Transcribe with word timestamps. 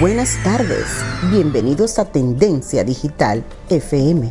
Buenas 0.00 0.42
tardes, 0.42 0.86
bienvenidos 1.30 2.00
a 2.00 2.06
Tendencia 2.06 2.82
Digital 2.82 3.44
FM. 3.68 4.28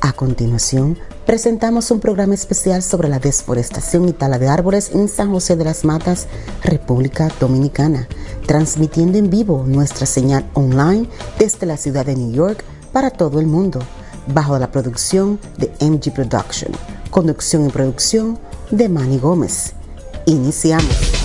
A 0.00 0.12
continuación, 0.12 0.96
presentamos 1.26 1.90
un 1.90 1.98
programa 1.98 2.34
especial 2.34 2.80
sobre 2.80 3.08
la 3.08 3.18
desforestación 3.18 4.08
y 4.08 4.12
tala 4.12 4.38
de 4.38 4.46
árboles 4.46 4.92
en 4.94 5.08
San 5.08 5.32
José 5.32 5.56
de 5.56 5.64
las 5.64 5.84
Matas, 5.84 6.28
República 6.62 7.28
Dominicana, 7.40 8.06
transmitiendo 8.46 9.18
en 9.18 9.30
vivo 9.30 9.64
nuestra 9.66 10.06
señal 10.06 10.48
online 10.54 11.08
desde 11.40 11.66
la 11.66 11.76
ciudad 11.76 12.06
de 12.06 12.14
New 12.14 12.30
York 12.30 12.62
para 12.92 13.10
todo 13.10 13.40
el 13.40 13.48
mundo, 13.48 13.80
bajo 14.28 14.56
la 14.60 14.70
producción 14.70 15.40
de 15.58 15.72
MG 15.80 16.14
Production, 16.14 16.70
conducción 17.10 17.66
y 17.66 17.70
producción 17.70 18.38
de 18.70 18.88
Manny 18.88 19.18
Gómez. 19.18 19.72
Iniciamos. 20.26 21.19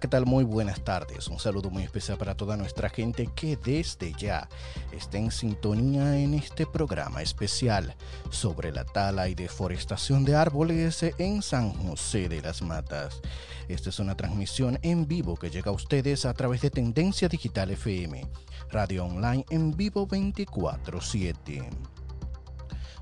¿Qué 0.00 0.08
tal? 0.08 0.24
Muy 0.24 0.44
buenas 0.44 0.82
tardes. 0.82 1.28
Un 1.28 1.38
saludo 1.38 1.68
muy 1.68 1.82
especial 1.82 2.16
para 2.16 2.34
toda 2.34 2.56
nuestra 2.56 2.88
gente 2.88 3.28
que 3.34 3.58
desde 3.58 4.14
ya 4.14 4.48
está 4.92 5.18
en 5.18 5.30
sintonía 5.30 6.18
en 6.18 6.32
este 6.32 6.64
programa 6.64 7.20
especial 7.20 7.94
sobre 8.30 8.72
la 8.72 8.84
tala 8.84 9.28
y 9.28 9.34
deforestación 9.34 10.24
de 10.24 10.36
árboles 10.36 11.04
en 11.18 11.42
San 11.42 11.70
José 11.72 12.30
de 12.30 12.40
las 12.40 12.62
Matas. 12.62 13.20
Esta 13.68 13.90
es 13.90 13.98
una 13.98 14.16
transmisión 14.16 14.78
en 14.80 15.06
vivo 15.06 15.36
que 15.36 15.50
llega 15.50 15.70
a 15.70 15.74
ustedes 15.74 16.24
a 16.24 16.32
través 16.32 16.62
de 16.62 16.70
Tendencia 16.70 17.28
Digital 17.28 17.70
FM, 17.70 18.26
radio 18.70 19.04
online 19.04 19.44
en 19.50 19.76
vivo 19.76 20.06
24/7. 20.06 21.68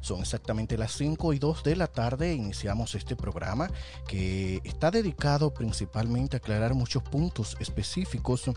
Son 0.00 0.20
exactamente 0.20 0.78
las 0.78 0.92
5 0.92 1.32
y 1.32 1.38
2 1.38 1.62
de 1.62 1.77
la 1.77 1.86
tarde. 1.86 2.34
Iniciamos 2.34 2.94
este 2.94 3.16
programa 3.16 3.70
que 4.06 4.60
está 4.64 4.90
dedicado 4.90 5.52
principalmente 5.52 6.36
a 6.36 6.38
aclarar 6.38 6.74
muchos 6.74 7.02
puntos 7.02 7.56
específicos, 7.60 8.50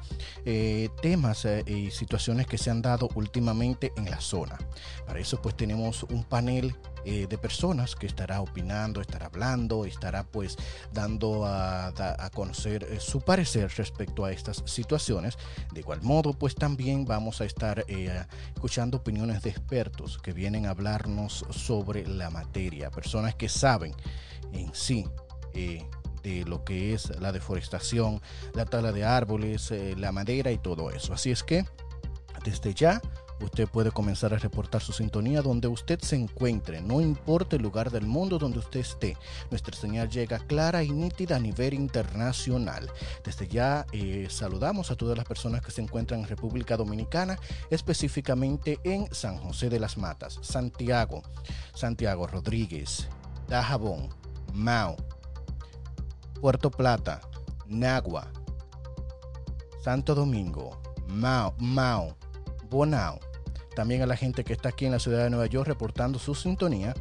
eh, 0.45 0.89
temas 1.01 1.45
eh, 1.45 1.63
y 1.65 1.91
situaciones 1.91 2.47
que 2.47 2.57
se 2.57 2.69
han 2.69 2.81
dado 2.81 3.09
últimamente 3.15 3.91
en 3.97 4.09
la 4.09 4.21
zona. 4.21 4.57
Para 5.05 5.19
eso 5.19 5.41
pues 5.41 5.55
tenemos 5.55 6.03
un 6.03 6.23
panel 6.23 6.75
eh, 7.03 7.25
de 7.27 7.37
personas 7.37 7.95
que 7.95 8.05
estará 8.05 8.41
opinando, 8.41 9.01
estará 9.01 9.25
hablando, 9.25 9.85
estará 9.85 10.23
pues 10.23 10.55
dando 10.93 11.45
a, 11.45 11.87
a 11.87 12.29
conocer 12.29 12.83
eh, 12.83 12.99
su 12.99 13.21
parecer 13.21 13.71
respecto 13.75 14.23
a 14.23 14.31
estas 14.31 14.61
situaciones. 14.65 15.37
De 15.73 15.79
igual 15.79 16.03
modo 16.03 16.33
pues 16.33 16.53
también 16.53 17.05
vamos 17.05 17.41
a 17.41 17.45
estar 17.45 17.85
eh, 17.87 18.23
escuchando 18.53 18.97
opiniones 18.97 19.41
de 19.41 19.49
expertos 19.49 20.19
que 20.19 20.31
vienen 20.31 20.67
a 20.67 20.71
hablarnos 20.71 21.30
sobre 21.49 22.07
la 22.07 22.29
materia, 22.29 22.91
personas 22.91 23.35
que 23.35 23.49
saben 23.49 23.93
en 24.53 24.73
sí. 24.73 25.07
de 25.53 26.45
lo 26.45 26.63
que 26.63 26.93
es 26.93 27.19
la 27.19 27.31
deforestación, 27.31 28.21
la 28.53 28.65
tala 28.65 28.91
de 28.91 29.03
árboles, 29.03 29.73
la 29.97 30.11
madera 30.11 30.51
y 30.51 30.59
todo 30.59 30.91
eso. 30.91 31.13
Así 31.13 31.31
es 31.31 31.43
que 31.43 31.65
desde 32.43 32.75
ya 32.75 33.01
Usted 33.41 33.67
puede 33.67 33.91
comenzar 33.91 34.33
a 34.33 34.37
reportar 34.37 34.81
su 34.81 34.93
sintonía 34.93 35.41
donde 35.41 35.67
usted 35.67 35.99
se 35.99 36.15
encuentre, 36.15 36.81
no 36.81 37.01
importa 37.01 37.55
el 37.55 37.63
lugar 37.63 37.89
del 37.89 38.05
mundo 38.05 38.37
donde 38.37 38.59
usted 38.59 38.81
esté. 38.81 39.17
Nuestra 39.49 39.75
señal 39.75 40.09
llega 40.09 40.39
clara 40.39 40.83
y 40.83 40.91
nítida 40.91 41.37
a 41.37 41.39
nivel 41.39 41.73
internacional. 41.73 42.89
Desde 43.23 43.47
ya 43.47 43.85
eh, 43.91 44.27
saludamos 44.29 44.91
a 44.91 44.95
todas 44.95 45.17
las 45.17 45.25
personas 45.25 45.61
que 45.61 45.71
se 45.71 45.81
encuentran 45.81 46.21
en 46.21 46.27
República 46.27 46.77
Dominicana, 46.77 47.39
específicamente 47.69 48.79
en 48.83 49.11
San 49.11 49.37
José 49.37 49.69
de 49.69 49.79
las 49.79 49.97
Matas, 49.97 50.37
Santiago, 50.41 51.23
Santiago 51.73 52.27
Rodríguez, 52.27 53.07
Dajabón, 53.47 54.09
Mao, 54.53 54.95
Puerto 56.39 56.69
Plata, 56.69 57.21
Nagua, 57.65 58.27
Santo 59.83 60.13
Domingo, 60.13 60.79
Mao, 61.07 61.55
Mao, 61.57 62.15
Bonao, 62.69 63.19
también 63.81 64.03
a 64.03 64.05
la 64.05 64.15
gente 64.15 64.43
que 64.43 64.53
está 64.53 64.69
aquí 64.69 64.85
en 64.85 64.91
la 64.91 64.99
ciudad 64.99 65.23
de 65.23 65.31
Nueva 65.31 65.47
York 65.47 65.67
reportando 65.67 66.19
su 66.19 66.35
sintonía 66.35 66.93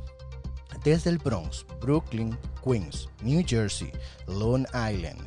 desde 0.82 1.10
el 1.10 1.18
Bronx, 1.18 1.66
Brooklyn, 1.78 2.38
Queens, 2.64 3.06
New 3.22 3.44
Jersey, 3.46 3.92
Long 4.26 4.64
Island, 4.68 5.20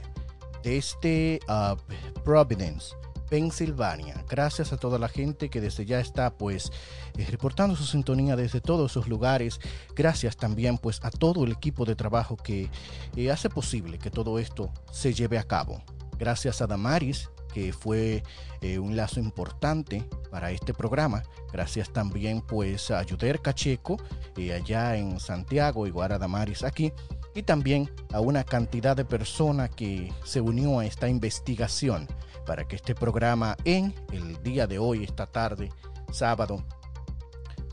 desde 0.63 1.39
uh, 1.47 1.77
Providence, 2.23 2.95
Pensilvania. 3.29 4.25
Gracias 4.27 4.73
a 4.73 4.77
toda 4.77 4.97
la 4.97 5.07
gente 5.07 5.49
que 5.49 5.61
desde 5.61 5.85
ya 5.85 5.99
está 5.99 6.35
pues 6.35 6.71
eh, 7.19 7.27
reportando 7.29 7.75
su 7.75 7.85
sintonía 7.85 8.35
desde 8.35 8.59
todos 8.59 8.89
esos 8.89 9.07
lugares. 9.07 9.59
Gracias 9.95 10.35
también 10.35 10.79
pues 10.79 11.01
a 11.03 11.11
todo 11.11 11.43
el 11.43 11.51
equipo 11.51 11.85
de 11.85 11.95
trabajo 11.95 12.35
que 12.35 12.71
eh, 13.15 13.29
hace 13.29 13.51
posible 13.51 13.99
que 13.99 14.09
todo 14.09 14.39
esto 14.39 14.71
se 14.91 15.13
lleve 15.13 15.37
a 15.37 15.43
cabo. 15.43 15.83
Gracias 16.17 16.63
a 16.63 16.65
Damaris 16.65 17.29
que 17.53 17.71
fue 17.71 18.23
eh, 18.61 18.79
un 18.79 18.95
lazo 18.95 19.19
importante 19.19 20.03
para 20.31 20.51
este 20.51 20.73
programa. 20.73 21.23
Gracias 21.51 21.93
también 21.93 22.41
pues 22.41 22.89
a 22.91 23.03
Yuder 23.03 23.41
Cacheco, 23.41 23.97
eh, 24.35 24.53
allá 24.53 24.97
en 24.97 25.19
Santiago, 25.19 25.85
y 25.85 25.91
Guaradamaris 25.91 26.63
aquí, 26.63 26.91
y 27.35 27.43
también 27.43 27.89
a 28.11 28.19
una 28.19 28.43
cantidad 28.43 28.95
de 28.95 29.05
personas 29.05 29.69
que 29.69 30.11
se 30.25 30.41
unió 30.41 30.79
a 30.79 30.85
esta 30.85 31.07
investigación 31.07 32.07
para 32.45 32.67
que 32.67 32.75
este 32.75 32.95
programa 32.95 33.55
en 33.63 33.93
el 34.11 34.41
día 34.41 34.67
de 34.67 34.79
hoy, 34.79 35.03
esta 35.03 35.27
tarde, 35.27 35.69
sábado, 36.11 36.63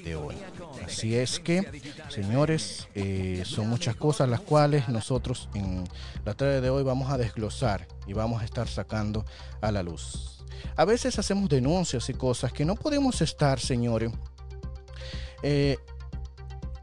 de 0.04 0.14
hoy. 0.14 0.36
Así 0.84 1.16
es 1.16 1.40
que, 1.40 1.82
señores, 2.10 2.86
eh, 2.94 3.42
son 3.46 3.68
muchas 3.68 3.96
cosas 3.96 4.28
las 4.28 4.42
cuales 4.42 4.90
nosotros 4.90 5.48
en 5.54 5.84
la 6.26 6.34
tarde 6.34 6.60
de 6.60 6.68
hoy 6.68 6.82
vamos 6.82 7.10
a 7.10 7.16
desglosar 7.16 7.88
y 8.06 8.12
vamos 8.12 8.42
a 8.42 8.44
estar 8.44 8.68
sacando 8.68 9.24
a 9.62 9.72
la 9.72 9.82
luz. 9.82 10.44
A 10.76 10.84
veces 10.84 11.18
hacemos 11.18 11.48
denuncias 11.48 12.10
y 12.10 12.14
cosas 12.14 12.52
que 12.52 12.66
no 12.66 12.74
podemos 12.74 13.22
estar, 13.22 13.58
señores, 13.58 14.12
eh, 15.42 15.78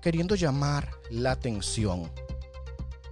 queriendo 0.01 0.33
llamar 0.33 0.89
la 1.11 1.31
atención 1.31 2.09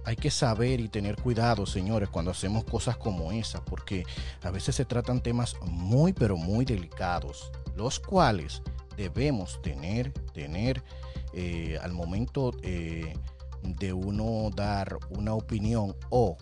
hay 0.04 0.16
que 0.16 0.30
saber 0.30 0.80
y 0.80 0.88
tener 0.88 1.16
cuidado, 1.16 1.66
señores, 1.66 2.08
cuando 2.08 2.30
hacemos 2.30 2.64
cosas 2.64 2.96
como 2.96 3.32
esa, 3.32 3.64
porque 3.64 4.04
a 4.42 4.50
veces 4.50 4.74
se 4.74 4.84
tratan 4.84 5.22
temas 5.22 5.56
muy, 5.62 6.12
pero 6.12 6.36
muy 6.36 6.64
delicados, 6.64 7.50
los 7.74 8.00
cuales 8.00 8.62
debemos 8.96 9.60
tener, 9.62 10.12
tener 10.32 10.82
eh, 11.32 11.78
al 11.82 11.92
momento 11.92 12.52
eh, 12.62 13.14
de 13.62 13.92
uno 13.92 14.50
dar 14.54 14.98
una 15.10 15.34
opinión 15.34 15.96
o 16.10 16.36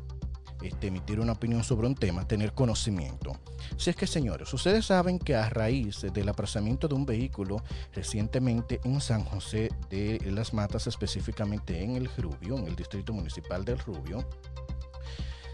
este, 0.62 0.88
emitir 0.88 1.20
una 1.20 1.32
opinión 1.32 1.64
sobre 1.64 1.86
un 1.86 1.94
tema, 1.94 2.26
tener 2.26 2.52
conocimiento. 2.52 3.36
Si 3.76 3.90
es 3.90 3.96
que, 3.96 4.06
señores, 4.06 4.52
ustedes 4.52 4.86
saben 4.86 5.18
que 5.18 5.34
a 5.34 5.48
raíz 5.48 6.02
del 6.12 6.28
apresamiento 6.28 6.88
de 6.88 6.94
un 6.94 7.06
vehículo 7.06 7.62
recientemente 7.92 8.80
en 8.84 9.00
San 9.00 9.24
José 9.24 9.70
de 9.90 10.20
las 10.30 10.52
Matas, 10.54 10.86
específicamente 10.86 11.82
en 11.82 11.96
el 11.96 12.08
Rubio, 12.16 12.58
en 12.58 12.66
el 12.66 12.76
distrito 12.76 13.12
municipal 13.12 13.64
del 13.64 13.78
Rubio, 13.78 14.24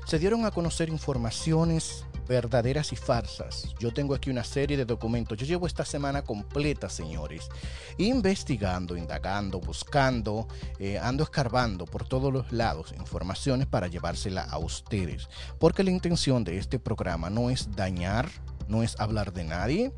se 0.08 0.18
dieron 0.18 0.46
a 0.46 0.50
conocer 0.50 0.88
informaciones 0.88 2.04
verdaderas 2.28 2.92
y 2.92 2.96
farsas. 2.96 3.74
Yo 3.80 3.92
tengo 3.92 4.14
aquí 4.14 4.30
una 4.30 4.44
serie 4.44 4.76
de 4.76 4.84
documentos. 4.84 5.38
Yo 5.38 5.46
llevo 5.46 5.66
esta 5.66 5.84
semana 5.84 6.22
completa, 6.22 6.88
señores, 6.90 7.48
investigando, 7.96 8.96
indagando, 8.96 9.60
buscando, 9.60 10.46
eh, 10.78 10.98
ando 10.98 11.24
escarbando 11.24 11.86
por 11.86 12.06
todos 12.06 12.32
los 12.32 12.52
lados 12.52 12.94
informaciones 12.96 13.66
para 13.66 13.88
llevársela 13.88 14.42
a 14.42 14.58
ustedes. 14.58 15.28
Porque 15.58 15.82
la 15.82 15.90
intención 15.90 16.44
de 16.44 16.58
este 16.58 16.78
programa 16.78 17.30
no 17.30 17.50
es 17.50 17.74
dañar, 17.74 18.28
no 18.68 18.82
es 18.82 19.00
hablar 19.00 19.32
de 19.32 19.44
nadie. 19.44 19.92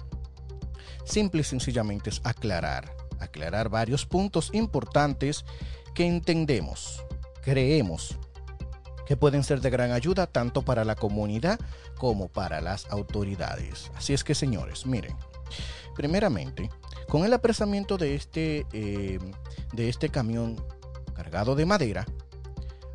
Simple 1.04 1.40
y 1.40 1.44
sencillamente 1.44 2.10
es 2.10 2.20
aclarar, 2.22 2.94
aclarar 3.18 3.68
varios 3.68 4.06
puntos 4.06 4.50
importantes 4.52 5.44
que 5.94 6.06
entendemos, 6.06 7.04
creemos 7.42 8.16
que 9.10 9.16
pueden 9.16 9.42
ser 9.42 9.60
de 9.60 9.70
gran 9.70 9.90
ayuda 9.90 10.28
tanto 10.28 10.62
para 10.62 10.84
la 10.84 10.94
comunidad 10.94 11.58
como 11.98 12.28
para 12.28 12.60
las 12.60 12.86
autoridades. 12.92 13.90
Así 13.96 14.12
es 14.12 14.22
que 14.22 14.36
señores, 14.36 14.86
miren, 14.86 15.16
primeramente, 15.96 16.70
con 17.08 17.24
el 17.24 17.32
apresamiento 17.32 17.98
de 17.98 18.14
este, 18.14 18.68
eh, 18.72 19.18
de 19.72 19.88
este 19.88 20.10
camión 20.10 20.64
cargado 21.12 21.56
de 21.56 21.66
madera, 21.66 22.06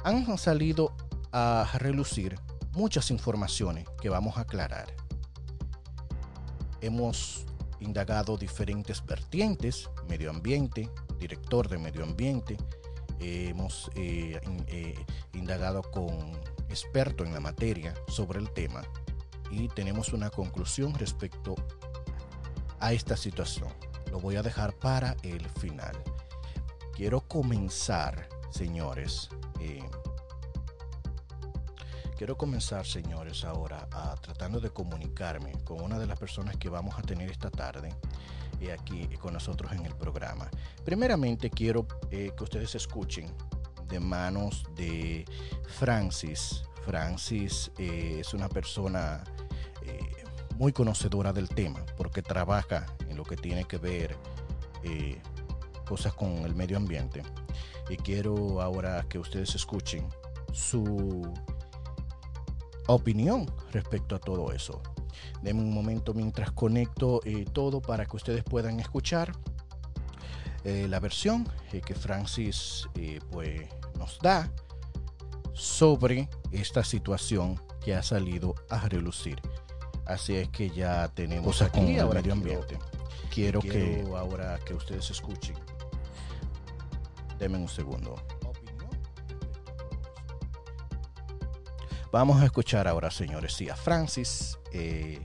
han 0.05 0.37
salido 0.37 0.95
a 1.33 1.69
relucir 1.79 2.39
muchas 2.71 3.11
informaciones 3.11 3.85
que 4.01 4.07
vamos 4.07 4.37
a 4.37 4.43
aclarar. 4.43 4.87
Hemos 6.79 7.45
indagado 7.81 8.37
diferentes 8.37 9.05
vertientes, 9.05 9.89
medio 10.07 10.29
ambiente, 10.29 10.89
director 11.19 11.67
de 11.67 11.77
medio 11.77 12.05
ambiente, 12.05 12.55
hemos 13.19 13.89
eh, 13.95 14.39
eh, 14.67 15.05
indagado 15.33 15.81
con 15.83 16.31
expertos 16.69 17.27
en 17.27 17.33
la 17.33 17.39
materia 17.39 17.93
sobre 18.07 18.39
el 18.39 18.49
tema 18.51 18.83
y 19.51 19.67
tenemos 19.69 20.13
una 20.13 20.29
conclusión 20.29 20.93
respecto 20.93 21.55
a 22.79 22.93
esta 22.93 23.15
situación. 23.15 23.69
Lo 24.11 24.19
voy 24.19 24.35
a 24.35 24.43
dejar 24.43 24.73
para 24.73 25.15
el 25.23 25.47
final. 25.49 25.95
Quiero 26.95 27.21
comenzar, 27.21 28.27
señores. 28.49 29.29
Eh, 29.59 29.83
quiero 32.17 32.37
comenzar, 32.37 32.85
señores, 32.85 33.43
ahora 33.43 33.87
a, 33.91 34.15
tratando 34.15 34.59
de 34.59 34.69
comunicarme 34.69 35.51
con 35.63 35.81
una 35.81 35.99
de 35.99 36.07
las 36.07 36.19
personas 36.19 36.57
que 36.57 36.69
vamos 36.69 36.97
a 36.97 37.01
tener 37.01 37.29
esta 37.29 37.49
tarde 37.49 37.93
aquí 38.73 39.07
con 39.19 39.33
nosotros 39.33 39.71
en 39.71 39.85
el 39.85 39.95
programa. 39.95 40.49
Primeramente 40.83 41.49
quiero 41.49 41.85
eh, 42.11 42.31
que 42.35 42.43
ustedes 42.43 42.75
escuchen 42.75 43.31
de 43.87 43.99
manos 43.99 44.65
de 44.75 45.25
Francis. 45.67 46.63
Francis 46.83 47.71
eh, 47.77 48.17
es 48.19 48.33
una 48.33 48.49
persona 48.49 49.23
eh, 49.83 49.99
muy 50.57 50.71
conocedora 50.71 51.33
del 51.33 51.49
tema 51.49 51.85
porque 51.97 52.21
trabaja 52.21 52.85
en 53.09 53.17
lo 53.17 53.23
que 53.23 53.35
tiene 53.35 53.65
que 53.65 53.77
ver 53.77 54.17
cosas 55.87 56.13
con 56.13 56.29
el 56.45 56.53
medio 56.53 56.77
ambiente. 56.77 57.23
Y 57.89 57.97
quiero 57.97 58.61
ahora 58.61 59.03
que 59.09 59.17
ustedes 59.17 59.55
escuchen 59.55 60.07
su 60.53 61.33
opinión 62.87 63.51
respecto 63.71 64.15
a 64.15 64.19
todo 64.19 64.51
eso. 64.51 64.81
Denme 65.41 65.61
un 65.61 65.73
momento 65.73 66.13
mientras 66.13 66.51
conecto 66.51 67.21
eh, 67.25 67.45
todo 67.51 67.81
para 67.81 68.05
que 68.05 68.15
ustedes 68.15 68.43
puedan 68.43 68.79
escuchar 68.79 69.31
eh, 70.63 70.87
la 70.89 70.99
versión 70.99 71.47
eh, 71.71 71.81
que 71.81 71.93
Francis 71.93 72.87
pues, 73.31 73.61
nos 73.97 74.19
da 74.19 74.51
sobre 75.53 76.29
esta 76.51 76.83
situación 76.83 77.59
que 77.81 77.95
ha 77.95 78.03
salido 78.03 78.55
a 78.69 78.87
relucir. 78.89 79.41
Así 80.05 80.35
es 80.35 80.49
que 80.49 80.69
ya 80.69 81.07
tenemos 81.09 81.61
aquí 81.61 81.97
ahora 81.97 82.21
medio 82.21 82.33
ambiente. 82.33 82.77
Quiero, 83.33 83.59
que 83.59 84.05
ahora 84.15 84.59
que 84.65 84.73
ustedes 84.73 85.09
escuchen. 85.09 85.55
Denme 87.37 87.57
un 87.57 87.67
segundo. 87.67 88.15
Vamos 92.15 92.41
a 92.41 92.45
escuchar 92.45 92.87
ahora, 92.87 93.11
señores, 93.11 93.51
sí, 93.51 93.67
a 93.67 93.75
Francis 93.75 94.57
eh, 94.71 95.19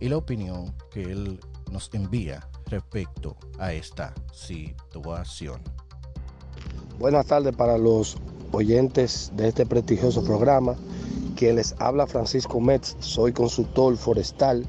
y 0.00 0.08
la 0.08 0.16
opinión 0.16 0.74
que 0.90 1.04
él 1.04 1.38
nos 1.70 1.88
envía 1.92 2.48
respecto 2.66 3.36
a 3.60 3.72
esta 3.72 4.12
situación. 4.32 5.60
Buenas 6.98 7.26
tardes 7.26 7.54
para 7.54 7.78
los 7.78 8.16
oyentes 8.50 9.30
de 9.36 9.46
este 9.46 9.64
prestigioso 9.66 10.24
programa. 10.24 10.74
Quien 11.36 11.54
les 11.54 11.76
habla 11.78 12.08
Francisco 12.08 12.60
Metz, 12.60 12.96
soy 12.98 13.32
consultor 13.32 13.96
forestal 13.96 14.66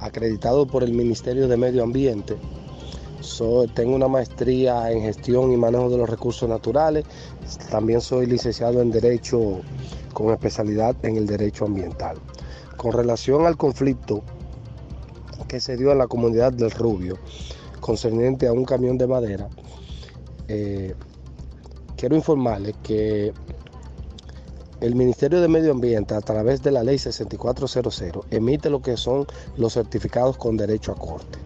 acreditado 0.00 0.66
por 0.66 0.82
el 0.82 0.94
Ministerio 0.94 1.48
de 1.48 1.56
Medio 1.58 1.82
Ambiente. 1.82 2.38
tengo 3.74 3.94
una 3.94 4.08
maestría 4.08 4.90
en 4.90 5.02
gestión 5.02 5.52
y 5.52 5.58
manejo 5.58 5.90
de 5.90 5.98
los 5.98 6.08
recursos 6.08 6.48
naturales. 6.48 7.04
También 7.70 8.00
soy 8.00 8.24
licenciado 8.24 8.80
en 8.80 8.90
Derecho 8.90 9.60
con 10.12 10.30
especialidad 10.30 10.96
en 11.04 11.16
el 11.16 11.26
derecho 11.26 11.64
ambiental. 11.64 12.18
Con 12.76 12.92
relación 12.92 13.46
al 13.46 13.56
conflicto 13.56 14.22
que 15.48 15.60
se 15.60 15.76
dio 15.76 15.92
en 15.92 15.98
la 15.98 16.06
comunidad 16.06 16.52
del 16.52 16.70
Rubio, 16.70 17.18
concerniente 17.80 18.46
a 18.46 18.52
un 18.52 18.64
camión 18.64 18.96
de 18.96 19.06
madera, 19.06 19.48
eh, 20.48 20.94
quiero 21.96 22.16
informarles 22.16 22.74
que 22.82 23.32
el 24.80 24.96
Ministerio 24.96 25.40
de 25.40 25.46
Medio 25.46 25.70
Ambiente, 25.70 26.14
a 26.14 26.20
través 26.20 26.60
de 26.62 26.72
la 26.72 26.82
ley 26.82 26.98
6400, 26.98 28.26
emite 28.30 28.68
lo 28.68 28.82
que 28.82 28.96
son 28.96 29.26
los 29.56 29.74
certificados 29.74 30.36
con 30.36 30.56
derecho 30.56 30.90
a 30.90 30.96
corte, 30.96 31.38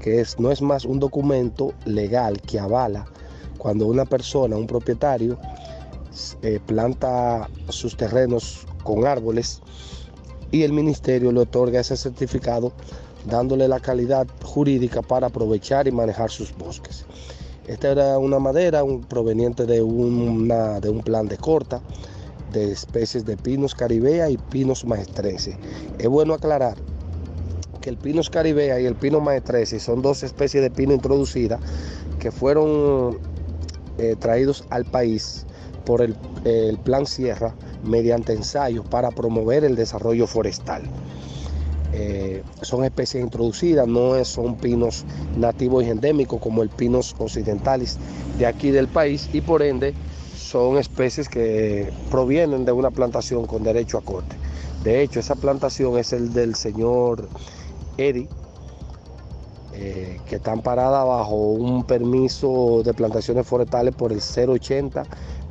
que 0.00 0.20
es, 0.20 0.40
no 0.40 0.50
es 0.50 0.62
más 0.62 0.86
un 0.86 0.98
documento 0.98 1.74
legal 1.84 2.40
que 2.40 2.58
avala 2.58 3.04
cuando 3.58 3.86
una 3.86 4.06
persona, 4.06 4.56
un 4.56 4.66
propietario, 4.66 5.38
eh, 6.42 6.60
planta 6.64 7.48
sus 7.68 7.96
terrenos 7.96 8.66
con 8.82 9.06
árboles 9.06 9.60
y 10.50 10.62
el 10.62 10.72
ministerio 10.72 11.32
le 11.32 11.40
otorga 11.40 11.80
ese 11.80 11.96
certificado 11.96 12.72
dándole 13.26 13.68
la 13.68 13.80
calidad 13.80 14.26
jurídica 14.42 15.02
para 15.02 15.28
aprovechar 15.28 15.86
y 15.86 15.92
manejar 15.92 16.30
sus 16.30 16.56
bosques. 16.56 17.04
Esta 17.66 17.92
era 17.92 18.18
una 18.18 18.38
madera 18.38 18.82
proveniente 19.08 19.66
de, 19.66 19.82
un 19.82 21.02
plan 21.04 21.28
de 21.28 21.36
corta 21.36 21.80
de 22.52 22.72
especies 22.72 23.24
de 23.24 23.36
pinos 23.36 23.74
caribea 23.74 24.28
y 24.28 24.36
pinos 24.36 24.84
maestreses. 24.84 25.56
Es 25.98 26.08
bueno 26.08 26.34
aclarar 26.34 26.76
que 27.80 27.90
el 27.90 27.96
pinos 27.96 28.28
caribea 28.28 28.80
y 28.80 28.86
el 28.86 28.94
pino 28.94 29.20
maestreses 29.20 29.82
son 29.82 30.02
dos 30.02 30.22
especies 30.22 30.62
de 30.62 30.70
pino 30.70 30.92
introducidas 30.92 31.60
que 32.18 32.30
fueron 32.32 33.18
eh, 33.98 34.16
traídos 34.18 34.64
al 34.70 34.84
país 34.84 35.46
por 35.84 36.02
el, 36.02 36.16
Plan 36.84 37.06
Sierra 37.06 37.54
mediante 37.84 38.32
ensayos 38.32 38.86
para 38.86 39.10
promover 39.10 39.64
el 39.64 39.76
desarrollo 39.76 40.26
forestal. 40.26 40.82
Eh, 41.92 42.42
son 42.62 42.84
especies 42.84 43.22
introducidas, 43.22 43.86
no 43.86 44.24
son 44.24 44.56
pinos 44.56 45.04
nativos 45.36 45.84
y 45.84 45.90
endémicos 45.90 46.40
como 46.40 46.62
el 46.62 46.68
pinos 46.68 47.16
occidentalis 47.18 47.98
de 48.38 48.46
aquí 48.46 48.70
del 48.70 48.86
país 48.86 49.28
y 49.32 49.40
por 49.40 49.62
ende 49.62 49.92
son 50.36 50.78
especies 50.78 51.28
que 51.28 51.92
provienen 52.10 52.64
de 52.64 52.72
una 52.72 52.90
plantación 52.90 53.46
con 53.46 53.62
derecho 53.62 53.98
a 53.98 54.02
corte. 54.02 54.36
De 54.82 55.02
hecho, 55.02 55.20
esa 55.20 55.34
plantación 55.34 55.98
es 55.98 56.12
el 56.12 56.32
del 56.32 56.54
señor 56.54 57.28
Eddie, 57.98 58.28
eh, 59.72 60.20
que 60.26 60.36
está 60.36 60.52
amparada 60.52 61.04
bajo 61.04 61.36
un 61.36 61.84
permiso 61.84 62.82
de 62.84 62.92
plantaciones 62.92 63.46
forestales 63.46 63.94
por 63.94 64.12
el 64.12 64.20
080 64.20 65.04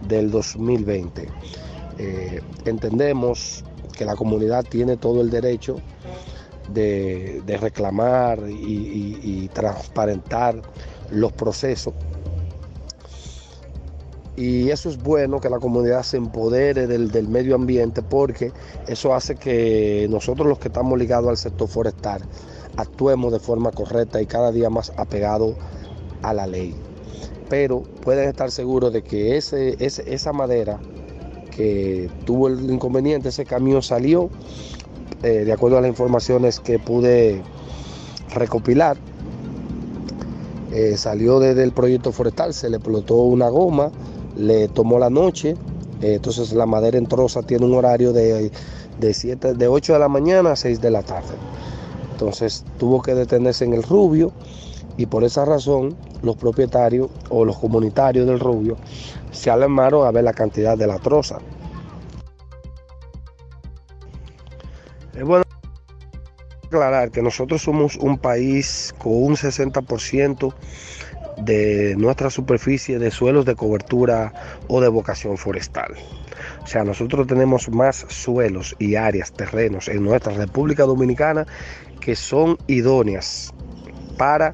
del 0.07 0.31
2020. 0.31 1.27
Eh, 1.97 2.41
entendemos 2.65 3.63
que 3.97 4.05
la 4.05 4.15
comunidad 4.15 4.63
tiene 4.63 4.95
todo 4.97 5.21
el 5.21 5.29
derecho 5.29 5.77
de, 6.73 7.41
reclamar 7.59 8.39
y, 8.49 9.49
transparentar 9.53 10.61
los 11.11 11.33
procesos. 11.33 11.93
Y 14.37 14.69
eso 14.69 14.87
es 14.87 14.97
bueno 14.97 15.41
que 15.41 15.49
la 15.49 15.59
comunidad 15.59 16.03
se 16.03 16.15
empodere 16.15 16.87
del, 16.87 17.11
del, 17.11 17.27
medio 17.27 17.55
ambiente 17.55 18.01
porque 18.01 18.53
eso 18.87 19.13
hace 19.13 19.35
que 19.35 20.07
nosotros 20.09 20.47
los 20.47 20.59
que 20.59 20.69
estamos 20.69 20.97
ligados 20.97 21.27
al 21.27 21.35
sector 21.35 21.67
forestal 21.67 22.21
actuemos 22.77 23.33
de 23.33 23.39
forma 23.39 23.71
correcta 23.71 24.21
y 24.21 24.25
cada 24.25 24.53
día 24.53 24.69
más 24.69 24.93
apegado 24.95 25.55
a 26.21 26.33
la 26.33 26.47
ley 26.47 26.73
pero 27.49 27.81
pueden 27.81 28.29
estar 28.29 28.51
seguros 28.51 28.93
de 28.93 29.01
que 29.01 29.35
ese, 29.35 29.75
esa 29.79 30.31
madera 30.31 30.79
que 31.55 32.09
tuvo 32.25 32.47
el 32.47 32.69
inconveniente, 32.71 33.29
ese 33.29 33.43
camión 33.43 33.81
salió, 33.81 34.29
eh, 35.23 35.43
de 35.45 35.51
acuerdo 35.51 35.77
a 35.77 35.81
las 35.81 35.89
informaciones 35.89 36.59
que 36.59 36.79
pude 36.79 37.41
recopilar, 38.33 38.97
eh, 40.71 40.95
salió 40.97 41.39
desde 41.39 41.63
el 41.63 41.71
proyecto 41.71 42.11
forestal, 42.11 42.53
se 42.53 42.69
le 42.69 42.77
explotó 42.77 43.15
una 43.15 43.49
goma, 43.49 43.91
le 44.37 44.67
tomó 44.67 44.99
la 44.99 45.09
noche, 45.09 45.55
eh, 46.01 46.13
entonces 46.13 46.53
la 46.53 46.67
madera 46.67 46.97
en 46.97 47.07
troza 47.07 47.41
tiene 47.41 47.65
un 47.65 47.73
horario 47.73 48.13
de, 48.13 48.51
de, 48.99 49.13
7, 49.13 49.55
de 49.55 49.67
8 49.67 49.93
de 49.93 49.99
la 49.99 50.07
mañana 50.07 50.51
a 50.51 50.55
6 50.55 50.79
de 50.79 50.91
la 50.91 51.01
tarde. 51.01 51.33
Entonces 52.11 52.63
tuvo 52.77 53.01
que 53.01 53.15
detenerse 53.15 53.65
en 53.65 53.73
el 53.73 53.81
Rubio 53.81 54.31
y 54.99 55.05
por 55.05 55.23
esa 55.23 55.45
razón 55.45 55.95
los 56.23 56.35
propietarios 56.35 57.09
o 57.29 57.45
los 57.45 57.57
comunitarios 57.57 58.27
del 58.27 58.37
Rubio 58.37 58.75
se 59.31 59.49
alarmaron 59.49 60.05
a 60.05 60.11
ver 60.11 60.25
la 60.25 60.33
cantidad 60.33 60.77
de 60.77 60.87
la 60.87 60.99
troza. 60.99 61.37
Es 65.15 65.23
bueno 65.23 65.45
aclarar 66.65 67.11
que 67.11 67.21
nosotros 67.21 67.61
somos 67.61 67.95
un 67.95 68.17
país 68.17 68.93
con 68.97 69.13
un 69.13 69.35
60% 69.37 70.53
de 71.37 71.95
nuestra 71.97 72.29
superficie 72.29 72.99
de 72.99 73.09
suelos 73.09 73.45
de 73.45 73.55
cobertura 73.55 74.33
o 74.67 74.81
de 74.81 74.89
vocación 74.89 75.37
forestal. 75.37 75.93
O 76.61 76.67
sea, 76.67 76.83
nosotros 76.83 77.25
tenemos 77.25 77.69
más 77.69 78.05
suelos 78.09 78.75
y 78.79 78.95
áreas, 78.95 79.31
terrenos 79.31 79.87
en 79.87 80.03
nuestra 80.03 80.33
República 80.33 80.83
Dominicana 80.83 81.47
que 82.01 82.17
son 82.17 82.57
idóneas 82.67 83.53
para 84.17 84.53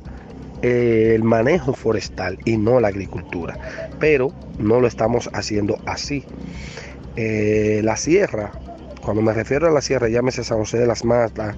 el 0.65 1.23
manejo 1.23 1.73
forestal 1.73 2.39
y 2.45 2.57
no 2.57 2.79
la 2.79 2.87
agricultura. 2.87 3.57
Pero 3.99 4.31
no 4.57 4.79
lo 4.79 4.87
estamos 4.87 5.29
haciendo 5.33 5.77
así. 5.85 6.23
Eh, 7.15 7.81
la 7.83 7.95
sierra, 7.95 8.51
cuando 9.03 9.21
me 9.21 9.33
refiero 9.33 9.67
a 9.67 9.71
la 9.71 9.81
sierra, 9.81 10.09
llámese 10.09 10.43
San 10.43 10.57
José 10.57 10.79
de 10.79 10.87
las 10.87 11.05
Matas, 11.05 11.55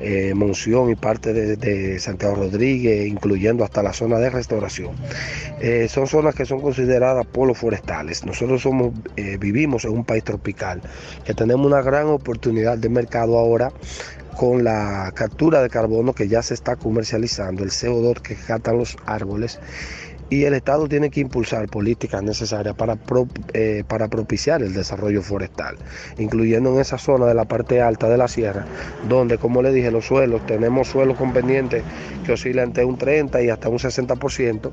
eh, 0.00 0.32
Monción 0.34 0.90
y 0.90 0.94
parte 0.94 1.32
de, 1.32 1.98
Santiago 1.98 2.36
Rodríguez, 2.36 3.06
incluyendo 3.06 3.64
hasta 3.64 3.82
la 3.82 3.92
zona 3.92 4.18
de 4.18 4.30
restauración. 4.30 4.92
Eh, 5.60 5.86
son 5.88 6.06
zonas 6.06 6.34
que 6.34 6.46
son 6.46 6.60
consideradas 6.60 7.26
polos 7.26 7.58
forestales. 7.58 8.24
Nosotros 8.24 8.62
somos, 8.62 8.92
vivimos 9.38 9.84
en 9.84 9.92
un 9.92 10.04
país 10.04 10.24
tropical, 10.24 10.80
que 11.24 11.34
tenemos 11.34 11.66
una 11.66 11.82
gran 11.82 12.06
oportunidad 12.06 12.78
de 12.78 12.88
mercado 12.88 13.38
ahora 13.38 13.72
con 14.38 14.62
la 14.62 15.10
captura 15.16 15.60
de 15.60 15.68
carbono 15.68 16.12
que 16.12 16.28
ya 16.28 16.42
se 16.42 16.54
está 16.54 16.76
comercializando, 16.76 17.64
el 17.64 17.70
CO2 17.70 18.20
que 18.20 18.36
captan 18.36 18.78
los 18.78 18.96
árboles. 19.04 19.58
Y 20.30 20.44
el 20.44 20.54
Estado 20.54 20.86
tiene 20.86 21.10
que 21.10 21.20
impulsar 21.20 21.68
políticas 21.68 22.22
necesarias 22.22 22.76
para, 22.76 22.98
eh, 23.52 23.82
para 23.88 24.06
propiciar 24.06 24.62
el 24.62 24.74
desarrollo 24.74 25.22
forestal, 25.22 25.76
incluyendo 26.18 26.72
en 26.72 26.80
esa 26.80 26.98
zona 26.98 27.26
de 27.26 27.34
la 27.34 27.46
parte 27.46 27.82
alta 27.82 28.08
de 28.08 28.16
la 28.16 28.28
sierra, 28.28 28.64
donde, 29.08 29.38
como 29.38 29.60
le 29.60 29.72
dije, 29.72 29.90
los 29.90 30.06
suelos, 30.06 30.46
tenemos 30.46 30.86
suelos 30.86 31.16
con 31.16 31.32
pendientes 31.32 31.82
que 32.24 32.32
oscilan 32.32 32.68
entre 32.68 32.84
un 32.84 32.96
30 32.96 33.42
y 33.42 33.48
hasta 33.48 33.68
un 33.68 33.78
60% 33.78 34.70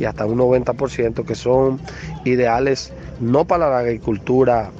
y 0.00 0.06
hasta 0.06 0.26
un 0.26 0.38
90% 0.38 1.24
que 1.24 1.34
son 1.36 1.78
ideales 2.24 2.92
no 3.20 3.44
para 3.44 3.70
la 3.70 3.78
agricultura 3.78 4.72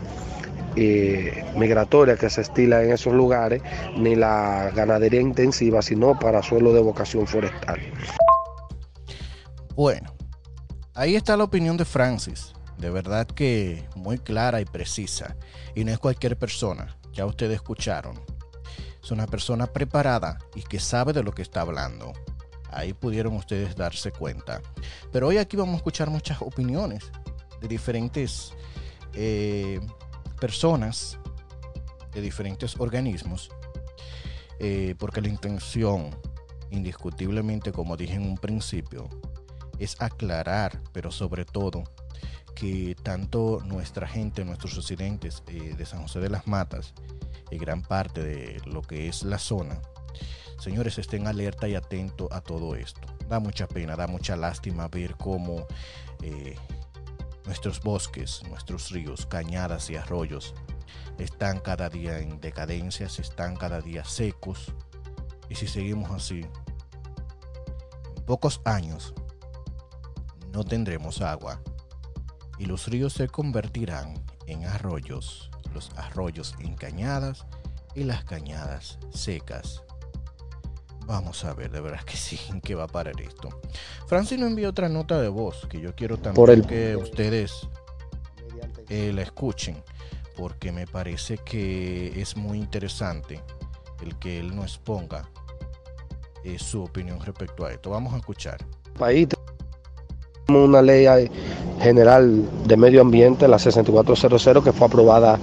eh, 0.76 1.44
migratoria 1.56 2.16
que 2.16 2.30
se 2.30 2.42
estila 2.42 2.82
en 2.82 2.92
esos 2.92 3.12
lugares, 3.12 3.62
ni 3.96 4.16
la 4.16 4.70
ganadería 4.74 5.20
intensiva, 5.20 5.82
sino 5.82 6.18
para 6.18 6.42
suelo 6.42 6.72
de 6.72 6.80
vocación 6.80 7.26
forestal. 7.26 7.80
Bueno, 9.74 10.14
Ahí 10.96 11.16
está 11.16 11.36
la 11.36 11.42
opinión 11.42 11.76
de 11.76 11.84
Francis, 11.84 12.52
de 12.78 12.88
verdad 12.88 13.26
que 13.26 13.84
muy 13.96 14.16
clara 14.16 14.60
y 14.60 14.64
precisa. 14.64 15.36
Y 15.74 15.82
no 15.82 15.90
es 15.90 15.98
cualquier 15.98 16.38
persona, 16.38 16.96
ya 17.12 17.26
ustedes 17.26 17.56
escucharon. 17.56 18.14
Es 19.02 19.10
una 19.10 19.26
persona 19.26 19.66
preparada 19.66 20.38
y 20.54 20.62
que 20.62 20.78
sabe 20.78 21.12
de 21.12 21.24
lo 21.24 21.32
que 21.32 21.42
está 21.42 21.62
hablando. 21.62 22.12
Ahí 22.70 22.92
pudieron 22.92 23.34
ustedes 23.34 23.74
darse 23.74 24.12
cuenta. 24.12 24.62
Pero 25.10 25.26
hoy 25.26 25.38
aquí 25.38 25.56
vamos 25.56 25.74
a 25.74 25.76
escuchar 25.78 26.10
muchas 26.10 26.40
opiniones 26.42 27.10
de 27.60 27.66
diferentes 27.66 28.52
eh, 29.14 29.80
personas, 30.40 31.18
de 32.12 32.20
diferentes 32.20 32.78
organismos, 32.78 33.50
eh, 34.60 34.94
porque 34.98 35.20
la 35.20 35.28
intención, 35.28 36.10
indiscutiblemente, 36.70 37.72
como 37.72 37.96
dije 37.96 38.14
en 38.14 38.22
un 38.22 38.36
principio, 38.36 39.08
es 39.78 40.00
aclarar, 40.00 40.80
pero 40.92 41.10
sobre 41.10 41.44
todo, 41.44 41.82
que 42.54 42.96
tanto 43.02 43.60
nuestra 43.64 44.06
gente, 44.06 44.44
nuestros 44.44 44.76
residentes 44.76 45.42
eh, 45.48 45.74
de 45.76 45.86
San 45.86 46.02
José 46.02 46.20
de 46.20 46.30
las 46.30 46.46
Matas 46.46 46.94
y 47.50 47.58
gran 47.58 47.82
parte 47.82 48.22
de 48.22 48.60
lo 48.64 48.82
que 48.82 49.08
es 49.08 49.24
la 49.24 49.38
zona, 49.38 49.80
señores, 50.58 50.98
estén 50.98 51.26
alerta 51.26 51.68
y 51.68 51.74
atentos 51.74 52.28
a 52.30 52.40
todo 52.40 52.76
esto. 52.76 53.08
Da 53.28 53.40
mucha 53.40 53.66
pena, 53.66 53.96
da 53.96 54.06
mucha 54.06 54.36
lástima 54.36 54.88
ver 54.88 55.16
cómo 55.16 55.66
eh, 56.22 56.54
nuestros 57.46 57.80
bosques, 57.80 58.42
nuestros 58.48 58.90
ríos, 58.90 59.26
cañadas 59.26 59.90
y 59.90 59.96
arroyos 59.96 60.54
están 61.18 61.60
cada 61.60 61.88
día 61.88 62.18
en 62.18 62.40
decadencia, 62.40 63.06
están 63.06 63.56
cada 63.56 63.80
día 63.80 64.04
secos. 64.04 64.72
Y 65.48 65.54
si 65.54 65.66
seguimos 65.66 66.10
así, 66.10 66.40
en 68.16 68.24
pocos 68.24 68.60
años 68.64 69.14
no 70.52 70.64
tendremos 70.64 71.20
agua 71.20 71.60
y 72.58 72.66
los 72.66 72.86
ríos 72.88 73.12
se 73.12 73.28
convertirán 73.28 74.14
en 74.46 74.64
arroyos, 74.64 75.50
los 75.72 75.90
arroyos 75.96 76.54
en 76.60 76.74
cañadas 76.74 77.46
y 77.94 78.04
las 78.04 78.24
cañadas 78.24 78.98
secas. 79.12 79.83
Vamos 81.06 81.44
a 81.44 81.52
ver, 81.54 81.70
de 81.70 81.80
verdad 81.80 82.02
que 82.04 82.16
sí, 82.16 82.38
que 82.62 82.74
va 82.74 82.84
a 82.84 82.88
parar 82.88 83.20
esto. 83.20 83.48
Francis 84.06 84.38
nos 84.38 84.50
envió 84.50 84.70
otra 84.70 84.88
nota 84.88 85.20
de 85.20 85.28
voz 85.28 85.66
que 85.68 85.80
yo 85.80 85.94
quiero 85.94 86.16
también 86.16 86.62
que 86.62 86.96
ustedes 86.96 87.68
eh, 88.88 89.12
la 89.14 89.22
escuchen, 89.22 89.82
porque 90.36 90.72
me 90.72 90.86
parece 90.86 91.38
que 91.38 92.20
es 92.20 92.36
muy 92.36 92.58
interesante 92.58 93.42
el 94.02 94.16
que 94.18 94.40
él 94.40 94.54
nos 94.54 94.78
ponga 94.78 95.28
eh, 96.42 96.58
su 96.58 96.82
opinión 96.82 97.20
respecto 97.20 97.64
a 97.64 97.72
esto. 97.72 97.90
Vamos 97.90 98.14
a 98.14 98.18
escuchar. 98.18 98.58
País 98.98 99.28
una 100.48 100.82
ley 100.82 101.06
general 101.80 102.44
de 102.66 102.76
medio 102.76 103.00
ambiente, 103.00 103.48
la 103.48 103.58
6400, 103.58 104.62
que 104.62 104.72
fue 104.72 104.86
aprobada 104.86 105.38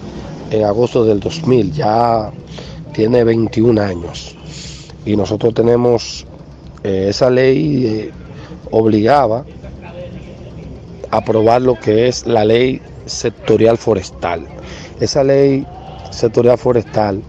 en 0.51 0.63
agosto 0.63 1.03
del 1.03 1.19
2000, 1.19 1.71
ya 1.73 2.31
tiene 2.93 3.23
21 3.23 3.81
años. 3.81 4.35
Y 5.05 5.15
nosotros 5.15 5.53
tenemos, 5.53 6.25
eh, 6.83 7.07
esa 7.09 7.29
ley 7.29 7.85
eh, 7.85 8.11
obligaba 8.69 9.45
a 11.09 11.17
aprobar 11.17 11.61
lo 11.61 11.75
que 11.75 12.07
es 12.07 12.25
la 12.25 12.45
ley 12.45 12.81
sectorial 13.05 13.77
forestal. 13.77 14.45
Esa 14.99 15.23
ley 15.23 15.65
sectorial 16.11 16.57
forestal 16.57 17.21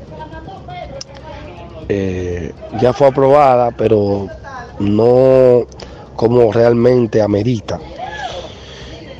eh, 1.88 2.52
ya 2.80 2.92
fue 2.92 3.08
aprobada, 3.08 3.70
pero 3.70 4.28
no 4.78 5.66
como 6.16 6.52
realmente 6.52 7.20
amerita. 7.20 7.80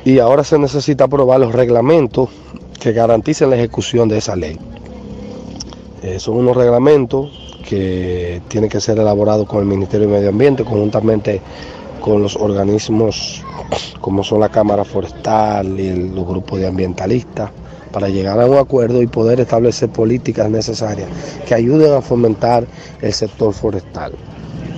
Y 0.05 0.19
ahora 0.19 0.43
se 0.43 0.57
necesita 0.57 1.05
aprobar 1.05 1.39
los 1.39 1.53
reglamentos 1.53 2.29
que 2.79 2.91
garanticen 2.91 3.49
la 3.49 3.55
ejecución 3.55 4.09
de 4.09 4.17
esa 4.17 4.35
ley. 4.35 4.59
Eh, 6.01 6.19
son 6.19 6.37
unos 6.37 6.57
reglamentos 6.57 7.42
que 7.67 8.41
tienen 8.47 8.69
que 8.69 8.79
ser 8.79 8.99
elaborados 8.99 9.47
con 9.47 9.59
el 9.59 9.65
Ministerio 9.65 10.07
de 10.07 10.13
Medio 10.13 10.29
Ambiente, 10.29 10.63
conjuntamente 10.63 11.41
con 12.01 12.21
los 12.21 12.35
organismos 12.35 13.43
como 14.01 14.23
son 14.23 14.41
la 14.41 14.49
Cámara 14.49 14.83
Forestal 14.83 15.79
y 15.79 16.09
los 16.09 16.27
grupos 16.27 16.59
de 16.59 16.67
ambientalistas, 16.67 17.49
para 17.93 18.09
llegar 18.09 18.39
a 18.39 18.45
un 18.45 18.57
acuerdo 18.57 19.01
y 19.01 19.07
poder 19.07 19.39
establecer 19.39 19.87
políticas 19.89 20.49
necesarias 20.49 21.07
que 21.47 21.55
ayuden 21.55 21.93
a 21.93 22.01
fomentar 22.01 22.65
el 23.01 23.13
sector 23.13 23.53
forestal. 23.53 24.11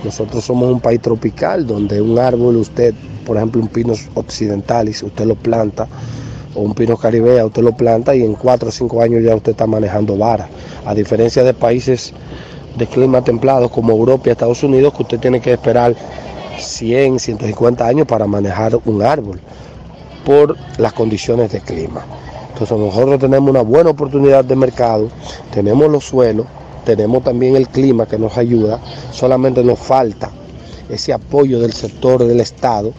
Nosotros 0.04 0.44
somos 0.44 0.70
un 0.70 0.80
país 0.80 1.00
tropical 1.00 1.66
donde 1.66 2.00
un 2.00 2.18
árbol, 2.18 2.56
usted, 2.56 2.94
por 3.24 3.36
ejemplo, 3.36 3.60
un 3.60 3.68
pino 3.68 3.94
occidental, 4.14 4.88
y 4.88 4.92
si 4.92 5.06
usted 5.06 5.24
lo 5.24 5.34
planta, 5.34 5.88
o 6.54 6.60
un 6.60 6.74
pino 6.74 6.96
caribea, 6.96 7.46
usted 7.46 7.62
lo 7.62 7.76
planta 7.76 8.14
y 8.14 8.22
en 8.22 8.34
cuatro 8.34 8.68
o 8.68 8.72
cinco 8.72 9.02
años 9.02 9.24
ya 9.24 9.34
usted 9.34 9.52
está 9.52 9.66
manejando 9.66 10.16
varas. 10.16 10.48
A 10.84 10.94
diferencia 10.94 11.42
de 11.42 11.52
países 11.52 12.12
de 12.76 12.86
clima 12.86 13.22
templado 13.22 13.68
como 13.68 13.92
Europa 13.92 14.28
y 14.28 14.32
Estados 14.32 14.62
Unidos, 14.62 14.94
que 14.94 15.02
usted 15.02 15.20
tiene 15.20 15.40
que 15.40 15.52
esperar 15.52 15.94
100, 16.58 17.18
150 17.18 17.86
años 17.86 18.06
para 18.06 18.26
manejar 18.26 18.78
un 18.84 19.02
árbol 19.02 19.40
por 20.24 20.56
las 20.78 20.92
condiciones 20.92 21.52
de 21.52 21.60
clima. 21.60 22.04
Entonces 22.52 22.78
nosotros 22.78 23.18
tenemos 23.18 23.50
una 23.50 23.62
buena 23.62 23.90
oportunidad 23.90 24.44
de 24.44 24.56
mercado, 24.56 25.08
tenemos 25.52 25.90
los 25.90 26.04
suelos, 26.04 26.46
tenemos 26.84 27.22
también 27.22 27.56
el 27.56 27.68
clima 27.68 28.06
que 28.06 28.18
nos 28.18 28.36
ayuda, 28.38 28.80
solamente 29.12 29.62
nos 29.62 29.78
falta 29.78 30.30
ese 30.88 31.12
apoyo 31.12 31.60
del 31.60 31.72
sector 31.72 32.24
del 32.24 32.40
Estado 32.40 32.92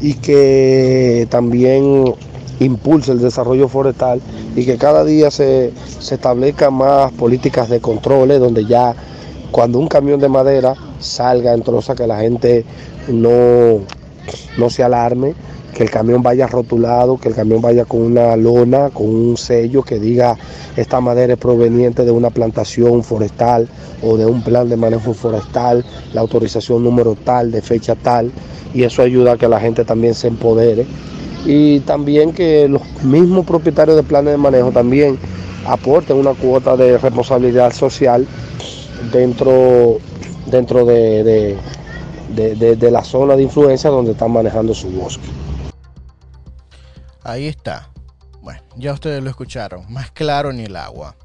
y 0.00 0.14
que 0.14 1.26
también 1.30 2.14
impulse 2.60 3.12
el 3.12 3.20
desarrollo 3.20 3.68
forestal 3.68 4.20
y 4.54 4.64
que 4.64 4.76
cada 4.76 5.04
día 5.04 5.30
se, 5.30 5.72
se 5.98 6.14
establezcan 6.14 6.74
más 6.74 7.12
políticas 7.12 7.68
de 7.68 7.80
controles 7.80 8.40
donde 8.40 8.64
ya 8.64 8.94
cuando 9.50 9.78
un 9.78 9.88
camión 9.88 10.18
de 10.18 10.28
madera 10.28 10.74
salga 10.98 11.52
en 11.52 11.62
troza 11.62 11.94
que 11.94 12.06
la 12.06 12.20
gente 12.20 12.64
no, 13.08 13.80
no 14.56 14.70
se 14.70 14.82
alarme, 14.82 15.34
que 15.74 15.84
el 15.84 15.90
camión 15.90 16.22
vaya 16.22 16.46
rotulado, 16.46 17.18
que 17.18 17.28
el 17.28 17.34
camión 17.34 17.60
vaya 17.60 17.84
con 17.84 18.02
una 18.02 18.36
lona, 18.36 18.90
con 18.90 19.06
un 19.06 19.36
sello 19.36 19.82
que 19.82 19.98
diga 19.98 20.36
esta 20.76 21.00
madera 21.00 21.34
es 21.34 21.38
proveniente 21.38 22.04
de 22.04 22.10
una 22.10 22.30
plantación 22.30 23.02
forestal 23.02 23.68
o 24.02 24.16
de 24.16 24.26
un 24.26 24.42
plan 24.42 24.68
de 24.68 24.76
manejo 24.76 25.12
forestal, 25.14 25.84
la 26.12 26.20
autorización 26.20 26.82
número 26.82 27.14
tal, 27.14 27.50
de 27.50 27.62
fecha 27.62 27.94
tal, 27.94 28.30
y 28.74 28.84
eso 28.84 29.02
ayuda 29.02 29.32
a 29.32 29.36
que 29.36 29.48
la 29.48 29.60
gente 29.60 29.84
también 29.84 30.14
se 30.14 30.28
empodere. 30.28 30.86
Y 31.44 31.80
también 31.80 32.32
que 32.32 32.68
los 32.68 32.82
mismos 33.02 33.44
propietarios 33.44 33.96
de 33.96 34.02
planes 34.02 34.32
de 34.32 34.38
manejo 34.38 34.70
también 34.70 35.18
aporten 35.66 36.16
una 36.16 36.34
cuota 36.34 36.76
de 36.76 36.98
responsabilidad 36.98 37.72
social 37.72 38.26
dentro, 39.12 39.98
dentro 40.46 40.84
de, 40.84 41.58
de, 42.34 42.76
de 42.76 42.90
la 42.90 43.02
zona 43.02 43.36
de 43.36 43.42
influencia 43.42 43.90
donde 43.90 44.12
están 44.12 44.30
manejando 44.30 44.74
su 44.74 44.88
bosque. 44.90 45.28
Ahí 47.24 47.46
está. 47.46 47.88
Bueno, 48.40 48.60
ya 48.76 48.92
ustedes 48.92 49.22
lo 49.22 49.30
escucharon. 49.30 49.84
Más 49.88 50.10
claro 50.10 50.52
ni 50.52 50.64
el 50.64 50.76
agua. 50.76 51.16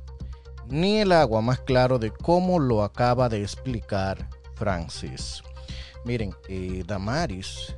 Ni 0.69 0.97
el 0.97 1.11
agua 1.11 1.41
más 1.41 1.59
claro 1.59 1.97
de 1.97 2.11
cómo 2.11 2.59
lo 2.59 2.83
acaba 2.83 3.29
de 3.29 3.41
explicar 3.41 4.27
Francis. 4.55 5.41
Miren, 6.05 6.33
eh, 6.49 6.83
Damaris 6.85 7.75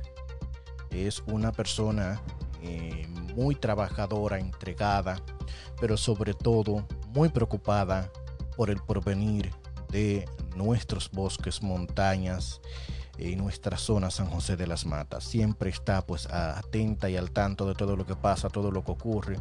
es 0.90 1.22
una 1.26 1.52
persona 1.52 2.20
eh, 2.62 3.06
muy 3.34 3.54
trabajadora, 3.54 4.38
entregada, 4.38 5.22
pero 5.80 5.96
sobre 5.96 6.34
todo 6.34 6.86
muy 7.08 7.28
preocupada 7.28 8.10
por 8.56 8.70
el 8.70 8.78
porvenir 8.78 9.50
de 9.90 10.28
nuestros 10.56 11.10
bosques, 11.10 11.62
montañas 11.62 12.60
en 13.18 13.38
nuestra 13.38 13.76
zona 13.76 14.10
San 14.10 14.26
José 14.26 14.56
de 14.56 14.66
las 14.66 14.86
Matas. 14.86 15.24
Siempre 15.24 15.70
está 15.70 16.04
pues 16.06 16.26
atenta 16.26 17.08
y 17.10 17.16
al 17.16 17.30
tanto 17.30 17.66
de 17.66 17.74
todo 17.74 17.96
lo 17.96 18.06
que 18.06 18.16
pasa, 18.16 18.48
todo 18.48 18.70
lo 18.70 18.84
que 18.84 18.92
ocurre. 18.92 19.36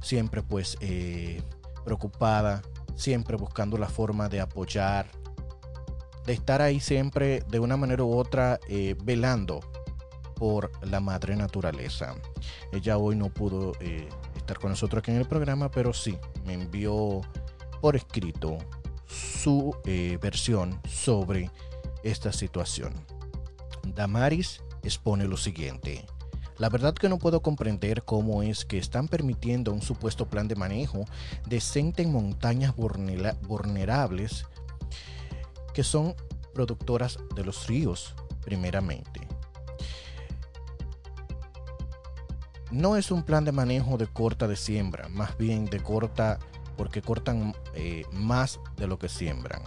Siempre 0.00 0.42
pues 0.42 0.76
eh, 0.80 1.42
preocupada, 1.84 2.62
siempre 2.96 3.36
buscando 3.36 3.78
la 3.78 3.88
forma 3.88 4.28
de 4.28 4.40
apoyar, 4.40 5.06
de 6.26 6.32
estar 6.32 6.62
ahí 6.62 6.80
siempre 6.80 7.42
de 7.48 7.58
una 7.58 7.76
manera 7.76 8.04
u 8.04 8.16
otra 8.16 8.60
eh, 8.68 8.96
velando 9.02 9.60
por 10.42 10.72
la 10.84 10.98
madre 10.98 11.36
naturaleza. 11.36 12.16
Ella 12.72 12.98
hoy 12.98 13.14
no 13.14 13.28
pudo 13.28 13.74
eh, 13.78 14.08
estar 14.34 14.58
con 14.58 14.70
nosotros 14.70 14.98
aquí 14.98 15.12
en 15.12 15.18
el 15.18 15.28
programa, 15.28 15.70
pero 15.70 15.92
sí 15.92 16.18
me 16.44 16.54
envió 16.54 17.20
por 17.80 17.94
escrito 17.94 18.58
su 19.06 19.72
versión 20.20 20.80
sobre 20.88 21.48
esta 22.02 22.32
situación. 22.32 22.92
Damaris 23.84 24.64
expone 24.82 25.28
lo 25.28 25.36
siguiente. 25.36 26.04
La 26.58 26.68
verdad 26.68 26.94
que 26.94 27.08
no 27.08 27.18
puedo 27.18 27.40
comprender 27.40 28.02
cómo 28.02 28.42
es 28.42 28.64
que 28.64 28.78
están 28.78 29.06
permitiendo 29.06 29.72
un 29.72 29.80
supuesto 29.80 30.26
plan 30.26 30.48
de 30.48 30.56
manejo 30.56 31.04
decente 31.46 32.02
en 32.02 32.10
montañas 32.10 32.74
vulnerables 32.74 34.44
que 35.72 35.84
son 35.84 36.16
productoras 36.52 37.20
de 37.36 37.44
los 37.44 37.68
ríos, 37.68 38.16
primeramente. 38.44 39.31
No 42.72 42.96
es 42.96 43.10
un 43.10 43.22
plan 43.22 43.44
de 43.44 43.52
manejo 43.52 43.98
de 43.98 44.06
corta 44.06 44.48
de 44.48 44.56
siembra, 44.56 45.06
más 45.10 45.36
bien 45.36 45.66
de 45.66 45.78
corta 45.80 46.38
porque 46.74 47.02
cortan 47.02 47.54
eh, 47.74 48.04
más 48.12 48.60
de 48.76 48.86
lo 48.86 48.98
que 48.98 49.10
siembran. 49.10 49.62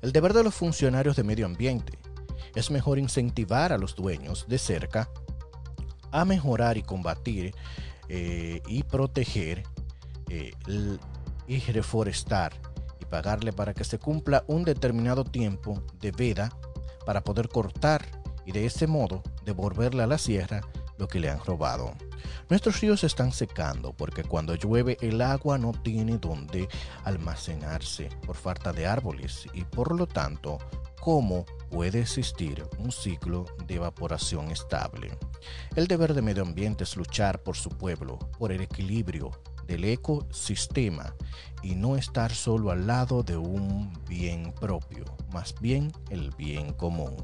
El 0.00 0.12
deber 0.12 0.34
de 0.34 0.44
los 0.44 0.54
funcionarios 0.54 1.16
de 1.16 1.24
medio 1.24 1.46
ambiente 1.46 1.98
es 2.54 2.70
mejor 2.70 3.00
incentivar 3.00 3.72
a 3.72 3.78
los 3.78 3.96
dueños 3.96 4.46
de 4.46 4.58
cerca 4.58 5.10
a 6.12 6.24
mejorar 6.24 6.76
y 6.76 6.82
combatir 6.82 7.52
eh, 8.08 8.62
y 8.68 8.84
proteger 8.84 9.64
eh, 10.28 10.52
y 11.48 11.58
reforestar 11.58 12.52
y 13.00 13.04
pagarle 13.04 13.52
para 13.52 13.74
que 13.74 13.82
se 13.82 13.98
cumpla 13.98 14.44
un 14.46 14.62
determinado 14.62 15.24
tiempo 15.24 15.82
de 16.00 16.12
veda 16.12 16.56
para 17.04 17.24
poder 17.24 17.48
cortar 17.48 18.06
y 18.46 18.52
de 18.52 18.64
ese 18.64 18.86
modo 18.86 19.24
devolverle 19.44 20.04
a 20.04 20.06
la 20.06 20.18
sierra 20.18 20.60
lo 20.98 21.08
que 21.08 21.20
le 21.20 21.30
han 21.30 21.44
robado. 21.44 21.94
Nuestros 22.48 22.80
ríos 22.80 23.04
están 23.04 23.32
secando 23.32 23.92
porque 23.92 24.24
cuando 24.24 24.54
llueve 24.54 24.96
el 25.00 25.20
agua 25.20 25.58
no 25.58 25.72
tiene 25.72 26.18
donde 26.18 26.68
almacenarse 27.04 28.08
por 28.26 28.36
falta 28.36 28.72
de 28.72 28.86
árboles 28.86 29.46
y 29.52 29.64
por 29.64 29.96
lo 29.96 30.06
tanto, 30.06 30.58
¿cómo 31.00 31.44
puede 31.74 32.02
existir 32.02 32.64
un 32.78 32.92
ciclo 32.92 33.46
de 33.66 33.74
evaporación 33.74 34.52
estable. 34.52 35.10
El 35.74 35.88
deber 35.88 36.14
de 36.14 36.22
medio 36.22 36.44
ambiente 36.44 36.84
es 36.84 36.96
luchar 36.96 37.42
por 37.42 37.56
su 37.56 37.68
pueblo, 37.68 38.16
por 38.38 38.52
el 38.52 38.60
equilibrio 38.60 39.32
del 39.66 39.84
ecosistema 39.84 41.16
y 41.64 41.74
no 41.74 41.96
estar 41.96 42.32
solo 42.32 42.70
al 42.70 42.86
lado 42.86 43.24
de 43.24 43.36
un 43.36 43.92
bien 44.08 44.52
propio, 44.52 45.04
más 45.32 45.56
bien 45.60 45.90
el 46.10 46.30
bien 46.38 46.72
común. 46.72 47.16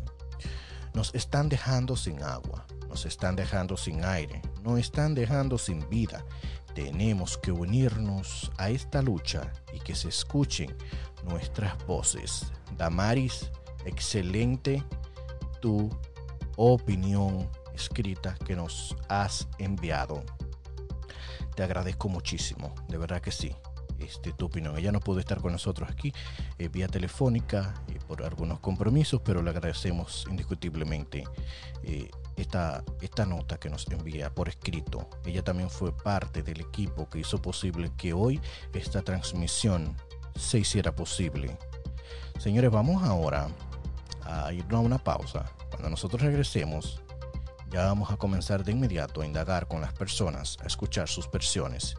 Nos 0.95 1.15
están 1.15 1.49
dejando 1.49 1.95
sin 1.95 2.21
agua, 2.25 2.67
nos 2.91 3.07
están 3.07 3.37
dejando 3.37 3.77
sin 3.77 4.05
aire, 4.05 4.43
nos 4.63 4.79
están 4.79 5.15
dejando 5.15 5.57
sin 5.57 5.89
vida. 5.89 6.25
Tenemos 6.75 7.39
que 7.39 7.53
unirnos 7.53 8.51
a 8.59 8.69
esta 8.69 9.01
lucha 9.01 9.53
y 9.73 9.79
que 9.79 9.95
se 9.95 10.09
escuchen 10.09 10.77
nuestras 11.25 11.79
voces. 11.87 12.53
Damaris 12.77 13.51
excelente 13.85 14.85
tu 15.61 15.89
opinión 16.57 17.49
escrita 17.75 18.35
que 18.45 18.57
nos 18.57 18.97
has 19.09 19.49
enviado. 19.59 20.23
Te 21.55 21.63
agradezco 21.63 22.09
muchísimo, 22.09 22.75
de 22.89 22.99
verdad 22.99 23.21
que 23.21 23.31
sí. 23.31 23.55
Este, 24.01 24.33
tu 24.33 24.47
opinión. 24.47 24.79
Ella 24.79 24.93
no 24.93 25.01
pudo 25.01 25.21
estar 25.21 25.41
con 25.41 25.53
nosotros 25.53 25.89
aquí 25.91 26.13
eh, 26.59 26.69
vía 26.69 26.89
telefónica 26.89 27.75
eh, 27.89 27.99
por 28.09 28.23
algunos 28.23 28.59
compromisos, 28.59 29.21
pero 29.23 29.43
le 29.43 29.51
agradecemos 29.51 30.27
indiscutiblemente 30.31 31.25
eh, 31.83 32.11
esta, 32.37 32.85
esta 33.01 33.27
nota 33.27 33.59
que 33.59 33.71
nos 33.71 33.87
envía 33.89 34.35
por 34.35 34.49
escrito. 34.49 35.09
Ella 35.25 35.43
también 35.43 35.71
fue 35.71 35.97
parte 35.97 36.43
del 36.43 36.61
equipo 36.61 37.09
que 37.09 37.21
hizo 37.21 37.41
posible 37.41 37.93
que 37.97 38.13
hoy 38.13 38.41
esta 38.73 39.03
transmisión 39.03 39.97
se 40.35 40.59
hiciera 40.59 40.95
posible. 40.95 41.57
Señores, 42.39 42.71
vamos 42.71 43.03
ahora 43.03 43.49
a 44.25 44.53
irnos 44.53 44.79
a 44.79 44.81
una 44.81 44.99
pausa. 44.99 45.53
Cuando 45.71 45.91
nosotros 45.91 46.23
regresemos, 46.23 47.03
ya 47.71 47.85
vamos 47.85 48.11
a 48.11 48.17
comenzar 48.17 48.65
de 48.65 48.73
inmediato 48.73 49.21
a 49.21 49.27
indagar 49.27 49.69
con 49.69 49.81
las 49.81 49.93
personas, 49.93 50.57
a 50.63 50.67
escuchar 50.67 51.09
sus 51.09 51.31
versiones, 51.31 51.97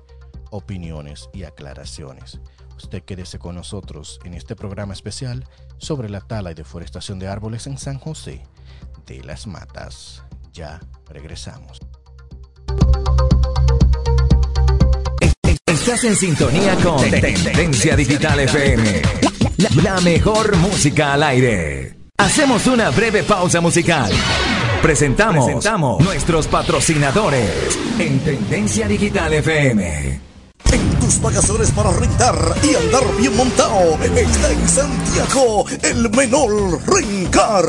opiniones 0.49 1.29
y 1.33 1.43
aclaraciones. 1.43 2.41
Usted 2.75 3.03
quédese 3.03 3.37
con 3.37 3.55
nosotros 3.55 4.19
en 4.23 4.33
este 4.33 4.55
programa 4.55 4.93
especial 4.93 5.47
sobre 5.77 6.09
la 6.09 6.21
tala 6.21 6.51
y 6.51 6.55
deforestación 6.55 7.19
de 7.19 7.27
árboles 7.27 7.67
en 7.67 7.77
San 7.77 7.99
José 7.99 8.43
de 9.11 9.23
las 9.23 9.47
Matas. 9.47 10.23
Ya 10.53 10.79
regresamos. 11.09 11.79
Estás 15.65 16.03
en 16.03 16.15
sintonía 16.15 16.75
con 16.77 17.01
Tendencia 17.09 17.95
Digital 17.95 18.39
FM. 18.41 19.01
La 19.83 19.99
mejor 20.01 20.55
música 20.57 21.13
al 21.13 21.23
aire. 21.23 21.95
Hacemos 22.17 22.67
una 22.67 22.89
breve 22.89 23.23
pausa 23.23 23.61
musical. 23.61 24.11
Presentamos, 24.81 25.99
nuestros 25.99 26.47
patrocinadores 26.47 27.77
en 27.99 28.19
Tendencia 28.19 28.87
Digital 28.87 29.33
FM. 29.33 30.19
Tus 31.19 31.71
para 31.71 31.91
rentar 31.91 32.55
y 32.63 32.73
andar 32.73 33.03
bien 33.17 33.35
montado 33.35 33.97
está 34.15 34.49
en 34.49 34.69
Santiago 34.69 35.65
el 35.81 36.09
menor 36.11 36.79
Rencar. 36.87 37.65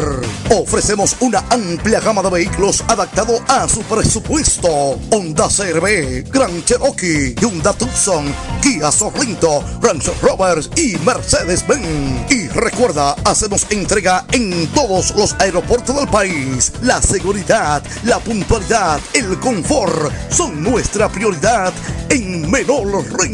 Ofrecemos 0.51 1.17
una 1.19 1.43
amplia 1.51 1.99
gama 1.99 2.23
de 2.23 2.31
vehículos 2.31 2.85
adaptado 2.87 3.41
a 3.49 3.69
su 3.69 3.83
presupuesto. 3.83 4.97
Honda 5.11 5.49
CRV, 5.49 6.31
Gran 6.31 6.65
Cherokee, 6.65 7.35
Hyundai 7.41 7.75
Tucson, 7.75 8.33
Kia 8.63 8.93
Sorrento, 8.93 9.65
Range 9.81 10.13
Rovers 10.23 10.71
y 10.77 10.97
Mercedes-Benz. 10.99 12.31
Y 12.31 12.47
recuerda, 12.49 13.17
hacemos 13.25 13.67
entrega 13.71 14.25
en 14.31 14.69
todos 14.69 15.17
los 15.17 15.35
aeropuertos 15.41 15.97
del 15.97 16.09
país. 16.09 16.73
La 16.83 17.03
seguridad, 17.03 17.83
la 18.05 18.21
puntualidad, 18.21 19.01
el 19.15 19.39
confort 19.41 20.13
son 20.31 20.63
nuestra 20.63 21.09
prioridad 21.09 21.73
en 22.09 22.49
Menor 22.51 23.05
Rencar. 23.19 23.32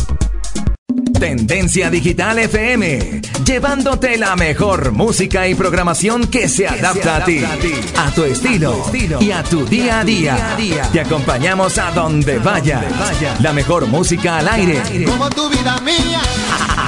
Tendencia 1.20 1.90
Digital 1.90 2.38
FM, 2.38 3.20
llevándote 3.44 4.16
la 4.16 4.36
mejor 4.36 4.92
música 4.92 5.46
y 5.46 5.54
programación 5.54 6.26
que 6.28 6.48
se 6.48 6.66
adapta 6.66 7.16
a 7.16 7.24
ti, 7.26 7.42
a 7.98 8.10
tu 8.14 8.24
estilo 8.24 8.90
y 9.20 9.30
a 9.30 9.42
tu 9.42 9.66
día 9.66 10.00
a 10.00 10.04
día. 10.04 10.88
Te 10.90 11.00
acompañamos 11.00 11.76
a 11.76 11.90
donde 11.90 12.38
vayas. 12.38 12.82
La 13.42 13.52
mejor 13.52 13.86
música 13.86 14.38
al 14.38 14.48
aire. 14.48 14.80
Como 15.04 15.28
tu 15.28 15.50
vida 15.50 15.78
mía. 15.82 16.22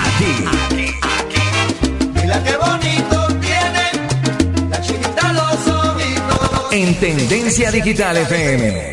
Aquí. 0.06 0.94
Mira 2.14 2.42
qué 2.42 2.56
bonito 2.56 3.26
tiene 3.38 4.70
la 4.70 4.80
chiquita 4.80 5.32
los 5.34 5.66
ojitos. 5.66 6.72
En 6.72 6.94
Tendencia 6.98 7.70
Digital 7.70 8.16
FM. 8.16 8.91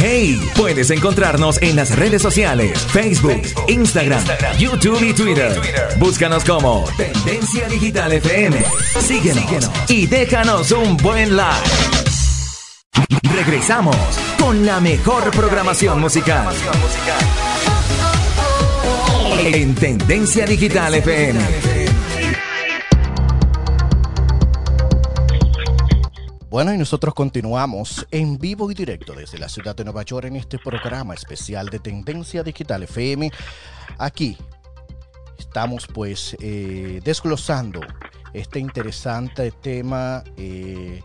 Hey, 0.00 0.40
puedes 0.56 0.90
encontrarnos 0.90 1.60
en 1.60 1.74
las 1.74 1.96
redes 1.96 2.22
sociales, 2.22 2.78
Facebook, 2.92 3.42
Instagram, 3.66 4.22
YouTube 4.56 5.02
y 5.02 5.12
Twitter. 5.12 5.60
Búscanos 5.98 6.44
como 6.44 6.84
Tendencia 6.96 7.68
Digital 7.68 8.12
FM. 8.12 8.64
Síguenos 9.00 9.68
y 9.88 10.06
déjanos 10.06 10.70
un 10.70 10.96
buen 10.98 11.36
like. 11.36 11.68
Regresamos 13.34 13.96
con 14.38 14.64
la 14.64 14.78
mejor 14.78 15.32
programación 15.32 16.00
musical. 16.00 16.54
En 19.52 19.74
Tendencia 19.74 20.46
Digital 20.46 20.94
FM. 20.94 21.77
Bueno, 26.50 26.72
y 26.72 26.78
nosotros 26.78 27.12
continuamos 27.12 28.06
en 28.10 28.38
vivo 28.38 28.70
y 28.70 28.74
directo 28.74 29.12
desde 29.12 29.36
la 29.36 29.50
ciudad 29.50 29.76
de 29.76 29.84
Nueva 29.84 30.02
York 30.02 30.28
en 30.28 30.36
este 30.36 30.58
programa 30.58 31.12
especial 31.12 31.68
de 31.68 31.78
Tendencia 31.78 32.42
Digital 32.42 32.84
FM. 32.84 33.30
Aquí 33.98 34.38
estamos 35.38 35.86
pues 35.86 36.34
eh, 36.40 37.02
desglosando 37.04 37.80
este 38.32 38.60
interesante 38.60 39.50
tema 39.50 40.24
eh, 40.38 41.02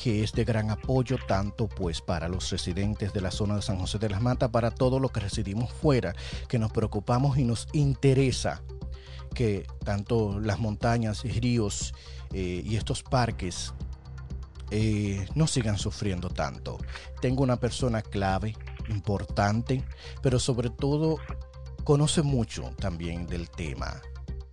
que 0.00 0.22
es 0.22 0.30
de 0.30 0.44
gran 0.44 0.70
apoyo 0.70 1.18
tanto 1.26 1.66
pues 1.66 2.00
para 2.00 2.28
los 2.28 2.48
residentes 2.50 3.12
de 3.12 3.20
la 3.20 3.32
zona 3.32 3.56
de 3.56 3.62
San 3.62 3.80
José 3.80 3.98
de 3.98 4.10
las 4.10 4.22
Matas, 4.22 4.50
para 4.50 4.70
todos 4.70 5.02
los 5.02 5.10
que 5.10 5.18
residimos 5.18 5.72
fuera, 5.72 6.14
que 6.46 6.60
nos 6.60 6.70
preocupamos 6.70 7.36
y 7.36 7.42
nos 7.42 7.66
interesa 7.72 8.62
que 9.34 9.66
tanto 9.84 10.38
las 10.38 10.60
montañas 10.60 11.24
ríos 11.24 11.92
eh, 12.32 12.62
y 12.64 12.76
estos 12.76 13.02
parques 13.02 13.74
eh, 14.76 15.28
no 15.36 15.46
sigan 15.46 15.78
sufriendo 15.78 16.28
tanto. 16.28 16.78
Tengo 17.20 17.44
una 17.44 17.60
persona 17.60 18.02
clave, 18.02 18.56
importante, 18.88 19.84
pero 20.20 20.40
sobre 20.40 20.68
todo 20.68 21.18
conoce 21.84 22.22
mucho 22.22 22.72
también 22.80 23.28
del 23.28 23.48
tema. 23.48 24.02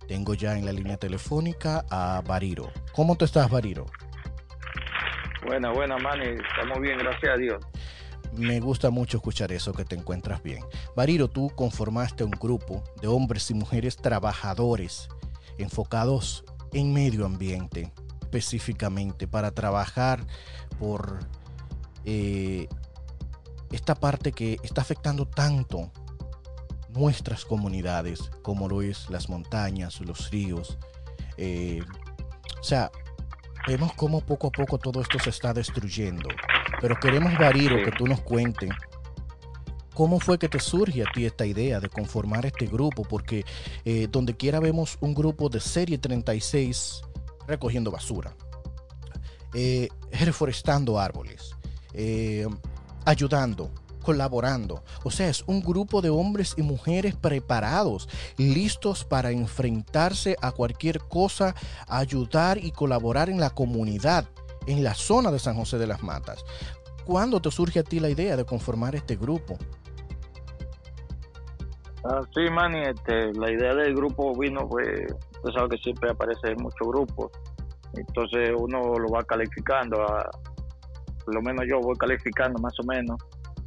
Tengo 0.06 0.34
ya 0.34 0.56
en 0.56 0.64
la 0.64 0.70
línea 0.70 0.96
telefónica 0.96 1.84
a 1.90 2.22
Bariro. 2.24 2.70
¿Cómo 2.92 3.16
tú 3.16 3.24
estás, 3.24 3.50
Bariro? 3.50 3.86
Buena, 5.44 5.72
buena, 5.72 5.98
Manny. 5.98 6.36
Estamos 6.50 6.80
bien, 6.80 6.98
gracias 6.98 7.34
a 7.34 7.36
Dios. 7.36 7.64
Me 8.32 8.60
gusta 8.60 8.90
mucho 8.90 9.16
escuchar 9.16 9.50
eso, 9.50 9.72
que 9.72 9.84
te 9.84 9.96
encuentras 9.96 10.40
bien. 10.40 10.62
Bariro, 10.94 11.28
tú 11.28 11.50
conformaste 11.56 12.22
un 12.22 12.30
grupo 12.30 12.84
de 13.00 13.08
hombres 13.08 13.50
y 13.50 13.54
mujeres 13.54 13.96
trabajadores 13.96 15.08
enfocados 15.58 16.44
en 16.72 16.92
medio 16.92 17.26
ambiente, 17.26 17.92
específicamente 18.32 19.28
para 19.28 19.50
trabajar 19.50 20.24
por 20.78 21.18
eh, 22.06 22.66
esta 23.70 23.94
parte 23.94 24.32
que 24.32 24.58
está 24.62 24.80
afectando 24.80 25.26
tanto 25.26 25.90
nuestras 26.88 27.44
comunidades, 27.44 28.30
como 28.42 28.68
lo 28.68 28.80
es 28.80 29.10
las 29.10 29.28
montañas, 29.28 30.00
los 30.00 30.30
ríos. 30.30 30.78
Eh, 31.36 31.82
o 32.58 32.62
sea, 32.62 32.90
vemos 33.66 33.92
cómo 33.94 34.22
poco 34.22 34.48
a 34.48 34.50
poco 34.50 34.78
todo 34.78 35.02
esto 35.02 35.18
se 35.18 35.30
está 35.30 35.52
destruyendo. 35.52 36.28
Pero 36.80 36.98
queremos, 36.98 37.36
Bariro, 37.38 37.76
que 37.84 37.92
tú 37.92 38.06
nos 38.06 38.22
cuentes 38.22 38.70
cómo 39.94 40.20
fue 40.20 40.38
que 40.38 40.48
te 40.48 40.58
surge 40.58 41.02
a 41.02 41.12
ti 41.12 41.26
esta 41.26 41.44
idea 41.44 41.78
de 41.78 41.90
conformar 41.90 42.46
este 42.46 42.64
grupo, 42.66 43.02
porque 43.02 43.44
eh, 43.84 44.08
donde 44.10 44.34
quiera 44.34 44.58
vemos 44.58 44.96
un 45.00 45.12
grupo 45.12 45.50
de 45.50 45.60
serie 45.60 45.98
36 45.98 47.02
recogiendo 47.46 47.90
basura, 47.90 48.34
eh, 49.54 49.88
reforestando 50.12 50.98
árboles, 50.98 51.54
eh, 51.94 52.46
ayudando, 53.04 53.70
colaborando. 54.02 54.82
O 55.04 55.10
sea, 55.10 55.28
es 55.28 55.42
un 55.46 55.60
grupo 55.60 56.02
de 56.02 56.10
hombres 56.10 56.54
y 56.56 56.62
mujeres 56.62 57.14
preparados, 57.14 58.08
listos 58.36 59.04
para 59.04 59.30
enfrentarse 59.30 60.36
a 60.42 60.52
cualquier 60.52 60.98
cosa, 61.00 61.54
ayudar 61.88 62.58
y 62.58 62.72
colaborar 62.72 63.30
en 63.30 63.40
la 63.40 63.50
comunidad, 63.50 64.28
en 64.66 64.84
la 64.84 64.94
zona 64.94 65.30
de 65.30 65.38
San 65.38 65.56
José 65.56 65.78
de 65.78 65.86
las 65.86 66.02
Matas. 66.02 66.44
¿Cuándo 67.04 67.40
te 67.40 67.50
surge 67.50 67.80
a 67.80 67.84
ti 67.84 67.98
la 67.98 68.10
idea 68.10 68.36
de 68.36 68.44
conformar 68.44 68.94
este 68.94 69.16
grupo? 69.16 69.58
Ah, 72.04 72.20
sí, 72.34 72.50
Manny, 72.50 72.82
este, 72.82 73.32
la 73.34 73.50
idea 73.50 73.74
del 73.74 73.94
grupo 73.94 74.36
vino, 74.36 74.68
pues, 74.68 75.06
tú 75.42 75.52
sabes 75.52 75.70
que 75.70 75.78
siempre 75.78 76.10
aparecen 76.10 76.56
muchos 76.60 76.88
grupos, 76.88 77.30
entonces 77.94 78.50
uno 78.58 78.94
lo 78.98 79.08
va 79.08 79.22
calificando, 79.22 80.02
a, 80.02 80.28
por 81.24 81.34
lo 81.34 81.42
menos 81.42 81.64
yo 81.68 81.78
voy 81.80 81.94
calificando 81.96 82.60
más 82.60 82.74
o 82.80 82.82
menos 82.84 83.16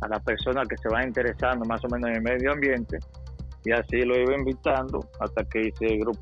a 0.02 0.10
las 0.10 0.22
personas 0.24 0.68
que 0.68 0.76
se 0.78 0.90
van 0.90 1.08
interesando 1.08 1.64
más 1.64 1.82
o 1.86 1.88
menos 1.88 2.10
en 2.10 2.16
el 2.18 2.22
medio 2.24 2.52
ambiente, 2.52 3.00
y 3.64 3.72
así 3.72 4.02
lo 4.02 4.18
iba 4.18 4.36
invitando 4.36 5.00
hasta 5.22 5.44
que 5.46 5.68
hice 5.68 5.86
el 5.86 6.00
grupo, 6.02 6.20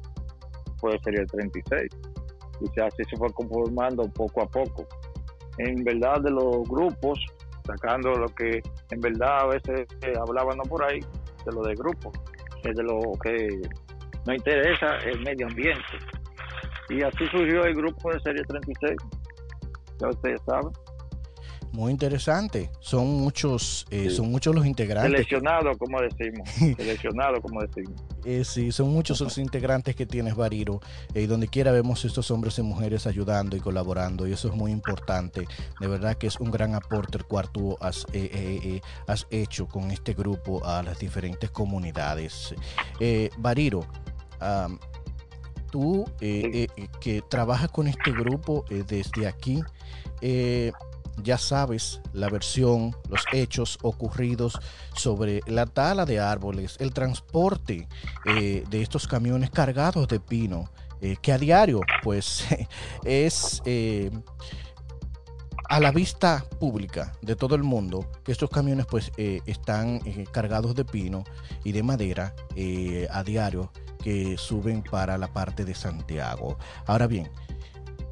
puede 0.80 1.00
ser 1.00 1.20
el 1.20 1.26
36, 1.26 1.90
y 2.62 2.80
así 2.80 3.04
se 3.10 3.18
fue 3.18 3.34
conformando 3.34 4.04
poco 4.14 4.44
a 4.44 4.48
poco. 4.48 4.88
En 5.58 5.84
verdad 5.84 6.22
de 6.22 6.30
los 6.30 6.64
grupos, 6.68 7.20
sacando 7.66 8.12
lo 8.12 8.28
que 8.28 8.62
en 8.92 9.00
verdad 9.00 9.42
a 9.42 9.46
veces 9.48 9.88
eh, 10.02 10.14
hablábamos 10.20 10.68
por 10.68 10.84
ahí, 10.84 11.00
de 11.46 11.52
lo 11.52 11.62
del 11.64 11.76
grupo, 11.76 12.12
es 12.64 12.76
de 12.76 12.84
lo 12.84 13.00
que 13.22 13.62
nos 14.26 14.36
interesa 14.36 14.98
el 15.00 15.20
medio 15.22 15.48
ambiente. 15.48 15.84
Y 16.90 17.02
así 17.02 17.26
surgió 17.32 17.64
el 17.64 17.76
grupo 17.76 18.12
de 18.12 18.20
Serie 18.22 18.44
36, 18.44 18.98
ya 20.00 20.10
ustedes 20.10 20.42
saben. 20.46 20.72
Muy 21.74 21.92
interesante. 21.92 22.70
Son 22.80 23.08
muchos, 23.08 23.88
eh, 23.90 24.12
son 24.12 24.30
muchos 24.30 24.54
los 24.54 24.64
integrantes. 24.66 25.12
Seleccionado, 25.12 25.76
como 25.78 26.00
decimos. 26.02 26.48
Seleccionado, 26.78 27.42
como 27.42 27.62
decimos. 27.62 28.00
Eh, 28.24 28.44
sí, 28.46 28.72
son 28.72 28.90
muchos 28.90 29.20
los 29.22 29.40
integrantes 29.40 29.96
que 29.96 30.06
tienes, 30.06 30.36
Bariro. 30.36 30.82
Y 31.16 31.26
donde 31.26 31.48
quiera 31.48 31.72
vemos 31.72 32.06
estos 32.06 32.30
hombres 32.30 32.60
y 32.60 32.62
mujeres 32.62 33.08
ayudando 33.08 33.56
y 33.56 33.60
colaborando. 33.60 34.28
Y 34.28 34.34
eso 34.34 34.50
es 34.50 34.54
muy 34.54 34.72
importante. 34.72 35.48
De 35.80 35.88
verdad 35.88 36.16
que 36.16 36.28
es 36.28 36.40
un 36.40 36.52
gran 36.52 36.76
aporte 36.76 37.18
el 37.18 37.26
cual 37.26 37.50
tú 37.52 37.76
has, 37.82 38.06
eh, 38.14 38.30
eh, 38.32 38.60
eh, 38.64 38.82
has 39.08 39.26
hecho 39.32 39.68
con 39.68 39.90
este 39.90 40.14
grupo 40.14 40.64
a 40.64 40.84
las 40.84 41.00
diferentes 41.00 41.50
comunidades. 41.50 42.54
Eh, 43.00 43.32
Bariro, 43.40 43.84
am, 44.40 44.78
tú 45.74 46.06
eh, 46.22 46.68
eh, 46.78 46.88
que 47.02 47.24
trabajas 47.28 47.72
con 47.72 47.88
este 47.88 48.12
grupo 48.12 48.64
eh, 48.70 48.84
desde 48.88 49.26
aquí, 49.26 49.64
ya 51.22 51.38
sabes 51.38 52.02
la 52.14 52.30
versión, 52.30 52.96
los 53.10 53.26
hechos 53.32 53.78
ocurridos 53.82 54.60
sobre 54.96 55.42
la 55.46 55.66
tala 55.66 56.06
de 56.06 56.20
árboles, 56.20 56.78
el 56.80 56.94
transporte 56.94 57.88
de 58.26 58.82
estos 58.82 59.08
camiones 59.08 59.50
cargados 59.50 60.08
de 60.08 60.20
pino, 60.20 60.70
que 61.22 61.32
a 61.34 61.38
diario 61.38 61.82
pues 62.02 62.46
es 63.04 63.62
a 65.74 65.80
la 65.80 65.92
vista 65.92 66.46
pública 66.60 67.14
de 67.24 67.36
todo 67.36 67.56
el 67.56 67.64
mundo 67.64 68.08
que 68.24 68.32
estos 68.32 68.50
camiones 68.50 68.86
pues 68.86 69.12
eh, 69.18 69.42
están 69.48 70.02
eh, 70.06 70.26
cargados 70.32 70.76
de 70.76 70.86
pino 70.86 71.24
y 71.64 71.72
de 71.72 71.82
madera 71.82 72.36
eh, 72.56 73.08
a 73.10 73.24
diario 73.24 73.72
que 74.04 74.38
suben 74.38 74.84
para 74.84 75.18
la 75.18 75.34
parte 75.34 75.66
de 75.66 75.74
Santiago. 75.74 76.60
Ahora 76.86 77.08
bien, 77.08 77.32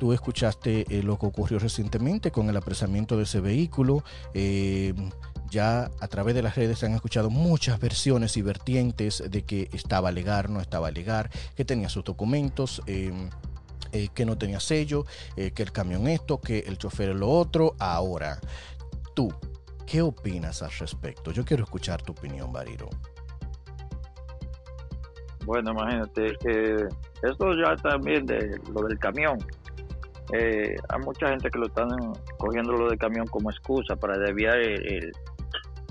tú 0.01 0.13
escuchaste 0.13 0.83
lo 1.03 1.19
que 1.19 1.27
ocurrió 1.27 1.59
recientemente 1.59 2.31
con 2.31 2.49
el 2.49 2.57
apresamiento 2.57 3.17
de 3.17 3.23
ese 3.23 3.39
vehículo. 3.39 4.03
ya 5.47 5.91
a 5.99 6.07
través 6.07 6.33
de 6.33 6.41
las 6.41 6.55
redes 6.55 6.79
se 6.79 6.87
han 6.87 6.93
escuchado 6.93 7.29
muchas 7.29 7.79
versiones 7.79 8.35
y 8.35 8.41
vertientes 8.41 9.23
de 9.29 9.43
que 9.43 9.69
estaba 9.73 10.11
legal, 10.11 10.51
no 10.51 10.59
estaba 10.59 10.89
legal, 10.89 11.29
que 11.55 11.65
tenía 11.65 11.87
sus 11.87 12.03
documentos. 12.03 12.81
Eh, 12.87 13.13
que 14.13 14.25
no 14.25 14.37
tenía 14.37 14.61
sello, 14.61 15.03
eh, 15.35 15.51
que 15.51 15.63
el 15.63 15.73
camión 15.73 16.07
esto, 16.07 16.39
que 16.39 16.59
el 16.59 16.77
chofer 16.77 17.13
lo 17.13 17.29
otro. 17.29 17.75
Ahora, 17.77 18.39
tú, 19.13 19.33
¿qué 19.85 20.01
opinas 20.01 20.63
al 20.63 20.71
respecto? 20.71 21.31
Yo 21.31 21.43
quiero 21.43 21.65
escuchar 21.65 22.01
tu 22.01 22.13
opinión, 22.13 22.53
Bariro. 22.53 22.89
Bueno, 25.45 25.71
imagínate, 25.71 26.37
que 26.39 26.87
esto 27.21 27.53
ya 27.53 27.75
también 27.75 28.25
de 28.25 28.61
lo 28.73 28.83
del 28.83 28.97
camión. 28.97 29.37
Eh, 30.33 30.75
hay 30.89 30.99
mucha 31.03 31.27
gente 31.27 31.49
que 31.49 31.59
lo 31.59 31.67
están 31.67 31.89
cogiendo 32.37 32.73
lo 32.73 32.89
del 32.89 32.97
camión 32.97 33.25
como 33.27 33.49
excusa 33.51 33.95
para 33.95 34.17
desviar 34.17 34.57
el, 34.57 35.11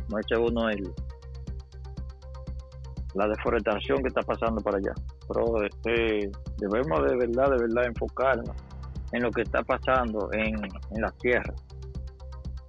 no 0.09 0.19
eche 0.19 0.37
uno 0.37 0.69
el 0.71 0.91
la 3.15 3.27
deforestación 3.27 4.03
que 4.03 4.09
está 4.09 4.23
pasando 4.23 4.63
para 4.63 4.79
allá 4.79 4.95
pero 5.31 5.63
este, 5.63 6.31
debemos 6.59 7.09
de 7.09 7.17
verdad, 7.17 7.51
de 7.51 7.63
verdad 7.63 7.87
enfocarnos 7.87 8.57
en 9.13 9.23
lo 9.23 9.31
que 9.31 9.43
está 9.43 9.63
pasando 9.63 10.29
en, 10.33 10.57
en 10.57 11.01
la 11.01 11.11
tierra. 11.21 11.55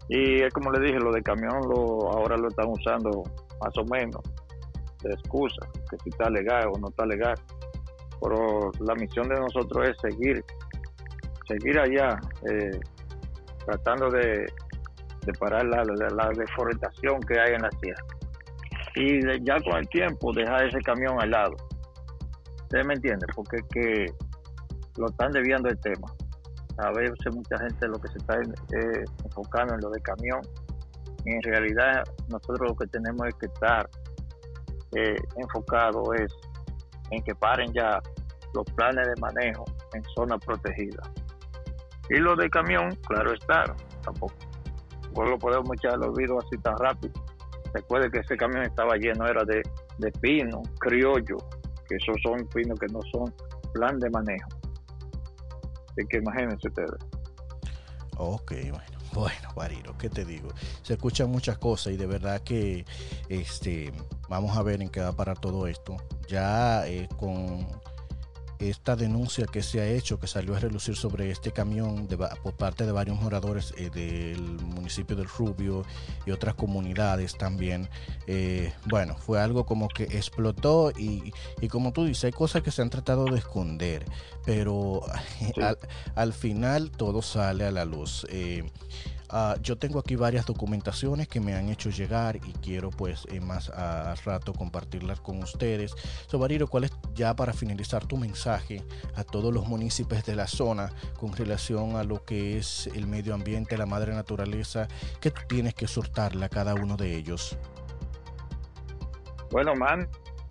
Y 0.10 0.44
es 0.44 0.54
como 0.54 0.72
le 0.72 0.80
dije, 0.80 1.00
lo 1.00 1.12
de 1.12 1.24
camión 1.24 1.62
lo, 1.68 2.12
ahora 2.12 2.38
lo 2.38 2.50
están 2.50 2.68
usando 2.70 3.24
más 3.62 3.76
o 3.78 3.86
menos 3.86 4.22
de 5.02 5.14
excusa, 5.14 5.68
que 5.90 5.98
si 6.04 6.10
está 6.10 6.30
legal 6.30 6.68
o 6.74 6.78
no 6.78 6.90
está 6.90 7.06
legal. 7.06 7.36
Pero 8.22 8.72
la 8.82 8.94
misión 8.94 9.28
de 9.28 9.40
nosotros 9.40 9.90
es 9.90 9.98
seguir, 10.00 10.44
seguir 11.52 11.80
allá, 11.80 12.20
eh, 12.50 12.80
tratando 13.66 14.10
de, 14.10 14.46
parar 15.40 15.66
la, 15.66 16.30
deforestación 16.36 17.20
que 17.22 17.40
hay 17.40 17.54
en 17.54 17.62
la 17.62 17.70
tierra. 17.70 18.04
Y 18.96 19.46
ya 19.46 19.56
con 19.62 19.78
el 19.78 19.88
tiempo 19.90 20.34
dejar 20.34 20.68
ese 20.68 20.80
camión 20.82 21.22
al 21.22 21.32
lado 21.32 21.56
Usted 22.72 22.86
me 22.86 22.94
entiende, 22.94 23.26
porque 23.36 23.58
que 23.70 24.06
lo 24.98 25.08
están 25.08 25.34
desviando 25.34 25.68
el 25.68 25.78
tema. 25.80 26.08
A 26.78 26.92
veces 26.92 27.18
mucha 27.36 27.58
gente 27.60 27.86
lo 27.86 28.00
que 28.00 28.08
se 28.08 28.18
está 28.18 28.40
eh, 28.40 29.04
enfocando 29.26 29.74
en 29.74 29.82
lo 29.82 29.90
de 29.90 30.00
camión. 30.00 30.40
En 31.26 31.42
realidad 31.44 32.04
nosotros 32.30 32.70
lo 32.70 32.76
que 32.78 32.88
tenemos 32.88 33.28
es 33.28 33.36
que 33.36 33.48
estar 33.48 33.90
eh, 34.96 35.18
enfocado 35.36 36.14
es 36.14 36.34
en 37.10 37.22
que 37.24 37.36
paren 37.36 37.74
ya 37.74 38.02
los 38.54 38.64
planes 38.76 39.06
de 39.06 39.20
manejo 39.20 39.66
en 39.94 40.04
zona 40.16 40.38
protegida. 40.38 41.02
Y 42.10 42.18
lo 42.18 42.36
de 42.36 42.50
camión, 42.50 42.96
claro 43.08 43.34
está, 43.34 43.76
tampoco. 44.04 44.34
No 45.16 45.24
lo 45.26 45.38
podemos 45.38 45.70
echar 45.74 45.94
al 45.94 46.04
olvido 46.04 46.40
así 46.40 46.58
tan 46.62 46.78
rápido. 46.78 47.14
Recuerde 47.74 48.12
que 48.12 48.20
ese 48.20 48.36
camión 48.36 48.64
estaba 48.64 48.96
lleno, 48.98 49.28
era 49.28 49.44
de, 49.44 49.62
de 49.98 50.12
pino, 50.14 50.62
criollo, 50.80 51.38
que 51.88 51.96
esos 51.96 52.16
son 52.24 52.46
pinos 52.54 52.80
que 52.80 52.88
no 52.88 53.00
son 53.12 53.34
plan 53.74 54.00
de 54.00 54.10
manejo. 54.10 54.50
Así 55.92 56.08
que 56.10 56.18
imagínense 56.18 56.68
ustedes. 56.68 56.92
Ok, 58.18 58.52
bueno. 58.72 59.02
Bueno, 59.14 59.50
Bariro, 59.56 59.98
¿qué 59.98 60.10
te 60.10 60.24
digo? 60.24 60.50
Se 60.84 60.94
escuchan 60.94 61.30
muchas 61.30 61.58
cosas 61.58 61.92
y 61.94 61.98
de 61.98 62.08
verdad 62.08 62.42
que 62.42 62.86
este, 63.28 63.92
vamos 64.30 64.56
a 64.56 64.64
ver 64.64 64.82
en 64.82 64.90
qué 64.90 65.02
va 65.02 65.10
a 65.10 65.16
parar 65.16 65.38
todo 65.38 65.68
esto. 65.68 65.98
Ya 66.28 66.88
eh, 66.88 67.10
con 67.20 67.68
esta 68.70 68.96
denuncia 68.96 69.46
que 69.46 69.64
se 69.64 69.82
ha 69.82 69.88
hecho, 69.88 70.20
que 70.20 70.28
salió 70.28 70.56
a 70.56 70.60
relucir 70.60 70.96
sobre 70.96 71.32
este 71.32 71.52
camión 71.52 72.08
por 72.44 72.54
parte 72.54 72.86
de 72.86 72.92
varios 72.92 73.20
moradores 73.20 73.74
eh, 73.78 73.90
del 73.90 74.42
municipio 74.42 75.16
del 75.16 75.28
Rubio 75.28 75.84
y 76.26 76.32
otras 76.32 76.56
comunidades 76.56 77.38
también, 77.38 77.90
eh, 78.28 78.74
bueno, 78.86 79.16
fue 79.18 79.42
algo 79.42 79.66
como 79.66 79.88
que 79.88 80.04
explotó 80.04 80.92
y, 80.92 81.32
como 81.70 81.92
tú 81.92 82.06
dices, 82.06 82.26
hay 82.26 82.32
cosas 82.32 82.62
que 82.62 82.72
se 82.72 82.82
han 82.82 82.90
tratado 82.90 83.26
de 83.26 83.38
esconder, 83.38 84.06
pero 84.46 85.02
al, 86.16 86.34
final 86.34 86.92
todo 86.92 87.22
sale 87.22 87.66
a 87.66 87.72
la 87.72 87.86
luz. 87.86 88.26
Eh, 88.30 88.70
Ah, 89.34 89.56
yo 89.62 89.78
tengo 89.78 89.98
aquí 90.00 90.18
varias 90.18 90.46
documentaciones 90.46 91.30
que 91.30 91.40
me 91.40 91.54
han 91.56 91.70
hecho 91.70 91.90
llegar 91.90 92.36
y 92.36 92.52
quiero 92.62 92.90
pues 92.90 93.26
eh, 93.32 93.40
más 93.40 93.70
a, 93.70 94.14
rato 94.26 94.52
compartirlas 94.52 95.22
con 95.22 95.42
ustedes. 95.42 95.96
Sobariro, 96.28 96.68
¿cuál 96.68 96.84
es 96.84 96.92
ya 97.14 97.34
para 97.34 97.54
finalizar 97.54 98.06
tu 98.06 98.18
mensaje 98.18 98.84
a 99.16 99.24
todos 99.24 99.54
los 99.54 99.70
municipios 99.70 100.26
de 100.26 100.36
la 100.36 100.48
zona 100.48 100.90
con 101.18 101.32
relación 101.32 101.96
a 101.96 102.04
lo 102.04 102.26
que 102.26 102.58
es 102.58 102.88
el 102.88 103.08
medio 103.08 103.34
ambiente, 103.34 103.78
la 103.78 103.86
madre 103.86 104.14
naturaleza, 104.14 104.90
que 105.22 105.32
tú 105.32 105.42
tienes 105.48 105.76
que 105.76 105.88
soltarle 105.88 106.46
a 106.46 106.50
cada 106.50 106.76
uno 106.76 106.98
de 106.98 107.16
ellos? 107.16 107.58
Bueno, 109.50 109.74
man, 109.76 110.10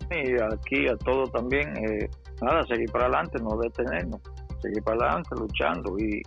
y 0.09 0.41
aquí 0.41 0.87
a 0.87 0.97
todos 0.97 1.31
también, 1.31 1.77
eh, 1.85 2.09
nada, 2.41 2.65
seguir 2.65 2.91
para 2.91 3.05
adelante, 3.05 3.37
no 3.43 3.57
detenernos, 3.57 4.21
seguir 4.59 4.81
para 4.81 5.05
adelante 5.05 5.35
luchando 5.35 5.99
y 5.99 6.21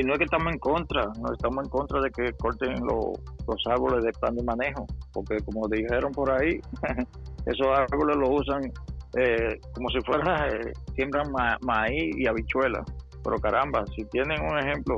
no 0.00 0.14
es 0.14 0.18
que 0.18 0.24
estamos 0.24 0.52
en 0.52 0.58
contra, 0.58 1.04
no 1.20 1.32
estamos 1.32 1.64
en 1.64 1.70
contra 1.70 2.00
de 2.00 2.10
que 2.10 2.32
corten 2.34 2.74
los 2.86 3.66
árboles 3.66 4.04
de 4.04 4.12
plan 4.12 4.34
de 4.34 4.42
manejo, 4.42 4.86
porque 5.12 5.36
como 5.44 5.68
dijeron 5.68 6.12
por 6.12 6.30
ahí, 6.30 6.60
esos 7.46 7.66
árboles 7.68 8.16
los 8.16 8.40
usan 8.40 8.72
eh, 9.18 9.60
como 9.74 9.90
si 9.90 10.00
fuera, 10.00 10.48
eh, 10.48 10.72
siembran 10.94 11.30
maíz 11.60 12.16
y 12.16 12.26
habichuelas. 12.26 12.84
Pero 13.22 13.38
caramba, 13.38 13.84
si 13.94 14.04
tienen 14.06 14.40
un 14.40 14.58
ejemplo, 14.58 14.96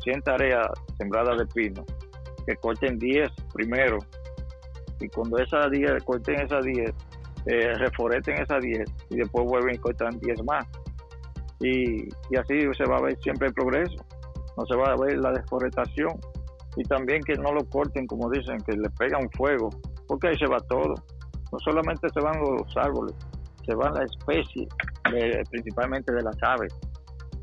100 0.00 0.20
tareas 0.20 0.66
sembradas 0.98 1.38
de 1.38 1.46
pino, 1.46 1.84
que 2.46 2.54
corten 2.56 2.98
10 2.98 3.30
primero, 3.54 3.98
y 5.00 5.08
cuando 5.08 5.38
esas 5.38 5.70
10, 5.70 6.04
corten 6.04 6.40
esas 6.42 6.64
10, 6.64 6.92
eh, 7.46 7.74
reforeten 7.74 8.42
esas 8.42 8.62
10 8.62 8.84
y 9.10 9.16
después 9.16 9.46
vuelven 9.46 9.74
y 9.74 9.78
cortan 9.78 10.18
10 10.20 10.44
más. 10.44 10.66
Y, 11.60 12.04
y 12.04 12.36
así 12.36 12.60
se 12.76 12.84
va 12.84 12.98
a 12.98 13.02
ver 13.02 13.18
siempre 13.22 13.48
el 13.48 13.54
progreso 13.54 13.96
no 14.56 14.66
se 14.66 14.76
va 14.76 14.92
a 14.92 14.96
ver 14.96 15.18
la 15.18 15.32
deforestación 15.32 16.18
y 16.76 16.82
también 16.84 17.22
que 17.22 17.34
no 17.34 17.52
lo 17.52 17.64
corten, 17.68 18.06
como 18.06 18.30
dicen, 18.30 18.58
que 18.58 18.72
le 18.72 18.90
pegan 18.90 19.28
fuego, 19.36 19.70
porque 20.08 20.28
ahí 20.28 20.38
se 20.38 20.46
va 20.46 20.58
todo. 20.68 20.94
No 21.52 21.58
solamente 21.60 22.08
se 22.12 22.20
van 22.20 22.40
los 22.40 22.76
árboles, 22.76 23.14
se 23.64 23.74
van 23.74 23.94
la 23.94 24.04
especie, 24.04 24.66
principalmente 25.50 26.12
de 26.12 26.22
las 26.22 26.36
aves. 26.42 26.74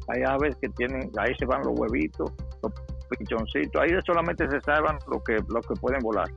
Hay 0.10 0.24
aves 0.24 0.56
que 0.62 0.70
tienen, 0.70 1.10
ahí 1.18 1.34
se 1.38 1.46
van 1.46 1.62
los 1.62 1.80
huevitos, 1.80 2.32
los 2.62 2.74
pichoncitos, 3.18 3.82
ahí 3.82 3.90
solamente 4.06 4.50
se 4.50 4.60
salvan 4.62 4.98
lo 5.10 5.24
que, 5.24 5.38
lo 5.48 5.62
que 5.62 5.76
pueden 5.80 6.00
volar. 6.02 6.28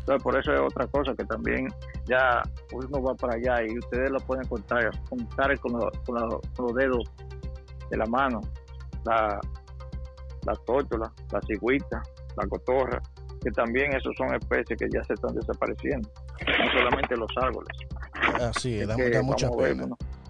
Entonces, 0.00 0.22
por 0.22 0.38
eso 0.38 0.54
es 0.54 0.60
otra 0.60 0.86
cosa 0.86 1.14
que 1.14 1.24
también 1.24 1.68
ya 2.06 2.42
uno 2.72 3.02
va 3.02 3.14
para 3.14 3.34
allá 3.34 3.62
y 3.66 3.78
ustedes 3.78 4.10
lo 4.10 4.18
pueden 4.20 4.46
contar, 4.46 4.90
contar 5.10 5.58
con, 5.60 5.72
con 6.06 6.66
los 6.66 6.74
dedos 6.74 7.04
de 7.90 7.96
la 7.96 8.06
mano. 8.06 8.40
La, 9.04 9.38
la 10.48 10.56
tórtola, 10.64 11.12
la 11.32 11.40
cigüita, 11.46 12.02
la 12.36 12.46
cotorra, 12.46 13.02
que 13.42 13.50
también 13.50 13.92
esos 13.94 14.14
son 14.16 14.34
especies 14.34 14.78
que 14.78 14.88
ya 14.92 15.02
se 15.04 15.14
están 15.14 15.34
desapareciendo, 15.34 16.08
no 16.46 16.72
solamente 16.72 17.16
los 17.16 17.30
árboles. 17.36 17.76
Así 18.40 18.78
da, 18.78 18.96
da 18.96 19.22
mucha 19.22 19.50
pena. 19.50 19.88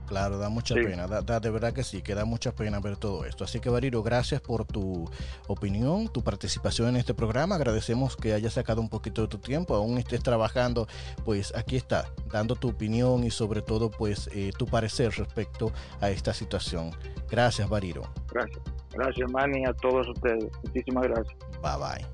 Claro, 0.08 0.38
da 0.38 0.48
mucha 0.48 0.74
pena, 0.74 1.06
da, 1.06 1.38
de 1.38 1.50
verdad 1.50 1.74
que 1.74 1.84
sí, 1.84 2.00
que 2.00 2.14
da 2.14 2.24
mucha 2.24 2.52
pena 2.52 2.80
ver 2.80 2.96
todo 2.96 3.26
esto. 3.26 3.44
Así 3.44 3.60
que, 3.60 3.68
Bariro, 3.68 4.02
gracias 4.02 4.40
por 4.40 4.64
tu 4.64 5.04
opinión, 5.48 6.08
tu 6.08 6.24
participación 6.24 6.88
en 6.88 6.96
este 6.96 7.12
programa. 7.12 7.56
Agradecemos 7.56 8.16
que 8.16 8.32
hayas 8.32 8.54
sacado 8.54 8.80
un 8.80 8.88
poquito 8.88 9.20
de 9.20 9.28
tu 9.28 9.36
tiempo, 9.36 9.74
aún 9.74 9.98
estés 9.98 10.22
trabajando, 10.22 10.88
pues 11.26 11.54
aquí 11.54 11.76
está, 11.76 12.06
dando 12.32 12.56
tu 12.56 12.70
opinión 12.70 13.22
y 13.22 13.30
sobre 13.30 13.60
todo, 13.60 13.90
pues, 13.90 14.30
eh, 14.32 14.50
tu 14.56 14.66
parecer 14.66 15.12
respecto 15.12 15.72
a 16.00 16.08
esta 16.08 16.32
situación. 16.32 16.90
Gracias, 17.30 17.68
Bariro. 17.68 18.10
Gracias. 18.32 18.62
Gracias, 18.98 19.30
Manny, 19.30 19.64
a 19.64 19.72
todos 19.74 20.08
ustedes. 20.08 20.44
Muchísimas 20.64 21.04
gracias. 21.04 21.36
Bye 21.62 21.78
bye. 21.78 22.06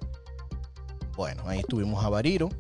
Bueno, 1.16 1.42
ahí 1.47 1.61
estuvimos 1.61 2.05
a 2.05 2.11
Bariro. 2.11 2.51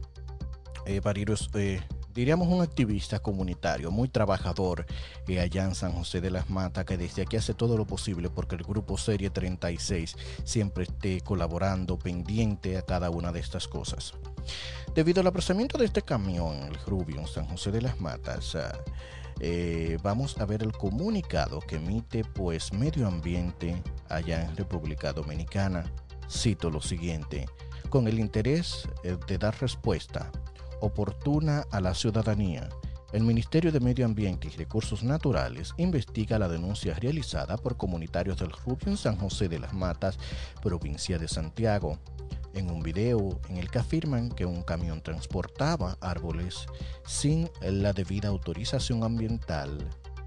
Eh, 0.86 1.00
Bariro 1.00 1.34
es 1.34 1.50
eh, 1.54 1.82
diríamos 2.14 2.48
un 2.48 2.62
activista 2.62 3.18
comunitario 3.18 3.90
muy 3.90 4.08
trabajador 4.08 4.86
eh, 5.28 5.40
allá 5.40 5.64
en 5.64 5.74
San 5.74 5.92
José 5.92 6.22
de 6.22 6.30
las 6.30 6.48
Matas, 6.48 6.86
que 6.86 6.96
desde 6.96 7.22
aquí 7.22 7.36
hace 7.36 7.52
todo 7.52 7.76
lo 7.76 7.84
posible 7.84 8.30
porque 8.30 8.54
el 8.54 8.62
grupo 8.62 8.96
Serie 8.96 9.28
36 9.28 10.16
siempre 10.44 10.84
esté 10.84 11.20
colaborando, 11.20 11.98
pendiente 11.98 12.78
a 12.78 12.82
cada 12.82 13.10
una 13.10 13.30
de 13.30 13.40
estas 13.40 13.68
cosas. 13.68 14.14
Debido 14.94 15.20
al 15.20 15.26
apresamiento 15.26 15.76
de 15.76 15.84
este 15.84 16.00
camión, 16.00 16.54
el 16.62 16.76
Rubio, 16.86 17.20
en 17.20 17.26
San 17.26 17.46
José 17.46 17.72
de 17.72 17.82
las 17.82 18.00
Matas, 18.00 18.54
ah, 18.54 18.72
eh, 19.40 19.98
vamos 20.02 20.38
a 20.38 20.46
ver 20.46 20.62
el 20.62 20.72
comunicado 20.72 21.60
que 21.60 21.76
emite 21.76 22.24
pues 22.24 22.72
Medio 22.72 23.06
Ambiente 23.06 23.82
allá 24.08 24.44
en 24.44 24.56
República 24.56 25.12
Dominicana. 25.12 25.84
Cito 26.30 26.70
lo 26.70 26.80
siguiente, 26.80 27.46
con 27.90 28.08
el 28.08 28.18
interés 28.18 28.88
eh, 29.02 29.16
de 29.26 29.38
dar 29.38 29.60
respuesta 29.60 30.30
oportuna 30.80 31.64
a 31.70 31.80
la 31.80 31.94
ciudadanía. 31.94 32.68
El 33.12 33.22
Ministerio 33.22 33.70
de 33.70 33.78
Medio 33.78 34.04
Ambiente 34.04 34.48
y 34.48 34.56
Recursos 34.56 35.04
Naturales 35.04 35.72
investiga 35.76 36.38
la 36.38 36.48
denuncia 36.48 36.94
realizada 36.94 37.56
por 37.56 37.76
comunitarios 37.76 38.38
del 38.38 38.50
Rubio 38.50 38.88
en 38.88 38.96
San 38.96 39.16
José 39.16 39.48
de 39.48 39.60
las 39.60 39.72
Matas, 39.72 40.18
provincia 40.60 41.16
de 41.16 41.28
Santiago, 41.28 41.98
en 42.54 42.70
un 42.70 42.82
video 42.82 43.40
en 43.48 43.58
el 43.58 43.70
que 43.70 43.78
afirman 43.78 44.30
que 44.30 44.46
un 44.46 44.62
camión 44.62 45.02
transportaba 45.02 45.98
árboles 46.00 46.66
sin 47.06 47.50
la 47.60 47.92
debida 47.92 48.28
autorización 48.28 49.04
ambiental 49.04 49.78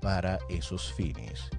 para 0.02 0.40
esos 0.50 0.94
fines. 0.94 1.50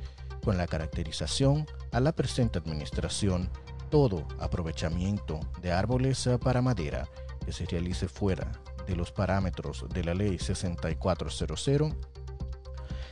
Con 0.45 0.57
la 0.57 0.67
caracterización 0.67 1.67
a 1.93 2.01
la 2.01 2.13
presente 2.13 2.59
administración, 2.59 3.51
todo 3.91 4.27
aprovechamiento 4.39 5.41
de 5.61 5.73
árboles 5.73 6.29
para 6.43 6.63
madera 6.63 7.09
que 7.45 7.53
se 7.53 7.67
realice 7.67 8.09
fuera 8.09 8.53
de 8.87 8.97
los 8.97 9.13
parámetros 9.13 9.87
de 9.93 10.05
la 10.05 10.15
Ley 10.15 10.39
6400 10.39 11.95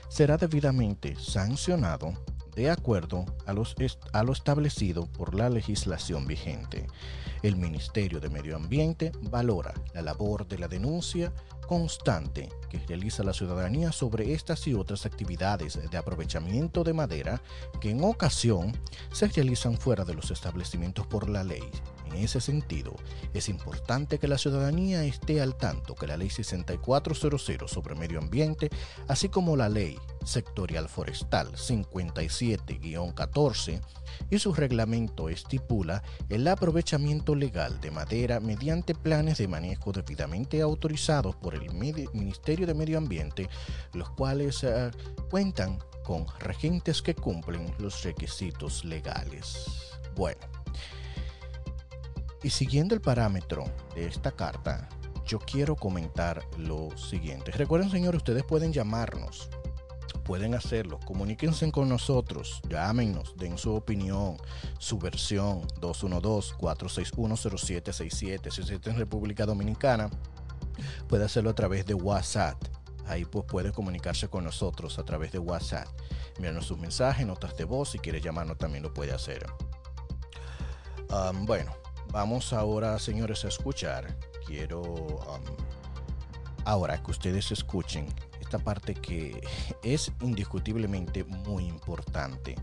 será 0.09 0.37
debidamente 0.37 1.17
sancionado 1.17 2.15
de 2.57 2.71
acuerdo 2.71 3.27
a, 3.47 3.51
a, 3.51 4.25
lo 4.25 4.33
establecido 4.33 5.07
por 5.13 5.35
la 5.35 5.51
legislación 5.51 6.27
vigente. 6.27 6.87
El 7.43 7.57
Ministerio 7.57 8.19
de 8.19 8.31
Medio 8.31 8.57
Ambiente 8.57 9.13
valora 9.31 9.75
la 9.95 10.01
labor 10.01 10.49
de 10.49 10.59
la 10.59 10.67
denuncia 10.67 11.33
constante 11.69 12.49
que 12.69 12.79
realiza 12.87 13.23
la 13.23 13.33
ciudadanía 13.33 13.93
sobre 13.93 14.33
estas 14.33 14.67
y 14.67 14.75
otras 14.75 15.07
actividades 15.07 15.79
de 15.91 15.99
aprovechamiento 15.99 16.85
de 16.85 16.93
madera 16.93 17.43
que 17.81 17.91
en 17.91 18.05
ocasión 18.05 18.73
se 19.13 19.29
realizan 19.29 19.77
fuera 19.77 20.05
de 20.05 20.15
los 20.15 20.31
establecimientos 20.31 21.07
por 21.07 21.29
la 21.29 21.45
ley. 21.45 21.65
En 22.07 22.17
ese 22.23 22.41
sentido, 22.41 22.95
es 23.35 23.49
importante 23.49 24.19
que 24.19 24.29
la 24.29 24.39
ciudadanía 24.39 25.05
esté 25.05 25.41
al 25.41 25.57
tanto 25.57 25.95
que 25.95 26.07
la 26.07 26.17
Ley 26.17 26.31
6400 26.31 27.71
sobre 27.71 27.95
medio 27.95 28.19
ambiente, 28.21 28.71
así 29.09 29.29
como 29.29 29.57
la 29.57 29.69
Ley 29.69 29.99
Sectorial 30.25 30.89
Forestal 30.89 31.53
57-14 31.53 33.83
y 34.31 34.39
su 34.39 34.55
reglamento 34.55 35.29
estipula 35.29 36.03
el 36.29 36.47
aprovechamiento 36.49 37.35
legal 37.35 37.81
de 37.81 37.91
madera 37.91 38.41
mediante 38.41 38.95
planes 38.95 39.39
de 39.39 39.49
manejo 39.49 39.93
debidamente 39.93 40.61
autorizados 40.63 41.37
por 41.37 41.55
el 41.55 41.71
Ministerio 41.73 42.56
de 42.65 42.75
Medio 42.75 42.97
Ambiente, 42.97 43.51
los 43.93 44.09
cuales 44.11 44.63
uh, 44.63 44.91
cuentan 45.29 45.79
con 46.05 46.27
regentes 46.39 47.03
que 47.03 47.15
cumplen 47.15 47.75
los 47.79 48.05
requisitos 48.05 48.85
legales. 48.85 49.67
Bueno, 50.15 50.41
y 52.43 52.51
siguiendo 52.51 52.95
el 52.95 53.01
parámetro 53.01 53.65
de 53.95 54.07
esta 54.07 54.31
carta, 54.31 54.89
yo 55.27 55.41
quiero 55.41 55.75
comentar 55.75 56.45
lo 56.57 56.97
siguiente. 56.97 57.51
Recuerden, 57.51 57.91
señores, 57.91 58.19
ustedes 58.19 58.45
pueden 58.45 58.73
llamarnos. 58.73 59.51
Pueden 60.25 60.55
hacerlo, 60.55 61.01
comuníquense 61.05 61.71
con 61.71 61.89
nosotros, 61.89 62.61
llámenos, 62.69 63.37
den 63.37 63.59
su 63.59 63.75
opinión, 63.75 64.37
su 64.79 64.99
versión 64.99 65.63
212-461-0767. 65.81 68.51
Si 68.51 68.61
usted 68.61 68.89
en 68.89 68.97
República 68.97 69.47
Dominicana, 69.47 70.11
puede 71.09 71.25
hacerlo 71.25 71.51
a 71.51 71.55
través 71.55 71.87
de 71.87 71.95
WhatsApp. 71.95 72.63
Ahí 73.07 73.25
pues 73.25 73.45
puede 73.45 73.73
comunicarse 73.73 74.29
con 74.29 74.45
nosotros 74.45 74.99
a 74.99 75.05
través 75.05 75.33
de 75.33 75.39
WhatsApp. 75.39 75.89
Enviarnos 76.37 76.67
sus 76.67 76.79
mensajes, 76.79 77.27
notas 77.27 77.57
de 77.57 77.65
voz, 77.65 77.91
si 77.91 77.99
quiere 77.99 78.21
llamarnos 78.21 78.59
también 78.59 78.83
lo 78.83 78.93
puede 78.93 79.13
hacer. 79.13 79.47
bueno, 81.43 81.73
Vamos 82.13 82.53
ahora, 82.53 82.99
señores, 82.99 83.45
a 83.45 83.49
escuchar. 83.49 84.17
Quiero 84.47 84.81
um, 84.81 85.43
ahora 86.65 87.03
que 87.03 87.11
ustedes 87.11 87.51
escuchen 87.53 88.07
esta 88.47 88.59
parte 88.59 88.95
que 88.95 89.41
es 89.83 90.13
indiscutiblemente 90.21 91.25
muy 91.25 91.67
importante 91.67 92.55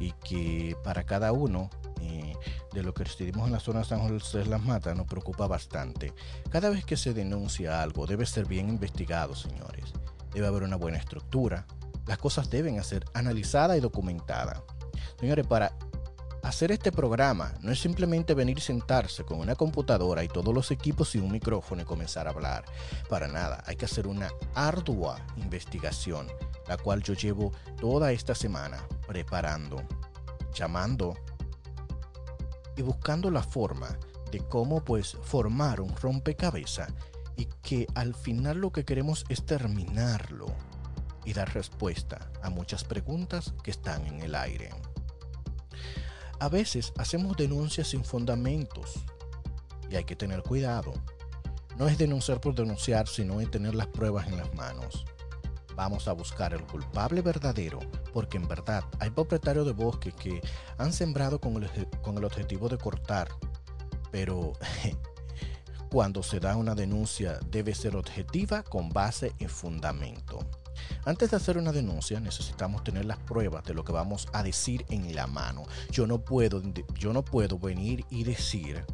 y 0.00 0.12
que 0.12 0.76
para 0.82 1.04
cada 1.04 1.32
uno 1.32 1.70
eh, 2.00 2.34
de 2.72 2.82
lo 2.82 2.94
que 2.94 3.04
residimos 3.04 3.46
en 3.46 3.52
la 3.52 3.60
zona 3.60 3.80
de 3.80 3.84
San 3.84 4.00
José 4.00 4.38
de 4.38 4.46
las 4.46 4.62
Matas 4.62 4.96
nos 4.96 5.06
preocupa 5.06 5.46
bastante. 5.46 6.12
Cada 6.50 6.70
vez 6.70 6.84
que 6.84 6.96
se 6.96 7.12
denuncia 7.12 7.82
algo 7.82 8.06
debe 8.06 8.24
ser 8.24 8.46
bien 8.46 8.68
investigado, 8.68 9.34
señores. 9.34 9.92
Debe 10.32 10.46
haber 10.46 10.62
una 10.62 10.76
buena 10.76 10.98
estructura. 10.98 11.66
Las 12.06 12.18
cosas 12.18 12.48
deben 12.50 12.82
ser 12.82 13.04
analizadas 13.12 13.76
y 13.76 13.80
documentadas. 13.80 14.62
Señores, 15.20 15.46
para 15.46 15.72
Hacer 16.46 16.70
este 16.70 16.92
programa 16.92 17.52
no 17.60 17.72
es 17.72 17.80
simplemente 17.80 18.32
venir 18.32 18.60
sentarse 18.60 19.24
con 19.24 19.40
una 19.40 19.56
computadora 19.56 20.22
y 20.22 20.28
todos 20.28 20.54
los 20.54 20.70
equipos 20.70 21.12
y 21.16 21.18
un 21.18 21.32
micrófono 21.32 21.82
y 21.82 21.84
comenzar 21.84 22.28
a 22.28 22.30
hablar. 22.30 22.64
Para 23.08 23.26
nada, 23.26 23.64
hay 23.66 23.74
que 23.74 23.86
hacer 23.86 24.06
una 24.06 24.30
ardua 24.54 25.18
investigación, 25.38 26.28
la 26.68 26.76
cual 26.76 27.02
yo 27.02 27.14
llevo 27.14 27.50
toda 27.80 28.12
esta 28.12 28.36
semana 28.36 28.78
preparando, 29.08 29.82
llamando 30.54 31.16
y 32.76 32.82
buscando 32.82 33.28
la 33.32 33.42
forma 33.42 33.98
de 34.30 34.38
cómo 34.38 34.84
pues 34.84 35.16
formar 35.24 35.80
un 35.80 35.96
rompecabezas 35.96 36.92
y 37.36 37.46
que 37.60 37.88
al 37.96 38.14
final 38.14 38.58
lo 38.58 38.70
que 38.70 38.84
queremos 38.84 39.24
es 39.28 39.44
terminarlo 39.44 40.46
y 41.24 41.32
dar 41.32 41.52
respuesta 41.52 42.30
a 42.40 42.50
muchas 42.50 42.84
preguntas 42.84 43.52
que 43.64 43.72
están 43.72 44.06
en 44.06 44.20
el 44.20 44.36
aire. 44.36 44.70
A 46.38 46.48
veces 46.50 46.92
hacemos 46.98 47.36
denuncias 47.36 47.88
sin 47.88 48.04
fundamentos 48.04 48.94
y 49.90 49.96
hay 49.96 50.04
que 50.04 50.16
tener 50.16 50.42
cuidado. 50.42 50.92
No 51.78 51.88
es 51.88 51.96
denunciar 51.96 52.40
por 52.40 52.54
denunciar, 52.54 53.08
sino 53.08 53.40
es 53.40 53.50
tener 53.50 53.74
las 53.74 53.86
pruebas 53.86 54.26
en 54.28 54.36
las 54.36 54.52
manos. 54.54 55.04
Vamos 55.74 56.08
a 56.08 56.12
buscar 56.12 56.52
el 56.52 56.62
culpable 56.64 57.22
verdadero, 57.22 57.80
porque 58.12 58.36
en 58.36 58.48
verdad 58.48 58.84
hay 58.98 59.10
propietarios 59.10 59.66
de 59.66 59.72
bosques 59.72 60.14
que 60.14 60.40
han 60.78 60.92
sembrado 60.92 61.40
con 61.40 61.62
el, 61.62 61.88
con 62.02 62.18
el 62.18 62.24
objetivo 62.24 62.68
de 62.68 62.78
cortar, 62.78 63.28
pero 64.10 64.52
cuando 65.90 66.22
se 66.22 66.40
da 66.40 66.56
una 66.56 66.74
denuncia 66.74 67.38
debe 67.50 67.74
ser 67.74 67.96
objetiva 67.96 68.62
con 68.62 68.90
base 68.90 69.34
en 69.38 69.48
fundamento. 69.48 70.38
Antes 71.04 71.30
de 71.30 71.36
hacer 71.36 71.58
una 71.58 71.72
denuncia 71.72 72.20
necesitamos 72.20 72.84
tener 72.84 73.04
las 73.04 73.18
pruebas 73.18 73.64
de 73.64 73.74
lo 73.74 73.84
que 73.84 73.92
vamos 73.92 74.28
a 74.32 74.42
decir 74.42 74.84
en 74.88 75.14
la 75.14 75.26
mano. 75.26 75.64
Yo 75.90 76.06
no 76.06 76.24
puedo, 76.24 76.62
yo 76.94 77.12
no 77.12 77.24
puedo 77.24 77.58
venir 77.58 78.04
y 78.10 78.24
decir 78.24 78.84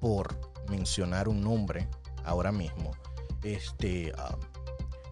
por 0.00 0.38
mencionar 0.68 1.28
un 1.28 1.40
nombre 1.40 1.88
ahora 2.24 2.52
mismo. 2.52 2.92
Este 3.42 4.12
ah, 4.16 4.36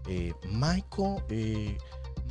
eh, 0.08 0.34
Michael, 0.48 1.22
eh, 1.28 1.78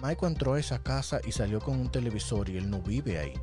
Michael 0.02 0.34
entró 0.34 0.54
a 0.54 0.60
esa 0.60 0.80
casa 0.80 1.20
y 1.26 1.32
salió 1.32 1.60
con 1.60 1.80
un 1.80 1.92
televisor 1.92 2.50
y 2.50 2.58
él 2.58 2.70
no 2.70 2.82
vive 2.82 3.20
ahí. 3.20 3.34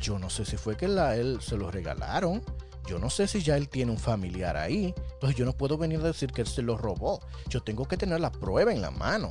Yo 0.00 0.18
no 0.18 0.30
sé 0.30 0.44
si 0.44 0.56
fue 0.56 0.76
que 0.76 0.88
la, 0.88 1.16
él 1.16 1.38
se 1.40 1.56
lo 1.56 1.70
regalaron. 1.70 2.42
Yo 2.88 2.98
no 2.98 3.10
sé 3.10 3.28
si 3.28 3.42
ya 3.42 3.58
él 3.58 3.68
tiene 3.68 3.92
un 3.92 3.98
familiar 3.98 4.56
ahí. 4.56 4.94
Entonces 5.12 5.36
yo 5.36 5.44
no 5.44 5.52
puedo 5.52 5.76
venir 5.76 6.00
a 6.00 6.04
decir 6.04 6.32
que 6.32 6.40
él 6.40 6.46
se 6.46 6.62
lo 6.62 6.78
robó. 6.78 7.20
Yo 7.48 7.62
tengo 7.62 7.86
que 7.86 7.98
tener 7.98 8.18
la 8.18 8.32
prueba 8.32 8.72
en 8.72 8.80
la 8.80 8.90
mano 8.90 9.30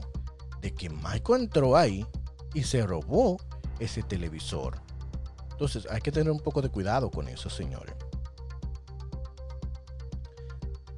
de 0.62 0.76
que 0.76 0.92
Michael 0.92 1.42
entró 1.42 1.76
ahí 1.76 2.06
y 2.54 2.64
se 2.64 2.86
robó 2.86 3.38
ese 3.80 4.04
televisor. 4.04 4.80
Entonces 5.52 5.88
hay 5.90 6.02
que 6.02 6.12
tener 6.12 6.32
un 6.32 6.40
poco 6.40 6.62
de 6.62 6.70
cuidado 6.70 7.10
con 7.10 7.28
eso, 7.28 7.50
señores. 7.50 7.96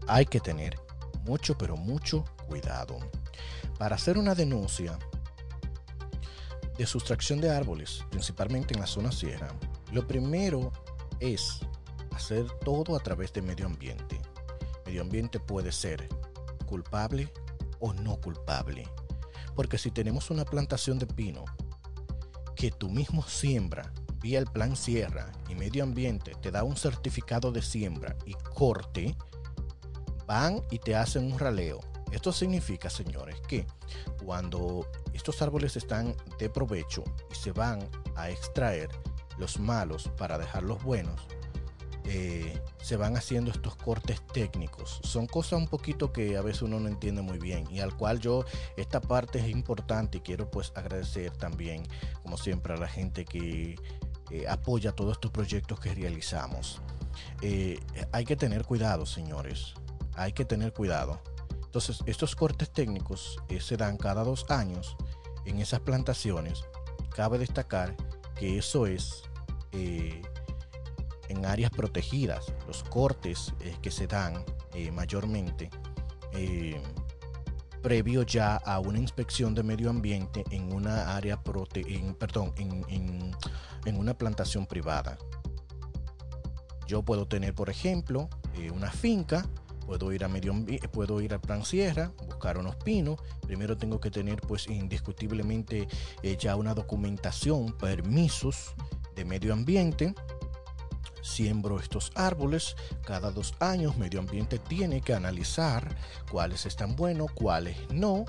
Hay 0.07 0.25
que 0.25 0.41
tener 0.41 0.77
mucho, 1.23 1.57
pero 1.57 1.77
mucho 1.77 2.25
cuidado. 2.49 2.99
Para 3.77 3.95
hacer 3.95 4.17
una 4.17 4.35
denuncia 4.35 4.99
de 6.77 6.85
sustracción 6.85 7.39
de 7.39 7.51
árboles, 7.51 8.03
principalmente 8.09 8.73
en 8.73 8.81
la 8.81 8.87
zona 8.87 9.13
sierra, 9.13 9.47
lo 9.93 10.05
primero 10.05 10.73
es 11.21 11.61
hacer 12.19 12.45
todo 12.65 12.97
a 12.97 12.99
través 12.99 13.32
de 13.32 13.41
medio 13.41 13.65
ambiente. 13.65 14.19
Medio 14.86 15.01
ambiente 15.01 15.39
puede 15.39 15.71
ser 15.71 16.08
culpable 16.65 17.32
o 17.79 17.93
no 17.93 18.19
culpable. 18.19 18.87
Porque 19.56 19.77
si 19.77 19.89
tenemos 19.89 20.29
una 20.29 20.43
plantación 20.43 21.00
de 21.00 21.08
pino 21.08 21.46
que 22.56 22.71
tú 22.71 22.89
mismo 22.89 23.23
siembra 23.23 23.91
vía 24.21 24.39
el 24.39 24.48
plan 24.48 24.75
Sierra 24.75 25.31
y 25.48 25.56
Medio 25.56 25.81
Ambiente 25.81 26.35
te 26.41 26.52
da 26.52 26.65
un 26.65 26.75
certificado 26.75 27.54
de 27.54 27.62
siembra 27.62 28.17
y 28.25 28.33
corte, 28.33 29.15
van 30.27 30.62
y 30.69 30.79
te 30.79 30.93
hacen 30.93 31.31
un 31.31 31.39
raleo 31.39 31.79
Esto 32.12 32.33
significa, 32.33 32.89
señores, 32.89 33.39
que 33.48 33.65
cuando 34.25 34.85
estos 35.13 35.41
árboles 35.41 35.77
están 35.77 36.15
de 36.37 36.50
provecho 36.50 37.06
y 37.31 37.35
se 37.35 37.54
van 37.54 37.79
a 38.17 38.29
extraer 38.29 38.89
los 39.37 39.58
malos 39.58 40.12
para 40.17 40.37
dejar 40.37 40.63
los 40.63 40.83
buenos, 40.83 41.21
eh, 42.12 42.60
se 42.81 42.97
van 42.97 43.15
haciendo 43.17 43.51
estos 43.51 43.75
cortes 43.75 44.19
técnicos. 44.33 44.99
Son 45.03 45.27
cosas 45.27 45.60
un 45.60 45.67
poquito 45.67 46.12
que 46.12 46.37
a 46.37 46.41
veces 46.41 46.63
uno 46.63 46.79
no 46.79 46.87
entiende 46.87 47.21
muy 47.21 47.37
bien 47.37 47.67
y 47.69 47.81
al 47.81 47.95
cual 47.95 48.19
yo 48.19 48.45
esta 48.77 48.99
parte 48.99 49.37
es 49.37 49.47
importante 49.47 50.17
y 50.17 50.21
quiero 50.21 50.49
pues 50.49 50.73
agradecer 50.75 51.31
también, 51.37 51.83
como 52.23 52.35
siempre, 52.35 52.73
a 52.73 52.77
la 52.77 52.87
gente 52.87 53.25
que 53.25 53.75
eh, 54.31 54.47
apoya 54.47 54.91
todos 54.91 55.12
estos 55.12 55.29
proyectos 55.29 55.79
que 55.79 55.93
realizamos. 55.93 56.81
Eh, 57.43 57.79
hay 58.12 58.25
que 58.25 58.35
tener 58.35 58.65
cuidado, 58.65 59.05
señores. 59.05 59.75
Hay 60.15 60.33
que 60.33 60.45
tener 60.45 60.73
cuidado. 60.73 61.21
Entonces, 61.63 61.99
estos 62.07 62.35
cortes 62.35 62.71
técnicos 62.71 63.37
se 63.60 63.77
dan 63.77 63.97
cada 63.97 64.23
dos 64.23 64.49
años 64.49 64.97
en 65.45 65.60
esas 65.60 65.81
plantaciones. 65.81 66.63
Cabe 67.12 67.37
destacar 67.37 67.95
que 68.33 68.57
eso 68.57 68.87
es 68.87 69.21
en 71.30 71.46
áreas 71.46 71.71
protegidas, 71.71 72.52
los 72.67 72.84
cortes 72.84 73.54
eh, 73.62 73.75
que 73.82 73.92
se 73.92 74.08
dan 74.08 74.44
eh, 74.73 74.92
mayormente 74.92 75.69
eh, 76.34 76.82
previo 77.82 78.23
ya 78.23 78.58
a 78.58 78.80
una 78.80 79.00
inspección 79.00 79.56
de 79.56 79.63
medio 79.63 79.90
ambiente 79.90 80.44
en 80.52 80.73
una 80.73 81.15
área 81.15 81.42
prote 81.42 81.82
en, 81.88 82.13
perdón, 82.13 82.52
en, 82.58 83.34
una 83.96 84.13
plantación 84.13 84.67
privada. 84.67 85.17
Yo 86.86 87.02
puedo 87.02 87.27
tener, 87.27 87.56
por 87.56 87.69
ejemplo, 87.69 88.30
una 88.71 88.92
finca, 88.92 89.48
puedo 89.88 90.13
ir 90.13 90.23
a 90.23 90.27
medio 90.27 90.54
puedo 90.92 91.21
ir 91.21 91.34
a 91.34 91.42
plan 91.42 91.65
sierra, 91.65 92.12
buscar 92.27 92.60
unos 92.60 92.75
pinos. 92.75 93.19
Primero 93.42 93.77
tengo 93.77 94.00
que 94.00 94.12
tener, 94.12 94.42
pues, 94.42 94.67
indiscutiblemente 94.67 95.88
ya 96.38 96.56
una 96.56 96.75
documentación, 96.75 97.75
permisos 97.77 98.75
de 99.15 99.25
medio 99.25 99.54
ambiente 99.54 100.13
siembro 101.21 101.79
estos 101.79 102.11
árboles, 102.15 102.75
cada 103.03 103.31
dos 103.31 103.53
años 103.59 103.97
medio 103.97 104.19
ambiente 104.19 104.59
tiene 104.59 105.01
que 105.01 105.13
analizar 105.13 105.95
cuáles 106.31 106.65
están 106.65 106.95
buenos, 106.95 107.31
cuáles 107.31 107.77
no. 107.91 108.25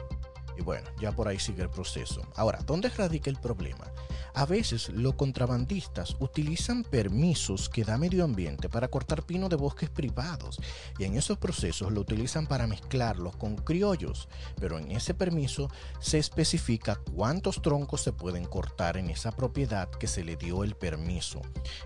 Y 0.60 0.62
bueno, 0.62 0.90
ya 1.00 1.10
por 1.12 1.26
ahí 1.26 1.38
sigue 1.38 1.62
el 1.62 1.70
proceso. 1.70 2.20
Ahora, 2.36 2.58
¿dónde 2.66 2.90
radica 2.90 3.30
el 3.30 3.40
problema? 3.40 3.90
A 4.34 4.44
veces 4.44 4.90
los 4.90 5.14
contrabandistas 5.14 6.14
utilizan 6.20 6.84
permisos 6.84 7.70
que 7.70 7.82
da 7.82 7.96
medio 7.96 8.24
ambiente 8.24 8.68
para 8.68 8.88
cortar 8.88 9.22
pino 9.22 9.48
de 9.48 9.56
bosques 9.56 9.88
privados 9.88 10.60
y 10.98 11.04
en 11.04 11.16
esos 11.16 11.38
procesos 11.38 11.90
lo 11.90 12.02
utilizan 12.02 12.46
para 12.46 12.66
mezclarlos 12.66 13.36
con 13.36 13.56
criollos, 13.56 14.28
pero 14.60 14.78
en 14.78 14.90
ese 14.90 15.14
permiso 15.14 15.70
se 15.98 16.18
especifica 16.18 17.00
cuántos 17.14 17.62
troncos 17.62 18.02
se 18.02 18.12
pueden 18.12 18.44
cortar 18.44 18.98
en 18.98 19.08
esa 19.08 19.32
propiedad 19.32 19.88
que 19.88 20.08
se 20.08 20.24
le 20.24 20.36
dio 20.36 20.62
el 20.62 20.74
permiso. 20.74 21.40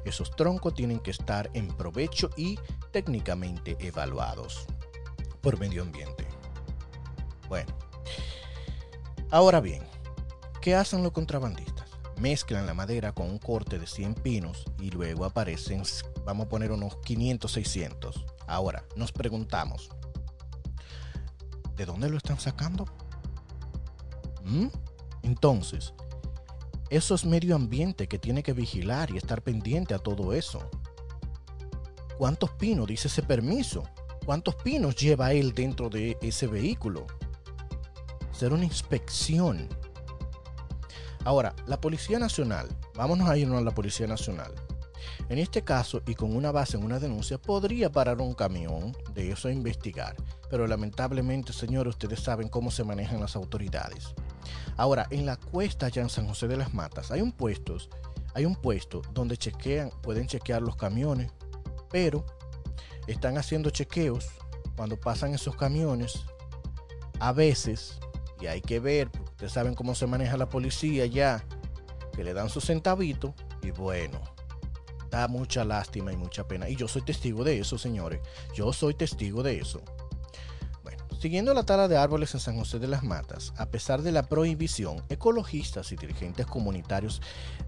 Esos 0.04 0.34
troncos 0.34 0.74
tienen 0.74 0.98
que 0.98 1.12
estar 1.12 1.48
en 1.54 1.68
provecho 1.68 2.28
y 2.36 2.58
técnicamente 2.90 3.76
evaluados 3.78 4.66
por 5.40 5.60
medio 5.60 5.82
ambiente. 5.82 6.26
Bueno, 7.48 7.72
ahora 9.34 9.60
bien, 9.60 9.82
¿qué 10.60 10.76
hacen 10.76 11.02
los 11.02 11.10
contrabandistas? 11.10 11.90
mezclan 12.20 12.66
la 12.66 12.74
madera 12.74 13.12
con 13.12 13.28
un 13.28 13.38
corte 13.38 13.80
de 13.80 13.86
100 13.88 14.14
pinos 14.14 14.64
y 14.78 14.90
luego 14.90 15.24
aparecen, 15.24 15.82
vamos 16.24 16.46
a 16.46 16.48
poner 16.48 16.70
unos 16.70 16.96
500, 16.98 17.50
600. 17.50 18.24
Ahora, 18.46 18.84
nos 18.94 19.10
preguntamos, 19.10 19.90
¿de 21.74 21.84
dónde 21.84 22.08
lo 22.08 22.16
están 22.16 22.38
sacando? 22.38 22.84
¿Mm? 24.44 24.68
Entonces, 25.22 25.94
eso 26.88 27.16
es 27.16 27.24
medio 27.24 27.56
ambiente 27.56 28.06
que 28.06 28.20
tiene 28.20 28.44
que 28.44 28.52
vigilar 28.52 29.10
y 29.10 29.16
estar 29.16 29.42
pendiente 29.42 29.94
a 29.94 29.98
todo 29.98 30.32
eso. 30.32 30.70
¿Cuántos 32.16 32.52
pinos 32.52 32.86
dice 32.86 33.08
ese 33.08 33.24
permiso? 33.24 33.82
¿Cuántos 34.24 34.54
pinos 34.54 34.94
lleva 34.94 35.32
él 35.32 35.52
dentro 35.52 35.90
de 35.90 36.16
ese 36.22 36.46
vehículo? 36.46 37.06
Hacer 38.34 38.52
una 38.52 38.64
inspección 38.64 39.68
Ahora, 41.24 41.54
la 41.68 41.80
Policía 41.80 42.18
Nacional, 42.18 42.68
vámonos 42.96 43.30
a 43.30 43.38
irnos 43.38 43.58
a 43.58 43.64
la 43.64 43.70
Policía 43.70 44.08
Nacional. 44.08 44.52
En 45.28 45.38
este 45.38 45.62
caso, 45.62 46.02
y 46.04 46.16
con 46.16 46.34
una 46.34 46.50
base 46.50 46.76
en 46.76 46.84
una 46.84 46.98
denuncia, 46.98 47.38
podría 47.38 47.92
parar 47.92 48.20
un 48.20 48.34
camión 48.34 48.92
de 49.14 49.30
eso 49.30 49.46
a 49.46 49.52
investigar. 49.52 50.16
Pero 50.50 50.66
lamentablemente, 50.66 51.52
señores, 51.52 51.92
ustedes 51.92 52.20
saben 52.20 52.48
cómo 52.48 52.72
se 52.72 52.82
manejan 52.82 53.20
las 53.20 53.36
autoridades. 53.36 54.14
Ahora, 54.76 55.06
en 55.10 55.26
la 55.26 55.36
cuesta 55.36 55.86
allá 55.86 56.02
en 56.02 56.10
San 56.10 56.26
José 56.26 56.48
de 56.48 56.56
las 56.56 56.74
Matas, 56.74 57.12
hay 57.12 57.22
un 57.22 57.30
puesto, 57.30 57.76
hay 58.34 58.44
un 58.46 58.56
puesto 58.56 59.00
donde 59.12 59.36
chequean, 59.36 59.90
pueden 60.02 60.26
chequear 60.26 60.60
los 60.60 60.74
camiones, 60.74 61.30
pero 61.88 62.26
están 63.06 63.38
haciendo 63.38 63.70
chequeos 63.70 64.26
cuando 64.76 64.98
pasan 64.98 65.34
esos 65.34 65.54
camiones. 65.54 66.24
A 67.20 67.32
veces, 67.32 68.00
hay 68.46 68.60
que 68.60 68.80
ver, 68.80 69.10
Ustedes 69.34 69.52
saben 69.52 69.74
cómo 69.74 69.96
se 69.96 70.06
maneja 70.06 70.36
la 70.36 70.48
policía 70.48 71.06
ya, 71.06 71.44
que 72.14 72.22
le 72.22 72.34
dan 72.34 72.48
su 72.48 72.60
centavito 72.60 73.34
y 73.62 73.72
bueno, 73.72 74.20
da 75.10 75.26
mucha 75.26 75.64
lástima 75.64 76.12
y 76.12 76.16
mucha 76.16 76.46
pena. 76.46 76.68
Y 76.68 76.76
yo 76.76 76.86
soy 76.86 77.02
testigo 77.02 77.42
de 77.42 77.58
eso, 77.58 77.76
señores. 77.76 78.20
Yo 78.54 78.72
soy 78.72 78.94
testigo 78.94 79.42
de 79.42 79.58
eso. 79.58 79.82
Bueno, 80.84 81.04
siguiendo 81.20 81.52
la 81.52 81.64
tala 81.64 81.88
de 81.88 81.96
árboles 81.96 82.32
en 82.34 82.40
San 82.40 82.56
José 82.56 82.78
de 82.78 82.86
las 82.86 83.02
Matas, 83.02 83.52
a 83.56 83.66
pesar 83.66 84.02
de 84.02 84.12
la 84.12 84.22
prohibición, 84.22 85.02
ecologistas 85.08 85.90
y 85.90 85.96
dirigentes 85.96 86.46
comunitarios 86.46 87.20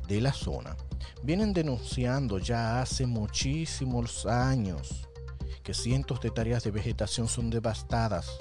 de 0.07 0.21
la 0.21 0.33
zona 0.33 0.77
vienen 1.25 1.53
denunciando 1.53 2.39
ya 2.39 2.81
hace 2.81 3.07
muchísimos 3.07 4.25
años 4.27 5.09
que 5.65 5.75
cientos 5.75 6.21
de 6.21 6.31
tareas 6.31 6.63
de 6.63 6.71
vegetación 6.71 7.27
son 7.27 7.51
devastadas 7.51 8.39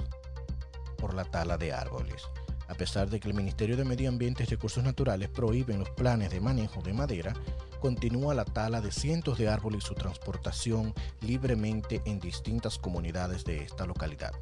por 0.95 1.13
la 1.13 1.25
tala 1.25 1.57
de 1.57 1.73
árboles. 1.73 2.23
A 2.67 2.73
pesar 2.73 3.09
de 3.09 3.19
que 3.19 3.27
el 3.27 3.35
Ministerio 3.35 3.77
de 3.77 3.85
Medio 3.85 4.09
Ambiente 4.09 4.43
y 4.43 4.45
Recursos 4.47 4.83
Naturales 4.83 5.29
prohíben 5.29 5.79
los 5.79 5.89
planes 5.91 6.31
de 6.31 6.41
manejo 6.41 6.81
de 6.81 6.93
madera, 6.93 7.33
continúa 7.79 8.33
la 8.33 8.45
tala 8.45 8.81
de 8.81 8.91
cientos 8.91 9.37
de 9.37 9.49
árboles 9.49 9.83
y 9.83 9.87
su 9.87 9.93
transportación 9.93 10.93
libremente 11.21 12.01
en 12.05 12.19
distintas 12.19 12.79
comunidades 12.79 13.45
de 13.45 13.63
esta 13.63 13.85
localidad. 13.85 14.33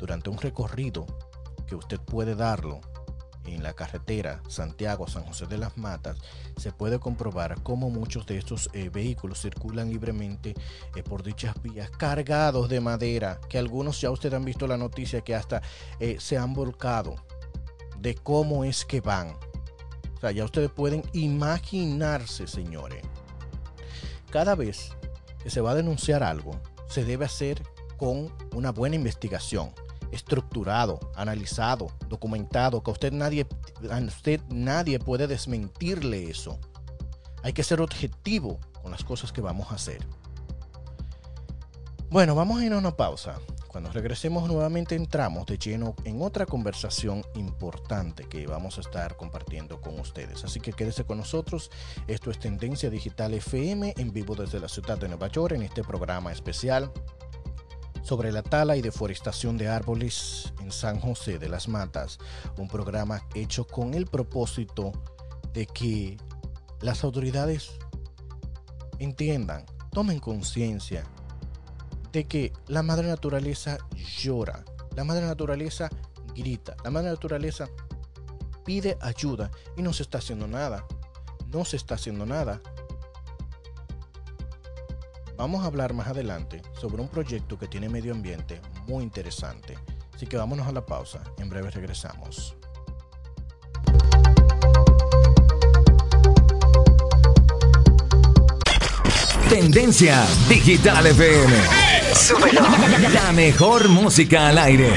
Durante 0.00 0.30
un 0.30 0.38
recorrido 0.38 1.06
que 1.66 1.76
usted 1.76 2.00
puede 2.00 2.34
darlo 2.34 2.80
en 3.54 3.62
la 3.62 3.72
carretera 3.72 4.42
Santiago-San 4.48 5.24
José 5.24 5.46
de 5.46 5.58
las 5.58 5.76
Matas, 5.76 6.18
se 6.56 6.72
puede 6.72 6.98
comprobar 6.98 7.62
cómo 7.62 7.90
muchos 7.90 8.26
de 8.26 8.38
estos 8.38 8.70
eh, 8.72 8.88
vehículos 8.88 9.40
circulan 9.40 9.90
libremente 9.90 10.54
eh, 10.94 11.02
por 11.02 11.22
dichas 11.22 11.54
vías 11.62 11.90
cargados 11.90 12.68
de 12.68 12.80
madera, 12.80 13.40
que 13.48 13.58
algunos 13.58 14.00
ya 14.00 14.10
ustedes 14.10 14.34
han 14.34 14.44
visto 14.44 14.66
la 14.66 14.76
noticia 14.76 15.20
que 15.20 15.34
hasta 15.34 15.62
eh, 16.00 16.16
se 16.18 16.36
han 16.36 16.54
volcado 16.54 17.16
de 17.98 18.14
cómo 18.14 18.64
es 18.64 18.84
que 18.84 19.00
van. 19.00 19.36
Ya 20.34 20.44
ustedes 20.44 20.70
pueden 20.70 21.04
imaginarse, 21.12 22.48
señores. 22.48 23.02
Cada 24.30 24.56
vez 24.56 24.90
que 25.42 25.50
se 25.50 25.60
va 25.60 25.70
a 25.70 25.74
denunciar 25.76 26.24
algo, 26.24 26.60
se 26.88 27.04
debe 27.04 27.24
hacer 27.24 27.62
con 27.96 28.32
una 28.54 28.72
buena 28.72 28.96
investigación, 28.96 29.72
estructurado, 30.12 30.98
analizado, 31.14 31.88
documentado, 32.08 32.82
que 32.82 32.90
a 32.90 32.92
usted 32.92 33.12
nadie, 33.12 33.46
a 33.90 33.98
usted 33.98 34.40
nadie 34.48 34.98
puede 34.98 35.26
desmentirle 35.26 36.30
eso. 36.30 36.58
Hay 37.42 37.52
que 37.52 37.62
ser 37.62 37.80
objetivo 37.80 38.58
con 38.82 38.90
las 38.90 39.04
cosas 39.04 39.32
que 39.32 39.40
vamos 39.40 39.70
a 39.70 39.76
hacer. 39.76 40.04
Bueno, 42.10 42.34
vamos 42.34 42.60
a 42.60 42.64
ir 42.64 42.72
a 42.72 42.78
una 42.78 42.96
pausa. 42.96 43.38
Cuando 43.68 43.92
regresemos 43.92 44.48
nuevamente 44.48 44.94
entramos 44.94 45.46
de 45.46 45.58
lleno 45.58 45.94
en 46.04 46.22
otra 46.22 46.46
conversación 46.46 47.22
importante 47.34 48.24
que 48.24 48.46
vamos 48.46 48.78
a 48.78 48.80
estar 48.80 49.14
compartiendo 49.16 49.80
con 49.80 50.00
ustedes. 50.00 50.42
Así 50.42 50.58
que 50.58 50.72
quédese 50.72 51.04
con 51.04 51.18
nosotros. 51.18 51.70
Esto 52.06 52.30
es 52.30 52.38
Tendencia 52.38 52.88
Digital 52.88 53.34
FM 53.34 53.94
en 53.98 54.12
vivo 54.12 54.34
desde 54.34 54.58
la 54.58 54.68
ciudad 54.68 54.96
de 54.96 55.08
Nueva 55.08 55.28
York 55.28 55.54
en 55.54 55.62
este 55.62 55.84
programa 55.84 56.32
especial 56.32 56.90
sobre 58.02 58.32
la 58.32 58.42
tala 58.42 58.76
y 58.76 58.82
deforestación 58.82 59.58
de 59.58 59.68
árboles 59.68 60.52
en 60.60 60.72
San 60.72 61.00
José 61.00 61.38
de 61.38 61.48
las 61.48 61.68
Matas. 61.68 62.18
Un 62.56 62.68
programa 62.68 63.22
hecho 63.34 63.66
con 63.66 63.94
el 63.94 64.06
propósito 64.06 64.92
de 65.52 65.66
que 65.66 66.16
las 66.80 67.04
autoridades 67.04 67.72
entiendan, 68.98 69.66
tomen 69.90 70.20
conciencia 70.20 71.04
de 72.12 72.24
que 72.24 72.52
la 72.66 72.82
madre 72.82 73.08
naturaleza 73.08 73.78
llora, 74.22 74.64
la 74.96 75.04
madre 75.04 75.26
naturaleza 75.26 75.90
grita, 76.34 76.76
la 76.84 76.90
madre 76.90 77.10
naturaleza 77.10 77.68
pide 78.64 78.98
ayuda 79.00 79.50
y 79.76 79.82
no 79.82 79.92
se 79.92 80.02
está 80.02 80.18
haciendo 80.18 80.46
nada. 80.46 80.84
No 81.46 81.64
se 81.64 81.76
está 81.76 81.94
haciendo 81.94 82.26
nada. 82.26 82.60
Vamos 85.38 85.62
a 85.62 85.68
hablar 85.68 85.94
más 85.94 86.08
adelante 86.08 86.60
sobre 86.80 87.00
un 87.00 87.06
proyecto 87.06 87.56
que 87.56 87.68
tiene 87.68 87.88
medio 87.88 88.12
ambiente 88.12 88.60
muy 88.88 89.04
interesante. 89.04 89.78
Así 90.12 90.26
que 90.26 90.36
vámonos 90.36 90.66
a 90.66 90.72
la 90.72 90.84
pausa. 90.84 91.22
En 91.38 91.48
breve 91.48 91.70
regresamos. 91.70 92.56
Tendencia 99.48 100.26
Digital 100.48 101.06
FM. 101.06 101.54
La 103.14 103.30
mejor 103.32 103.88
música 103.88 104.48
al 104.48 104.58
aire. 104.58 104.90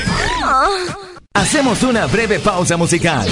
Hacemos 1.36 1.84
una 1.84 2.08
breve 2.08 2.40
pausa 2.40 2.78
musical. 2.78 3.28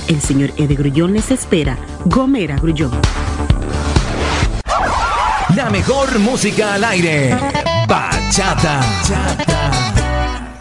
El 0.09 0.22
señor 0.22 0.51
Ede 0.57 0.76
Grullón 0.76 1.13
les 1.13 1.32
espera. 1.32 1.78
Gomera 2.03 2.57
Grullón. 2.57 2.91
La 5.55 5.70
mejor 5.70 6.20
música 6.20 6.74
al 6.74 6.84
aire. 6.84 7.34
Bachata. 7.88 8.82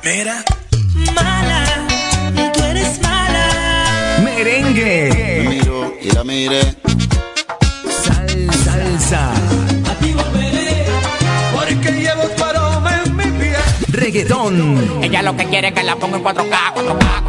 Mira, 0.05 0.45
tú 0.71 0.79
eres 0.79 1.13
mala. 1.15 1.74
Merengue. 4.45 5.41
Me 5.43 5.49
miro 5.49 5.95
y 6.03 6.11
la 6.11 6.23
mire. 6.23 6.61
Sal, 8.05 8.51
salsa. 8.63 9.33
A 9.33 9.95
ti 10.03 10.13
volveré, 10.13 10.85
porque 11.55 11.91
llevo 11.93 12.29
paroma 12.37 13.01
en 13.07 13.17
mi 13.17 13.25
piel. 13.25 13.55
Reggaetón. 13.89 15.01
Ella 15.03 15.23
lo 15.23 15.35
que 15.35 15.47
quiere 15.47 15.69
es 15.69 15.75
que 15.75 15.83
la 15.83 15.97
ponga 15.97 16.19
en 16.19 16.25
4K, 16.25 16.75
4K, 16.75 16.75
4K, 16.75 17.23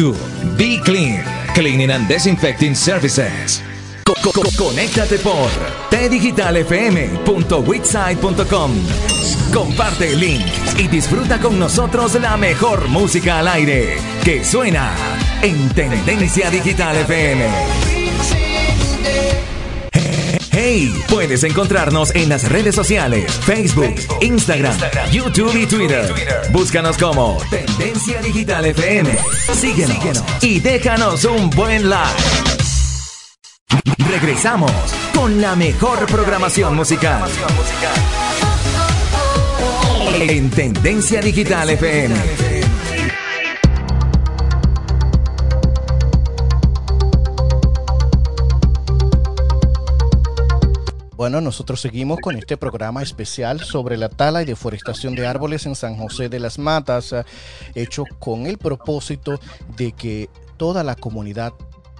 Be 0.58 0.80
Clean. 0.84 1.24
Cleaning 1.54 1.92
and 1.92 2.08
Disinfecting 2.08 2.76
Services. 2.76 3.62
Co- 4.06 4.14
co- 4.24 4.32
co- 4.32 4.50
conéctate 4.58 5.18
por 5.20 5.50
tdigitalfm.witside.com. 5.90 8.72
Comparte 9.54 10.14
el 10.14 10.20
link 10.20 10.46
y 10.78 10.88
disfruta 10.88 11.40
con 11.40 11.60
nosotros 11.60 12.14
la 12.22 12.38
mejor 12.38 12.88
música 12.88 13.40
al 13.40 13.48
aire 13.50 13.98
que 14.24 14.44
suena 14.46 14.94
en 15.42 15.70
Tendencia 15.70 16.50
Digital 16.50 16.96
FM. 16.98 17.91
Hey, 20.54 20.94
puedes 21.08 21.46
encontrarnos 21.46 22.14
en 22.14 22.28
las 22.28 22.50
redes 22.50 22.76
sociales, 22.76 23.32
Facebook, 23.46 23.96
Instagram, 24.20 24.78
YouTube 25.10 25.56
y 25.56 25.66
Twitter. 25.66 26.14
Búscanos 26.52 26.98
como 26.98 27.38
Tendencia 27.50 28.22
Digital 28.22 28.66
FM. 28.66 29.18
Síguenos 29.54 30.22
y 30.42 30.60
déjanos 30.60 31.24
un 31.24 31.50
buen 31.52 31.90
like. 31.90 32.22
Regresamos 34.10 34.72
con 35.16 35.40
la 35.40 35.56
mejor 35.56 36.06
programación 36.08 36.76
musical. 36.76 37.24
En 40.20 40.50
Tendencia 40.50 41.22
Digital 41.22 41.70
FM. 41.70 42.61
Bueno, 51.22 51.40
nosotros 51.40 51.80
seguimos 51.80 52.18
con 52.20 52.36
este 52.36 52.58
programa 52.58 53.04
especial 53.04 53.60
sobre 53.60 53.96
la 53.96 54.10
tala 54.10 54.42
y 54.42 54.46
deforestación 54.46 55.14
de 55.14 55.28
árboles 55.28 55.68
en 55.68 55.76
San 55.76 55.96
José 55.96 56.30
de 56.30 56.40
las 56.40 56.58
Matas, 56.58 57.14
hecho 57.76 58.06
con 58.18 58.48
el 58.48 58.58
propósito 58.58 59.40
de 59.78 59.92
que 59.92 60.32
toda 60.58 60.84
la 60.84 60.96
comunidad, 60.96 61.54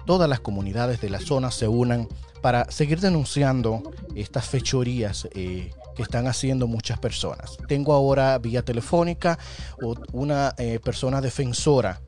todas 0.06 0.28
las 0.28 0.40
comunidades 0.40 1.00
de 1.00 1.08
la 1.08 1.20
zona 1.20 1.52
se 1.52 1.68
unan 1.68 2.08
para 2.40 2.68
seguir 2.72 2.98
denunciando 2.98 3.84
estas 4.16 4.48
fechorías 4.48 5.28
eh, 5.34 5.70
que 5.94 6.02
están 6.02 6.26
haciendo 6.26 6.66
muchas 6.66 6.98
personas. 6.98 7.58
Tengo 7.68 7.92
ahora 7.92 8.36
vía 8.38 8.64
telefónica 8.64 9.38
una 10.12 10.52
eh, 10.58 10.80
persona 10.82 11.20
defensora 11.20 12.00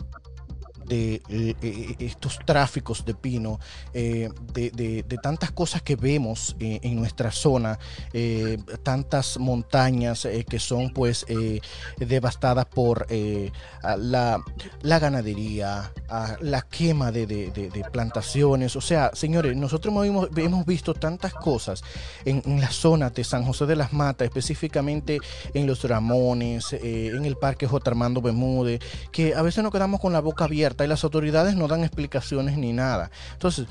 de 0.87 1.23
eh, 1.29 1.55
eh, 1.63 1.95
estos 1.99 2.39
tráficos 2.45 3.05
de 3.05 3.15
pino, 3.15 3.59
eh, 3.93 4.29
de, 4.53 4.71
de- 4.71 5.03
de 5.03 5.17
tantas 5.19 5.51
cosas 5.53 5.83
que 5.83 5.97
vemos 5.97 6.57
eh, 6.61 6.81
en 6.83 6.97
nuestra 6.97 7.31
zona, 7.31 7.79
eh, 8.13 8.59
tantas 8.83 9.39
montañas 9.39 10.25
eh, 10.25 10.45
que 10.49 10.59
son 10.59 10.91
pues 10.91 11.25
eh, 11.29 11.61
devastadas 11.99 12.67
por 12.67 13.07
eh, 13.11 13.51
la, 13.99 14.43
la 14.83 14.99
ganadería, 14.99 15.93
la 16.41 16.63
quema 16.63 17.13
de, 17.13 17.27
de- 17.27 17.85
plantaciones. 17.93 18.75
O 18.77 18.81
sea, 18.81 19.11
señores, 19.15 19.57
nosotros 19.57 19.95
hemos, 20.07 20.29
hemos 20.37 20.67
visto 20.67 20.95
tantas 20.95 21.33
cosas 21.35 21.83
en, 22.25 22.43
en 22.47 22.61
la 22.61 22.71
zona 22.71 23.11
de 23.11 23.23
San 23.23 23.45
José 23.45 23.67
de 23.67 23.77
las 23.77 23.93
Matas, 23.93 24.27
específicamente 24.27 25.21
en 25.53 25.67
los 25.67 25.85
Ramones, 25.85 26.73
eh, 26.73 27.13
en 27.15 27.25
el 27.25 27.37
Parque 27.37 27.67
J. 27.67 27.91
Armando 27.91 28.21
Bermúdez, 28.21 28.81
que 29.13 29.35
a 29.35 29.43
veces 29.43 29.63
nos 29.63 29.73
quedamos 29.73 30.01
con 30.01 30.13
la 30.13 30.21
boca 30.21 30.45
abierta 30.45 30.74
y 30.83 30.89
las 30.89 31.05
autoridades 31.05 31.55
no 31.55 31.69
dan 31.69 31.85
explicaciones 31.85 32.57
ni 32.57 32.73
nada. 32.73 33.11
Entonces, 33.35 33.67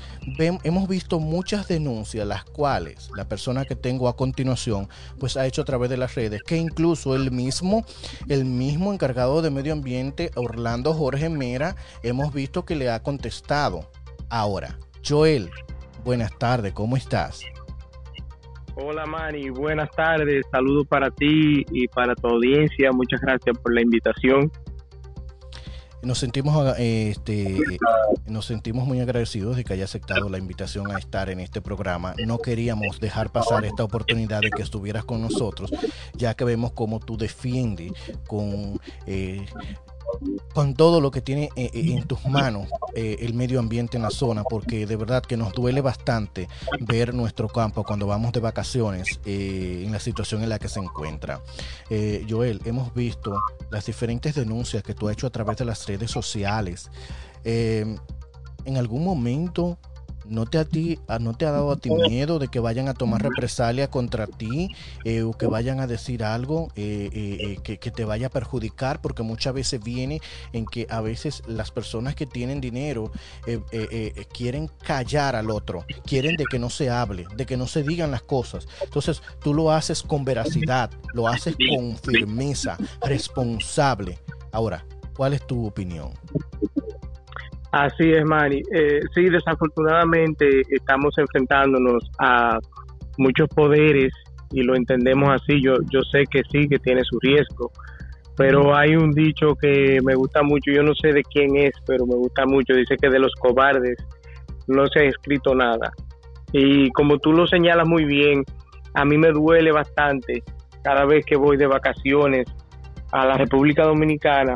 hemos 0.62 0.88
visto 0.88 1.20
muchas 1.20 1.68
denuncias, 1.68 2.26
las 2.26 2.44
cuales 2.44 3.10
la 3.14 3.28
persona 3.28 3.64
que 3.64 3.76
tengo 3.76 4.08
a 4.08 4.16
continuación, 4.16 4.88
pues 5.18 5.36
ha 5.36 5.46
hecho 5.46 5.62
a 5.62 5.64
través 5.64 5.90
de 5.90 5.96
las 5.96 6.14
redes, 6.14 6.42
que 6.42 6.56
incluso 6.56 7.14
el 7.14 7.30
mismo, 7.30 7.84
el 8.28 8.44
mismo 8.44 8.92
encargado 8.92 9.42
de 9.42 9.50
medio 9.50 9.72
ambiente, 9.72 10.30
Orlando 10.36 10.94
Jorge 10.94 11.28
Mera, 11.28 11.76
hemos 12.02 12.32
visto 12.32 12.64
que 12.64 12.76
le 12.76 12.90
ha 12.90 13.02
contestado. 13.02 13.90
Ahora, 14.30 14.78
Joel, 15.06 15.50
buenas 16.04 16.36
tardes, 16.38 16.72
¿cómo 16.72 16.96
estás? 16.96 17.42
Hola 18.76 19.06
Manny, 19.06 19.50
buenas 19.50 19.88
tardes, 19.90 20.44
saludos 20.50 20.86
para 20.88 21.08
ti 21.08 21.64
y 21.70 21.86
para 21.86 22.14
tu 22.16 22.26
audiencia, 22.26 22.90
muchas 22.90 23.20
gracias 23.20 23.56
por 23.58 23.72
la 23.72 23.82
invitación. 23.82 24.50
Nos 26.04 26.18
sentimos, 26.18 26.76
eh, 26.78 27.10
este, 27.10 27.56
eh, 27.56 27.78
nos 28.26 28.46
sentimos 28.46 28.86
muy 28.86 29.00
agradecidos 29.00 29.56
de 29.56 29.64
que 29.64 29.72
haya 29.72 29.84
aceptado 29.84 30.28
la 30.28 30.38
invitación 30.38 30.90
a 30.90 30.98
estar 30.98 31.30
en 31.30 31.40
este 31.40 31.62
programa. 31.62 32.14
No 32.26 32.38
queríamos 32.38 33.00
dejar 33.00 33.30
pasar 33.30 33.64
esta 33.64 33.84
oportunidad 33.84 34.40
de 34.40 34.50
que 34.50 34.62
estuvieras 34.62 35.04
con 35.04 35.22
nosotros, 35.22 35.70
ya 36.14 36.34
que 36.34 36.44
vemos 36.44 36.72
cómo 36.72 37.00
tú 37.00 37.16
defiendes 37.16 37.92
con, 38.26 38.78
eh, 39.06 39.46
con 40.52 40.74
todo 40.74 41.00
lo 41.00 41.10
que 41.10 41.20
tiene 41.20 41.50
eh, 41.56 41.70
eh, 41.72 41.92
en 41.92 42.06
tus 42.06 42.24
manos 42.26 42.68
eh, 42.94 43.16
el 43.20 43.34
medio 43.34 43.58
ambiente 43.58 43.96
en 43.96 44.02
la 44.02 44.10
zona, 44.10 44.44
porque 44.44 44.86
de 44.86 44.96
verdad 44.96 45.22
que 45.22 45.36
nos 45.36 45.52
duele 45.52 45.80
bastante 45.80 46.48
ver 46.80 47.14
nuestro 47.14 47.48
campo 47.48 47.84
cuando 47.84 48.06
vamos 48.06 48.32
de 48.32 48.40
vacaciones 48.40 49.20
en 49.24 49.90
la 49.92 50.00
situación 50.00 50.42
en 50.42 50.48
la 50.48 50.58
que 50.58 50.68
se 50.68 50.80
encuentra. 50.80 51.40
Joel, 52.28 52.60
hemos 52.64 52.94
visto 52.94 53.40
las 53.70 53.86
diferentes 53.86 54.34
denuncias 54.34 54.82
que 54.82 54.94
tú 54.94 55.08
has 55.08 55.14
hecho 55.14 55.26
a 55.26 55.30
través 55.30 55.56
de 55.56 55.64
las 55.64 55.86
redes 55.86 56.10
sociales. 56.10 56.90
En 57.44 57.98
algún 58.76 59.04
momento 59.04 59.78
¿No 60.26 60.46
te, 60.46 60.58
a 60.58 60.64
ti, 60.64 60.98
a- 61.06 61.18
¿No 61.18 61.34
te 61.34 61.46
ha 61.46 61.50
dado 61.50 61.70
a 61.70 61.76
ti 61.76 61.90
miedo 61.90 62.38
de 62.38 62.48
que 62.48 62.60
vayan 62.60 62.88
a 62.88 62.94
tomar 62.94 63.22
represalia 63.22 63.90
contra 63.90 64.26
ti 64.26 64.70
eh, 65.04 65.22
o 65.22 65.32
que 65.32 65.46
vayan 65.46 65.80
a 65.80 65.86
decir 65.86 66.24
algo 66.24 66.68
eh, 66.76 67.10
eh, 67.12 67.58
que, 67.62 67.90
te 67.90 68.04
vaya 68.04 68.28
a 68.28 68.30
perjudicar? 68.30 69.00
Porque 69.00 69.22
muchas 69.22 69.54
veces 69.54 69.82
viene 69.82 70.20
en 70.52 70.66
que 70.66 70.86
a 70.90 71.00
veces 71.00 71.42
las 71.46 71.70
personas 71.70 72.14
que 72.14 72.26
tienen 72.26 72.60
dinero 72.60 73.10
quieren 74.32 74.70
callar 74.82 75.36
al 75.36 75.50
otro, 75.50 75.84
quieren 76.04 76.36
de 76.36 76.44
que 76.46 76.58
no 76.58 76.70
se 76.70 76.90
hable, 76.90 77.26
de 77.36 77.46
que 77.46 77.56
no 77.56 77.66
se 77.66 77.82
digan 77.82 78.10
las 78.10 78.22
cosas. 78.22 78.66
Entonces 78.82 79.22
tú 79.40 79.54
lo 79.54 79.70
haces 79.70 80.02
con 80.02 80.24
veracidad, 80.24 80.90
lo 81.12 81.28
haces 81.28 81.54
con 81.68 81.96
firmeza, 81.96 82.76
responsable. 83.02 84.18
Ahora, 84.52 84.84
¿cuál 85.16 85.34
es 85.34 85.46
tu 85.46 85.66
opinión? 85.66 86.12
Así 87.74 88.08
es, 88.12 88.24
Manny. 88.24 88.62
Eh, 88.72 89.00
sí, 89.12 89.28
desafortunadamente 89.28 90.62
estamos 90.70 91.12
enfrentándonos 91.18 92.08
a 92.20 92.56
muchos 93.18 93.48
poderes 93.48 94.12
y 94.52 94.62
lo 94.62 94.76
entendemos 94.76 95.30
así. 95.30 95.60
Yo, 95.60 95.74
yo 95.90 96.00
sé 96.02 96.22
que 96.30 96.42
sí, 96.52 96.68
que 96.68 96.78
tiene 96.78 97.02
su 97.02 97.18
riesgo, 97.18 97.72
pero 98.36 98.76
hay 98.76 98.94
un 98.94 99.10
dicho 99.10 99.56
que 99.60 99.98
me 100.04 100.14
gusta 100.14 100.44
mucho. 100.44 100.70
Yo 100.70 100.84
no 100.84 100.94
sé 100.94 101.12
de 101.12 101.24
quién 101.24 101.56
es, 101.56 101.72
pero 101.84 102.06
me 102.06 102.14
gusta 102.14 102.46
mucho. 102.46 102.74
Dice 102.74 102.94
que 102.96 103.10
de 103.10 103.18
los 103.18 103.32
cobardes 103.40 103.96
no 104.68 104.86
se 104.86 105.00
ha 105.00 105.04
escrito 105.06 105.52
nada. 105.52 105.90
Y 106.52 106.90
como 106.90 107.18
tú 107.18 107.32
lo 107.32 107.48
señalas 107.48 107.88
muy 107.88 108.04
bien, 108.04 108.44
a 108.94 109.04
mí 109.04 109.18
me 109.18 109.32
duele 109.32 109.72
bastante 109.72 110.44
cada 110.84 111.06
vez 111.06 111.26
que 111.26 111.34
voy 111.34 111.56
de 111.56 111.66
vacaciones 111.66 112.46
a 113.10 113.26
la 113.26 113.36
República 113.36 113.82
Dominicana 113.82 114.54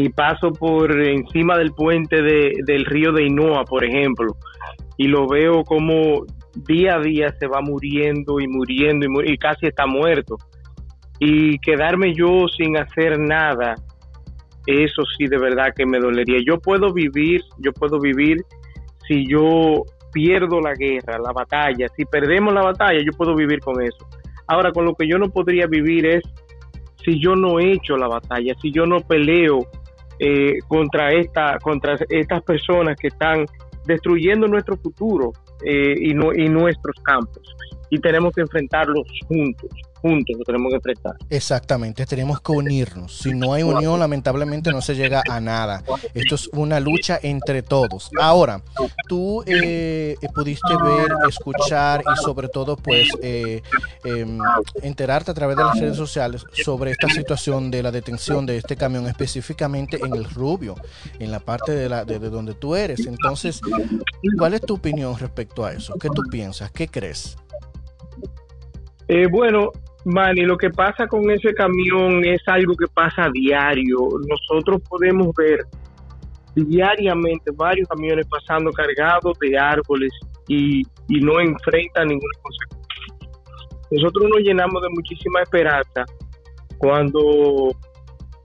y 0.00 0.10
paso 0.10 0.52
por 0.52 0.92
encima 1.00 1.58
del 1.58 1.72
puente 1.72 2.22
de, 2.22 2.52
del 2.64 2.84
río 2.84 3.10
de 3.10 3.24
Inoa, 3.24 3.64
por 3.64 3.84
ejemplo, 3.84 4.36
y 4.96 5.08
lo 5.08 5.26
veo 5.26 5.64
como 5.64 6.24
día 6.54 6.94
a 6.94 7.00
día 7.00 7.34
se 7.40 7.48
va 7.48 7.60
muriendo 7.60 8.38
y 8.38 8.46
muriendo 8.46 9.06
y, 9.06 9.08
mu- 9.08 9.22
y 9.22 9.36
casi 9.36 9.66
está 9.66 9.86
muerto. 9.86 10.36
Y 11.18 11.58
quedarme 11.58 12.14
yo 12.14 12.46
sin 12.56 12.76
hacer 12.76 13.18
nada, 13.18 13.74
eso 14.66 15.02
sí 15.16 15.26
de 15.26 15.36
verdad 15.36 15.74
que 15.76 15.84
me 15.84 15.98
dolería. 15.98 16.38
Yo 16.46 16.60
puedo 16.60 16.92
vivir, 16.92 17.40
yo 17.58 17.72
puedo 17.72 17.98
vivir 17.98 18.36
si 19.08 19.26
yo 19.26 19.82
pierdo 20.12 20.60
la 20.60 20.74
guerra, 20.74 21.18
la 21.18 21.32
batalla, 21.32 21.88
si 21.96 22.04
perdemos 22.04 22.54
la 22.54 22.62
batalla, 22.62 23.00
yo 23.04 23.10
puedo 23.18 23.34
vivir 23.34 23.58
con 23.58 23.82
eso. 23.82 24.06
Ahora, 24.46 24.70
con 24.70 24.84
lo 24.84 24.94
que 24.94 25.08
yo 25.08 25.18
no 25.18 25.28
podría 25.28 25.66
vivir 25.66 26.06
es 26.06 26.22
si 27.04 27.20
yo 27.20 27.34
no 27.34 27.58
he 27.58 27.72
hecho 27.72 27.96
la 27.96 28.06
batalla, 28.06 28.54
si 28.62 28.70
yo 28.70 28.86
no 28.86 29.00
peleo 29.00 29.58
eh, 30.18 30.58
contra 30.66 31.12
esta, 31.12 31.58
contra 31.58 31.96
estas 32.08 32.42
personas 32.42 32.96
que 32.96 33.08
están 33.08 33.46
destruyendo 33.86 34.46
nuestro 34.46 34.76
futuro 34.76 35.32
eh, 35.64 35.94
y, 35.98 36.14
no, 36.14 36.32
y 36.34 36.48
nuestros 36.48 36.96
campos. 37.02 37.42
Y 37.90 37.98
tenemos 38.00 38.32
que 38.34 38.42
enfrentarlos 38.42 39.06
juntos, 39.26 39.70
juntos 40.00 40.36
lo 40.38 40.44
tenemos 40.44 40.70
que 40.70 40.76
enfrentar. 40.76 41.14
Exactamente, 41.30 42.06
tenemos 42.06 42.40
que 42.40 42.52
unirnos. 42.52 43.18
Si 43.18 43.32
no 43.32 43.54
hay 43.54 43.62
unión, 43.62 43.98
lamentablemente 43.98 44.70
no 44.70 44.80
se 44.80 44.94
llega 44.94 45.22
a 45.28 45.40
nada. 45.40 45.82
Esto 46.14 46.34
es 46.34 46.48
una 46.52 46.80
lucha 46.80 47.18
entre 47.22 47.62
todos. 47.62 48.10
Ahora, 48.20 48.62
tú 49.08 49.42
eh, 49.46 50.16
pudiste 50.34 50.74
ver, 50.82 51.12
escuchar 51.28 52.02
y 52.02 52.22
sobre 52.22 52.48
todo, 52.48 52.76
pues, 52.76 53.08
eh, 53.22 53.62
em, 54.04 54.38
enterarte 54.82 55.30
a 55.30 55.34
través 55.34 55.56
de 55.56 55.64
las 55.64 55.78
redes 55.78 55.96
sociales 55.96 56.44
sobre 56.52 56.90
esta 56.90 57.08
situación 57.08 57.70
de 57.70 57.82
la 57.82 57.90
detención 57.90 58.46
de 58.46 58.58
este 58.58 58.76
camión, 58.76 59.06
específicamente 59.06 59.98
en 60.04 60.14
el 60.14 60.24
Rubio, 60.24 60.74
en 61.18 61.30
la 61.30 61.40
parte 61.40 61.72
de, 61.72 61.88
la, 61.88 62.04
de, 62.04 62.18
de 62.18 62.30
donde 62.30 62.54
tú 62.54 62.76
eres. 62.76 63.06
Entonces, 63.06 63.60
¿cuál 64.38 64.54
es 64.54 64.60
tu 64.60 64.74
opinión 64.74 65.18
respecto 65.18 65.64
a 65.64 65.72
eso? 65.72 65.94
¿Qué 66.00 66.08
tú 66.08 66.22
piensas? 66.30 66.70
¿Qué 66.70 66.88
crees? 66.88 67.36
Eh, 69.08 69.26
bueno, 69.30 69.70
Manny, 70.04 70.42
lo 70.42 70.56
que 70.56 70.70
pasa 70.70 71.06
con 71.06 71.30
ese 71.30 71.52
camión 71.54 72.24
es 72.24 72.40
algo 72.46 72.74
que 72.76 72.86
pasa 72.92 73.24
a 73.24 73.30
diario. 73.30 73.96
Nosotros 74.28 74.82
podemos 74.88 75.28
ver 75.36 75.60
diariamente 76.54 77.50
varios 77.54 77.88
camiones 77.88 78.26
pasando 78.28 78.70
cargados 78.72 79.38
de 79.40 79.56
árboles 79.58 80.10
y, 80.48 80.82
y 81.08 81.20
no 81.20 81.40
enfrentan 81.40 82.08
ninguna 82.08 82.38
consecuencia. 82.42 82.78
Nosotros 83.90 84.28
nos 84.28 84.40
llenamos 84.40 84.82
de 84.82 84.88
muchísima 84.90 85.42
esperanza 85.42 86.04
cuando 86.78 87.70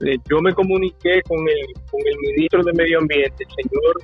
eh, 0.00 0.16
yo 0.28 0.40
me 0.40 0.52
comuniqué 0.52 1.22
con 1.28 1.38
el, 1.38 1.82
con 1.90 2.00
el 2.04 2.16
ministro 2.18 2.62
de 2.62 2.72
Medio 2.72 2.98
Ambiente, 2.98 3.44
el 3.44 3.64
señor 3.64 3.94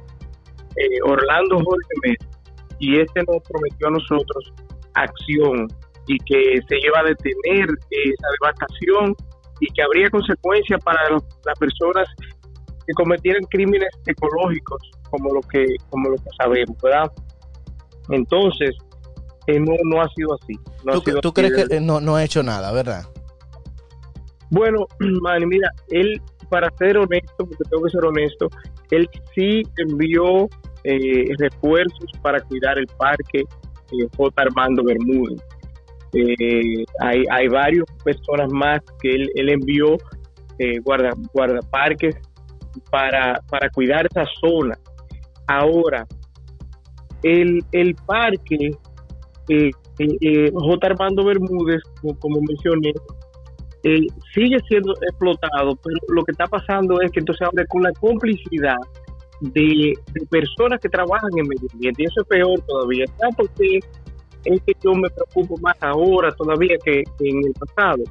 eh, 0.76 0.98
Orlando 1.04 1.56
Jorge 1.56 1.94
Mesa, 2.04 2.38
y 2.78 3.00
este 3.00 3.20
nos 3.20 3.42
prometió 3.48 3.88
a 3.88 3.90
nosotros 3.90 4.52
acción 4.94 5.68
y 6.07 6.18
que 6.18 6.59
se 6.68 6.78
iba 6.78 7.01
a 7.01 7.05
detener 7.05 7.68
esa 7.90 8.28
devastación 8.40 9.14
y 9.61 9.66
que 9.72 9.82
habría 9.82 10.09
consecuencias 10.11 10.82
para 10.82 11.09
los- 11.11 11.24
las 11.44 11.59
personas 11.59 12.09
que 12.86 12.92
cometieran 12.94 13.42
crímenes 13.51 13.90
ecológicos 14.07 14.80
como 15.11 15.32
lo 15.34 15.40
que 15.42 15.66
como 15.90 16.09
lo 16.11 16.16
que 16.16 16.30
sabemos, 16.38 16.76
¿verdad? 16.82 17.11
Entonces, 18.11 18.74
eh, 19.46 19.61
no, 19.61 19.74
no 19.84 20.01
ha 20.01 20.09
sido 20.14 20.34
así. 20.34 20.55
No 20.84 20.92
ha 20.92 20.94
¿Tú, 20.96 21.01
sido 21.03 21.20
tú 21.20 21.28
así 21.28 21.34
crees 21.34 21.68
que 21.68 21.76
eh, 21.76 21.80
no, 21.80 22.01
no 22.01 22.16
ha 22.16 22.24
hecho 22.24 22.42
nada, 22.42 22.72
verdad? 22.72 23.05
Bueno, 24.51 24.86
man, 25.22 25.46
mira, 25.48 25.70
él, 25.88 26.20
para 26.48 26.70
ser 26.76 26.96
honesto, 26.98 27.36
porque 27.38 27.64
tengo 27.70 27.84
que 27.84 27.90
ser 27.90 28.05
honesto, 28.05 28.48
él 28.90 29.09
sí 29.34 29.62
envió 29.76 30.48
eh, 30.84 31.26
refuerzos 31.38 32.11
para 32.22 32.40
cuidar 32.40 32.78
el 32.78 32.86
parque 32.98 33.40
eh, 33.40 34.09
J. 34.16 34.42
Armando 34.42 34.82
Bermúdez. 34.82 35.40
Eh, 36.12 36.84
hay, 37.00 37.24
hay 37.30 37.48
varias 37.48 37.84
personas 38.04 38.52
más 38.52 38.80
que 39.00 39.11
él, 39.11 39.48
envió 39.48 39.96
eh, 40.58 40.78
guarda, 40.80 41.11
guardaparques 41.32 42.16
para, 42.90 43.40
para 43.48 43.70
cuidar 43.70 44.06
esa 44.06 44.24
zona. 44.40 44.76
Ahora, 45.46 46.06
el, 47.22 47.64
el 47.72 47.94
parque 48.06 48.70
eh, 49.48 49.70
eh, 50.00 50.16
eh, 50.20 50.50
J. 50.54 50.86
Armando 50.86 51.24
Bermúdez, 51.24 51.82
como, 52.20 52.40
mencioné, 52.40 52.92
eh, 53.82 54.06
sigue 54.34 54.58
siendo 54.68 54.94
explotado, 55.02 55.76
pero 55.76 55.96
lo 56.08 56.24
que 56.24 56.32
está 56.32 56.46
pasando 56.46 57.00
es 57.02 57.11
que 57.12 57.20
entonces 57.20 57.46
ahora 57.46 57.64
con 57.66 57.82
la 57.82 57.92
complicidad 57.92 58.76
de, 59.40 59.92
personas 60.30 60.80
que 60.80 60.88
trabajan 60.88 61.30
en 61.36 61.48
medio 61.48 61.68
ambiente, 61.72 62.02
y 62.02 62.06
eso 62.06 62.20
es 62.22 62.28
peor 62.28 62.61
todavía, 62.66 63.04
¿sabes 63.18 63.36
por 63.36 63.50
qué 63.50 63.80
es 64.45 64.61
que 64.62 64.72
yo 64.82 64.95
me 64.95 65.09
preocupo 65.11 65.57
más 65.61 65.76
ahora 65.80 66.32
todavía 66.32 66.76
que, 66.84 67.03
que 67.18 67.28
en 67.28 67.38
el 67.47 67.53
pasado? 67.53 68.05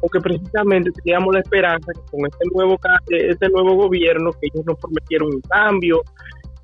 Porque 0.00 0.20
precisamente 0.20 0.90
teníamos 0.92 1.34
la 1.34 1.40
esperanza 1.40 1.92
que 1.92 2.10
con 2.10 2.26
este 2.26 2.44
nuevo, 2.54 2.78
este 3.08 3.48
nuevo 3.50 3.74
gobierno, 3.74 4.32
que 4.32 4.48
ellos 4.52 4.64
nos 4.66 4.78
prometieron 4.78 5.34
un 5.34 5.40
cambio, 5.42 6.02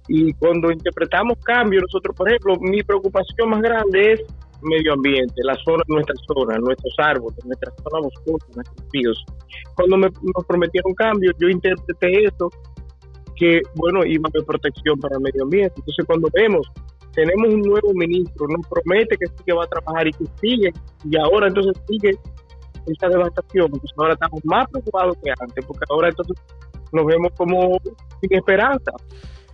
y 0.09 0.33
cuando 0.35 0.71
interpretamos 0.71 1.37
cambio, 1.45 1.81
nosotros, 1.81 2.15
por 2.17 2.29
ejemplo, 2.29 2.55
mi 2.61 2.83
preocupación 2.83 3.51
más 3.51 3.61
grande 3.61 4.13
es 4.13 4.23
medio 4.63 4.95
ambiente, 4.95 5.35
la 5.43 5.57
zona, 5.65 5.83
nuestra 5.89 6.15
zona, 6.27 6.59
nuestros 6.59 6.95
árboles, 6.99 7.39
nuestra 7.45 7.73
zona 7.83 8.01
boscosa, 8.01 8.47
nuestros 8.55 8.87
ríos. 8.93 9.25
Cuando 9.75 9.97
me, 9.97 10.09
nos 10.09 10.47
prometieron 10.47 10.95
cambio, 10.95 11.33
yo 11.39 11.49
interpreté 11.49 12.25
eso 12.25 12.51
que, 13.35 13.61
bueno, 13.75 14.05
iba 14.05 14.23
a 14.27 14.31
haber 14.31 14.47
protección 14.47 14.99
para 14.99 15.17
el 15.17 15.23
medio 15.23 15.43
ambiente. 15.43 15.75
Entonces, 15.77 16.07
cuando 16.07 16.29
vemos, 16.33 16.67
tenemos 17.17 17.53
un 17.53 17.63
nuevo 17.63 17.93
ministro, 17.95 18.47
nos 18.47 18.65
promete 18.69 19.17
que 19.17 19.27
sí 19.27 19.43
que 19.45 19.53
va 19.55 19.65
a 19.65 19.67
trabajar 19.67 20.07
y 20.07 20.13
que 20.13 20.27
sigue, 20.41 20.73
y 21.11 21.17
ahora 21.17 21.49
entonces 21.49 21.73
sigue 21.89 22.11
esta 22.87 23.09
devastación. 23.09 23.67
Entonces, 23.67 23.91
ahora 23.97 24.13
estamos 24.13 24.45
más 24.45 24.69
preocupados 24.71 25.17
que 25.25 25.33
antes, 25.41 25.65
porque 25.65 25.85
ahora 25.89 26.09
entonces 26.11 26.37
nos 26.93 27.07
vemos 27.07 27.33
como 27.37 27.79
sin 28.21 28.35
esperanza 28.35 28.93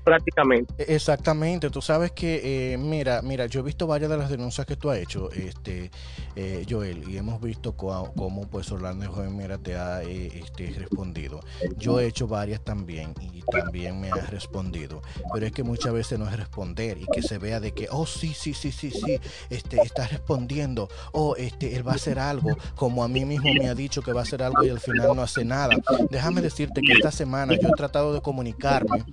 prácticamente. 0.02 0.94
Exactamente, 0.94 1.70
tú 1.70 1.80
sabes 1.80 2.12
que, 2.12 2.72
eh, 2.72 2.78
mira, 2.78 3.22
mira, 3.22 3.46
yo 3.46 3.60
he 3.60 3.62
visto 3.62 3.86
varias 3.86 4.10
de 4.10 4.16
las 4.16 4.30
denuncias 4.30 4.66
que 4.66 4.76
tú 4.76 4.90
has 4.90 4.98
hecho, 4.98 5.30
este, 5.30 5.90
eh, 6.36 6.64
Joel, 6.68 7.08
y 7.08 7.16
hemos 7.16 7.40
visto 7.40 7.76
cómo, 7.76 8.48
pues 8.50 8.70
Orlando 8.72 9.10
Joven 9.10 9.36
Mera 9.36 9.58
te 9.58 9.76
ha 9.76 10.02
eh, 10.02 10.30
este, 10.34 10.70
respondido. 10.78 11.40
Yo 11.76 12.00
he 12.00 12.06
hecho 12.06 12.26
varias 12.26 12.62
también 12.62 13.14
y 13.20 13.42
también 13.42 14.00
me 14.00 14.10
ha 14.10 14.26
respondido, 14.26 15.02
pero 15.32 15.46
es 15.46 15.52
que 15.52 15.62
muchas 15.62 15.92
veces 15.92 16.18
no 16.18 16.28
es 16.28 16.36
responder 16.36 16.98
y 16.98 17.06
que 17.12 17.22
se 17.22 17.38
vea 17.38 17.60
de 17.60 17.72
que, 17.72 17.88
oh, 17.90 18.06
sí, 18.06 18.34
sí, 18.34 18.54
sí, 18.54 18.72
sí, 18.72 18.90
sí, 18.90 19.20
este, 19.50 19.80
está 19.82 20.06
respondiendo, 20.06 20.88
oh, 21.12 21.36
este, 21.36 21.76
él 21.76 21.86
va 21.86 21.92
a 21.92 21.96
hacer 21.96 22.18
algo, 22.18 22.56
como 22.74 23.04
a 23.04 23.08
mí 23.08 23.24
mismo 23.24 23.52
me 23.54 23.68
ha 23.68 23.74
dicho 23.74 24.02
que 24.02 24.12
va 24.12 24.20
a 24.20 24.22
hacer 24.24 24.42
algo 24.42 24.64
y 24.64 24.70
al 24.70 24.80
final 24.80 25.14
no 25.14 25.22
hace 25.22 25.44
nada. 25.44 25.74
Déjame 26.10 26.40
decirte 26.40 26.80
que 26.80 26.92
esta 26.92 27.10
semana 27.10 27.54
yo 27.60 27.68
he 27.68 27.72
tratado 27.72 28.12
de 28.12 28.20
comunicarme. 28.20 29.04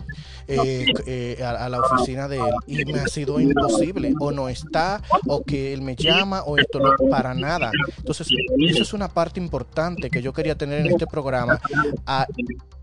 Eh, 0.47 0.78
eh, 1.05 1.41
a, 1.43 1.65
a, 1.65 1.69
la 1.69 1.79
oficina 1.79 2.27
de 2.27 2.37
él 2.37 2.53
y 2.67 2.85
me 2.85 2.99
ha 2.99 3.07
sido 3.07 3.39
imposible. 3.39 4.13
O 4.19 4.31
no 4.31 4.49
está 4.49 5.01
o 5.27 5.43
que 5.43 5.73
él 5.73 5.81
me 5.81 5.95
llama 5.95 6.43
o 6.43 6.57
esto 6.57 6.79
no 6.79 6.91
para 7.09 7.33
nada. 7.33 7.71
Entonces 7.97 8.27
eso 8.59 8.83
es 8.83 8.93
una 8.93 9.07
parte 9.07 9.39
importante 9.39 10.09
que 10.09 10.21
yo 10.21 10.33
quería 10.33 10.55
tener 10.55 10.81
en 10.81 10.87
este 10.87 11.07
programa. 11.07 11.59
A 12.05 12.25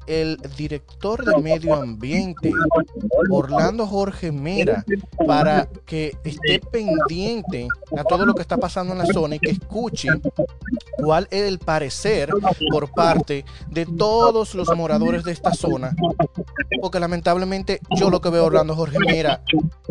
el 0.06 0.38
director 0.56 1.24
de 1.24 1.40
medio 1.42 1.74
ambiente, 1.74 2.52
Orlando 3.30 3.86
Jorge 3.86 4.32
Mera, 4.32 4.84
para 5.26 5.68
que 5.84 6.16
esté 6.24 6.60
pendiente 6.60 7.68
a 7.96 8.04
todo 8.04 8.24
lo 8.24 8.34
que 8.34 8.42
está 8.42 8.56
pasando 8.56 8.92
en 8.92 8.98
la 8.98 9.06
zona 9.06 9.36
y 9.36 9.38
que 9.38 9.50
escuche 9.50 10.08
cuál 10.98 11.26
es 11.30 11.42
el 11.42 11.58
parecer 11.58 12.30
por 12.70 12.90
parte 12.92 13.44
de 13.68 13.86
todos 13.86 14.54
los 14.54 14.74
moradores 14.76 15.24
de 15.24 15.32
esta 15.32 15.52
zona. 15.52 15.94
Porque 16.80 17.00
lamentablemente 17.00 17.80
yo 17.96 18.10
lo 18.10 18.20
que 18.20 18.30
veo 18.30 18.44
Orlando 18.44 18.74
Jorge 18.74 18.98
Mera 18.98 19.42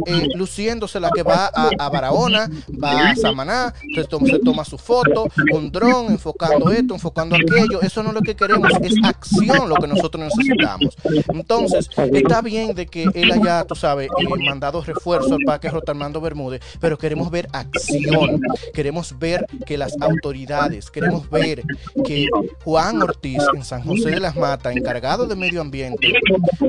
eh, 0.06 0.28
luciéndose 0.36 1.00
la 1.00 1.10
que 1.12 1.24
va 1.24 1.48
a, 1.48 1.90
Barahona, 1.90 2.50
va 2.82 3.10
a 3.10 3.16
Samaná, 3.16 3.74
se 3.94 4.04
toma, 4.06 4.28
se 4.28 4.40
toma 4.40 4.66
su 4.66 4.78
foto, 4.78 5.28
un 5.52 5.72
dron 5.72 6.12
enfocando 6.12 6.70
esto, 6.72 6.94
enfocando 6.94 7.36
aquello. 7.36 7.82
Eso 7.82 8.04
no 8.04 8.10
es 8.10 8.16
lo 8.16 8.22
que 8.22 8.36
queremos, 8.36 8.72
es 8.82 8.94
acción 9.04 9.70
lo 9.70 9.76
que 9.76 9.88
nosotros 9.88 10.05
necesitamos. 10.14 10.96
Entonces, 11.30 11.90
está 12.14 12.42
bien 12.42 12.74
de 12.76 12.86
que 12.86 13.06
él 13.14 13.32
haya, 13.32 13.64
tú 13.66 13.76
sabes, 13.76 14.10
eh, 14.20 14.44
mandado 14.46 14.82
refuerzo 14.84 15.36
al 15.36 15.42
Parque 15.46 15.70
Rotalmando 15.70 16.22
Bermúdez, 16.22 16.62
pero 16.80 16.98
queremos 16.98 17.30
ver 17.30 17.48
acción, 17.52 18.42
queremos 18.74 19.18
ver 19.18 19.46
que 19.66 19.78
las 19.78 19.96
autoridades, 20.02 20.90
queremos 20.92 21.30
ver 21.30 21.64
que 22.06 22.28
Juan 22.64 23.02
Ortiz 23.02 23.44
en 23.54 23.64
San 23.64 23.84
José 23.84 24.12
de 24.12 24.20
las 24.20 24.36
Matas, 24.36 24.76
encargado 24.76 25.28
de 25.28 25.36
medio 25.36 25.62
ambiente, 25.62 26.14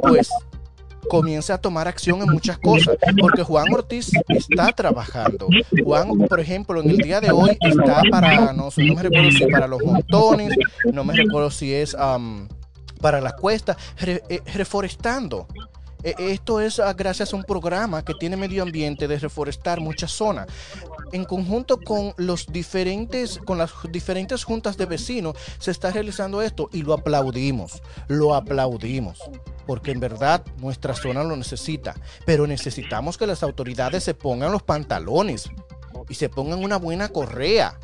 pues 0.03 0.31
comience 1.07 1.53
a 1.53 1.59
tomar 1.59 1.89
acción 1.89 2.21
en 2.23 2.31
muchas 2.31 2.59
cosas, 2.59 2.97
porque 3.21 3.43
Juan 3.43 3.73
Ortiz 3.73 4.11
está 4.29 4.73
trabajando. 4.73 5.49
Juan, 5.85 6.19
por 6.29 6.41
ejemplo, 6.41 6.81
en 6.81 6.91
el 6.91 6.99
día 6.99 7.21
de 7.21 7.31
hoy 7.31 7.57
está 7.61 8.03
para, 8.11 8.53
no, 8.53 8.69
no 8.77 8.95
me 8.95 9.03
recuerdo 9.03 9.31
si 9.31 9.47
para 9.47 9.67
los 9.67 9.83
montones, 9.83 10.55
no 10.93 11.05
me 11.05 11.15
recuerdo 11.15 11.51
si 11.51 11.73
es 11.73 11.97
para 13.01 13.21
la 13.21 13.33
cuesta, 13.33 13.77
eh, 14.01 14.43
reforestando. 14.55 15.47
E, 16.03 16.15
esto 16.19 16.61
es 16.61 16.79
ah, 16.79 16.93
gracias 16.93 17.33
a 17.33 17.37
un 17.37 17.45
programa 17.45 18.05
que 18.05 18.15
tiene 18.15 18.37
medio 18.37 18.63
ambiente 18.63 19.09
de 19.09 19.19
reforestar 19.19 19.81
muchas 19.81 20.13
zonas. 20.13 20.47
En 21.13 21.25
conjunto 21.25 21.81
con 21.81 22.13
los 22.17 22.47
diferentes, 22.47 23.39
con 23.39 23.59
las 23.59 23.73
diferentes 23.91 24.45
juntas 24.45 24.77
de 24.77 24.87
vecinos, 24.87 25.37
se 25.59 25.71
está 25.71 25.91
realizando 25.91 26.43
esto 26.43 26.69
y 26.73 26.83
lo 26.83 26.95
aplaudimos. 26.95 27.83
Lo 28.09 28.35
aplaudimos 28.35 29.19
porque 29.67 29.91
en 29.91 30.01
verdad 30.01 30.45
nuestra 30.59 30.95
zona 30.95 31.25
lo 31.25 31.37
necesita, 31.37 31.95
pero 32.25 32.47
necesitamos 32.47 33.19
que 33.19 33.27
las 33.27 33.43
autoridades 33.43 34.05
se 34.05 34.15
pongan 34.15 34.53
los 34.53 34.63
pantalones 34.63 35.51
y 36.09 36.15
se 36.15 36.29
pongan 36.29 36.63
una 36.63 36.77
buena 36.77 37.09
correa. 37.09 37.79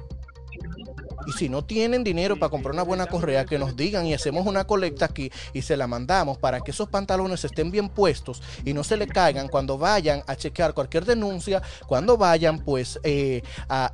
Y 1.27 1.33
si 1.33 1.49
no 1.49 1.65
tienen 1.65 2.05
dinero 2.05 2.39
para 2.39 2.51
comprar 2.51 2.75
una 2.75 2.83
buena 2.83 3.07
correa, 3.07 3.45
que 3.45 3.59
nos 3.59 3.77
digan 3.77 4.07
y 4.07 4.15
hacemos 4.15 4.47
una 4.47 4.65
colecta 4.65 5.07
aquí 5.07 5.31
y 5.53 5.63
se 5.63 5.77
la 5.77 5.87
mandamos 5.87 6.39
para 6.39 6.61
que 6.61 6.71
esos 6.71 6.89
pantalones 6.89 7.45
estén 7.45 7.71
bien 7.71 7.89
puestos 7.89 8.43
y 8.65 8.73
no 8.73 8.85
se 8.85 8.97
le 8.97 9.07
caigan 9.07 9.49
cuando 9.49 9.79
vayan 9.79 10.23
a 10.27 10.37
chequear 10.37 10.75
cualquier 10.75 11.05
denuncia, 11.05 11.63
cuando 11.87 12.17
vayan 12.17 12.59
pues 12.61 12.99
eh, 13.03 13.43
a 13.69 13.93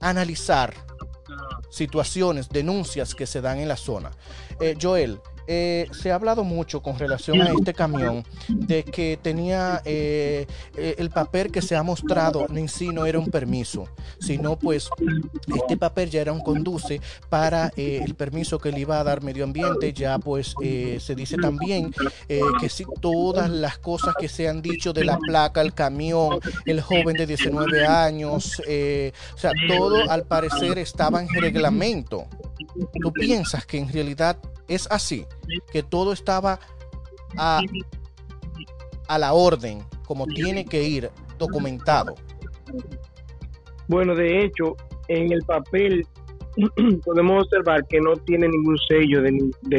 analizar 0.00 0.74
situaciones, 1.70 2.48
denuncias 2.48 3.14
que 3.14 3.26
se 3.26 3.40
dan 3.40 3.58
en 3.58 3.68
la 3.68 3.76
zona. 3.76 4.10
Eh, 4.60 4.76
Joel, 4.80 5.20
eh, 5.46 5.88
se 5.92 6.10
ha 6.10 6.16
hablado 6.16 6.44
mucho 6.44 6.82
con 6.82 6.98
relación 6.98 7.40
a 7.40 7.50
este 7.50 7.72
camión 7.72 8.24
de 8.48 8.82
que 8.84 9.18
tenía 9.20 9.80
eh, 9.84 10.46
eh, 10.76 10.94
el 10.98 11.10
papel 11.10 11.52
que 11.52 11.62
se 11.62 11.76
ha 11.76 11.82
mostrado 11.82 12.46
en 12.48 12.68
sí 12.68 12.88
no 12.88 13.06
era 13.06 13.18
un 13.18 13.30
permiso, 13.30 13.88
sino 14.18 14.58
pues 14.58 14.88
este 15.54 15.76
papel 15.76 16.10
ya 16.10 16.20
era 16.20 16.32
un 16.32 16.40
conduce 16.40 17.00
para 17.28 17.72
el 17.76 18.14
permiso 18.14 18.58
que 18.58 18.72
le 18.72 18.80
iba 18.80 18.98
a 19.00 19.04
dar 19.04 19.22
medio 19.22 19.44
ambiente. 19.44 19.92
Ya 19.92 20.18
pues 20.18 20.54
se 20.98 21.14
dice 21.14 21.36
también 21.36 21.92
que 22.60 22.68
si 22.68 22.84
todas 23.00 23.50
las 23.50 23.78
cosas 23.78 24.14
que 24.18 24.28
se 24.28 24.48
han 24.48 24.62
dicho 24.62 24.92
de 24.92 25.04
la 25.04 25.18
placa, 25.18 25.60
el 25.60 25.74
camión, 25.74 26.40
el 26.64 26.80
joven 26.80 27.16
de 27.16 27.26
19 27.26 27.86
años, 27.86 28.60
o 28.60 29.38
sea, 29.38 29.52
todo 29.68 30.10
al 30.10 30.24
parecer 30.24 30.78
estaba 30.78 31.20
en 31.20 31.28
reglamento. 31.28 32.26
¿Tú 33.00 33.12
piensas 33.12 33.66
que 33.66 33.78
en 33.78 33.92
realidad 33.92 34.38
es 34.68 34.88
así, 34.90 35.26
que 35.72 35.82
todo 35.82 36.12
estaba 36.12 36.58
a, 37.36 37.60
la 39.18 39.32
orden, 39.32 39.84
como 40.06 40.26
tiene 40.26 40.64
que 40.64 40.82
ir 40.82 41.10
documentado. 41.38 42.14
Bueno, 43.88 44.14
de 44.14 44.44
hecho, 44.44 44.76
en 45.08 45.32
el 45.32 45.42
papel 45.42 46.06
podemos 47.04 47.44
observar 47.44 47.86
que 47.88 48.00
no 48.00 48.16
tiene 48.16 48.48
ningún 48.48 48.78
sello 48.88 49.22
de, 49.22 49.30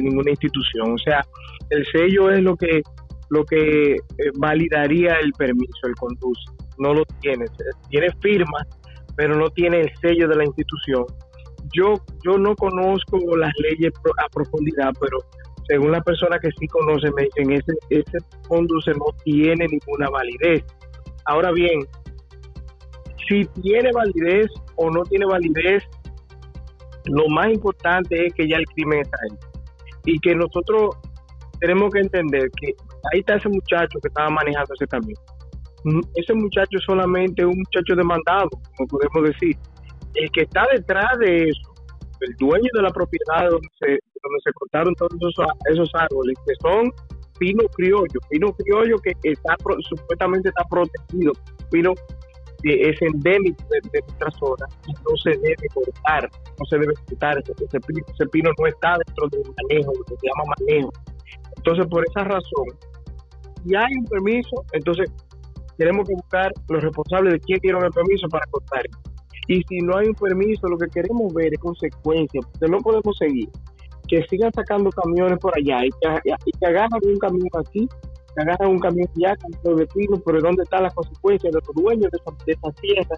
ninguna 0.02 0.32
institución. 0.32 0.94
O 0.94 0.98
sea, 0.98 1.26
el 1.70 1.86
sello 1.88 2.32
es 2.32 2.42
lo 2.42 2.56
que 2.56 2.82
lo 3.30 3.44
que 3.44 3.96
eh, 3.96 3.98
validaría 4.38 5.16
el 5.16 5.34
permiso, 5.34 5.74
el 5.84 5.96
conduce. 5.96 6.50
No 6.78 6.94
lo 6.94 7.04
tiene. 7.20 7.44
Tiene 7.90 8.08
firma, 8.22 8.66
pero 9.18 9.36
no 9.36 9.50
tiene 9.50 9.82
el 9.82 9.92
sello 10.00 10.30
de 10.30 10.36
la 10.38 10.46
institución 10.46 11.06
yo, 11.74 11.96
yo 12.24 12.38
no 12.38 12.56
conozco 12.56 13.18
las 13.38 13.52
leyes 13.60 13.94
a 14.18 14.30
profundidad, 14.30 14.92
pero 15.00 15.18
según 15.68 15.92
la 15.92 16.02
persona 16.02 16.40
que 16.40 16.50
sí 16.60 16.68
conoce, 16.68 17.12
me 17.12 17.24
dicen 17.24 17.52
ese, 17.52 17.74
ese 17.90 18.18
conduce 18.48 18.92
no 18.92 19.06
tiene 19.24 19.66
ninguna 19.68 20.10
validez. 20.10 20.64
Ahora 21.26 21.52
bien, 21.52 21.86
si 23.28 23.46
tiene 23.62 23.92
validez 23.92 24.48
o 24.76 24.90
no 24.90 25.04
tiene 25.04 25.26
validez, 25.26 25.84
lo 27.06 27.28
más 27.30 27.52
importante 27.52 28.28
es 28.28 28.34
que 28.34 28.48
ya 28.48 28.58
el 28.58 28.66
crimen 28.68 29.02
está 29.02 29.18
ahí. 29.24 29.38
Y 30.06 30.20
que 30.20 30.36
nosotros 30.36 30.96
tenemos 31.60 31.92
que 31.92 32.00
entender 32.00 32.50
que 32.62 32.74
ahí 33.12 33.20
está 33.20 33.36
ese 33.36 33.50
muchacho 33.50 34.00
que 34.02 34.08
estaba 34.08 34.30
manejando 34.30 34.74
ese 34.74 34.88
camión. 34.88 35.20
Mm, 35.84 36.02
ese 36.16 36.34
muchacho 36.34 36.78
es 36.78 36.84
solamente 36.86 37.46
un 37.46 37.58
muchacho 37.58 37.96
demandado, 37.96 38.50
como 38.78 38.88
podemos 38.88 39.32
decir 39.32 39.58
el 40.16 40.32
que 40.32 40.42
está 40.42 40.66
detrás 40.72 41.18
de 41.20 41.50
eso, 41.50 41.74
el 42.22 42.36
dueño 42.38 42.70
de 42.74 42.82
la 42.82 42.90
propiedad 42.90 43.50
donde 43.50 43.68
se, 43.80 43.88
donde 43.88 44.40
se 44.44 44.54
cortaron 44.54 44.96
todos 44.96 45.12
esos, 45.72 45.90
árboles, 45.94 46.38
que 46.46 46.54
son 46.62 46.92
pino 47.40 47.64
criollo, 47.76 48.20
pino 48.30 48.52
criollo 48.54 48.98
que 48.98 49.14
está 49.24 49.56
supuestamente 49.88 50.50
está 50.50 50.64
protegido, 50.70 51.34
pino 51.70 51.94
que 52.64 52.90
es 52.90 53.02
endémico 53.02 53.64
de, 53.70 54.00
nuestra 54.02 54.32
zona 54.32 54.66
y 54.88 54.92
no 54.92 55.18
se 55.24 55.30
debe 55.30 55.68
cortar, 55.74 56.30
no 56.60 56.66
se 56.66 56.80
debe 56.80 56.94
cortar 57.08 57.38
ese, 57.38 57.80
pino, 57.82 58.06
ese 58.08 58.26
pino 58.28 58.50
no 58.58 58.68
está 58.68 58.98
dentro 59.06 59.28
del 59.30 59.54
manejo, 59.62 59.94
lo 59.96 60.04
que 60.06 60.16
se 60.16 60.28
llama 60.28 60.54
manejo. 60.60 60.94
Entonces, 61.58 61.86
por 61.88 62.04
esa 62.08 62.24
razón, 62.24 62.66
si 63.64 63.76
hay 63.76 63.94
un 64.00 64.06
permiso, 64.06 64.66
entonces 64.72 65.12
tenemos 65.78 66.08
que 66.08 66.16
buscar 66.16 66.52
los 66.70 66.84
responsables 66.84 67.34
de 67.34 67.40
quién 67.42 67.60
dieron 67.62 67.84
el 67.84 67.92
permiso 67.92 68.28
para 68.30 68.46
cortar. 68.48 68.82
Y 69.48 69.64
si 69.64 69.80
no 69.80 69.98
hay 69.98 70.08
un 70.08 70.16
permiso, 70.16 70.68
lo 70.68 70.78
que 70.78 70.88
queremos 70.88 71.34
ver 71.34 71.54
es 71.54 71.60
consecuencias, 71.60 72.46
porque 72.46 72.68
no 72.70 72.80
podemos 72.80 73.18
seguir. 73.18 73.50
Que 74.08 74.24
sigan 74.30 74.52
sacando 74.54 74.90
camiones 74.90 75.40
por 75.40 75.58
allá 75.58 75.86
y 75.86 75.90
que, 76.02 76.66
agarran 76.66 77.00
un 77.04 77.18
camión 77.18 77.48
aquí, 77.58 77.88
que 78.36 78.42
agarran 78.42 78.72
un 78.72 78.80
camión 78.80 79.08
allá 79.18 79.36
con 79.38 79.76
de 79.76 79.86
vecinos, 79.86 80.22
pero 80.26 80.42
¿dónde 80.42 80.64
están 80.64 80.84
las 80.84 80.94
consecuencias 80.94 81.54
de 81.54 81.60
los 81.66 81.76
dueños 81.76 82.12
de 82.12 82.20
de 82.46 82.54
esa 82.54 82.72
tierra? 82.82 83.16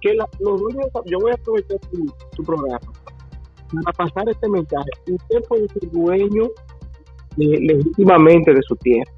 Que 0.00 0.14
los 0.14 0.60
dueños, 0.60 0.86
yo 1.06 1.18
voy 1.20 1.32
a 1.32 1.34
aprovechar 1.34 1.78
tu, 2.36 2.42
programa 2.42 2.80
para 3.84 3.92
pasar 3.92 4.28
este 4.28 4.48
mensaje. 4.48 4.90
Usted 5.08 5.42
puede 5.48 5.68
ser 5.68 5.90
dueño 5.90 6.48
legítimamente 7.36 8.52
de 8.52 8.62
su 8.62 8.74
tierra, 8.76 9.10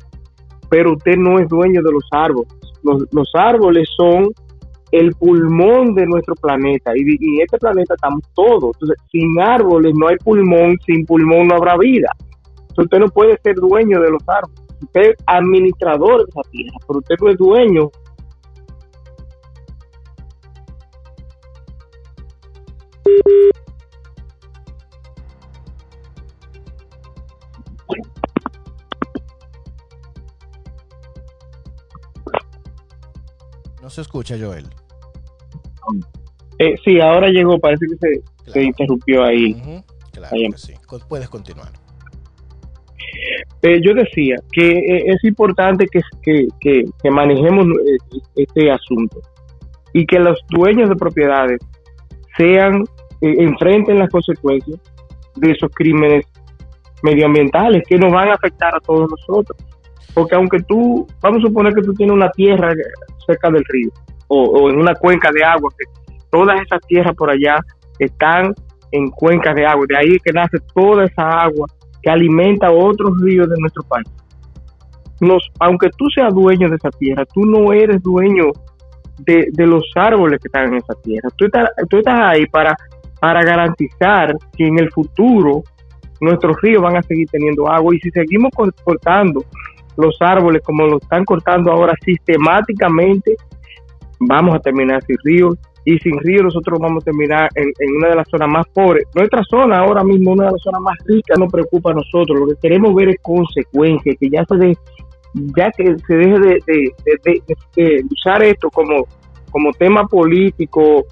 pero 0.68 0.92
usted 0.92 1.16
no 1.16 1.38
es 1.38 1.48
dueño 1.48 1.82
de 1.82 1.92
los 1.92 2.04
árboles. 2.10 2.52
Los, 2.82 3.04
los 3.12 3.30
árboles 3.34 3.88
son 3.96 4.30
el 4.92 5.12
pulmón 5.14 5.94
de 5.94 6.06
nuestro 6.06 6.34
planeta 6.34 6.92
y, 6.94 7.00
en 7.02 7.42
este 7.42 7.58
planeta 7.58 7.94
estamos 7.94 8.22
todos. 8.34 8.76
Sin 9.10 9.40
árboles 9.40 9.94
no 9.96 10.08
hay 10.08 10.16
pulmón, 10.16 10.76
sin 10.84 11.04
pulmón 11.06 11.48
no 11.48 11.56
habrá 11.56 11.76
vida. 11.76 12.10
Usted 12.76 12.98
no 12.98 13.08
puede 13.08 13.38
ser 13.42 13.56
dueño 13.56 14.00
de 14.00 14.10
los 14.10 14.22
árboles. 14.26 14.60
Usted 14.82 15.00
es 15.02 15.16
administrador 15.26 16.24
de 16.24 16.30
esa 16.30 16.50
tierra, 16.50 16.76
pero 16.86 16.98
usted 17.00 17.14
no 17.20 17.30
es 17.30 17.36
dueño. 17.36 17.90
No 33.90 33.94
se 33.94 34.02
escucha, 34.02 34.36
Joel. 34.40 34.66
Eh, 36.60 36.76
sí, 36.84 37.00
ahora 37.00 37.26
llegó, 37.26 37.58
parece 37.58 37.86
que 37.86 38.52
se, 38.52 38.62
interrumpió 38.62 39.24
ahí. 39.24 39.82
Claro 40.12 40.36
sí. 40.54 40.74
Puedes 41.08 41.28
continuar. 41.28 41.72
Eh, 43.62 43.80
yo 43.84 43.92
decía 43.94 44.36
que 44.52 44.70
eh, 44.70 45.02
es 45.06 45.24
importante 45.24 45.86
que, 45.90 46.46
que, 46.60 47.10
manejemos 47.10 47.66
eh, 47.66 48.20
este 48.36 48.70
asunto 48.70 49.18
y 49.92 50.06
que 50.06 50.20
los 50.20 50.38
dueños 50.50 50.88
de 50.88 50.94
propiedades 50.94 51.58
sean 52.36 52.84
enfrenten 53.20 53.98
las 53.98 54.08
consecuencias 54.08 54.78
de 55.34 55.50
esos 55.50 55.68
crímenes 55.74 56.26
medioambientales 57.02 57.82
que 57.88 57.98
nos 57.98 58.12
van 58.12 58.28
a 58.28 58.34
afectar 58.34 58.72
a 58.72 58.78
todos 58.78 59.10
nosotros. 59.10 59.58
Porque 60.14 60.36
aunque 60.36 60.60
tú, 60.60 61.08
vamos 61.20 61.42
a 61.42 61.48
suponer 61.48 61.74
que 61.74 61.82
tú 61.82 61.92
tienes 61.94 62.14
una 62.14 62.30
tierra 62.30 62.72
cerca 63.26 63.50
del 63.50 63.64
río 63.68 63.90
o, 64.28 64.70
en 64.70 64.78
una 64.78 64.94
cuenca 64.94 65.30
de 65.32 65.42
agua, 65.44 65.70
que 65.76 65.84
todas 66.30 66.60
esas 66.60 66.80
tierras 66.86 67.14
por 67.14 67.30
allá 67.30 67.56
están 67.98 68.54
en 68.92 69.10
cuencas 69.10 69.54
de 69.54 69.66
agua, 69.66 69.84
de 69.88 69.96
ahí 69.96 70.18
que 70.24 70.32
nace 70.32 70.58
toda 70.74 71.04
esa 71.04 71.28
agua 71.28 71.66
que 72.02 72.10
alimenta 72.10 72.70
otros 72.70 73.20
ríos 73.20 73.48
de 73.48 73.56
nuestro 73.58 73.82
país. 73.84 74.06
Nos, 75.20 75.50
aunque 75.58 75.90
tú 75.98 76.08
seas 76.14 76.32
dueño 76.32 76.68
de 76.68 76.76
esa 76.76 76.90
tierra, 76.90 77.24
tú 77.26 77.44
no 77.44 77.72
eres 77.72 78.02
dueño 78.02 78.46
de, 79.18 79.48
de 79.52 79.66
los 79.66 79.84
árboles 79.94 80.40
que 80.40 80.48
están 80.48 80.68
en 80.68 80.76
esa 80.76 80.94
tierra. 81.02 81.28
Tú 81.36 81.44
estás, 81.44 81.68
tú 81.90 81.98
estás 81.98 82.18
ahí 82.22 82.46
para, 82.46 82.74
para 83.20 83.42
garantizar 83.42 84.34
que 84.56 84.66
en 84.66 84.78
el 84.78 84.90
futuro 84.90 85.62
nuestros 86.22 86.56
ríos 86.62 86.82
van 86.82 86.96
a 86.96 87.02
seguir 87.02 87.28
teniendo 87.30 87.68
agua 87.68 87.94
y 87.94 87.98
si 87.98 88.10
seguimos 88.10 88.50
cor- 88.54 88.74
cortando 88.82 89.44
los 90.00 90.16
árboles 90.20 90.62
como 90.64 90.86
lo 90.86 90.98
están 90.98 91.24
cortando 91.24 91.70
ahora 91.72 91.94
sistemáticamente, 92.04 93.36
vamos 94.20 94.54
a 94.54 94.58
terminar 94.58 95.02
sin 95.04 95.16
ríos 95.24 95.56
y 95.84 95.98
sin 95.98 96.18
ríos 96.20 96.42
nosotros 96.44 96.78
vamos 96.78 97.02
a 97.02 97.06
terminar 97.06 97.48
en, 97.54 97.64
en 97.78 97.96
una 97.96 98.08
de 98.08 98.16
las 98.16 98.28
zonas 98.28 98.48
más 98.48 98.66
pobres. 98.74 99.04
Nuestra 99.14 99.42
zona 99.44 99.78
ahora 99.78 100.04
mismo, 100.04 100.32
una 100.32 100.46
de 100.46 100.52
las 100.52 100.62
zonas 100.62 100.80
más 100.82 100.96
ricas, 101.06 101.38
nos 101.38 101.50
preocupa 101.50 101.90
a 101.90 101.94
nosotros. 101.94 102.38
Lo 102.38 102.46
que 102.48 102.54
queremos 102.60 102.94
ver 102.94 103.08
es 103.10 103.16
consecuencias, 103.22 104.16
que 104.20 104.28
ya 104.28 104.44
se 104.44 104.56
de, 104.56 104.76
ya 105.56 105.70
que 105.70 105.96
se 106.06 106.14
deje 106.16 106.38
de, 106.38 106.58
de- 106.66 106.92
de- 107.04 107.20
de- 107.24 107.42
de 107.76 108.04
usar 108.10 108.42
esto 108.42 108.68
como, 108.70 109.06
como 109.50 109.72
tema 109.72 110.06
político. 110.06 111.04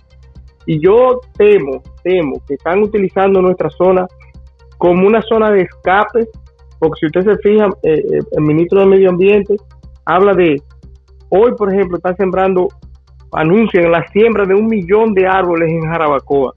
Y 0.66 0.78
yo 0.84 1.20
temo, 1.39 1.82
temo 2.03 2.34
que 2.47 2.55
están 2.55 2.82
utilizando 2.82 3.41
nuestra 3.41 3.70
zona 3.70 4.07
como 4.76 5.07
una 5.07 5.22
zona 5.22 5.51
de 5.51 5.62
escape, 5.62 6.28
porque 6.79 7.01
si 7.01 7.07
usted 7.07 7.24
se 7.24 7.37
fija, 7.39 7.66
eh, 7.83 7.95
eh, 7.95 8.20
el 8.33 8.43
ministro 8.43 8.81
del 8.81 8.91
Medio 8.91 9.11
Ambiente 9.11 9.57
habla 10.05 10.35
de, 10.35 10.61
hoy 11.29 11.53
por 11.57 11.72
ejemplo, 11.72 11.97
está 11.97 12.14
sembrando, 12.14 12.68
anuncian 13.33 13.91
la 13.91 14.07
siembra 14.09 14.45
de 14.45 14.55
un 14.55 14.66
millón 14.66 15.12
de 15.14 15.26
árboles 15.26 15.70
en 15.70 15.83
Jarabacoa 15.83 16.55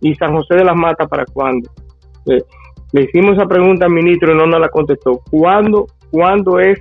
y 0.00 0.14
San 0.14 0.34
José 0.34 0.56
de 0.56 0.64
las 0.64 0.76
Matas 0.76 1.08
para 1.08 1.24
cuándo. 1.26 1.70
Eh, 2.26 2.42
le 2.92 3.02
hicimos 3.02 3.36
esa 3.36 3.46
pregunta 3.46 3.86
al 3.86 3.92
ministro 3.92 4.32
y 4.32 4.36
no 4.36 4.46
nos 4.46 4.60
la 4.60 4.68
contestó. 4.68 5.20
¿Cuándo, 5.30 5.86
cuándo 6.10 6.60
es 6.60 6.80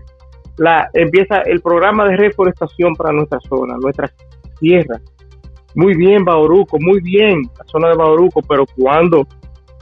la 0.58 0.88
empieza 0.94 1.38
el 1.42 1.62
programa 1.62 2.06
de 2.06 2.16
reforestación 2.16 2.94
para 2.96 3.12
nuestra 3.12 3.40
zona, 3.42 3.76
nuestras 3.82 4.14
tierras? 4.60 5.02
Muy 5.76 5.96
bien, 5.96 6.24
Bauruco, 6.24 6.78
muy 6.80 7.02
bien, 7.02 7.42
la 7.58 7.66
zona 7.66 7.90
de 7.90 7.96
Bauruco, 7.96 8.42
pero 8.48 8.64
¿cuándo 8.78 9.26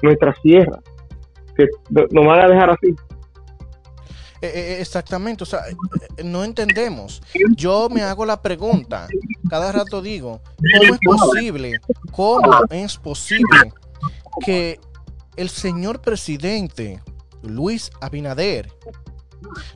nuestra 0.01 0.34
sierra? 0.41 0.80
Que 1.56 1.68
no- 1.89 2.06
nos 2.12 2.26
van 2.26 2.39
a 2.39 2.47
dejar 2.47 2.70
así. 2.72 2.95
Eh, 4.43 4.52
eh, 4.56 4.78
exactamente, 4.80 5.43
o 5.43 5.45
sea, 5.45 5.60
eh, 5.70 5.76
eh, 6.18 6.24
no 6.24 6.43
entendemos. 6.43 7.22
Yo 7.56 7.89
me 7.89 8.02
hago 8.02 8.26
la 8.26 8.41
pregunta, 8.41 9.08
cada 9.49 9.72
rato 9.72 10.02
digo, 10.02 10.41
¿cómo 10.80 10.93
es 10.95 10.99
posible? 11.06 11.72
¿Cómo 12.12 12.52
es 12.72 12.97
posible 12.97 13.72
que 14.43 14.80
el 15.36 15.49
señor 15.49 16.02
presidente 16.02 16.99
Luis 17.43 17.91
Abinader 18.02 18.72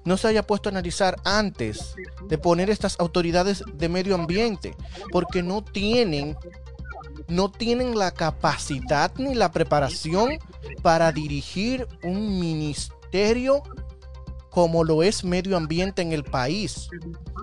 no 0.03 0.17
se 0.17 0.27
haya 0.29 0.41
puesto 0.47 0.69
a 0.69 0.71
analizar 0.71 1.15
antes 1.25 1.93
de 2.27 2.37
poner 2.39 2.71
estas 2.71 2.99
autoridades 2.99 3.63
de 3.71 3.87
medio 3.89 4.15
ambiente? 4.15 4.75
Porque 5.11 5.43
no 5.43 5.63
tienen 5.63 6.35
no 7.27 7.49
tienen 7.49 7.97
la 7.97 8.11
capacidad 8.11 9.11
ni 9.17 9.33
la 9.33 9.51
preparación 9.51 10.37
para 10.81 11.11
dirigir 11.11 11.87
un 12.03 12.39
ministerio 12.39 13.63
como 14.49 14.83
lo 14.85 15.03
es 15.03 15.23
medio 15.23 15.57
ambiente 15.57 16.01
en 16.01 16.13
el 16.13 16.23
país, 16.23 16.87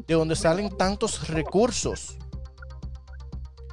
de 0.07 0.15
donde 0.15 0.35
salen 0.35 0.71
tantos 0.71 1.29
recursos. 1.29 2.17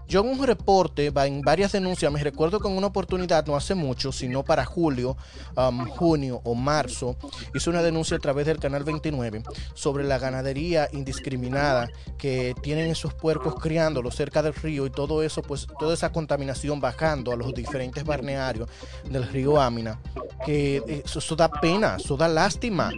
Yo 0.10 0.22
en 0.22 0.28
un 0.28 0.43
reporte, 0.43 1.14
en 1.16 1.41
varias 1.41 1.72
denuncias, 1.72 2.12
me 2.12 2.24
recuerdo 2.24 2.60
que 2.60 2.68
en 2.68 2.76
una 2.76 2.88
oportunidad, 2.88 3.45
no 3.45 3.55
hace 3.55 3.76
mucho, 3.76 4.12
sino 4.12 4.43
para 4.43 4.66
julio, 4.66 5.16
um, 5.55 5.86
junio 5.88 6.41
o 6.45 6.55
marzo, 6.55 7.16
hice 7.53 7.70
una 7.70 7.84
denuncia 7.84 8.18
a 8.18 8.20
través 8.20 8.47
del 8.47 8.57
canal 8.57 8.84
29 8.84 9.43
sobre 9.76 10.03
la 10.03 10.18
ganadería 10.18 10.89
indiscriminada 10.93 11.91
que 12.18 12.55
tienen 12.64 12.89
esos 12.89 13.14
puercos 13.14 13.53
criándolos 13.62 14.16
cerca 14.16 14.41
del 14.41 14.55
río 14.55 14.88
y 14.88 14.89
todo 14.89 15.22
eso, 15.22 15.43
pues 15.43 15.68
toda 15.78 15.93
esa 15.93 16.12
contaminación 16.12 16.80
bajando 16.80 17.32
a 17.32 17.36
los 17.36 17.53
diferentes 17.53 18.03
balnearios 18.03 18.68
del 19.07 19.28
río 19.28 19.62
Amina, 19.62 20.01
que 20.43 20.78
eh, 20.88 21.03
eso, 21.05 21.36
da 21.36 21.51
pena, 21.51 21.97
eso 21.99 22.18
da 22.18 22.28
lástima. 22.28 22.89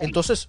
Entonces, 0.00 0.46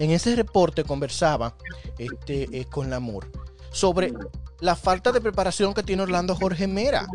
en 0.00 0.10
ese 0.10 0.34
reporte 0.34 0.82
conversaba 0.82 1.54
este, 1.96 2.48
eh, 2.50 2.64
con 2.64 2.90
Lamur 2.90 3.30
sobre 3.70 4.12
la 4.60 4.76
falta 4.76 5.12
de 5.12 5.20
preparación 5.20 5.74
que 5.74 5.82
tiene 5.82 6.02
Orlando 6.02 6.34
Jorge 6.34 6.66
Mera, 6.66 7.06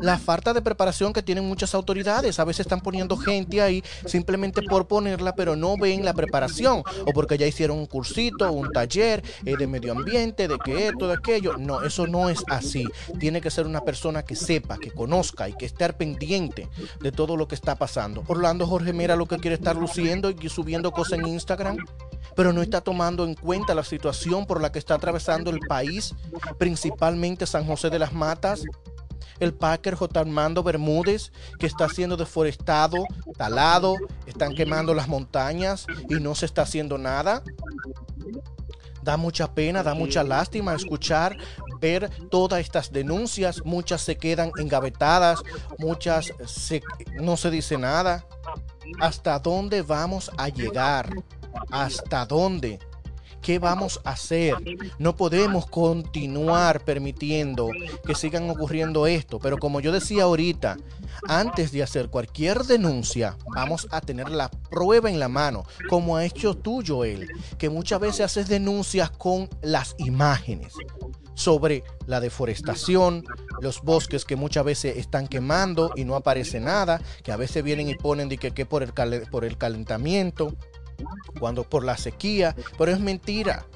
la 0.00 0.18
falta 0.18 0.52
de 0.52 0.62
preparación 0.62 1.12
que 1.12 1.22
tienen 1.22 1.46
muchas 1.46 1.74
autoridades. 1.74 2.38
A 2.38 2.44
veces 2.44 2.60
están 2.60 2.80
poniendo 2.80 3.16
gente 3.16 3.62
ahí 3.62 3.82
simplemente 4.06 4.62
por 4.62 4.86
ponerla, 4.86 5.34
pero 5.34 5.56
no 5.56 5.76
ven 5.76 6.04
la 6.04 6.14
preparación 6.14 6.82
o 7.06 7.12
porque 7.12 7.38
ya 7.38 7.46
hicieron 7.46 7.78
un 7.78 7.86
cursito, 7.86 8.50
un 8.52 8.70
taller 8.72 9.22
eh, 9.44 9.56
de 9.56 9.66
medio 9.66 9.92
ambiente, 9.92 10.48
de 10.48 10.58
que 10.58 10.88
esto, 10.88 11.08
de 11.08 11.14
aquello. 11.14 11.56
No, 11.56 11.82
eso 11.82 12.06
no 12.06 12.28
es 12.28 12.42
así. 12.48 12.86
Tiene 13.18 13.40
que 13.40 13.50
ser 13.50 13.66
una 13.66 13.80
persona 13.82 14.24
que 14.24 14.36
sepa, 14.36 14.78
que 14.78 14.90
conozca 14.90 15.48
y 15.48 15.54
que 15.54 15.66
esté 15.66 15.84
pendiente 15.92 16.68
de 17.00 17.12
todo 17.12 17.36
lo 17.36 17.46
que 17.46 17.54
está 17.54 17.74
pasando. 17.74 18.24
Orlando 18.26 18.66
Jorge 18.66 18.92
Mera 18.92 19.16
lo 19.16 19.26
que 19.26 19.38
quiere 19.38 19.56
estar 19.56 19.76
luciendo 19.76 20.30
y 20.30 20.48
subiendo 20.48 20.92
cosas 20.92 21.18
en 21.18 21.26
Instagram 21.26 21.76
pero 22.36 22.52
no 22.52 22.62
está 22.62 22.80
tomando 22.80 23.24
en 23.24 23.34
cuenta 23.34 23.74
la 23.74 23.84
situación 23.84 24.46
por 24.46 24.60
la 24.60 24.72
que 24.72 24.78
está 24.78 24.94
atravesando 24.94 25.50
el 25.50 25.60
país, 25.60 26.14
principalmente 26.58 27.46
San 27.46 27.64
José 27.66 27.90
de 27.90 27.98
las 27.98 28.12
Matas, 28.12 28.64
el 29.40 29.52
Packer 29.52 29.94
J. 29.96 30.20
Armando 30.20 30.62
Bermúdez, 30.62 31.32
que 31.58 31.66
está 31.66 31.88
siendo 31.88 32.16
deforestado, 32.16 33.04
talado, 33.36 33.96
están 34.26 34.54
quemando 34.54 34.94
las 34.94 35.08
montañas 35.08 35.86
y 36.08 36.14
no 36.14 36.34
se 36.34 36.46
está 36.46 36.62
haciendo 36.62 36.98
nada. 36.98 37.42
Da 39.02 39.16
mucha 39.18 39.52
pena, 39.52 39.82
da 39.82 39.92
mucha 39.92 40.22
lástima 40.24 40.74
escuchar, 40.74 41.36
ver 41.78 42.08
todas 42.30 42.60
estas 42.60 42.90
denuncias. 42.90 43.60
Muchas 43.64 44.00
se 44.00 44.16
quedan 44.16 44.50
engavetadas, 44.56 45.42
muchas 45.78 46.32
se- 46.46 46.82
no 47.20 47.36
se 47.36 47.50
dice 47.50 47.76
nada. 47.76 48.24
¿Hasta 49.00 49.38
dónde 49.40 49.82
vamos 49.82 50.30
a 50.38 50.48
llegar? 50.48 51.10
¿Hasta 51.70 52.26
dónde? 52.26 52.78
¿Qué 53.44 53.58
vamos 53.58 54.00
a 54.04 54.12
hacer? 54.12 54.54
No 54.98 55.16
podemos 55.16 55.66
continuar 55.66 56.82
permitiendo 56.82 57.68
que 58.06 58.14
sigan 58.14 58.48
ocurriendo 58.48 59.06
esto. 59.06 59.38
Pero 59.38 59.58
como 59.58 59.80
yo 59.80 59.92
decía 59.92 60.22
ahorita, 60.22 60.78
antes 61.28 61.70
de 61.70 61.82
hacer 61.82 62.08
cualquier 62.08 62.64
denuncia, 62.64 63.36
vamos 63.54 63.86
a 63.90 64.00
tener 64.00 64.30
la 64.30 64.50
prueba 64.50 65.10
en 65.10 65.18
la 65.18 65.28
mano, 65.28 65.64
como 65.90 66.16
ha 66.16 66.24
hecho 66.24 66.56
tú, 66.56 66.82
Joel, 66.86 67.28
que 67.58 67.68
muchas 67.68 68.00
veces 68.00 68.20
haces 68.22 68.48
denuncias 68.48 69.10
con 69.10 69.50
las 69.60 69.94
imágenes 69.98 70.72
sobre 71.34 71.84
la 72.06 72.20
deforestación, 72.20 73.24
los 73.60 73.82
bosques 73.82 74.24
que 74.24 74.36
muchas 74.36 74.64
veces 74.64 74.96
están 74.96 75.28
quemando 75.28 75.92
y 75.96 76.04
no 76.04 76.14
aparece 76.14 76.60
nada, 76.60 77.02
que 77.22 77.32
a 77.32 77.36
veces 77.36 77.62
vienen 77.62 77.90
y 77.90 77.94
ponen 77.94 78.30
de 78.30 78.38
que, 78.38 78.52
que 78.52 78.64
por, 78.64 78.82
el 78.82 78.92
por 79.30 79.44
el 79.44 79.58
calentamiento, 79.58 80.56
cuando 81.38 81.64
por 81.64 81.84
la 81.84 81.96
sequía, 81.96 82.54
pero 82.78 82.92
es 82.92 83.00
mentira. 83.00 83.66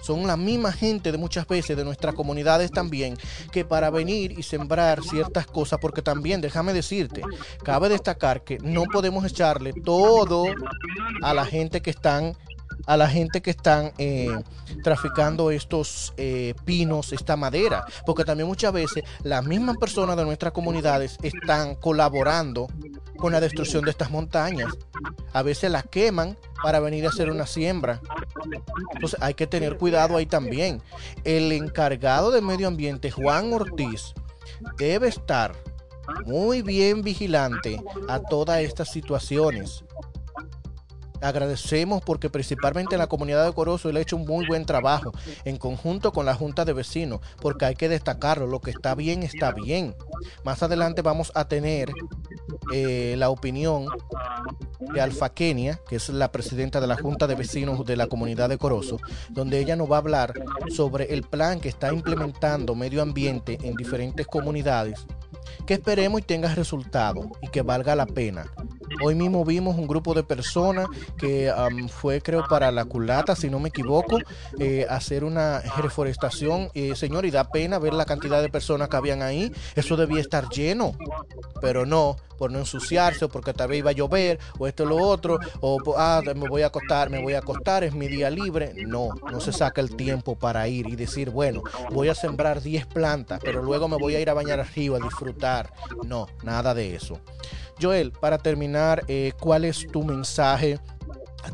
Son 0.00 0.26
la 0.26 0.36
misma 0.36 0.72
gente 0.72 1.12
de 1.12 1.18
muchas 1.18 1.46
veces 1.46 1.76
de 1.76 1.84
nuestras 1.84 2.14
comunidades 2.14 2.70
también 2.70 3.16
que 3.52 3.64
para 3.64 3.90
venir 3.90 4.38
y 4.38 4.42
sembrar 4.42 5.02
ciertas 5.02 5.46
cosas, 5.46 5.78
porque 5.80 6.02
también 6.02 6.40
déjame 6.40 6.72
decirte, 6.72 7.22
cabe 7.62 7.88
destacar 7.88 8.42
que 8.42 8.58
no 8.58 8.84
podemos 8.84 9.24
echarle 9.24 9.72
todo 9.72 10.46
a 11.22 11.34
la 11.34 11.44
gente 11.44 11.82
que 11.82 11.90
están 11.90 12.36
a 12.86 12.96
la 12.96 13.08
gente 13.08 13.40
que 13.40 13.50
están 13.50 13.92
eh, 13.98 14.28
traficando 14.82 15.50
estos 15.50 16.12
eh, 16.16 16.54
pinos, 16.64 17.12
esta 17.12 17.36
madera, 17.36 17.84
porque 18.06 18.24
también 18.24 18.48
muchas 18.48 18.72
veces 18.72 19.04
las 19.22 19.44
mismas 19.44 19.76
personas 19.76 20.16
de 20.16 20.24
nuestras 20.24 20.52
comunidades 20.52 21.18
están 21.22 21.74
colaborando 21.74 22.68
con 23.16 23.32
la 23.32 23.40
destrucción 23.40 23.84
de 23.84 23.90
estas 23.90 24.10
montañas. 24.10 24.72
A 25.32 25.42
veces 25.42 25.70
las 25.70 25.84
queman 25.86 26.36
para 26.62 26.80
venir 26.80 27.06
a 27.06 27.10
hacer 27.10 27.30
una 27.30 27.46
siembra. 27.46 28.00
Entonces 28.94 29.20
hay 29.22 29.34
que 29.34 29.46
tener 29.46 29.76
cuidado 29.76 30.16
ahí 30.16 30.26
también. 30.26 30.82
El 31.24 31.52
encargado 31.52 32.30
de 32.30 32.40
medio 32.40 32.68
ambiente, 32.68 33.10
Juan 33.10 33.52
Ortiz, 33.52 34.14
debe 34.78 35.08
estar 35.08 35.54
muy 36.26 36.62
bien 36.62 37.02
vigilante 37.02 37.82
a 38.08 38.20
todas 38.20 38.60
estas 38.60 38.90
situaciones. 38.90 39.84
Agradecemos 41.20 42.02
porque 42.02 42.30
principalmente 42.30 42.96
la 42.96 43.06
comunidad 43.06 43.44
de 43.44 43.52
Corozo 43.52 43.88
él 43.88 43.96
ha 43.96 44.00
hecho 44.00 44.16
un 44.16 44.24
muy 44.24 44.46
buen 44.46 44.64
trabajo 44.64 45.12
en 45.44 45.56
conjunto 45.56 46.12
con 46.12 46.26
la 46.26 46.34
Junta 46.34 46.64
de 46.64 46.72
Vecinos, 46.72 47.20
porque 47.40 47.66
hay 47.66 47.74
que 47.74 47.88
destacarlo, 47.88 48.46
lo 48.46 48.60
que 48.60 48.70
está 48.70 48.94
bien 48.94 49.22
está 49.22 49.52
bien. 49.52 49.94
Más 50.44 50.62
adelante 50.62 51.02
vamos 51.02 51.32
a 51.34 51.46
tener 51.46 51.90
eh, 52.72 53.14
la 53.18 53.30
opinión 53.30 53.86
de 54.92 55.00
Alfa 55.00 55.30
Kenia, 55.30 55.80
que 55.88 55.96
es 55.96 56.08
la 56.08 56.32
presidenta 56.32 56.80
de 56.80 56.86
la 56.86 56.96
Junta 56.96 57.26
de 57.26 57.34
Vecinos 57.34 57.84
de 57.84 57.96
la 57.96 58.06
comunidad 58.06 58.48
de 58.48 58.58
Corozo, 58.58 58.98
donde 59.28 59.58
ella 59.58 59.76
nos 59.76 59.90
va 59.90 59.96
a 59.96 60.00
hablar 60.00 60.34
sobre 60.74 61.12
el 61.12 61.22
plan 61.22 61.60
que 61.60 61.68
está 61.68 61.92
implementando 61.92 62.74
Medio 62.74 63.02
Ambiente 63.02 63.58
en 63.62 63.74
diferentes 63.74 64.26
comunidades, 64.26 65.06
que 65.66 65.74
esperemos 65.74 66.20
y 66.20 66.24
tenga 66.24 66.54
resultado 66.54 67.30
y 67.42 67.48
que 67.48 67.62
valga 67.62 67.94
la 67.94 68.06
pena. 68.06 68.46
Hoy 69.02 69.14
mismo 69.14 69.44
vimos 69.44 69.76
un 69.76 69.86
grupo 69.86 70.14
de 70.14 70.22
personas 70.22 70.86
que 71.16 71.52
fue, 71.88 72.20
creo, 72.20 72.44
para 72.48 72.70
la 72.70 72.84
culata, 72.84 73.34
si 73.34 73.48
no 73.48 73.58
me 73.58 73.70
equivoco, 73.70 74.18
eh, 74.58 74.86
hacer 74.88 75.24
una 75.24 75.60
reforestación. 75.78 76.70
Señor, 76.94 77.24
y 77.24 77.30
da 77.30 77.50
pena 77.50 77.78
ver 77.78 77.94
la 77.94 78.04
cantidad 78.04 78.42
de 78.42 78.48
personas 78.48 78.88
que 78.88 78.96
habían 78.96 79.22
ahí. 79.22 79.52
Eso 79.74 79.96
debía 79.96 80.20
estar 80.20 80.48
lleno, 80.50 80.92
pero 81.60 81.86
no, 81.86 82.16
por 82.38 82.50
no 82.50 82.58
ensuciarse, 82.58 83.26
o 83.26 83.28
porque 83.28 83.52
tal 83.52 83.68
vez 83.68 83.78
iba 83.78 83.90
a 83.90 83.94
llover, 83.94 84.38
o 84.58 84.66
esto 84.66 84.84
o 84.84 84.86
lo 84.86 84.96
otro, 84.96 85.38
o 85.60 85.78
ah, 85.96 86.22
me 86.34 86.48
voy 86.48 86.62
a 86.62 86.66
acostar, 86.66 87.10
me 87.10 87.22
voy 87.22 87.34
a 87.34 87.38
acostar, 87.38 87.84
es 87.84 87.94
mi 87.94 88.08
día 88.08 88.30
libre. 88.30 88.72
No, 88.86 89.10
no 89.30 89.40
se 89.40 89.52
saca 89.52 89.80
el 89.80 89.96
tiempo 89.96 90.36
para 90.36 90.66
ir 90.68 90.88
y 90.88 90.96
decir, 90.96 91.30
bueno, 91.30 91.62
voy 91.90 92.08
a 92.08 92.14
sembrar 92.14 92.62
10 92.62 92.86
plantas, 92.86 93.40
pero 93.42 93.62
luego 93.62 93.88
me 93.88 93.96
voy 93.96 94.14
a 94.16 94.20
ir 94.20 94.30
a 94.30 94.34
bañar 94.34 94.60
arriba, 94.60 94.98
a 94.98 95.00
disfrutar. 95.00 95.72
No, 96.04 96.28
nada 96.42 96.74
de 96.74 96.94
eso. 96.94 97.20
Joel, 97.80 98.12
para 98.12 98.38
terminar, 98.38 99.04
eh, 99.08 99.32
¿cuál 99.40 99.64
es 99.64 99.86
tu 99.90 100.02
mensaje 100.02 100.78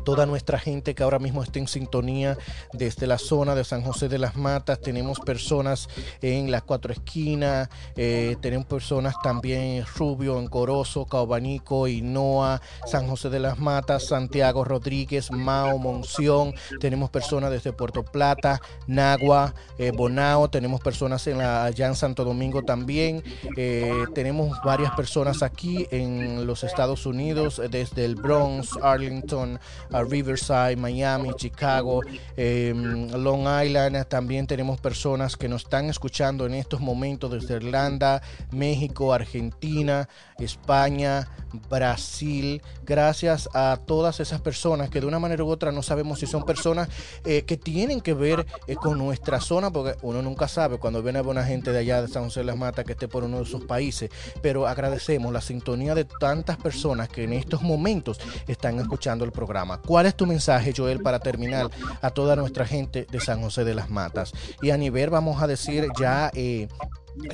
toda 0.03 0.25
nuestra 0.25 0.59
gente 0.59 0.95
que 0.95 1.03
ahora 1.03 1.19
mismo 1.19 1.43
está 1.43 1.59
en 1.59 1.67
sintonía 1.67 2.37
desde 2.73 3.07
la 3.07 3.17
zona 3.17 3.55
de 3.55 3.63
San 3.63 3.81
José 3.81 4.09
de 4.09 4.17
las 4.17 4.35
Matas. 4.35 4.79
Tenemos 4.81 5.19
personas 5.19 5.89
en 6.21 6.51
las 6.51 6.63
cuatro 6.63 6.93
esquinas, 6.93 7.69
eh, 7.95 8.35
tenemos 8.41 8.67
personas 8.67 9.15
también 9.23 9.61
en 9.61 9.85
Rubio, 9.85 10.39
en 10.39 10.47
Corozo, 10.47 11.05
Caobanico, 11.05 11.87
Hinoa, 11.87 12.61
San 12.85 13.07
José 13.07 13.29
de 13.29 13.39
las 13.39 13.59
Matas, 13.59 14.07
Santiago 14.07 14.63
Rodríguez, 14.63 15.31
Mao, 15.31 15.77
Monción. 15.77 16.53
Tenemos 16.79 17.09
personas 17.09 17.51
desde 17.51 17.73
Puerto 17.73 18.03
Plata, 18.03 18.61
Nagua, 18.87 19.53
eh, 19.77 19.91
Bonao. 19.91 20.49
Tenemos 20.49 20.81
personas 20.81 21.25
en 21.27 21.37
la, 21.39 21.65
allá 21.65 21.87
en 21.87 21.95
Santo 21.95 22.23
Domingo 22.23 22.63
también. 22.63 23.23
Eh, 23.55 24.05
tenemos 24.13 24.57
varias 24.63 24.91
personas 24.91 25.43
aquí 25.43 25.87
en 25.91 26.45
los 26.45 26.63
Estados 26.63 27.05
Unidos, 27.05 27.61
desde 27.69 28.05
el 28.05 28.15
Bronx, 28.15 28.77
Arlington, 28.81 29.59
a 29.91 30.03
Riverside, 30.03 30.75
Miami, 30.75 31.31
Chicago, 31.35 32.01
em, 32.35 33.09
Long 33.11 33.47
Island. 33.63 34.05
También 34.07 34.47
tenemos 34.47 34.79
personas 34.79 35.35
que 35.35 35.47
nos 35.47 35.63
están 35.63 35.89
escuchando 35.89 36.45
en 36.45 36.53
estos 36.53 36.79
momentos 36.79 37.31
desde 37.31 37.55
Irlanda, 37.55 38.21
México, 38.51 39.13
Argentina, 39.13 40.07
España, 40.39 41.27
Brasil. 41.69 42.61
Gracias 42.85 43.49
a 43.53 43.79
todas 43.85 44.19
esas 44.19 44.41
personas 44.41 44.89
que 44.89 45.01
de 45.01 45.07
una 45.07 45.19
manera 45.19 45.43
u 45.43 45.49
otra 45.49 45.71
no 45.71 45.81
sabemos 45.81 46.19
si 46.19 46.27
son 46.27 46.43
personas 46.45 46.89
eh, 47.25 47.43
que 47.43 47.57
tienen 47.57 48.01
que 48.01 48.13
ver 48.13 48.45
eh, 48.67 48.75
con 48.75 48.97
nuestra 48.97 49.41
zona, 49.41 49.71
porque 49.71 49.97
uno 50.01 50.21
nunca 50.21 50.47
sabe 50.47 50.77
cuando 50.77 51.01
viene 51.03 51.21
buena 51.21 51.43
gente 51.43 51.71
de 51.71 51.79
allá 51.79 52.01
de 52.01 52.07
San 52.07 52.25
José 52.25 52.41
de 52.41 52.45
las 52.45 52.57
Matas 52.57 52.85
que 52.85 52.93
esté 52.93 53.07
por 53.07 53.23
uno 53.23 53.37
de 53.37 53.43
esos 53.43 53.63
países. 53.63 54.09
Pero 54.41 54.67
agradecemos 54.67 55.33
la 55.33 55.41
sintonía 55.41 55.95
de 55.95 56.05
tantas 56.05 56.57
personas 56.57 57.09
que 57.09 57.23
en 57.23 57.33
estos 57.33 57.61
momentos 57.61 58.19
están 58.47 58.79
escuchando 58.79 59.25
el 59.25 59.31
programa. 59.31 59.66
¿Cuál 59.85 60.05
es 60.05 60.15
tu 60.15 60.25
mensaje, 60.25 60.73
Joel, 60.75 61.01
para 61.01 61.19
terminar 61.19 61.69
a 62.01 62.09
toda 62.11 62.35
nuestra 62.35 62.65
gente 62.65 63.05
de 63.09 63.19
San 63.19 63.41
José 63.41 63.63
de 63.63 63.75
las 63.75 63.89
Matas? 63.89 64.33
Y 64.61 64.69
a 64.69 64.77
nivel, 64.77 65.09
vamos 65.09 65.41
a 65.41 65.47
decir, 65.47 65.87
ya 65.99 66.31
eh, 66.33 66.67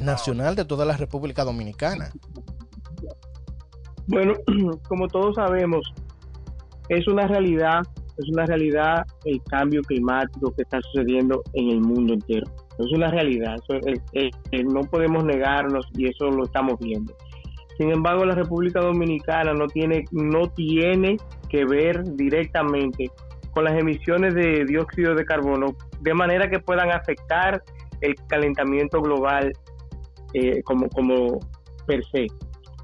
nacional 0.02 0.56
de 0.56 0.66
toda 0.66 0.86
la 0.86 0.98
República 0.98 1.44
Dominicana. 1.44 2.12
Bueno, 4.08 4.34
como 4.88 5.08
todos 5.08 5.36
sabemos, 5.36 5.94
es 6.90 7.08
una 7.08 7.28
realidad, 7.28 7.82
es 8.18 8.30
una 8.30 8.46
realidad 8.46 9.06
el 9.26 9.42
cambio 9.44 9.82
climático 9.82 10.54
que 10.56 10.64
está 10.64 10.82
sucediendo 10.82 11.42
en 11.54 11.70
el 11.70 11.82
mundo 11.82 12.14
entero. 12.14 12.46
Es 12.80 12.92
una 12.92 13.10
realidad, 13.12 13.56
no 14.66 14.82
podemos 14.82 15.24
negarnos 15.24 15.86
y 15.96 16.08
eso 16.08 16.26
lo 16.32 16.46
estamos 16.46 16.80
viendo. 16.80 17.14
Sin 17.78 17.92
embargo, 17.92 18.26
la 18.26 18.36
República 18.36 18.82
Dominicana 18.82 19.54
no 19.54 19.68
tiene, 19.68 20.06
no 20.12 20.48
tiene 20.50 21.18
que 21.54 21.66
ver 21.66 22.04
directamente 22.16 23.12
con 23.52 23.66
las 23.66 23.80
emisiones 23.80 24.34
de 24.34 24.66
dióxido 24.66 25.14
de 25.14 25.24
carbono, 25.24 25.76
de 26.02 26.14
manera 26.16 26.50
que 26.50 26.58
puedan 26.58 26.90
afectar 26.90 27.62
el 28.02 28.16
calentamiento 28.28 29.00
global 29.00 29.54
eh, 30.34 30.64
como, 30.64 30.90
como 30.90 31.40
per 31.86 32.04
se. 32.06 32.26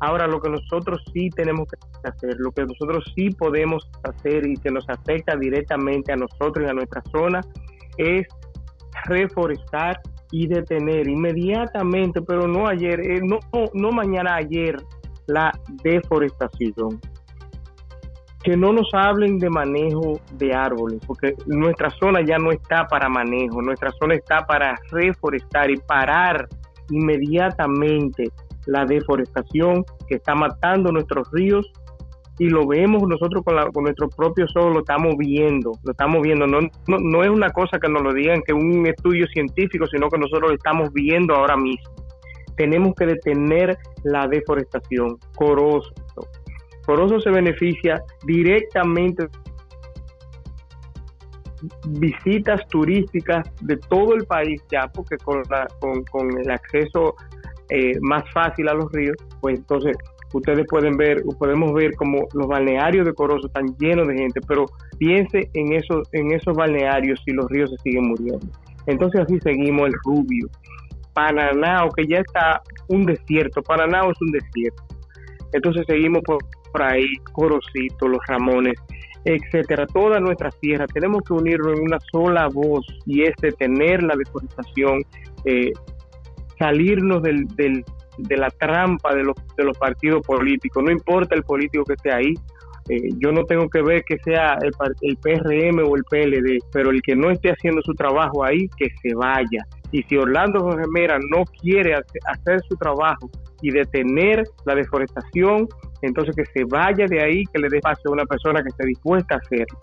Ahora, 0.01 0.27
lo 0.27 0.39
que 0.39 0.51
nosotros 0.51 1.03
sí 1.11 1.31
tenemos 1.31 1.67
que 1.67 1.77
hacer, 2.07 2.35
lo 2.37 2.51
que 2.51 2.63
nosotros 2.63 3.03
sí 3.15 3.31
podemos 3.31 3.89
hacer 4.03 4.45
y 4.45 4.53
que 4.55 4.69
nos 4.69 4.87
afecta 4.87 5.35
directamente 5.35 6.13
a 6.13 6.15
nosotros 6.15 6.67
y 6.67 6.69
a 6.69 6.73
nuestra 6.73 7.01
zona, 7.11 7.41
es 7.97 8.27
reforestar 9.05 9.99
y 10.31 10.45
detener 10.45 11.07
inmediatamente, 11.07 12.21
pero 12.21 12.47
no 12.47 12.67
ayer, 12.67 12.99
eh, 12.99 13.19
no, 13.23 13.39
no 13.73 13.91
mañana, 13.91 14.35
ayer, 14.35 14.77
la 15.25 15.51
deforestación. 15.83 17.01
Que 18.49 18.57
no 18.57 18.73
nos 18.73 18.89
hablen 18.93 19.37
de 19.37 19.47
manejo 19.47 20.19
de 20.39 20.55
árboles, 20.55 20.99
porque 21.05 21.35
nuestra 21.45 21.91
zona 21.91 22.21
ya 22.25 22.39
no 22.39 22.51
está 22.51 22.87
para 22.87 23.07
manejo, 23.07 23.61
nuestra 23.61 23.91
zona 23.91 24.15
está 24.15 24.43
para 24.47 24.75
reforestar 24.89 25.69
y 25.69 25.77
parar 25.77 26.47
inmediatamente 26.89 28.31
la 28.65 28.85
deforestación 28.85 29.85
que 30.07 30.15
está 30.15 30.33
matando 30.33 30.91
nuestros 30.91 31.29
ríos 31.31 31.71
y 32.39 32.49
lo 32.49 32.65
vemos 32.65 33.03
nosotros 33.07 33.43
con, 33.45 33.55
con 33.71 33.83
nuestro 33.83 34.09
propio 34.09 34.47
ojos, 34.55 34.73
lo 34.73 34.79
estamos 34.79 35.13
viendo, 35.15 35.73
lo 35.83 35.91
estamos 35.91 36.19
viendo. 36.23 36.47
No, 36.47 36.59
no, 36.87 37.23
es 37.23 37.29
una 37.29 37.51
cosa 37.51 37.77
que 37.77 37.87
nos 37.87 38.01
lo 38.01 38.13
digan 38.13 38.41
que 38.41 38.53
un 38.53 38.87
estudio 38.87 39.27
científico, 39.27 39.85
sino 39.85 40.09
que 40.09 40.17
nosotros 40.17 40.49
lo 40.49 40.55
estamos 40.55 40.91
viendo 40.91 41.35
ahora 41.35 41.55
mismo. 41.55 41.93
Tenemos 42.57 42.95
que 42.95 43.05
detener 43.05 43.77
la 44.03 44.27
deforestación. 44.27 45.19
Corozo. 45.35 45.93
Corozo 46.89 47.19
se 47.19 47.29
beneficia 47.29 48.01
directamente 48.25 49.27
visitas 51.89 52.67
turísticas 52.69 53.47
de 53.61 53.77
todo 53.77 54.15
el 54.15 54.25
país 54.25 54.59
ya, 54.71 54.87
porque 54.87 55.17
con, 55.17 56.39
el 56.39 56.49
acceso 56.49 57.13
eh, 57.69 57.91
más 58.01 58.23
fácil 58.33 58.69
a 58.69 58.73
los 58.73 58.91
ríos, 58.91 59.15
pues 59.39 59.59
entonces 59.59 59.95
ustedes 60.33 60.65
pueden 60.67 60.97
ver, 60.97 61.21
podemos 61.37 61.73
ver 61.73 61.93
como 61.93 62.27
los 62.33 62.47
balnearios 62.47 63.05
de 63.05 63.13
Corozo 63.13 63.45
están 63.45 63.67
llenos 63.77 64.07
de 64.07 64.15
gente, 64.17 64.41
pero 64.47 64.65
piense 64.97 65.47
en 65.53 65.73
esos, 65.73 66.09
en 66.13 66.31
esos 66.31 66.55
balnearios 66.55 67.21
si 67.23 67.33
los 67.33 67.47
ríos 67.51 67.69
se 67.69 67.77
siguen 67.83 68.07
muriendo. 68.07 68.47
Entonces 68.87 69.21
así 69.21 69.39
seguimos 69.41 69.89
el 69.89 69.93
Rubio, 70.05 70.49
Pananao, 71.13 71.91
que 71.91 72.07
ya 72.07 72.17
está 72.17 72.63
un 72.87 73.05
desierto, 73.05 73.61
Pananao 73.61 74.09
es 74.09 74.21
un 74.21 74.31
desierto. 74.31 74.83
Entonces 75.51 75.83
seguimos 75.87 76.21
por, 76.23 76.37
ahí, 76.75 77.07
Corocito, 77.33 78.07
Los 78.07 78.21
Ramones, 78.27 78.75
etcétera, 79.25 79.85
toda 79.87 80.19
nuestra 80.19 80.49
tierra. 80.49 80.85
Tenemos 80.87 81.23
que 81.23 81.33
unirnos 81.33 81.77
en 81.77 81.83
una 81.83 81.99
sola 82.11 82.47
voz 82.47 82.85
y 83.05 83.23
es 83.23 83.33
detener 83.41 84.03
la 84.03 84.15
deforestación, 84.15 85.01
eh, 85.45 85.71
salirnos 86.57 87.21
del, 87.21 87.47
del, 87.55 87.83
de 88.17 88.37
la 88.37 88.49
trampa 88.49 89.13
de 89.13 89.23
los, 89.23 89.35
de 89.57 89.63
los 89.63 89.77
partidos 89.77 90.25
políticos. 90.25 90.83
No 90.83 90.91
importa 90.91 91.35
el 91.35 91.43
político 91.43 91.83
que 91.85 91.93
esté 91.93 92.11
ahí. 92.11 92.33
Eh, 92.89 93.09
yo 93.19 93.31
no 93.31 93.43
tengo 93.45 93.69
que 93.69 93.81
ver 93.81 94.03
que 94.03 94.17
sea 94.19 94.57
el, 94.61 94.71
el 95.01 95.17
PRM 95.17 95.79
o 95.87 95.95
el 95.95 96.03
PLD, 96.09 96.57
pero 96.71 96.89
el 96.89 97.01
que 97.01 97.15
no 97.15 97.29
esté 97.29 97.51
haciendo 97.51 97.81
su 97.83 97.93
trabajo 97.93 98.43
ahí, 98.43 98.67
que 98.77 98.87
se 99.01 99.13
vaya. 99.15 99.65
Y 99.91 100.03
si 100.03 100.17
Orlando 100.17 100.61
Jorge 100.61 100.85
Mera 100.91 101.17
no 101.19 101.43
quiere 101.61 101.95
hacer 101.95 102.61
su 102.67 102.75
trabajo 102.77 103.29
y 103.61 103.71
detener 103.71 104.43
la 104.65 104.75
deforestación, 104.75 105.67
entonces 106.01 106.35
que 106.35 106.45
se 106.45 106.65
vaya 106.65 107.05
de 107.07 107.21
ahí, 107.21 107.43
que 107.53 107.59
le 107.59 107.69
dé 107.69 107.79
paso 107.79 108.01
a 108.05 108.11
una 108.11 108.25
persona 108.25 108.61
que 108.61 108.69
esté 108.69 108.85
dispuesta 108.85 109.35
a 109.35 109.37
hacerlo. 109.37 109.77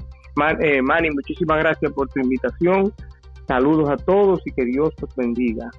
Eh, 0.61 0.83
Manny, 0.83 1.11
muchísimas 1.11 1.59
gracias 1.59 1.93
por 1.93 2.09
tu 2.09 2.21
invitación. 2.21 2.93
Saludos 3.49 3.91
a 3.91 3.97
todos 3.97 4.41
y 4.45 4.51
que 4.51 4.65
Dios 4.65 4.91
los 5.01 5.15
bendiga. 5.17 5.71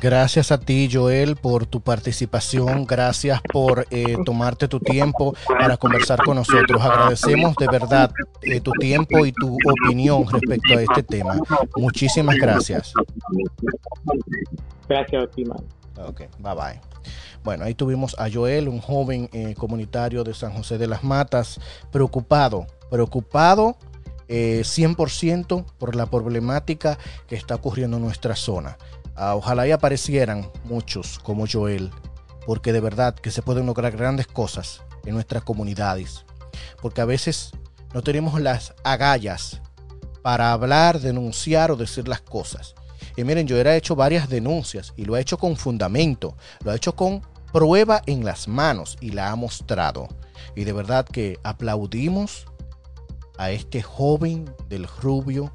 Gracias 0.00 0.50
a 0.50 0.58
ti, 0.58 0.88
Joel, 0.90 1.36
por 1.36 1.66
tu 1.66 1.82
participación. 1.82 2.86
Gracias 2.86 3.40
por 3.52 3.86
eh, 3.90 4.16
tomarte 4.24 4.66
tu 4.66 4.80
tiempo 4.80 5.34
para 5.46 5.76
conversar 5.76 6.22
con 6.24 6.36
nosotros. 6.36 6.82
Agradecemos 6.82 7.54
de 7.56 7.66
verdad 7.66 8.10
eh, 8.42 8.60
tu 8.60 8.72
tiempo 8.72 9.26
y 9.26 9.32
tu 9.32 9.58
opinión 9.66 10.24
respecto 10.26 10.78
a 10.78 10.82
este 10.82 11.02
tema. 11.02 11.36
Muchísimas 11.76 12.36
gracias. 12.36 12.94
Gracias 14.88 15.22
a 15.22 15.26
ti, 15.26 15.44
Ok, 16.06 16.22
bye 16.38 16.54
bye. 16.54 16.80
Bueno, 17.44 17.64
ahí 17.64 17.74
tuvimos 17.74 18.18
a 18.18 18.30
Joel, 18.30 18.68
un 18.68 18.80
joven 18.80 19.28
eh, 19.32 19.54
comunitario 19.54 20.24
de 20.24 20.32
San 20.32 20.52
José 20.52 20.78
de 20.78 20.86
las 20.86 21.04
Matas, 21.04 21.60
preocupado, 21.90 22.66
preocupado 22.90 23.76
eh, 24.28 24.60
100% 24.62 25.64
por 25.78 25.96
la 25.96 26.06
problemática 26.06 26.98
que 27.26 27.34
está 27.34 27.56
ocurriendo 27.56 27.96
en 27.96 28.04
nuestra 28.04 28.36
zona. 28.36 28.78
Ah, 29.22 29.36
ojalá 29.36 29.68
y 29.68 29.70
aparecieran 29.70 30.50
muchos 30.64 31.18
como 31.18 31.44
Joel, 31.46 31.90
porque 32.46 32.72
de 32.72 32.80
verdad 32.80 33.14
que 33.14 33.30
se 33.30 33.42
pueden 33.42 33.66
lograr 33.66 33.94
grandes 33.94 34.26
cosas 34.26 34.80
en 35.04 35.12
nuestras 35.12 35.42
comunidades. 35.42 36.24
Porque 36.80 37.02
a 37.02 37.04
veces 37.04 37.50
no 37.92 38.00
tenemos 38.00 38.40
las 38.40 38.72
agallas 38.82 39.60
para 40.22 40.52
hablar, 40.52 41.00
denunciar 41.00 41.70
o 41.70 41.76
decir 41.76 42.08
las 42.08 42.22
cosas. 42.22 42.74
Y 43.14 43.24
miren, 43.24 43.46
yo 43.46 43.58
he 43.58 43.76
hecho 43.76 43.94
varias 43.94 44.26
denuncias 44.30 44.94
y 44.96 45.04
lo 45.04 45.18
he 45.18 45.20
hecho 45.20 45.36
con 45.36 45.54
fundamento, 45.54 46.34
lo 46.64 46.72
he 46.72 46.76
hecho 46.76 46.96
con 46.96 47.20
prueba 47.52 48.00
en 48.06 48.24
las 48.24 48.48
manos 48.48 48.96
y 49.02 49.10
la 49.10 49.30
ha 49.30 49.36
mostrado. 49.36 50.08
Y 50.56 50.64
de 50.64 50.72
verdad 50.72 51.04
que 51.04 51.38
aplaudimos 51.42 52.46
a 53.36 53.50
este 53.50 53.82
joven 53.82 54.50
del 54.70 54.86
rubio 54.86 55.52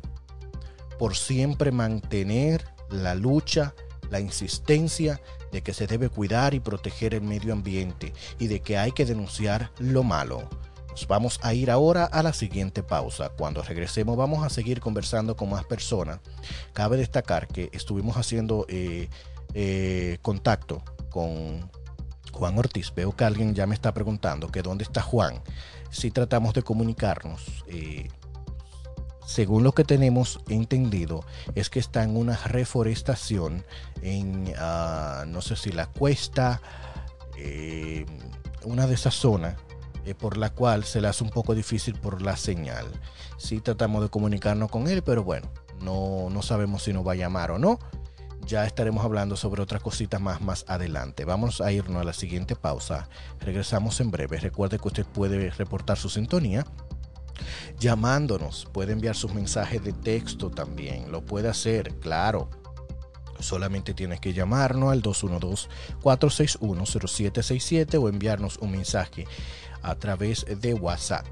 por 0.99 1.15
siempre 1.15 1.71
mantener 1.71 2.74
la 2.89 3.15
lucha, 3.15 3.73
la 4.09 4.19
insistencia 4.19 5.21
de 5.51 5.61
que 5.61 5.73
se 5.73 5.87
debe 5.87 6.09
cuidar 6.09 6.53
y 6.53 6.59
proteger 6.59 7.13
el 7.13 7.21
medio 7.21 7.53
ambiente 7.53 8.13
y 8.39 8.47
de 8.47 8.59
que 8.59 8.77
hay 8.77 8.91
que 8.91 9.05
denunciar 9.05 9.71
lo 9.79 10.03
malo. 10.03 10.49
Vamos 11.07 11.39
a 11.43 11.53
ir 11.53 11.69
ahora 11.69 12.05
a 12.05 12.23
la 12.23 12.33
siguiente 12.33 12.81
pausa. 12.81 13.29
Cuando 13.29 13.61
regresemos 13.61 14.15
vamos 14.15 14.45
a 14.45 14.49
seguir 14.49 14.79
conversando 14.79 15.35
con 15.35 15.49
más 15.49 15.65
personas. 15.65 16.19
Cabe 16.73 16.97
destacar 16.97 17.47
que 17.47 17.69
estuvimos 17.73 18.15
haciendo 18.15 18.65
eh, 18.69 19.09
eh, 19.53 20.17
contacto 20.21 20.81
con 21.09 21.69
Juan 22.31 22.57
Ortiz. 22.57 22.93
Veo 22.95 23.15
que 23.15 23.25
alguien 23.25 23.53
ya 23.53 23.67
me 23.67 23.75
está 23.75 23.93
preguntando 23.93 24.49
que 24.51 24.61
dónde 24.61 24.83
está 24.83 25.01
Juan. 25.01 25.41
Si 25.89 26.11
tratamos 26.11 26.53
de 26.53 26.63
comunicarnos. 26.63 27.63
Eh, 27.67 28.07
según 29.25 29.63
lo 29.63 29.73
que 29.73 29.83
tenemos 29.83 30.39
entendido, 30.49 31.25
es 31.55 31.69
que 31.69 31.79
está 31.79 32.03
en 32.03 32.15
una 32.15 32.37
reforestación 32.37 33.65
en, 34.01 34.49
uh, 34.49 35.25
no 35.25 35.41
sé 35.41 35.55
si 35.55 35.71
la 35.71 35.87
cuesta, 35.87 36.61
eh, 37.37 38.05
una 38.63 38.87
de 38.87 38.93
esas 38.93 39.15
zonas 39.15 39.55
eh, 40.05 40.13
por 40.13 40.37
la 40.37 40.51
cual 40.51 40.83
se 40.83 41.01
le 41.01 41.07
hace 41.07 41.23
un 41.23 41.31
poco 41.31 41.55
difícil 41.55 41.95
por 41.95 42.21
la 42.21 42.37
señal. 42.37 42.85
Sí 43.37 43.59
tratamos 43.59 44.03
de 44.03 44.09
comunicarnos 44.09 44.69
con 44.69 44.87
él, 44.87 45.01
pero 45.01 45.23
bueno, 45.23 45.49
no, 45.81 46.29
no 46.29 46.41
sabemos 46.41 46.83
si 46.83 46.93
nos 46.93 47.05
va 47.05 47.13
a 47.13 47.15
llamar 47.15 47.51
o 47.51 47.59
no. 47.59 47.79
Ya 48.45 48.65
estaremos 48.67 49.03
hablando 49.03 49.35
sobre 49.35 49.63
otras 49.63 49.81
cositas 49.81 50.21
más 50.21 50.39
más 50.41 50.65
adelante. 50.67 51.25
Vamos 51.25 51.61
a 51.61 51.71
irnos 51.71 52.01
a 52.01 52.05
la 52.05 52.13
siguiente 52.13 52.55
pausa. 52.55 53.09
Regresamos 53.39 53.99
en 54.01 54.11
breve. 54.11 54.39
Recuerde 54.39 54.77
que 54.77 54.87
usted 54.87 55.05
puede 55.05 55.49
reportar 55.49 55.97
su 55.97 56.09
sintonía 56.09 56.63
llamándonos. 57.79 58.67
Puede 58.71 58.93
enviar 58.93 59.15
sus 59.15 59.33
mensajes 59.33 59.83
de 59.83 59.93
texto 59.93 60.49
también. 60.49 61.11
Lo 61.11 61.25
puede 61.25 61.49
hacer, 61.49 61.95
claro. 61.95 62.49
Solamente 63.39 63.93
tienes 63.93 64.19
que 64.19 64.33
llamarnos 64.33 64.91
al 64.91 65.01
212-461-0767 65.01 68.01
o 68.01 68.09
enviarnos 68.09 68.57
un 68.57 68.71
mensaje 68.71 69.25
a 69.81 69.95
través 69.95 70.45
de 70.61 70.73
WhatsApp. 70.73 71.25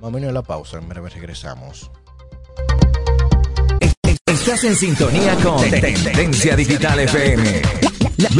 Vamos 0.00 0.22
a 0.22 0.32
la 0.32 0.42
pausa, 0.42 0.78
en 0.78 0.88
breve 0.88 1.10
regresamos. 1.10 1.90
Estás 4.26 4.64
en 4.64 4.74
sintonía 4.74 5.36
con 5.36 5.60
Tendencia 5.68 6.56
Digital 6.56 7.00
FM. 7.00 7.60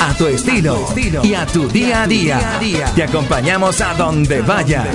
a 0.00 0.14
tu 0.14 0.26
estilo 0.26 0.92
y 1.22 1.34
a 1.34 1.46
tu 1.46 1.68
día 1.68 2.02
a 2.02 2.08
día. 2.08 2.92
Te 2.96 3.04
acompañamos 3.04 3.80
a 3.80 3.94
donde 3.94 4.42
vayas. 4.42 4.88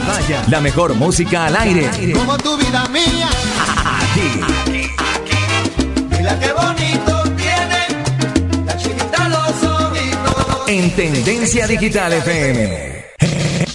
La 0.50 0.60
mejor 0.60 0.96
música 0.96 1.46
al 1.46 1.56
aire. 1.56 1.90
Como 2.14 2.38
tu 2.38 2.58
vida 2.58 2.86
mía. 2.90 3.30
Aquí. 4.02 4.92
Mira 6.10 6.38
qué 6.38 6.52
bonito 6.52 7.24
tiene 7.38 8.66
la 8.66 8.78
chiquita 8.78 9.30
los 9.30 9.64
ojitos. 9.64 10.68
En 10.68 10.92
Tendencia 10.92 11.66
Digital 11.66 12.12
FM. 12.12 12.97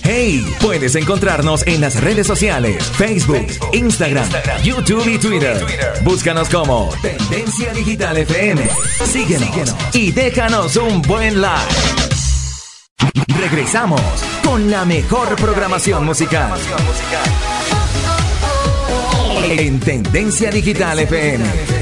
Hey, 0.05 0.44
puedes 0.61 0.96
encontrarnos 0.96 1.64
en 1.66 1.80
las 1.80 2.00
redes 2.00 2.26
sociales, 2.26 2.84
Facebook, 2.96 3.46
Instagram, 3.72 4.28
YouTube 4.62 5.07
y 5.07 5.18
Twitter. 5.18 5.64
Búscanos 6.03 6.48
como 6.48 6.90
Tendencia 7.00 7.72
Digital 7.72 8.16
FM. 8.16 8.68
Síguenos 9.05 9.74
y 9.92 10.11
déjanos 10.11 10.76
un 10.76 11.03
buen 11.03 11.40
like. 11.40 11.74
Regresamos 13.40 14.00
con 14.44 14.70
la 14.70 14.84
mejor 14.84 15.36
programación 15.36 16.05
musical. 16.05 16.53
En 19.50 19.78
Tendencia 19.80 20.50
Digital 20.50 20.98
FM. 20.98 21.82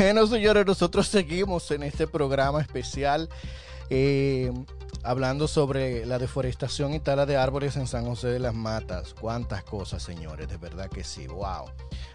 Bueno, 0.00 0.26
señores, 0.26 0.64
nosotros 0.64 1.08
seguimos 1.08 1.70
en 1.72 1.82
este 1.82 2.06
programa 2.06 2.62
especial 2.62 3.28
Eh, 3.90 4.50
hablando 5.02 5.46
sobre 5.46 6.06
la 6.06 6.18
deforestación 6.18 6.94
y 6.94 7.00
tala 7.00 7.26
de 7.26 7.36
árboles 7.36 7.76
en 7.76 7.86
San 7.86 8.06
José 8.06 8.28
de 8.28 8.38
las 8.38 8.54
Matas. 8.54 9.14
Cuántas 9.20 9.62
cosas, 9.62 10.02
señores, 10.02 10.48
de 10.48 10.56
verdad 10.56 10.88
que 10.88 11.04
sí, 11.04 11.26
wow. 11.26 11.66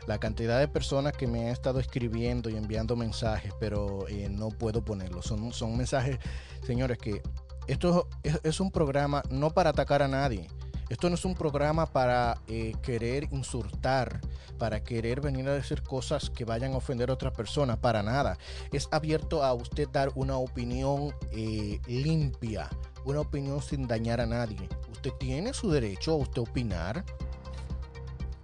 La 0.08 0.18
cantidad 0.18 0.60
de 0.60 0.68
personas 0.68 1.14
que 1.14 1.28
me 1.28 1.42
han 1.42 1.48
estado 1.50 1.80
escribiendo 1.80 2.50
y 2.50 2.56
enviando 2.56 2.96
mensajes, 2.96 3.54
pero 3.60 4.08
eh, 4.08 4.30
no 4.32 4.50
puedo 4.50 4.84
ponerlos. 4.84 5.26
Son, 5.26 5.52
son 5.52 5.78
mensajes, 5.78 6.18
señores, 6.66 6.98
que 6.98 7.22
esto 7.68 8.08
es, 8.24 8.40
es 8.44 8.60
un 8.60 8.72
programa 8.72 9.22
no 9.30 9.52
para 9.52 9.72
atacar 9.72 10.02
a 10.02 10.08
nadie. 10.08 10.48
Esto 10.88 11.10
no 11.10 11.16
es 11.16 11.26
un 11.26 11.34
programa 11.34 11.88
para 11.88 12.40
eh, 12.48 12.74
querer 12.84 13.28
insultar, 13.32 14.22
para 14.60 14.84
querer 14.84 15.20
venir 15.20 15.48
a 15.50 15.54
decir 15.54 15.82
cosas 15.82 16.30
que 16.30 16.46
vayan 16.46 16.74
a 16.74 16.78
ofender 16.78 17.10
a 17.10 17.14
otra 17.14 17.34
persona, 17.34 17.76
para 17.82 18.04
nada. 18.04 18.38
Es 18.72 18.88
abierto 18.92 19.44
a 19.44 19.52
usted 19.54 19.90
dar 19.90 20.12
una 20.14 20.38
opinión 20.38 21.16
eh, 21.32 21.80
limpia, 21.88 22.70
una 23.04 23.22
opinión 23.22 23.64
sin 23.64 23.88
dañar 23.88 24.22
a 24.22 24.28
nadie. 24.28 24.70
Usted 24.92 25.12
tiene 25.20 25.54
su 25.54 25.72
derecho 25.72 26.12
a 26.12 26.18
usted 26.18 26.44
opinar. 26.44 27.04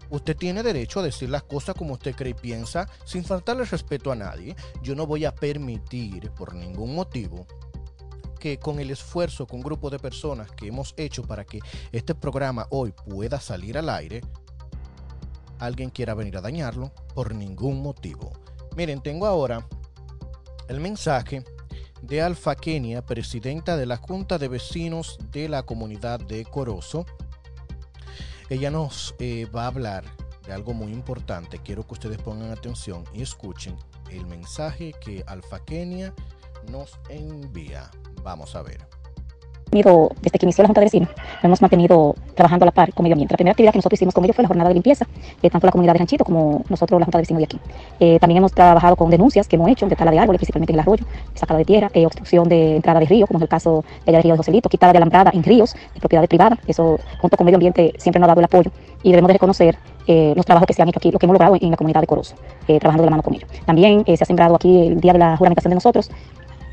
Usted 0.09 0.35
tiene 0.35 0.63
derecho 0.63 0.99
a 0.99 1.03
decir 1.03 1.29
las 1.29 1.43
cosas 1.43 1.75
como 1.75 1.93
usted 1.93 2.15
cree 2.15 2.31
y 2.31 2.33
piensa 2.33 2.89
sin 3.05 3.23
faltarle 3.23 3.65
respeto 3.65 4.11
a 4.11 4.15
nadie. 4.15 4.55
Yo 4.81 4.95
no 4.95 5.05
voy 5.05 5.25
a 5.25 5.33
permitir 5.33 6.31
por 6.31 6.55
ningún 6.55 6.95
motivo 6.95 7.45
que 8.41 8.57
con 8.57 8.79
el 8.79 8.89
esfuerzo 8.89 9.45
con 9.45 9.59
un 9.59 9.63
grupo 9.63 9.91
de 9.91 9.99
personas 9.99 10.51
que 10.51 10.67
hemos 10.67 10.95
hecho 10.97 11.21
para 11.21 11.45
que 11.45 11.59
este 11.91 12.15
programa 12.15 12.65
hoy 12.71 12.91
pueda 12.91 13.39
salir 13.39 13.77
al 13.77 13.87
aire, 13.87 14.21
alguien 15.59 15.91
quiera 15.91 16.15
venir 16.15 16.35
a 16.37 16.41
dañarlo 16.41 16.91
por 17.13 17.35
ningún 17.35 17.83
motivo. 17.83 18.33
Miren, 18.75 18.99
tengo 18.99 19.27
ahora 19.27 19.67
el 20.67 20.79
mensaje 20.79 21.43
de 22.01 22.21
Alfa 22.23 22.55
Kenia, 22.55 23.05
presidenta 23.05 23.77
de 23.77 23.85
la 23.85 23.97
Junta 23.97 24.39
de 24.39 24.47
Vecinos 24.47 25.19
de 25.31 25.47
la 25.47 25.61
comunidad 25.61 26.19
de 26.19 26.43
Corozo. 26.43 27.05
Ella 28.49 28.71
nos 28.71 29.13
eh, 29.19 29.45
va 29.55 29.65
a 29.65 29.67
hablar 29.67 30.03
de 30.47 30.51
algo 30.51 30.73
muy 30.73 30.91
importante. 30.91 31.59
Quiero 31.59 31.85
que 31.85 31.93
ustedes 31.93 32.17
pongan 32.17 32.49
atención 32.49 33.03
y 33.13 33.21
escuchen 33.21 33.77
el 34.09 34.25
mensaje 34.25 34.93
que 34.99 35.23
Alfa 35.27 35.63
Kenia 35.63 36.15
nos 36.69 36.99
envía. 37.09 37.89
Vamos 38.23 38.55
a 38.55 38.61
ver. 38.61 38.91
Desde 39.71 40.37
que 40.37 40.45
inició 40.45 40.63
la 40.63 40.67
Junta 40.67 40.81
de 40.81 40.87
Vecinos, 40.87 41.09
nos 41.15 41.43
hemos 41.45 41.61
mantenido 41.61 42.13
trabajando 42.35 42.65
a 42.65 42.67
la 42.67 42.71
par 42.73 42.93
con 42.93 43.03
medio 43.03 43.13
ambiente. 43.13 43.33
La 43.33 43.37
primera 43.37 43.51
actividad 43.53 43.71
que 43.71 43.77
nosotros 43.77 43.97
hicimos 43.97 44.13
con 44.13 44.25
ellos 44.25 44.35
fue 44.35 44.43
la 44.43 44.49
jornada 44.49 44.67
de 44.67 44.73
limpieza, 44.73 45.05
tanto 45.41 45.65
la 45.65 45.71
comunidad 45.71 45.93
de 45.93 45.99
Ranchito 45.99 46.25
como 46.25 46.65
nosotros, 46.67 46.99
la 46.99 47.05
Junta 47.05 47.19
de 47.19 47.21
Vecinos 47.21 47.39
de 47.39 47.45
aquí. 47.45 47.59
Eh, 48.01 48.19
también 48.19 48.39
hemos 48.39 48.51
trabajado 48.51 48.97
con 48.97 49.09
denuncias 49.09 49.47
que 49.47 49.55
hemos 49.55 49.69
hecho 49.69 49.87
de 49.87 49.95
tala 49.95 50.11
de 50.11 50.19
árboles, 50.19 50.39
principalmente 50.39 50.73
en 50.73 50.75
el 50.75 50.81
arroyo, 50.81 51.05
sacada 51.35 51.57
de 51.57 51.63
tierra, 51.63 51.89
eh, 51.93 52.05
obstrucción 52.05 52.49
de 52.49 52.75
entrada 52.75 52.99
de 52.99 53.05
río, 53.05 53.25
como 53.27 53.39
es 53.39 53.43
el 53.43 53.47
caso 53.47 53.85
de 54.05 54.11
allá 54.11 54.17
del 54.17 54.23
río 54.23 54.33
de 54.33 54.37
Joselito, 54.39 54.67
quitada 54.67 54.91
de 54.91 54.97
alambrada 54.97 55.31
en 55.33 55.41
ríos 55.41 55.73
de 55.93 55.99
propiedad 56.01 56.27
privada. 56.27 56.59
Eso, 56.67 56.99
junto 57.21 57.37
con 57.37 57.45
medio 57.45 57.55
ambiente, 57.55 57.93
siempre 57.97 58.19
nos 58.19 58.27
ha 58.27 58.31
dado 58.31 58.41
el 58.41 58.45
apoyo 58.45 58.71
y 59.03 59.11
debemos 59.11 59.29
de 59.29 59.33
reconocer 59.33 59.77
eh, 60.07 60.33
los 60.35 60.45
trabajos 60.45 60.67
que 60.67 60.73
se 60.73 60.81
han 60.81 60.89
hecho 60.89 60.99
aquí, 60.99 61.11
lo 61.11 61.19
que 61.19 61.25
hemos 61.25 61.35
logrado 61.35 61.55
en 61.59 61.71
la 61.71 61.77
comunidad 61.77 62.01
de 62.01 62.07
Corozo, 62.07 62.35
eh, 62.67 62.79
trabajando 62.79 63.03
de 63.03 63.07
la 63.07 63.11
mano 63.11 63.23
con 63.23 63.35
ellos. 63.35 63.49
También 63.65 64.03
eh, 64.05 64.17
se 64.17 64.23
ha 64.23 64.27
sembrado 64.27 64.55
aquí 64.55 64.87
el 64.87 64.99
día 64.99 65.13
de 65.13 65.19
la 65.19 65.37
juramentación 65.37 65.69
de 65.69 65.75
nosotros 65.75 66.09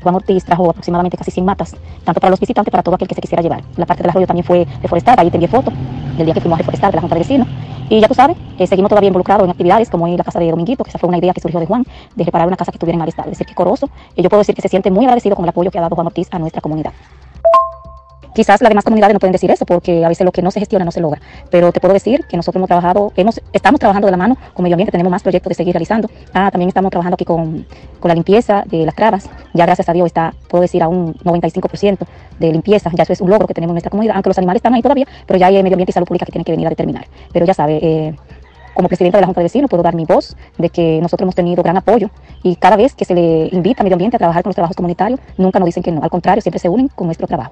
Juan 0.01 0.15
Ortiz 0.15 0.43
trajo 0.45 0.69
aproximadamente 0.69 1.17
casi 1.17 1.31
100 1.31 1.45
matas, 1.45 1.75
tanto 2.03 2.19
para 2.19 2.31
los 2.31 2.39
visitantes, 2.39 2.71
para 2.71 2.83
todo 2.83 2.95
aquel 2.95 3.07
que 3.07 3.15
se 3.15 3.21
quisiera 3.21 3.41
llevar. 3.41 3.63
La 3.77 3.85
parte 3.85 4.03
del 4.03 4.09
arroyo 4.09 4.27
también 4.27 4.45
fue 4.45 4.65
deforestada, 4.81 5.21
ahí 5.21 5.29
te 5.29 5.37
envié 5.37 5.47
foto 5.47 5.71
del 6.17 6.25
día 6.25 6.33
que 6.33 6.41
fuimos 6.41 6.57
a 6.57 6.59
reforestar 6.59 6.91
de 6.91 6.95
la 6.95 7.01
Junta 7.01 7.15
de 7.15 7.19
Vecinos. 7.19 7.47
Y 7.89 7.99
ya 7.99 8.07
tú 8.07 8.13
sabes, 8.13 8.37
eh, 8.59 8.67
seguimos 8.67 8.89
todavía 8.89 9.07
involucrados 9.07 9.43
en 9.45 9.49
actividades 9.49 9.89
como 9.89 10.07
en 10.07 10.15
la 10.15 10.23
casa 10.23 10.39
de 10.39 10.49
Dominguito, 10.49 10.83
que 10.83 10.89
esa 10.89 10.99
fue 10.99 11.09
una 11.09 11.17
idea 11.17 11.33
que 11.33 11.41
surgió 11.41 11.59
de 11.59 11.65
Juan, 11.65 11.83
de 12.15 12.23
reparar 12.23 12.47
una 12.47 12.55
casa 12.55 12.71
que 12.71 12.75
estuviera 12.75 12.95
en 12.95 12.99
mal 12.99 13.09
estado. 13.09 13.31
Es 13.31 13.37
decir, 13.37 13.47
que 13.47 13.55
Corozo, 13.55 13.89
y 14.15 14.21
yo 14.21 14.29
puedo 14.29 14.39
decir 14.39 14.53
que 14.53 14.61
se 14.61 14.69
siente 14.69 14.91
muy 14.91 15.05
agradecido 15.05 15.35
con 15.35 15.45
el 15.45 15.49
apoyo 15.49 15.71
que 15.71 15.79
ha 15.79 15.81
dado 15.81 15.95
Juan 15.95 16.07
Ortiz 16.07 16.27
a 16.31 16.37
nuestra 16.37 16.61
comunidad. 16.61 16.93
Quizás 18.33 18.61
las 18.61 18.69
demás 18.69 18.83
comunidades 18.83 19.13
no 19.13 19.19
pueden 19.19 19.33
decir 19.33 19.49
eso 19.51 19.65
porque 19.65 20.05
a 20.05 20.09
veces 20.09 20.25
lo 20.25 20.31
que 20.31 20.41
no 20.41 20.51
se 20.51 20.59
gestiona 20.59 20.85
no 20.85 20.91
se 20.91 21.01
logra. 21.01 21.21
Pero 21.49 21.71
te 21.71 21.79
puedo 21.79 21.93
decir 21.93 22.25
que 22.25 22.37
nosotros 22.37 22.59
hemos 22.59 22.67
trabajado, 22.67 23.11
hemos, 23.15 23.41
estamos 23.53 23.79
trabajando 23.79 24.07
de 24.07 24.11
la 24.11 24.17
mano 24.17 24.37
con 24.53 24.63
medio 24.63 24.75
ambiente, 24.75 24.91
tenemos 24.91 25.11
más 25.11 25.23
proyectos 25.23 25.49
de 25.49 25.55
seguir 25.55 25.73
realizando. 25.73 26.09
Ah, 26.33 26.49
también 26.51 26.69
estamos 26.69 26.91
trabajando 26.91 27.15
aquí 27.15 27.25
con, 27.25 27.65
con 27.99 28.09
la 28.09 28.15
limpieza 28.15 28.63
de 28.65 28.85
las 28.85 28.95
cravas. 28.95 29.29
Ya 29.53 29.65
gracias 29.65 29.89
a 29.89 29.93
Dios 29.93 30.07
está, 30.07 30.33
puedo 30.47 30.61
decir, 30.61 30.83
a 30.83 30.87
un 30.87 31.13
95% 31.15 31.97
de 32.39 32.51
limpieza. 32.51 32.91
Ya 32.95 33.03
eso 33.03 33.13
es 33.13 33.21
un 33.21 33.29
logro 33.29 33.47
que 33.47 33.53
tenemos 33.53 33.71
en 33.71 33.75
nuestra 33.75 33.89
comunidad, 33.89 34.15
aunque 34.15 34.29
los 34.29 34.37
animales 34.37 34.59
están 34.59 34.73
ahí 34.73 34.81
todavía, 34.81 35.07
pero 35.25 35.39
ya 35.39 35.47
hay 35.47 35.61
medio 35.63 35.75
ambiente 35.75 35.91
y 35.91 35.93
salud 35.93 36.07
pública 36.07 36.25
que 36.25 36.31
tienen 36.31 36.45
que 36.45 36.51
venir 36.51 36.67
a 36.67 36.69
determinar. 36.69 37.07
Pero 37.33 37.45
ya 37.45 37.53
sabe, 37.53 37.79
eh, 37.81 38.15
como 38.73 38.87
presidenta 38.87 39.17
de 39.17 39.21
la 39.21 39.27
Junta 39.27 39.41
de 39.41 39.45
Vecinos 39.45 39.69
puedo 39.69 39.83
dar 39.83 39.95
mi 39.95 40.05
voz 40.05 40.37
de 40.57 40.69
que 40.69 40.99
nosotros 41.01 41.25
hemos 41.25 41.35
tenido 41.35 41.61
gran 41.63 41.77
apoyo 41.77 42.09
y 42.43 42.55
cada 42.55 42.77
vez 42.77 42.95
que 42.95 43.03
se 43.03 43.13
le 43.13 43.49
invita 43.51 43.81
a 43.81 43.83
medio 43.83 43.95
ambiente 43.95 44.15
a 44.15 44.19
trabajar 44.19 44.43
con 44.43 44.49
los 44.49 44.55
trabajos 44.55 44.77
comunitarios, 44.77 45.19
nunca 45.37 45.59
nos 45.59 45.65
dicen 45.65 45.83
que 45.83 45.91
no, 45.91 46.01
al 46.01 46.09
contrario, 46.09 46.41
siempre 46.41 46.59
se 46.59 46.69
unen 46.69 46.87
con 46.87 47.07
nuestro 47.07 47.27
trabajo. 47.27 47.51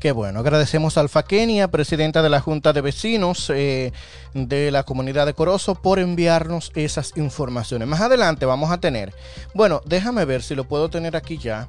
Qué 0.00 0.12
bueno, 0.12 0.40
agradecemos 0.40 0.96
a 0.96 1.02
Alfa 1.02 1.24
Kenia, 1.24 1.68
presidenta 1.68 2.22
de 2.22 2.30
la 2.30 2.40
Junta 2.40 2.72
de 2.72 2.80
Vecinos 2.80 3.50
eh, 3.50 3.92
de 4.32 4.70
la 4.70 4.82
comunidad 4.82 5.26
de 5.26 5.34
Corozo, 5.34 5.74
por 5.74 5.98
enviarnos 5.98 6.72
esas 6.74 7.14
informaciones. 7.18 7.86
Más 7.86 8.00
adelante 8.00 8.46
vamos 8.46 8.70
a 8.70 8.80
tener, 8.80 9.12
bueno, 9.52 9.82
déjame 9.84 10.24
ver 10.24 10.42
si 10.42 10.54
lo 10.54 10.64
puedo 10.64 10.88
tener 10.88 11.16
aquí 11.16 11.36
ya. 11.36 11.68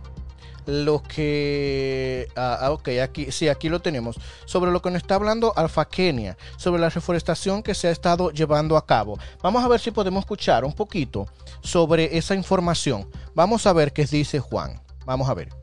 Lo 0.65 1.03
que, 1.03 2.29
ah, 2.37 2.69
ok, 2.71 2.87
aquí, 3.03 3.33
sí, 3.33 3.49
aquí 3.49 3.67
lo 3.67 3.81
tenemos. 3.81 4.17
Sobre 4.45 4.71
lo 4.71 4.81
que 4.81 4.91
nos 4.91 5.01
está 5.01 5.15
hablando 5.15 5.51
Alfa 5.57 5.83
Kenia, 5.83 6.37
sobre 6.55 6.79
la 6.79 6.87
reforestación 6.87 7.61
que 7.61 7.75
se 7.75 7.89
ha 7.89 7.91
estado 7.91 8.31
llevando 8.31 8.77
a 8.77 8.85
cabo. 8.85 9.19
Vamos 9.43 9.61
a 9.61 9.67
ver 9.67 9.81
si 9.81 9.91
podemos 9.91 10.21
escuchar 10.21 10.63
un 10.63 10.71
poquito 10.71 11.27
sobre 11.61 12.17
esa 12.17 12.33
información. 12.33 13.09
Vamos 13.35 13.67
a 13.67 13.73
ver 13.73 13.91
qué 13.91 14.05
dice 14.05 14.39
Juan. 14.39 14.79
Vamos 15.05 15.27
a 15.27 15.33
ver. 15.33 15.60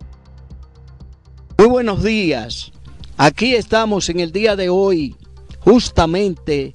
Muy 1.61 1.67
buenos 1.67 2.05
días. 2.05 2.71
Aquí 3.17 3.57
estamos 3.57 4.09
en 4.11 4.21
el 4.21 4.31
día 4.31 4.55
de 4.55 4.69
hoy, 4.69 5.17
justamente 5.59 6.73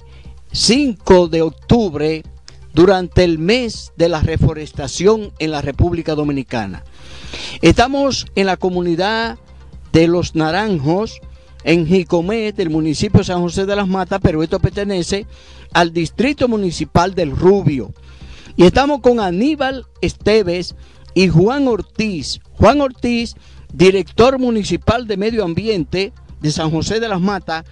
5 0.52 1.28
de 1.28 1.40
octubre, 1.40 2.22
durante 2.74 3.24
el 3.24 3.38
mes 3.38 3.92
de 3.96 4.10
la 4.10 4.20
reforestación 4.20 5.32
en 5.38 5.52
la 5.52 5.62
República 5.62 6.14
Dominicana. 6.14 6.84
Estamos 7.62 8.26
en 8.34 8.44
la 8.44 8.58
comunidad 8.58 9.38
de 9.90 10.06
Los 10.06 10.34
Naranjos, 10.34 11.18
en 11.62 11.86
Jicomé, 11.86 12.52
del 12.52 12.68
municipio 12.68 13.20
de 13.20 13.24
San 13.24 13.40
José 13.40 13.64
de 13.64 13.76
las 13.76 13.88
Matas, 13.88 14.20
pero 14.22 14.42
esto 14.42 14.60
pertenece 14.60 15.26
al 15.72 15.94
distrito 15.94 16.46
municipal 16.46 17.14
del 17.14 17.34
Rubio. 17.34 17.94
Y 18.54 18.64
estamos 18.64 19.00
con 19.00 19.18
Aníbal 19.18 19.86
Esteves 20.02 20.74
y 21.14 21.28
Juan 21.28 21.68
Ortiz. 21.68 22.40
Juan 22.52 22.82
Ortiz 22.82 23.34
director 23.74 24.38
municipal 24.38 25.06
de 25.06 25.16
medio 25.16 25.44
ambiente 25.44 26.12
de 26.40 26.50
San 26.50 26.70
José 26.70 27.00
de 27.00 27.08
las 27.08 27.20
Matas, 27.20 27.64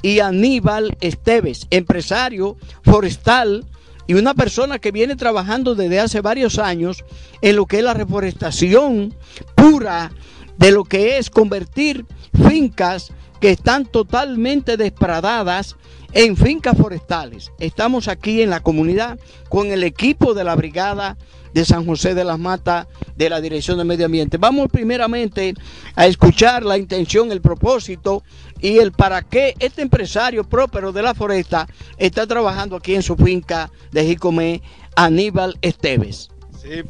y 0.00 0.20
Aníbal 0.20 0.96
Esteves, 1.00 1.66
empresario 1.70 2.56
forestal 2.82 3.66
y 4.06 4.14
una 4.14 4.34
persona 4.34 4.78
que 4.78 4.92
viene 4.92 5.16
trabajando 5.16 5.74
desde 5.74 5.98
hace 5.98 6.20
varios 6.20 6.58
años 6.58 7.04
en 7.42 7.56
lo 7.56 7.66
que 7.66 7.78
es 7.78 7.84
la 7.84 7.94
reforestación 7.94 9.14
pura, 9.56 10.12
de 10.56 10.70
lo 10.70 10.84
que 10.84 11.18
es 11.18 11.30
convertir 11.30 12.06
fincas 12.48 13.12
que 13.40 13.50
están 13.50 13.86
totalmente 13.86 14.76
despradadas 14.76 15.76
en 16.12 16.36
fincas 16.36 16.76
forestales. 16.76 17.52
Estamos 17.58 18.08
aquí 18.08 18.42
en 18.42 18.50
la 18.50 18.60
comunidad 18.60 19.18
con 19.48 19.68
el 19.68 19.84
equipo 19.84 20.34
de 20.34 20.44
la 20.44 20.56
brigada 20.56 21.16
de 21.52 21.64
San 21.64 21.86
José 21.86 22.14
de 22.14 22.24
las 22.24 22.38
Matas 22.38 22.86
de 23.16 23.30
la 23.30 23.40
Dirección 23.40 23.78
de 23.78 23.84
Medio 23.84 24.06
Ambiente. 24.06 24.36
Vamos 24.36 24.68
primeramente 24.70 25.54
a 25.94 26.06
escuchar 26.06 26.64
la 26.64 26.78
intención, 26.78 27.32
el 27.32 27.40
propósito 27.40 28.22
y 28.60 28.78
el 28.78 28.92
para 28.92 29.22
qué 29.22 29.54
este 29.58 29.82
empresario 29.82 30.44
próspero 30.44 30.92
de 30.92 31.02
la 31.02 31.14
foresta 31.14 31.66
está 31.96 32.26
trabajando 32.26 32.76
aquí 32.76 32.94
en 32.94 33.02
su 33.02 33.16
finca 33.16 33.70
de 33.92 34.04
Jicomé, 34.04 34.62
Aníbal 34.96 35.58
Esteves. 35.62 36.30
Sí, 36.60 36.82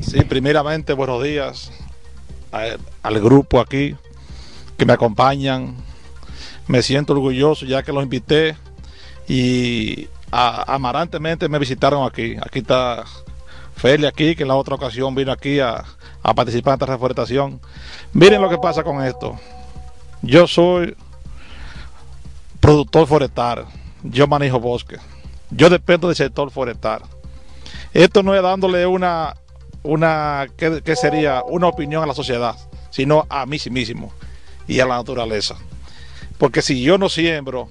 sí 0.00 0.22
primeramente 0.22 0.92
buenos 0.92 1.22
días 1.22 1.72
al 3.02 3.20
grupo 3.20 3.60
aquí 3.60 3.96
que 4.76 4.86
me 4.86 4.92
acompañan. 4.92 5.83
Me 6.66 6.82
siento 6.82 7.12
orgulloso 7.12 7.66
ya 7.66 7.82
que 7.82 7.92
los 7.92 8.02
invité 8.02 8.56
y 9.28 10.08
amarantemente 10.30 11.48
me 11.48 11.58
visitaron 11.58 12.06
aquí. 12.06 12.36
Aquí 12.40 12.60
está 12.60 13.04
Feli 13.76 14.06
aquí, 14.06 14.34
que 14.34 14.42
en 14.42 14.48
la 14.48 14.56
otra 14.56 14.74
ocasión 14.74 15.14
vino 15.14 15.32
aquí 15.32 15.60
a, 15.60 15.84
a 16.22 16.34
participar 16.34 16.72
en 16.72 16.74
esta 16.74 16.86
reforestación. 16.86 17.60
Miren 18.12 18.40
lo 18.40 18.48
que 18.48 18.58
pasa 18.58 18.82
con 18.82 19.04
esto. 19.04 19.38
Yo 20.22 20.46
soy 20.46 20.96
productor 22.60 23.06
forestal, 23.06 23.66
yo 24.02 24.26
manejo 24.26 24.58
bosque, 24.58 24.96
yo 25.50 25.68
dependo 25.68 26.08
del 26.08 26.16
sector 26.16 26.50
forestal. 26.50 27.02
Esto 27.92 28.22
no 28.22 28.34
es 28.34 28.42
dándole 28.42 28.86
una, 28.86 29.34
una 29.82 30.46
¿qué, 30.56 30.96
sería? 30.96 31.42
Una 31.46 31.66
opinión 31.66 32.02
a 32.02 32.06
la 32.06 32.14
sociedad, 32.14 32.56
sino 32.88 33.26
a 33.28 33.44
mí 33.44 33.58
mismo 33.70 34.12
y 34.66 34.80
a 34.80 34.86
la 34.86 34.96
naturaleza. 34.96 35.56
Porque 36.38 36.62
si 36.62 36.82
yo 36.82 36.98
no 36.98 37.08
siembro, 37.08 37.68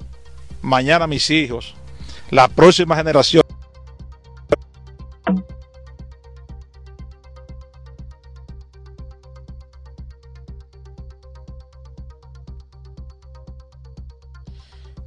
mañana 0.62 1.08
mis 1.08 1.30
hijos, 1.30 1.76
la 2.30 2.48
próxima 2.48 2.96
generación, 2.96 3.44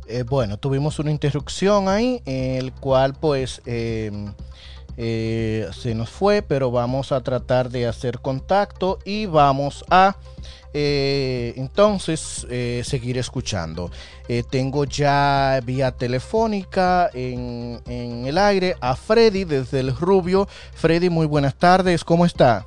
eh, 0.06 0.22
bueno, 0.22 0.58
tuvimos 0.58 0.98
una 0.98 1.10
interrupción 1.10 1.88
ahí, 1.88 2.22
el 2.24 2.72
cual 2.72 3.14
pues 3.14 3.62
eh, 3.66 4.12
eh, 4.96 5.68
se 5.72 5.94
nos 5.94 6.10
fue, 6.10 6.42
pero 6.42 6.70
vamos 6.70 7.12
a 7.12 7.20
tratar 7.22 7.70
de 7.70 7.86
hacer 7.86 8.18
contacto 8.20 8.98
y 9.04 9.26
vamos 9.26 9.84
a 9.90 10.16
eh, 10.78 11.54
entonces 11.56 12.46
eh, 12.50 12.82
seguir 12.84 13.16
escuchando. 13.18 13.90
Eh, 14.28 14.42
tengo 14.48 14.84
ya 14.84 15.58
vía 15.64 15.92
telefónica 15.92 17.08
en, 17.14 17.80
en 17.86 18.26
el 18.26 18.36
aire 18.38 18.76
a 18.80 18.94
Freddy 18.96 19.44
desde 19.44 19.80
el 19.80 19.96
Rubio. 19.96 20.46
Freddy, 20.74 21.08
muy 21.08 21.26
buenas 21.26 21.54
tardes, 21.54 22.04
¿cómo 22.04 22.26
está? 22.26 22.66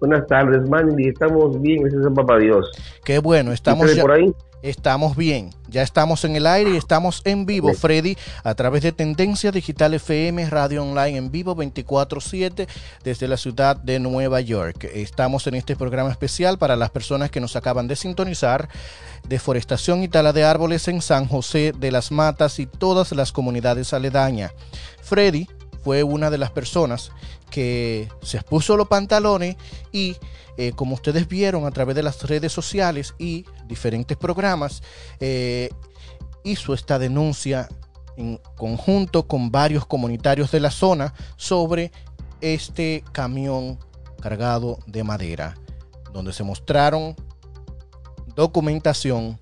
Buenas 0.00 0.26
tardes, 0.28 0.68
Mandy. 0.68 1.08
Estamos 1.08 1.60
bien, 1.60 1.82
gracias 1.82 2.06
a 2.06 2.10
papá 2.10 2.38
Dios. 2.38 2.70
Qué 3.04 3.18
bueno, 3.18 3.52
estamos 3.52 3.80
¿Ustedes 3.84 3.96
ya- 3.96 4.02
por 4.02 4.12
ahí? 4.12 4.32
Estamos 4.62 5.16
bien, 5.16 5.50
ya 5.68 5.82
estamos 5.82 6.24
en 6.24 6.36
el 6.36 6.46
aire 6.46 6.72
y 6.72 6.76
estamos 6.76 7.22
en 7.24 7.46
vivo, 7.46 7.72
Freddy, 7.72 8.18
a 8.44 8.54
través 8.54 8.82
de 8.82 8.92
Tendencia 8.92 9.50
Digital 9.50 9.94
FM, 9.94 10.50
Radio 10.50 10.82
Online 10.82 11.16
en 11.16 11.30
vivo 11.30 11.56
24/7 11.56 12.68
desde 13.02 13.26
la 13.26 13.38
ciudad 13.38 13.76
de 13.76 13.98
Nueva 13.98 14.42
York. 14.42 14.84
Estamos 14.92 15.46
en 15.46 15.54
este 15.54 15.76
programa 15.76 16.10
especial 16.10 16.58
para 16.58 16.76
las 16.76 16.90
personas 16.90 17.30
que 17.30 17.40
nos 17.40 17.56
acaban 17.56 17.88
de 17.88 17.96
sintonizar, 17.96 18.68
deforestación 19.26 20.02
y 20.02 20.08
tala 20.08 20.34
de 20.34 20.44
árboles 20.44 20.88
en 20.88 21.00
San 21.00 21.26
José 21.26 21.72
de 21.74 21.90
las 21.90 22.10
Matas 22.10 22.58
y 22.58 22.66
todas 22.66 23.12
las 23.12 23.32
comunidades 23.32 23.94
aledañas. 23.94 24.52
Freddy 25.02 25.48
fue 25.82 26.02
una 26.02 26.30
de 26.30 26.38
las 26.38 26.50
personas 26.50 27.12
que 27.50 28.08
se 28.22 28.40
puso 28.42 28.76
los 28.76 28.88
pantalones 28.88 29.56
y 29.92 30.16
eh, 30.56 30.72
como 30.72 30.94
ustedes 30.94 31.26
vieron 31.28 31.66
a 31.66 31.70
través 31.70 31.96
de 31.96 32.02
las 32.02 32.22
redes 32.24 32.52
sociales 32.52 33.14
y 33.18 33.44
diferentes 33.66 34.16
programas, 34.16 34.82
eh, 35.20 35.70
hizo 36.44 36.74
esta 36.74 36.98
denuncia 36.98 37.68
en 38.16 38.40
conjunto 38.56 39.26
con 39.26 39.50
varios 39.50 39.86
comunitarios 39.86 40.50
de 40.50 40.60
la 40.60 40.70
zona 40.70 41.14
sobre 41.36 41.92
este 42.40 43.02
camión 43.12 43.78
cargado 44.20 44.78
de 44.86 45.02
madera, 45.02 45.56
donde 46.12 46.32
se 46.32 46.44
mostraron 46.44 47.16
documentación, 48.34 49.38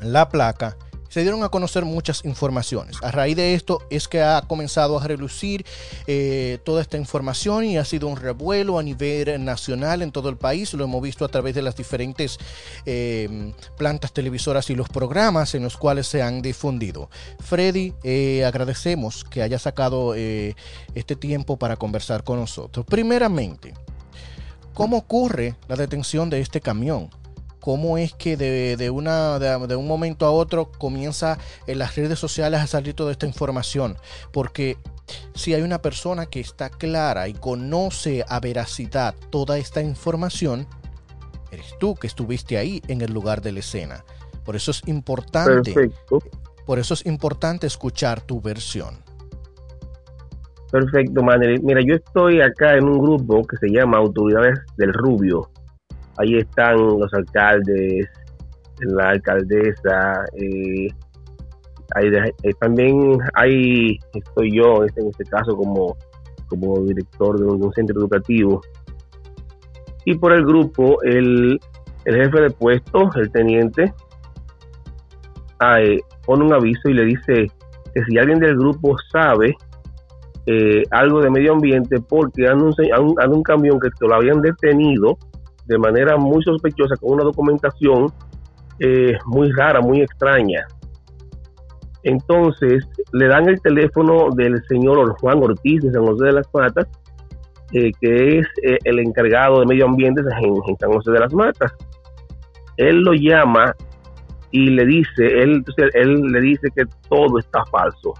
la 0.00 0.28
placa, 0.28 0.76
se 1.16 1.22
dieron 1.22 1.42
a 1.44 1.48
conocer 1.48 1.86
muchas 1.86 2.26
informaciones. 2.26 2.98
A 3.02 3.10
raíz 3.10 3.36
de 3.36 3.54
esto 3.54 3.80
es 3.88 4.06
que 4.06 4.20
ha 4.20 4.42
comenzado 4.42 4.98
a 4.98 5.08
relucir 5.08 5.64
eh, 6.06 6.58
toda 6.62 6.82
esta 6.82 6.98
información 6.98 7.64
y 7.64 7.78
ha 7.78 7.86
sido 7.86 8.06
un 8.06 8.18
revuelo 8.18 8.78
a 8.78 8.82
nivel 8.82 9.42
nacional 9.42 10.02
en 10.02 10.12
todo 10.12 10.28
el 10.28 10.36
país. 10.36 10.74
Lo 10.74 10.84
hemos 10.84 11.00
visto 11.00 11.24
a 11.24 11.28
través 11.28 11.54
de 11.54 11.62
las 11.62 11.74
diferentes 11.74 12.36
eh, 12.84 13.54
plantas 13.78 14.12
televisoras 14.12 14.68
y 14.68 14.74
los 14.74 14.90
programas 14.90 15.54
en 15.54 15.62
los 15.62 15.78
cuales 15.78 16.06
se 16.06 16.20
han 16.20 16.42
difundido. 16.42 17.08
Freddy, 17.40 17.94
eh, 18.04 18.44
agradecemos 18.44 19.24
que 19.24 19.40
haya 19.40 19.58
sacado 19.58 20.14
este 20.14 21.16
tiempo 21.16 21.56
para 21.56 21.76
conversar 21.78 22.24
con 22.24 22.40
nosotros. 22.40 22.84
Primeramente, 22.84 23.72
¿cómo 24.74 24.98
ocurre 24.98 25.54
la 25.66 25.76
detención 25.76 26.28
de 26.28 26.42
este 26.42 26.60
camión? 26.60 27.08
Cómo 27.66 27.98
es 27.98 28.14
que 28.14 28.36
de, 28.36 28.76
de 28.76 28.90
una, 28.90 29.40
de, 29.40 29.66
de 29.66 29.74
un 29.74 29.88
momento 29.88 30.24
a 30.24 30.30
otro 30.30 30.70
comienza 30.70 31.36
en 31.66 31.80
las 31.80 31.96
redes 31.96 32.16
sociales 32.16 32.60
a 32.60 32.68
salir 32.68 32.94
toda 32.94 33.10
esta 33.10 33.26
información. 33.26 33.96
Porque 34.32 34.76
si 35.34 35.52
hay 35.52 35.62
una 35.62 35.82
persona 35.82 36.26
que 36.26 36.38
está 36.38 36.70
clara 36.70 37.26
y 37.26 37.32
conoce 37.32 38.24
a 38.28 38.38
veracidad 38.38 39.16
toda 39.30 39.58
esta 39.58 39.82
información, 39.82 40.68
eres 41.50 41.74
tú 41.80 41.96
que 41.96 42.06
estuviste 42.06 42.56
ahí 42.56 42.80
en 42.86 43.00
el 43.00 43.12
lugar 43.12 43.42
de 43.42 43.50
la 43.50 43.58
escena. 43.58 44.04
Por 44.44 44.54
eso 44.54 44.70
es 44.70 44.86
importante. 44.86 45.72
Perfecto. 45.72 46.20
Por 46.66 46.78
eso 46.78 46.94
es 46.94 47.04
importante 47.04 47.66
escuchar 47.66 48.20
tu 48.20 48.40
versión. 48.40 48.94
Perfecto, 50.70 51.20
Manny. 51.20 51.58
Mira, 51.64 51.80
yo 51.84 51.96
estoy 51.96 52.40
acá 52.42 52.76
en 52.76 52.84
un 52.84 53.00
grupo 53.00 53.44
que 53.44 53.56
se 53.56 53.70
llama 53.70 53.98
Autoridades 53.98 54.60
del 54.76 54.92
Rubio. 54.92 55.50
Ahí 56.18 56.36
están 56.36 56.76
los 56.76 57.12
alcaldes, 57.12 58.08
la 58.80 59.10
alcaldesa, 59.10 60.24
eh, 60.34 60.88
eh, 62.42 62.52
también 62.60 63.18
hay, 63.34 63.98
estoy 64.14 64.56
yo 64.56 64.84
este- 64.84 65.00
en 65.02 65.08
este 65.08 65.24
caso 65.24 65.56
como, 65.56 65.96
como 66.48 66.82
director 66.82 67.38
de 67.38 67.46
un, 67.46 67.72
centro 67.72 68.00
educativo. 68.00 68.60
Y 70.04 70.16
por 70.16 70.32
el 70.32 70.44
grupo, 70.44 71.02
el, 71.02 71.58
el 72.04 72.14
jefe 72.14 72.40
de 72.40 72.50
puesto, 72.50 73.10
el 73.16 73.30
teniente, 73.30 73.92
pone 76.26 76.44
un 76.44 76.52
aviso 76.52 76.88
y 76.88 76.94
le 76.94 77.04
dice 77.06 77.50
que 77.94 78.04
si 78.04 78.18
alguien 78.18 78.38
del 78.38 78.56
grupo 78.56 78.94
sabe 79.10 79.56
eh, 80.46 80.82
algo 80.90 81.20
de 81.20 81.30
medio 81.30 81.54
ambiente 81.54 82.00
porque 82.00 82.46
anda 82.46 82.66
un, 82.66 83.14
un 83.32 83.42
camión 83.42 83.80
que 83.80 83.88
lo 84.00 84.14
habían 84.14 84.40
detenido 84.40 85.18
de 85.66 85.78
manera 85.78 86.16
muy 86.16 86.42
sospechosa 86.42 86.96
con 86.96 87.12
una 87.12 87.24
documentación 87.24 88.12
eh, 88.78 89.16
muy 89.26 89.50
rara, 89.52 89.80
muy 89.80 90.00
extraña. 90.00 90.66
Entonces 92.02 92.86
le 93.12 93.26
dan 93.26 93.48
el 93.48 93.60
teléfono 93.60 94.28
del 94.34 94.62
señor 94.68 95.16
Juan 95.20 95.42
Ortiz 95.42 95.82
de 95.82 95.92
San 95.92 96.06
José 96.06 96.26
de 96.26 96.32
las 96.32 96.54
Matas, 96.54 96.86
eh, 97.72 97.90
que 98.00 98.38
es 98.38 98.46
eh, 98.62 98.78
el 98.84 99.00
encargado 99.00 99.60
de 99.60 99.66
medio 99.66 99.86
ambiente 99.86 100.20
en, 100.20 100.76
San 100.78 100.92
José 100.92 101.10
de 101.10 101.20
las 101.20 101.32
Matas. 101.34 101.72
Él 102.76 103.00
lo 103.00 103.12
llama 103.12 103.74
y 104.52 104.70
le 104.70 104.84
dice, 104.86 105.26
él, 105.26 105.64
él 105.94 106.20
le 106.20 106.40
dice 106.40 106.68
que 106.74 106.84
todo 107.08 107.38
está 107.38 107.64
falso 107.66 108.14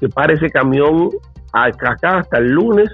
que 0.00 0.08
pare 0.08 0.34
ese 0.34 0.50
camión 0.50 1.10
acá 1.52 2.18
hasta 2.18 2.38
el 2.38 2.50
lunes, 2.50 2.90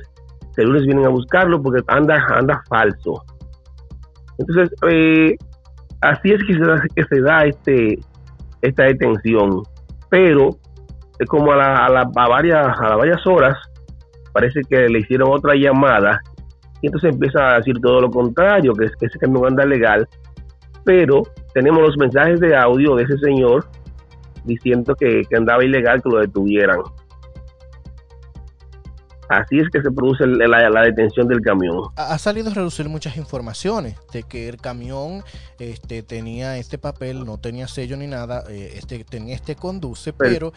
el 0.63 0.69
lunes 0.69 0.87
vienen 0.87 1.07
a 1.07 1.11
buscarlo 1.11 1.63
porque 1.63 1.83
anda, 1.89 2.25
anda 2.35 2.63
falso. 2.69 3.25
Entonces, 4.39 4.71
eh, 4.91 5.37
así 6.01 6.31
es 6.33 6.43
que 6.45 6.55
se 6.55 6.61
da, 6.61 6.83
que 6.95 7.05
se 7.05 7.21
da 7.21 7.45
este, 7.45 7.99
esta 8.63 8.85
detención. 8.85 9.63
Pero, 10.09 10.51
eh, 11.19 11.27
como 11.27 11.53
a, 11.53 11.57
la- 11.57 11.87
a, 11.87 11.91
la- 11.91 12.11
a 12.15 12.29
varias, 12.29 12.67
a 12.81 12.97
varias 12.97 13.27
horas, 13.27 13.57
parece 14.33 14.61
que 14.69 14.89
le 14.89 15.01
hicieron 15.01 15.31
otra 15.33 15.55
llamada 15.55 16.21
y 16.83 16.87
entonces 16.87 17.13
empieza 17.13 17.51
a 17.51 17.57
decir 17.57 17.75
todo 17.83 18.01
lo 18.01 18.11
contrario, 18.11 18.73
que, 18.75 18.87
es, 18.87 18.93
que 18.97 19.07
ese 19.07 19.19
camión 19.19 19.47
anda 19.47 19.65
legal. 19.67 20.09
Pero 20.85 21.23
tenemos 21.53 21.83
los 21.83 21.97
mensajes 21.99 22.41
de 22.41 22.57
audio 22.57 22.95
de 22.95 23.03
ese 23.03 23.19
señor 23.19 23.67
diciendo 24.45 24.95
que 24.95 25.23
andaba 25.37 25.63
ilegal, 25.63 26.03
que 26.03 26.09
lo 26.09 26.21
detuvieran. 26.21 26.79
Así 29.31 29.61
es 29.61 29.69
que 29.71 29.81
se 29.81 29.93
produce 29.93 30.27
la, 30.27 30.69
la 30.69 30.83
detención 30.83 31.29
del 31.29 31.41
camión. 31.41 31.77
ha 31.95 32.15
ha 32.15 32.19
salido 32.19 32.51
a 32.51 32.55
reducir 32.55 32.89
muchas 32.89 33.17
informaciones 33.17 33.95
de 34.13 34.25
que 34.25 34.49
el 34.49 34.57
camión 34.57 35.23
este, 35.61 36.03
tenía 36.03 36.59
este 36.59 36.79
papel, 36.79 37.25
no 37.25 37.39
tenía 37.39 37.69
sello 37.69 37.97
ni 37.97 38.09
nada, 38.09 38.43
eh, 38.51 38.75
este, 38.77 39.05
tenía 39.05 39.37
este 39.37 39.55
conduce, 39.55 40.13
pero 40.13 40.53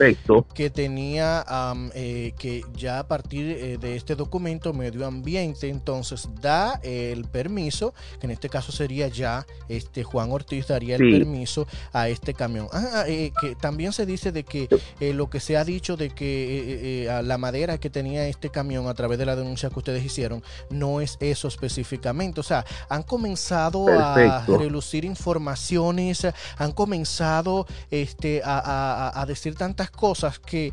que 0.55 0.69
tenía 0.71 1.41
am, 1.41 1.91
eh, 1.93 2.33
que 2.39 2.63
ya 2.75 2.97
a 2.97 3.07
partir 3.07 3.45
eh, 3.45 3.77
de 3.79 3.95
este 3.95 4.15
documento 4.15 4.73
medio 4.73 5.05
ambiente 5.05 5.69
entonces 5.69 6.27
da 6.41 6.79
el 6.81 7.25
permiso 7.25 7.93
que 8.19 8.25
en 8.25 8.31
este 8.31 8.49
caso 8.49 8.71
sería 8.71 9.07
ya 9.07 9.45
este 9.69 10.03
Juan 10.03 10.31
Ortiz 10.31 10.67
daría 10.67 10.95
el 10.95 11.11
permiso 11.11 11.67
a 11.91 12.09
este 12.09 12.33
camión. 12.33 12.67
Ah, 12.73 13.03
eh, 13.07 13.31
que 13.39 13.53
también 13.55 13.93
se 13.93 14.07
dice 14.07 14.31
de 14.31 14.43
que 14.43 14.67
lo 15.13 15.29
que 15.29 15.39
se 15.39 15.57
ha 15.57 15.63
dicho 15.63 15.95
de 15.95 16.09
que 16.09 17.07
a 17.11 17.21
la 17.21 17.37
madera 17.37 17.77
que 17.77 17.91
tenía 17.91 18.27
este 18.27 18.49
camión 18.49 18.62
a 18.63 18.93
través 18.93 19.17
de 19.19 19.25
la 19.25 19.35
denuncia 19.35 19.69
que 19.69 19.79
ustedes 19.79 20.03
hicieron 20.03 20.41
no 20.69 21.01
es 21.01 21.17
eso 21.19 21.47
específicamente 21.47 22.39
o 22.39 22.43
sea 22.43 22.65
han 22.89 23.03
comenzado 23.03 23.85
a 23.87 24.13
relucir 24.57 25.05
informaciones 25.05 26.25
han 26.57 26.71
comenzado 26.71 27.65
este 27.91 28.41
a, 28.43 28.57
a- 28.59 29.07
a- 29.09 29.21
a 29.21 29.25
decir 29.25 29.55
tantas 29.55 29.91
cosas 29.91 30.39
que 30.39 30.71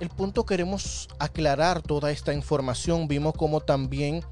el 0.00 0.08
punto 0.08 0.44
queremos 0.46 1.08
aclarar 1.18 1.82
toda 1.82 2.10
esta 2.10 2.32
información. 2.32 3.06
Vimos 3.06 3.34
como 3.34 3.60
también 3.60 4.24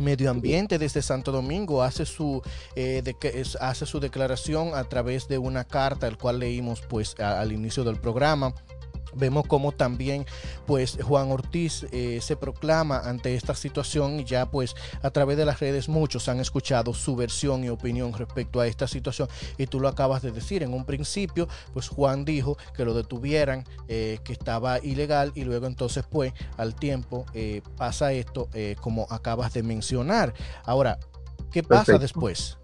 Medio 0.00 0.30
Ambiente 0.30 0.78
desde 0.78 1.02
Santo 1.02 1.32
Domingo 1.32 1.82
hace 1.82 2.06
su 2.06 2.40
eh, 2.76 3.02
de 3.04 3.14
hace 3.60 3.84
su 3.84 4.00
declaración 4.00 4.74
a 4.74 4.84
través 4.84 5.28
de 5.28 5.36
una 5.36 5.64
carta 5.64 6.06
el 6.08 6.16
cual 6.16 6.38
leímos 6.38 6.80
pues 6.80 7.14
a- 7.20 7.40
al 7.40 7.52
inicio 7.52 7.84
del 7.84 7.96
programa. 7.96 8.54
Vemos 9.14 9.46
como 9.46 9.72
también 9.72 10.24
pues 10.66 10.98
Juan 11.02 11.30
Ortiz 11.30 11.86
eh, 11.92 12.18
se 12.20 12.36
proclama 12.36 12.98
ante 12.98 13.34
esta 13.34 13.54
situación 13.54 14.20
y 14.20 14.24
ya 14.24 14.46
pues 14.46 14.74
a 15.02 15.10
través 15.10 15.36
de 15.36 15.44
las 15.44 15.60
redes 15.60 15.88
muchos 15.88 16.28
han 16.28 16.40
escuchado 16.40 16.94
su 16.94 17.16
versión 17.16 17.64
y 17.64 17.68
opinión 17.68 18.12
respecto 18.12 18.60
a 18.60 18.66
esta 18.66 18.86
situación 18.86 19.28
y 19.58 19.66
tú 19.66 19.80
lo 19.80 19.88
acabas 19.88 20.22
de 20.22 20.32
decir 20.32 20.62
en 20.62 20.72
un 20.72 20.84
principio 20.84 21.48
pues 21.72 21.88
Juan 21.88 22.24
dijo 22.24 22.56
que 22.74 22.84
lo 22.84 22.94
detuvieran 22.94 23.64
eh, 23.88 24.18
que 24.24 24.32
estaba 24.32 24.78
ilegal 24.78 25.32
y 25.34 25.44
luego 25.44 25.66
entonces 25.66 26.04
pues 26.08 26.32
al 26.56 26.74
tiempo 26.74 27.26
eh, 27.34 27.62
pasa 27.76 28.12
esto 28.12 28.48
eh, 28.54 28.76
como 28.80 29.06
acabas 29.10 29.52
de 29.52 29.62
mencionar 29.62 30.32
ahora 30.64 30.98
¿qué 31.50 31.62
pasa 31.62 31.92
Perfecto. 31.92 32.00
después? 32.00 32.58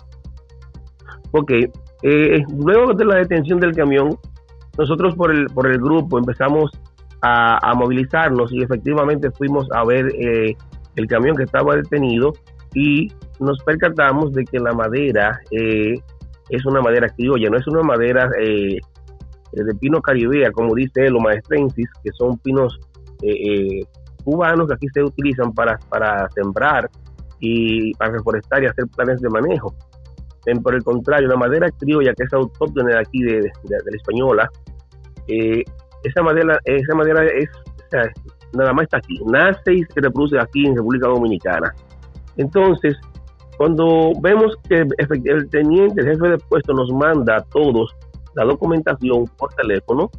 Porque 1.30 1.70
eh, 2.02 2.44
luego 2.56 2.94
de 2.94 3.04
la 3.04 3.16
detención 3.16 3.60
del 3.60 3.74
camión, 3.74 4.18
nosotros 4.78 5.16
por 5.16 5.34
el, 5.34 5.46
por 5.46 5.66
el 5.66 5.78
grupo 5.78 6.18
empezamos 6.18 6.70
a, 7.20 7.74
movilizarnos 7.74 8.52
y 8.52 8.62
efectivamente 8.62 9.30
fuimos 9.32 9.66
a 9.72 9.84
ver 9.84 10.06
eh, 10.14 10.56
el 10.94 11.06
camión 11.08 11.36
que 11.36 11.42
estaba 11.42 11.74
detenido 11.74 12.32
y 12.74 13.12
nos 13.40 13.60
percatamos 13.64 14.32
de 14.32 14.44
que 14.44 14.60
la 14.60 14.72
madera 14.72 15.40
eh, 15.50 15.94
es 16.48 16.64
una 16.64 16.80
madera 16.80 17.08
criolla, 17.08 17.50
no 17.50 17.58
es 17.58 17.66
una 17.66 17.82
madera 17.82 18.30
eh, 18.40 18.78
de 19.52 19.74
pino 19.80 20.00
caribea, 20.00 20.52
como 20.52 20.74
dice 20.76 21.08
o 21.10 21.20
maestrensis, 21.20 21.88
que 22.04 22.10
son 22.12 22.38
pinos 22.38 22.78
cubanos 24.22 24.68
que 24.68 24.74
aquí 24.74 24.86
se 24.94 25.02
utilizan 25.02 25.52
para, 25.52 25.76
para 25.88 26.28
sembrar 26.30 26.88
y 27.40 27.92
para 27.94 28.12
reforestar 28.12 28.62
y 28.62 28.66
hacer 28.66 28.84
planes 28.94 29.20
de 29.20 29.28
manejo. 29.28 29.74
Por 30.62 30.74
el 30.74 30.82
contrario, 30.82 31.28
la 31.28 31.36
madera 31.36 31.68
criolla, 31.78 32.14
que 32.14 32.24
es 32.24 32.32
autóctona 32.32 32.94
de 32.94 32.98
aquí, 32.98 33.22
de, 33.22 33.40
de, 33.40 33.50
la 33.68 33.96
española, 33.96 34.50
eh, 35.28 35.62
esa 36.04 36.22
madera, 36.22 36.58
esa 36.64 36.94
madera 36.94 37.24
es, 37.24 37.48
nada 38.52 38.72
más 38.72 38.84
está 38.84 38.98
aquí, 38.98 39.18
nace 39.26 39.74
y 39.74 39.84
se 39.84 40.00
reproduce 40.00 40.38
aquí 40.38 40.66
en 40.66 40.76
República 40.76 41.08
Dominicana. 41.08 41.74
Entonces, 42.36 42.96
cuando 43.56 44.12
vemos 44.22 44.56
que 44.68 44.86
el 45.24 45.50
teniente, 45.50 46.00
el 46.00 46.08
jefe 46.08 46.28
de 46.28 46.38
puesto 46.38 46.72
nos 46.72 46.90
manda 46.92 47.36
a 47.36 47.42
todos 47.42 47.94
la 48.34 48.44
documentación 48.44 49.24
por 49.36 49.52
teléfono 49.54 50.10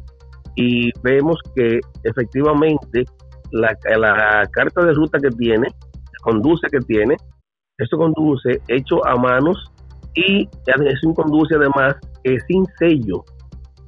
y 0.54 0.90
vemos 1.02 1.38
que 1.54 1.80
efectivamente 2.04 3.04
la, 3.50 3.76
la 3.96 4.46
carta 4.52 4.84
de 4.84 4.92
ruta 4.92 5.18
que 5.18 5.30
tiene, 5.30 5.68
conduce 6.22 6.66
que 6.70 6.80
tiene, 6.80 7.16
esto 7.78 7.96
conduce 7.96 8.60
hecho 8.68 9.06
a 9.06 9.16
manos 9.16 9.72
y 10.14 10.48
es 10.66 11.04
un 11.04 11.14
conduce 11.14 11.54
además 11.54 11.96
sin 12.48 12.66
sello 12.78 13.24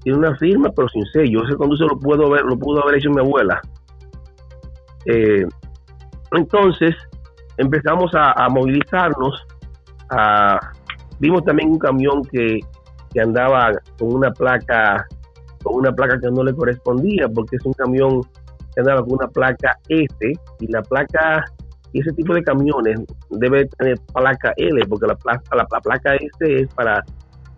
tiene 0.03 0.19
una 0.19 0.37
firma 0.37 0.71
pero 0.75 0.89
sin 0.89 1.05
sello. 1.07 1.45
Ese 1.45 1.57
conduce 1.57 1.85
lo 1.85 1.99
puedo 1.99 2.31
ver, 2.31 2.43
lo 2.43 2.59
pudo 2.59 2.83
haber 2.83 2.97
hecho 2.97 3.11
mi 3.11 3.21
abuela. 3.21 3.61
Eh, 5.07 5.47
entonces 6.33 6.95
empezamos 7.57 8.11
a, 8.15 8.49
movilizarnos. 8.49 9.47
vimos 11.19 11.45
también 11.45 11.71
un 11.71 11.79
camión 11.79 12.23
que, 12.25 12.61
que 13.13 13.21
andaba 13.21 13.71
con 13.99 14.15
una 14.15 14.31
placa, 14.33 15.07
con 15.63 15.77
una 15.77 15.93
placa 15.93 16.19
que 16.21 16.31
no 16.31 16.43
le 16.43 16.55
correspondía, 16.55 17.29
porque 17.29 17.57
es 17.57 17.65
un 17.65 17.73
camión 17.75 18.23
que 18.75 18.81
andaba 18.81 19.03
con 19.03 19.13
una 19.15 19.29
placa 19.29 19.79
S 19.89 20.33
y 20.61 20.67
la 20.69 20.83
placa 20.83 21.45
ese 22.01 22.13
tipo 22.13 22.35
de 22.35 22.43
camiones 22.43 23.01
debe 23.31 23.67
tener 23.79 23.99
placa 24.15 24.53
L 24.57 24.81
porque 24.89 25.07
la 25.07 25.17
placa, 25.17 26.07
la, 26.07 26.15
S 26.15 26.31
es 26.41 26.75
para 26.75 27.05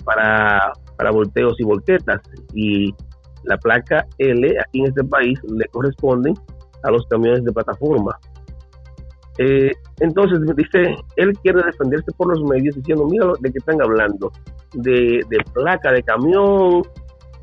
para 0.04 0.72
para 0.96 1.10
volteos 1.10 1.54
y 1.58 1.64
volquetas. 1.64 2.20
Y 2.54 2.94
la 3.44 3.56
placa 3.58 4.06
L 4.18 4.56
aquí 4.60 4.80
en 4.80 4.86
este 4.86 5.04
país 5.04 5.38
le 5.44 5.66
corresponde 5.66 6.32
a 6.82 6.90
los 6.90 7.06
camiones 7.06 7.44
de 7.44 7.52
plataforma. 7.52 8.18
Eh, 9.38 9.72
entonces 10.00 10.38
dice, 10.56 10.96
él 11.16 11.32
quiere 11.42 11.62
defenderse 11.62 12.10
por 12.16 12.28
los 12.28 12.44
medios 12.44 12.76
diciendo, 12.76 13.06
mira 13.06 13.26
de 13.40 13.50
qué 13.50 13.58
están 13.58 13.82
hablando, 13.82 14.30
de, 14.74 15.20
placa 15.52 15.90
de 15.90 16.02
camión, 16.04 16.82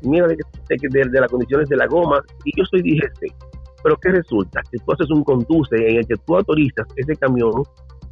mira 0.02 0.26
de, 0.26 0.36
de, 0.68 1.08
de, 1.10 1.20
las 1.20 1.30
condiciones 1.30 1.68
de 1.68 1.76
la 1.76 1.86
goma, 1.86 2.22
y 2.44 2.52
yo 2.58 2.64
soy 2.64 2.80
DGC. 2.82 3.51
Pero 3.82 3.96
¿qué 3.96 4.10
resulta? 4.10 4.60
Que 4.70 4.78
tú 4.78 4.92
haces 4.92 5.10
un 5.10 5.24
conduce 5.24 5.76
en 5.76 5.98
el 5.98 6.06
que 6.06 6.16
tú 6.26 6.36
autorizas 6.36 6.86
ese 6.96 7.16
camión 7.16 7.62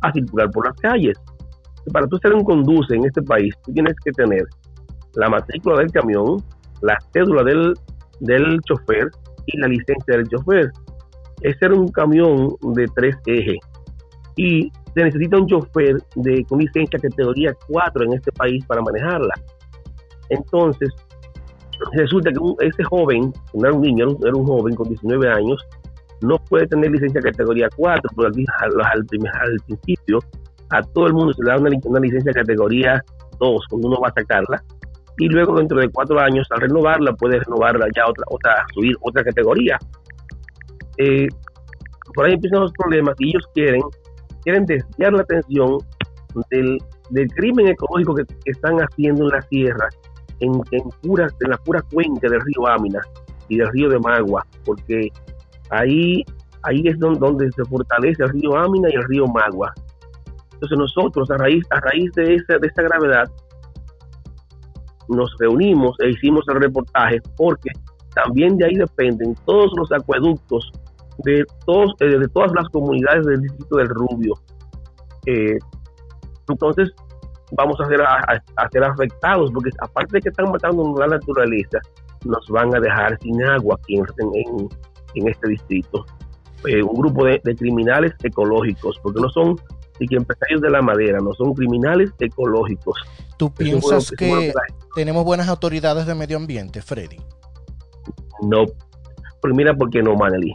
a 0.00 0.12
circular 0.12 0.50
por 0.50 0.66
las 0.66 0.76
calles. 0.76 1.18
Para 1.92 2.06
tú 2.06 2.18
ser 2.18 2.34
un 2.34 2.44
conduce 2.44 2.94
en 2.94 3.04
este 3.04 3.22
país, 3.22 3.54
tú 3.64 3.72
tienes 3.72 3.94
que 4.04 4.12
tener 4.12 4.44
la 5.14 5.28
matrícula 5.28 5.78
del 5.78 5.90
camión, 5.90 6.42
la 6.82 6.98
cédula 7.12 7.42
del, 7.42 7.74
del 8.20 8.60
chofer 8.62 9.10
y 9.46 9.58
la 9.58 9.68
licencia 9.68 10.16
del 10.16 10.28
chofer. 10.28 10.70
Ese 11.42 11.66
era 11.66 11.74
un 11.74 11.88
camión 11.88 12.54
de 12.74 12.86
tres 12.94 13.16
ejes 13.26 13.58
y 14.36 14.70
se 14.94 15.04
necesita 15.04 15.38
un 15.38 15.46
chofer 15.46 15.96
de, 16.16 16.44
con 16.44 16.58
licencia 16.58 16.98
categoría 16.98 17.54
4 17.68 18.04
en 18.04 18.12
este 18.14 18.32
país 18.32 18.64
para 18.66 18.82
manejarla. 18.82 19.34
Entonces, 20.28 20.90
resulta 21.92 22.30
que 22.30 22.66
ese 22.66 22.84
joven, 22.84 23.32
no 23.54 23.66
era 23.66 23.74
un 23.74 23.82
niño, 23.82 24.06
era 24.24 24.34
un 24.34 24.46
joven 24.46 24.74
con 24.74 24.88
19 24.88 25.28
años, 25.28 25.64
no 26.22 26.36
puede 26.48 26.66
tener 26.66 26.90
licencia 26.90 27.20
categoría 27.20 27.68
4, 27.76 28.02
porque 28.14 28.44
al, 28.60 28.70
al, 28.80 29.06
al 29.40 29.56
principio 29.66 30.18
a 30.70 30.82
todo 30.82 31.06
el 31.06 31.14
mundo 31.14 31.32
se 31.32 31.42
le 31.42 31.50
da 31.50 31.58
una, 31.58 31.70
una 31.84 32.00
licencia 32.00 32.32
categoría 32.32 33.02
2 33.38 33.66
cuando 33.68 33.88
uno 33.88 34.00
va 34.00 34.08
a 34.08 34.12
sacarla, 34.12 34.62
y 35.20 35.28
luego 35.28 35.54
dentro 35.56 35.78
de 35.78 35.88
cuatro 35.90 36.18
años 36.18 36.46
al 36.50 36.62
renovarla 36.62 37.12
puede 37.12 37.38
renovarla 37.40 37.86
ya 37.94 38.06
otra, 38.06 38.24
otra 38.30 38.66
subir 38.74 38.96
otra 39.02 39.22
categoría. 39.22 39.78
Eh, 40.96 41.28
por 42.14 42.26
ahí 42.26 42.34
empiezan 42.34 42.60
los 42.60 42.72
problemas 42.72 43.14
y 43.18 43.28
ellos 43.28 43.46
quieren, 43.54 43.82
quieren 44.42 44.64
desviar 44.64 45.12
la 45.12 45.22
atención 45.22 45.78
del, 46.50 46.78
crimen 47.36 47.68
ecológico 47.68 48.14
que, 48.14 48.24
están 48.46 48.78
haciendo 48.78 49.24
en 49.24 49.30
la 49.30 49.42
sierra, 49.42 49.88
en, 50.40 50.52
en, 50.70 50.90
pura, 51.02 51.28
en 51.40 51.50
la 51.50 51.56
pura 51.58 51.82
cuenca 51.92 52.28
del 52.28 52.40
río 52.40 52.66
Ámina 52.66 53.00
y 53.48 53.56
del 53.56 53.68
río 53.68 53.88
de 53.88 53.98
Magua, 53.98 54.46
porque 54.64 55.08
ahí, 55.70 56.24
ahí 56.62 56.82
es 56.84 56.98
donde, 56.98 57.18
donde 57.18 57.50
se 57.52 57.64
fortalece 57.64 58.22
el 58.22 58.30
río 58.30 58.56
Ámina 58.56 58.88
y 58.90 58.94
el 58.94 59.04
río 59.04 59.26
Magua. 59.26 59.72
Entonces 60.54 60.78
nosotros, 60.78 61.30
a 61.30 61.36
raíz, 61.38 61.64
a 61.70 61.80
raíz 61.80 62.12
de, 62.12 62.34
esa, 62.34 62.58
de 62.58 62.66
esa 62.66 62.82
gravedad, 62.82 63.30
nos 65.08 65.34
reunimos 65.38 65.96
e 66.00 66.10
hicimos 66.10 66.44
el 66.48 66.60
reportaje 66.60 67.20
porque 67.36 67.70
también 68.14 68.56
de 68.56 68.66
ahí 68.66 68.74
dependen 68.74 69.34
todos 69.44 69.72
los 69.76 69.90
acueductos 69.92 70.70
de, 71.24 71.44
todos, 71.66 71.94
eh, 72.00 72.18
de 72.18 72.28
todas 72.28 72.52
las 72.52 72.68
comunidades 72.68 73.26
del 73.26 73.40
distrito 73.42 73.76
del 73.76 73.88
Rubio. 73.88 74.34
Eh, 75.26 75.58
entonces 76.48 76.90
vamos 77.52 77.80
a 77.80 77.86
ser, 77.86 78.00
a, 78.02 78.68
ser 78.70 78.84
afectados 78.84 79.50
porque 79.52 79.70
aparte 79.80 80.16
de 80.16 80.20
que 80.20 80.28
están 80.28 80.50
matando 80.50 80.94
la 80.98 81.06
naturaleza, 81.06 81.78
nos 82.24 82.46
van 82.48 82.74
a 82.74 82.80
dejar 82.80 83.18
sin 83.20 83.42
agua 83.44 83.76
aquí 83.80 83.96
en, 83.96 84.04
en, 85.14 85.28
este 85.28 85.48
distrito. 85.48 86.04
Eh, 86.66 86.82
un 86.82 86.94
grupo 86.94 87.24
de, 87.24 87.40
de, 87.42 87.54
criminales 87.54 88.12
ecológicos, 88.22 88.98
porque 89.02 89.20
no 89.20 89.30
son 89.30 89.56
y 90.00 90.06
que 90.06 90.16
empresarios 90.16 90.60
de 90.62 90.70
la 90.70 90.82
madera, 90.82 91.18
no 91.22 91.32
son 91.34 91.52
criminales 91.54 92.10
ecológicos. 92.18 92.98
¿Tú 93.36 93.52
piensas 93.52 94.10
que 94.10 94.52
tenemos 94.94 95.24
buenas 95.24 95.48
autoridades 95.48 96.06
de 96.06 96.14
medio 96.14 96.38
ambiente, 96.38 96.82
Freddy? 96.82 97.18
No, 98.42 98.64
porque 99.40 99.56
mira 99.56 99.74
por 99.74 99.90
qué 99.90 100.02
no, 100.02 100.16
Maneli. 100.16 100.52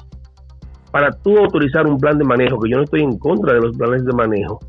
Para 0.91 1.11
tú 1.11 1.37
autorizar 1.37 1.85
un 1.87 1.97
plan 1.99 2.17
de 2.17 2.25
manejo, 2.25 2.59
que 2.59 2.71
yo 2.71 2.77
no 2.77 2.83
estoy 2.83 3.01
en 3.01 3.17
contra 3.17 3.53
de 3.53 3.59
los 3.59 3.77
planes 3.77 4.03
de 4.03 4.13
manejo, 4.13 4.59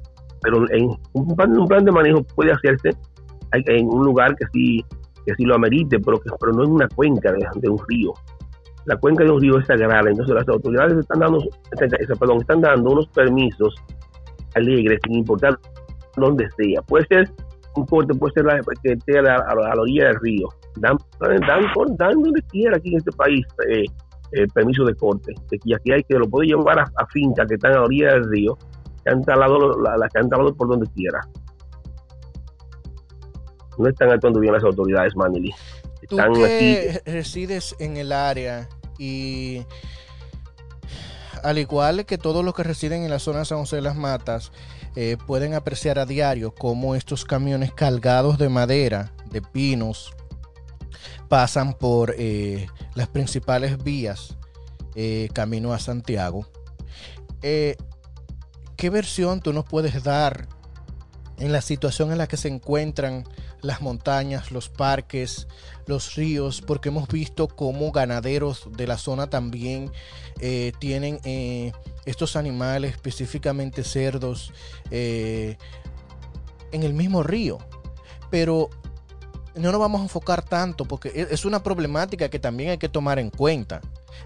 pero 0.43 0.71
en 0.71 0.91
un 1.13 1.69
plan, 1.69 1.85
de 1.85 1.93
manejo 1.93 2.23
puede 2.35 2.53
hacerse 2.53 2.91
en 3.53 3.87
un 3.89 4.05
lugar 4.05 4.35
que 4.37 4.45
sí, 4.53 4.85
que 5.25 5.35
sí 5.35 5.45
lo 5.45 5.55
amerite, 5.55 5.99
pero, 5.99 6.19
que, 6.19 6.31
pero 6.39 6.53
no 6.53 6.65
en 6.65 6.73
una 6.73 6.89
cuenca 6.89 7.33
de, 7.33 7.69
un 7.69 7.79
río. 7.89 8.13
La 8.85 8.97
cuenca 8.97 9.25
de 9.25 9.31
un 9.31 9.41
río 9.41 9.59
es 9.59 9.67
sagrada, 9.67 10.09
entonces 10.09 10.35
las 10.35 10.49
autoridades 10.49 10.99
están 10.99 11.21
dando, 11.21 11.39
perdón, 12.19 12.39
están 12.41 12.61
dando 12.61 12.91
unos 12.91 13.09
permisos 13.09 13.75
alegre, 14.55 14.99
sin 15.05 15.19
importar 15.19 15.59
dónde 16.17 16.49
sea. 16.57 16.83
Puede 16.83 17.07
ser 17.07 17.31
un 17.77 17.87
corte, 17.87 18.15
puede 18.15 18.33
ser 18.35 18.45
la, 18.45 18.61
que 18.83 18.93
esté 18.93 19.19
a 19.19 19.23
la, 19.23 19.37
a 19.37 19.55
la, 19.55 19.81
orilla 19.81 20.07
del 20.09 20.21
río. 20.21 20.49
Dan, 20.77 20.97
dan, 21.21 21.97
dan, 21.97 22.23
donde 22.23 22.43
quiera 22.51 22.77
aquí 22.77 22.93
en 22.93 22.99
este 22.99 23.13
país 23.13 23.45
eh, 23.69 23.85
eh, 24.33 24.47
permiso 24.55 24.85
de 24.85 24.95
corte. 24.95 25.35
Y 25.65 25.75
aquí 25.75 25.93
hay 25.93 26.03
que 26.03 26.19
lo 26.19 26.29
puede 26.29 26.49
llevar 26.49 26.79
a, 26.79 26.83
a 26.83 27.07
que 27.07 27.55
están 27.55 27.73
a 27.73 27.77
la 27.77 27.83
orilla 27.83 28.15
del 28.15 28.31
río, 28.31 28.59
que 29.07 29.13
han 29.13 29.23
talado, 29.23 29.81
la, 29.81 30.09
que 30.09 30.19
han 30.19 30.29
talado 30.29 30.55
por 30.55 30.69
donde 30.69 30.89
quiera. 30.91 31.21
No 33.79 33.89
están 33.89 34.11
actuando 34.11 34.41
bien 34.41 34.53
las 34.53 34.65
autoridades, 34.65 35.15
Manili. 35.15 35.55
Están 36.03 36.33
Tú 36.33 36.41
que 36.41 37.03
resides 37.05 37.77
en 37.79 37.97
el 37.99 38.11
área 38.11 38.69
y 38.99 39.65
al 41.43 41.59
igual 41.59 42.05
que 42.05 42.19
todos 42.19 42.45
los 42.45 42.55
que 42.55 42.65
residen 42.65 43.05
en 43.05 43.11
la 43.11 43.19
zona 43.19 43.41
de 43.41 43.45
San 43.45 43.59
José 43.59 43.77
de 43.77 43.83
las 43.83 43.97
Matas, 43.97 44.51
eh, 44.97 45.17
pueden 45.27 45.55
apreciar 45.55 45.99
a 45.99 46.07
diario 46.07 46.53
cómo 46.53 46.95
estos 46.95 47.25
camiones 47.25 47.73
cargados 47.73 48.39
de 48.39 48.49
madera, 48.49 49.13
de 49.31 49.43
pinos, 49.43 50.13
pasan 51.29 51.75
por 51.75 52.15
eh, 52.19 52.67
las 52.95 53.07
principales 53.09 53.83
vías 53.83 54.37
eh, 54.95 55.29
camino 55.33 55.73
a 55.73 55.79
Santiago. 55.79 56.47
¿Qué 58.77 58.91
versión 58.91 59.41
tú 59.41 59.53
nos 59.53 59.65
puedes 59.65 60.03
dar 60.03 60.49
en 61.39 61.53
la 61.53 61.61
situación 61.61 62.13
en 62.13 62.19
la 62.19 62.29
que 62.29 62.37
se 62.37 62.49
encuentran 62.49 63.25
las 63.63 63.81
montañas, 63.81 64.53
los 64.53 64.69
parques, 64.69 65.49
los 65.87 66.15
ríos, 66.15 66.63
porque 66.63 66.91
hemos 66.91 67.09
visto 67.09 67.49
cómo 67.49 67.91
ganaderos 67.93 68.69
de 68.77 68.87
la 68.87 68.99
zona 68.99 69.29
también 69.29 69.91
eh, 70.41 70.73
tienen 70.79 71.21
eh, 71.25 71.73
estos 72.05 72.37
animales, 72.37 72.93
específicamente 72.93 73.83
cerdos, 73.83 74.53
eh, 74.91 75.57
en 76.73 76.83
el 76.83 76.93
mismo 76.95 77.23
río. 77.23 77.59
pero 78.31 78.71
no 79.57 79.73
nos 79.73 79.81
vamos 79.81 80.01
a 80.01 80.05
enfocar 80.05 80.43
tanto 80.43 80.85
porque 80.85 81.09
e- 81.09 81.29
es 81.31 81.45
una 81.45 81.63
problemática 81.63 82.29
que 82.29 82.39
también 82.39 82.71
hay 82.71 82.79
que 82.79 82.89
tomar 82.89 83.19
en 83.19 83.31
cuenta. 83.31 83.81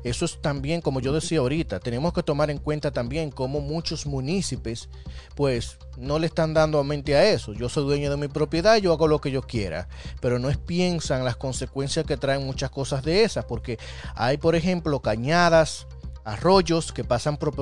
Eso 0.04 0.24
es 0.24 0.40
también, 0.40 0.80
como 0.80 1.00
yo 1.00 1.12
decía 1.12 1.40
ahorita, 1.40 1.80
tenemos 1.80 2.12
que 2.12 2.22
tomar 2.22 2.50
en 2.50 2.58
cuenta 2.58 2.90
también 2.90 3.30
cómo 3.30 3.60
muchos 3.60 4.06
municipios 4.06 4.88
pues 5.34 5.78
no 5.98 6.18
le 6.18 6.26
están 6.26 6.54
dando 6.54 6.82
mente 6.84 7.16
a 7.16 7.24
eso. 7.30 7.52
Yo 7.52 7.68
soy 7.68 7.84
dueño 7.84 8.10
de 8.10 8.16
mi 8.16 8.28
propiedad, 8.28 8.76
yo 8.78 8.92
hago 8.92 9.08
lo 9.08 9.20
que 9.20 9.30
yo 9.30 9.42
quiera, 9.42 9.88
pero 10.20 10.38
no 10.38 10.50
piensan 10.66 11.24
las 11.24 11.36
consecuencias 11.36 12.06
que 12.06 12.16
traen 12.16 12.46
muchas 12.46 12.70
cosas 12.70 13.02
de 13.02 13.24
esas, 13.24 13.44
porque 13.44 13.78
hay, 14.14 14.36
por 14.36 14.54
ejemplo, 14.54 15.00
cañadas, 15.00 15.86
arroyos 16.24 16.92
que 16.92 17.04
pasan 17.04 17.36
por, 17.36 17.54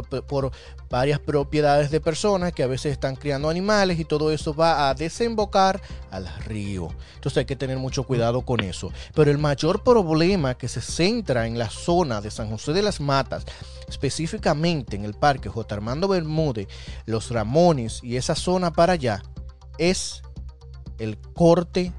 varias 0.90 1.18
propiedades 1.20 1.90
de 1.90 2.00
personas 2.00 2.52
que 2.52 2.62
a 2.62 2.66
veces 2.66 2.92
están 2.92 3.16
criando 3.16 3.48
animales 3.48 3.98
y 3.98 4.04
todo 4.04 4.32
eso 4.32 4.54
va 4.54 4.88
a 4.88 4.94
desembocar 4.94 5.80
al 6.10 6.26
río. 6.44 6.88
Entonces 7.14 7.38
hay 7.38 7.44
que 7.44 7.56
tener 7.56 7.78
mucho 7.78 8.04
cuidado 8.04 8.42
con 8.42 8.60
eso. 8.60 8.92
Pero 9.14 9.30
el 9.30 9.38
mayor 9.38 9.82
problema 9.82 10.56
que 10.56 10.68
se 10.68 10.80
centra 10.80 11.46
en 11.46 11.58
la 11.58 11.70
zona 11.70 12.20
de 12.20 12.30
San 12.30 12.50
José 12.50 12.72
de 12.72 12.82
las 12.82 13.00
Matas, 13.00 13.44
específicamente 13.88 14.96
en 14.96 15.04
el 15.04 15.14
parque 15.14 15.48
J. 15.48 15.74
Armando 15.74 16.08
Bermúdez, 16.08 16.68
Los 17.06 17.30
Ramones 17.30 18.00
y 18.02 18.16
esa 18.16 18.34
zona 18.34 18.72
para 18.72 18.94
allá, 18.94 19.22
es 19.78 20.22
el 20.98 21.18
corte, 21.34 21.92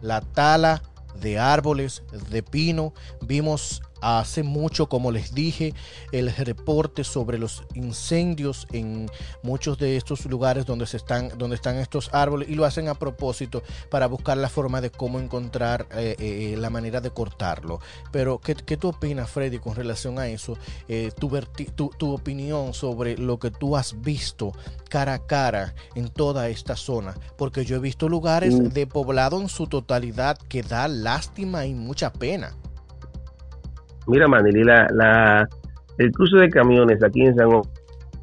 la 0.00 0.20
tala 0.20 0.82
de 1.20 1.38
árboles, 1.38 2.02
de 2.30 2.42
pino. 2.42 2.92
Vimos 3.20 3.82
hace 4.04 4.42
mucho, 4.42 4.88
como 4.88 5.10
les 5.10 5.34
dije, 5.34 5.74
el 6.12 6.34
reporte 6.34 7.04
sobre 7.04 7.38
los 7.38 7.62
incendios 7.74 8.66
en 8.72 9.10
muchos 9.42 9.78
de 9.78 9.96
estos 9.96 10.26
lugares 10.26 10.66
donde, 10.66 10.86
se 10.86 10.98
están, 10.98 11.36
donde 11.38 11.56
están 11.56 11.76
estos 11.76 12.10
árboles 12.12 12.48
y 12.48 12.54
lo 12.54 12.64
hacen 12.64 12.88
a 12.88 12.94
propósito 12.94 13.62
para 13.90 14.06
buscar 14.06 14.36
la 14.36 14.48
forma 14.48 14.80
de 14.80 14.90
cómo 14.90 15.18
encontrar 15.18 15.86
eh, 15.92 16.16
eh, 16.18 16.54
la 16.58 16.70
manera 16.70 17.00
de 17.00 17.10
cortarlo. 17.10 17.80
Pero, 18.12 18.38
¿qué, 18.38 18.54
qué 18.54 18.76
tú 18.76 18.88
opinas, 18.88 19.30
Freddy, 19.30 19.58
con 19.58 19.74
relación 19.74 20.18
a 20.18 20.28
eso? 20.28 20.58
Eh, 20.88 21.10
tu, 21.18 21.30
tu, 21.74 21.90
tu 21.96 22.12
opinión 22.12 22.74
sobre 22.74 23.16
lo 23.16 23.38
que 23.38 23.50
tú 23.50 23.76
has 23.76 24.00
visto 24.00 24.52
cara 24.88 25.14
a 25.14 25.26
cara 25.26 25.74
en 25.94 26.08
toda 26.08 26.48
esta 26.48 26.76
zona. 26.76 27.14
Porque 27.36 27.64
yo 27.64 27.76
he 27.76 27.80
visto 27.80 28.08
lugares 28.08 28.72
de 28.74 28.86
poblado 28.86 29.40
en 29.40 29.48
su 29.48 29.66
totalidad 29.66 30.38
que 30.48 30.62
da 30.62 30.88
lástima 30.88 31.66
y 31.66 31.74
mucha 31.74 32.12
pena. 32.12 32.54
Mira, 34.06 34.28
Manili, 34.28 34.62
la, 34.64 34.86
la, 34.92 35.48
el 35.98 36.10
cruce 36.12 36.36
de 36.36 36.48
camiones 36.50 37.02
aquí 37.02 37.22
en 37.22 37.34
San 37.36 37.48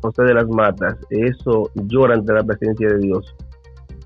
José 0.01 0.23
de 0.23 0.33
las 0.33 0.47
Matas, 0.47 0.97
eso 1.09 1.69
llora 1.75 2.15
ante 2.15 2.33
la 2.33 2.43
presencia 2.43 2.87
de 2.89 2.99
Dios. 2.99 3.35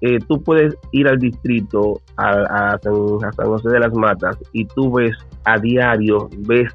Eh, 0.02 0.20
tú 0.28 0.42
puedes 0.42 0.76
ir 0.92 1.08
al 1.08 1.18
distrito, 1.18 2.02
a, 2.18 2.78
San, 2.82 2.94
José 2.94 3.70
de 3.70 3.80
las 3.80 3.94
Matas, 3.94 4.38
y 4.54 4.66
tú 4.66 4.92
ves 4.94 5.16
a 5.46 5.58
diario, 5.58 6.30
ves, 6.40 6.74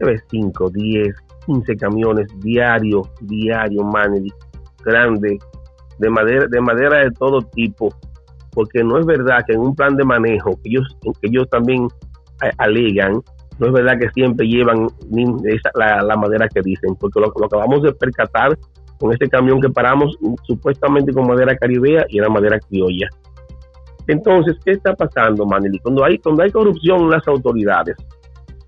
ves 0.00 0.22
5, 0.30 0.70
10, 0.70 1.14
15 1.46 1.76
camiones 1.76 2.28
diario, 2.40 3.02
diario, 3.22 3.84
Manili, 3.84 4.32
grande, 4.84 5.38
de 5.98 6.10
madera, 6.10 6.46
de 6.48 6.60
madera 6.60 6.98
de 6.98 7.10
todo 7.12 7.40
tipo, 7.42 7.88
porque 8.52 8.84
no 8.84 8.98
es 8.98 9.06
verdad 9.06 9.44
que 9.46 9.54
en 9.54 9.60
un 9.60 9.74
plan 9.74 9.96
de 9.96 10.04
manejo 10.04 10.50
que 10.62 10.70
ellos, 10.70 10.96
que 11.02 11.28
ellos 11.28 11.48
también 11.50 11.88
a- 12.42 12.64
alegan, 12.64 13.20
no 13.58 13.66
es 13.66 13.72
verdad 13.72 13.98
que 13.98 14.08
siempre 14.10 14.46
llevan 14.46 14.86
esa- 15.44 15.70
la, 15.74 16.02
la 16.02 16.16
madera 16.16 16.48
que 16.48 16.60
dicen, 16.62 16.94
porque 16.96 17.20
lo, 17.20 17.32
lo 17.38 17.46
acabamos 17.46 17.82
de 17.82 17.92
percatar 17.92 18.56
con 18.98 19.12
este 19.12 19.28
camión 19.28 19.60
que 19.60 19.68
paramos 19.68 20.16
supuestamente 20.44 21.12
con 21.12 21.26
madera 21.26 21.56
caribea 21.56 22.04
y 22.08 22.18
era 22.18 22.28
madera 22.28 22.58
criolla. 22.60 23.08
Entonces, 24.06 24.56
¿qué 24.64 24.72
está 24.72 24.94
pasando, 24.94 25.44
Manili? 25.44 25.78
Cuando 25.80 26.04
hay, 26.04 26.18
cuando 26.18 26.42
hay 26.42 26.50
corrupción 26.50 27.02
en 27.02 27.10
las 27.10 27.28
autoridades, 27.28 27.96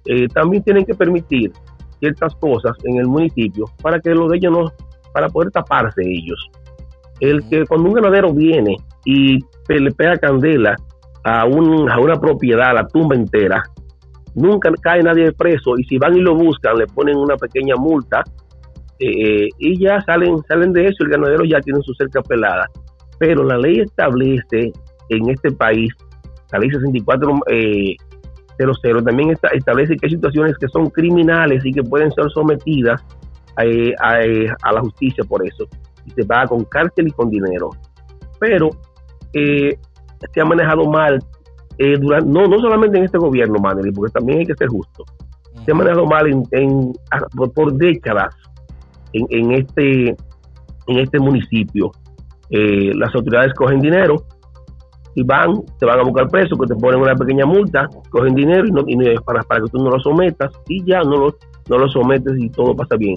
eh, 0.06 0.28
también 0.28 0.62
tienen 0.62 0.84
que 0.84 0.94
permitir 0.94 1.52
ciertas 1.98 2.34
cosas 2.36 2.76
en 2.84 2.96
el 2.98 3.06
municipio 3.06 3.64
para 3.82 3.98
que 4.00 4.10
los 4.14 4.30
de 4.30 4.36
ellos 4.36 4.52
no, 4.52 4.72
para 5.12 5.28
poder 5.28 5.50
taparse 5.50 6.02
ellos. 6.04 6.38
El 7.20 7.46
que 7.48 7.66
cuando 7.66 7.88
un 7.88 7.94
ganadero 7.94 8.32
viene 8.32 8.76
y 9.04 9.38
le 9.68 9.90
pega 9.92 10.16
candela 10.16 10.76
a, 11.24 11.44
un, 11.44 11.90
a 11.90 11.98
una 11.98 12.18
propiedad, 12.20 12.74
la 12.74 12.86
tumba 12.86 13.14
entera, 13.14 13.62
nunca 14.34 14.70
cae 14.80 15.02
nadie 15.02 15.32
preso 15.32 15.76
y 15.78 15.84
si 15.84 15.98
van 15.98 16.16
y 16.16 16.20
lo 16.20 16.34
buscan 16.34 16.78
le 16.78 16.86
ponen 16.86 17.16
una 17.16 17.36
pequeña 17.36 17.76
multa 17.76 18.22
eh, 18.98 19.48
y 19.58 19.78
ya 19.78 20.00
salen 20.02 20.38
salen 20.46 20.72
de 20.72 20.86
eso 20.86 21.04
el 21.04 21.10
ganadero 21.10 21.44
ya 21.44 21.60
tiene 21.60 21.80
su 21.82 21.94
cerca 21.94 22.20
pelada. 22.22 22.66
Pero 23.18 23.44
la 23.44 23.58
ley 23.58 23.80
establece 23.80 24.72
en 25.08 25.28
este 25.30 25.50
país 25.52 25.92
la 26.52 26.58
ley 26.58 26.70
64 26.70 27.38
eh, 27.48 27.96
00 28.58 29.02
también 29.02 29.30
está- 29.30 29.48
establece 29.48 29.96
que 29.96 30.06
hay 30.06 30.10
situaciones 30.12 30.56
que 30.58 30.68
son 30.68 30.90
criminales 30.90 31.64
y 31.64 31.72
que 31.72 31.82
pueden 31.82 32.10
ser 32.12 32.30
sometidas 32.30 33.02
a, 33.56 33.64
eh, 33.64 33.94
a, 34.00 34.20
eh, 34.22 34.46
a 34.62 34.72
la 34.72 34.80
justicia 34.80 35.24
por 35.24 35.46
eso. 35.46 35.66
Y 36.04 36.10
se 36.10 36.24
paga 36.24 36.48
con 36.48 36.64
cárcel 36.64 37.08
y 37.08 37.10
con 37.12 37.30
dinero. 37.30 37.70
Pero 38.38 38.70
eh, 39.32 39.76
se 40.32 40.40
ha 40.40 40.44
manejado 40.44 40.84
mal 40.90 41.18
eh, 41.82 41.96
durante, 41.98 42.28
no, 42.28 42.46
no 42.46 42.58
solamente 42.60 42.98
en 42.98 43.04
este 43.04 43.16
gobierno, 43.16 43.58
Maneli, 43.58 43.90
porque 43.90 44.12
también 44.12 44.40
hay 44.40 44.46
que 44.46 44.54
ser 44.54 44.68
justo. 44.68 45.02
Se 45.64 45.72
ha 45.72 45.74
manejado 45.74 46.04
mal 46.04 46.26
en, 46.28 46.92
por, 47.54 47.72
décadas 47.72 48.34
en, 49.14 49.26
en 49.30 49.52
este 49.52 50.08
en 50.86 50.98
este 50.98 51.18
municipio. 51.18 51.90
Eh, 52.50 52.92
las 52.94 53.14
autoridades 53.14 53.54
cogen 53.54 53.80
dinero 53.80 54.24
y 55.14 55.22
van, 55.22 55.62
te 55.78 55.86
van 55.86 56.00
a 56.00 56.02
buscar 56.02 56.28
preso, 56.28 56.56
que 56.56 56.66
te 56.66 56.74
ponen 56.74 57.00
una 57.00 57.14
pequeña 57.14 57.46
multa, 57.46 57.88
cogen 58.10 58.34
dinero 58.34 58.66
y, 58.66 58.72
no, 58.72 58.82
y 58.86 58.96
no- 58.96 59.22
para, 59.22 59.42
para 59.42 59.62
que 59.62 59.70
tú 59.70 59.78
no 59.82 59.90
lo 59.90 59.98
sometas 60.00 60.50
y 60.68 60.84
ya 60.84 61.00
no 61.02 61.16
lo, 61.16 61.34
no 61.68 61.78
lo 61.78 61.88
sometes 61.88 62.34
y 62.38 62.50
todo 62.50 62.76
pasa 62.76 62.96
bien. 62.96 63.16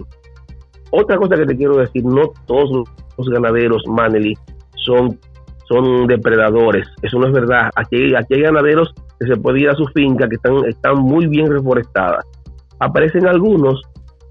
Otra 0.92 1.18
cosa 1.18 1.36
que 1.36 1.46
te 1.46 1.58
quiero 1.58 1.76
decir, 1.78 2.06
no 2.06 2.32
todos 2.46 2.88
los 3.18 3.30
ganaderos, 3.30 3.84
Maneli, 3.88 4.36
son 4.76 5.20
son 5.68 6.08
depredadores. 6.08 6.88
Eso 7.02 7.20
no 7.20 7.28
es 7.28 7.34
verdad. 7.34 7.70
Aquí, 7.76 8.14
aquí 8.16 8.36
hay 8.36 8.42
ganaderos 8.42 8.94
que 9.20 9.28
se 9.28 9.36
puede 9.38 9.62
ir 9.62 9.70
a 9.70 9.76
su 9.76 9.86
finca 9.88 10.28
que 10.28 10.36
están, 10.36 10.66
están 10.66 10.98
muy 11.00 11.28
bien 11.28 11.50
reforestadas. 11.52 12.26
Aparecen 12.80 13.28
algunos 13.28 13.82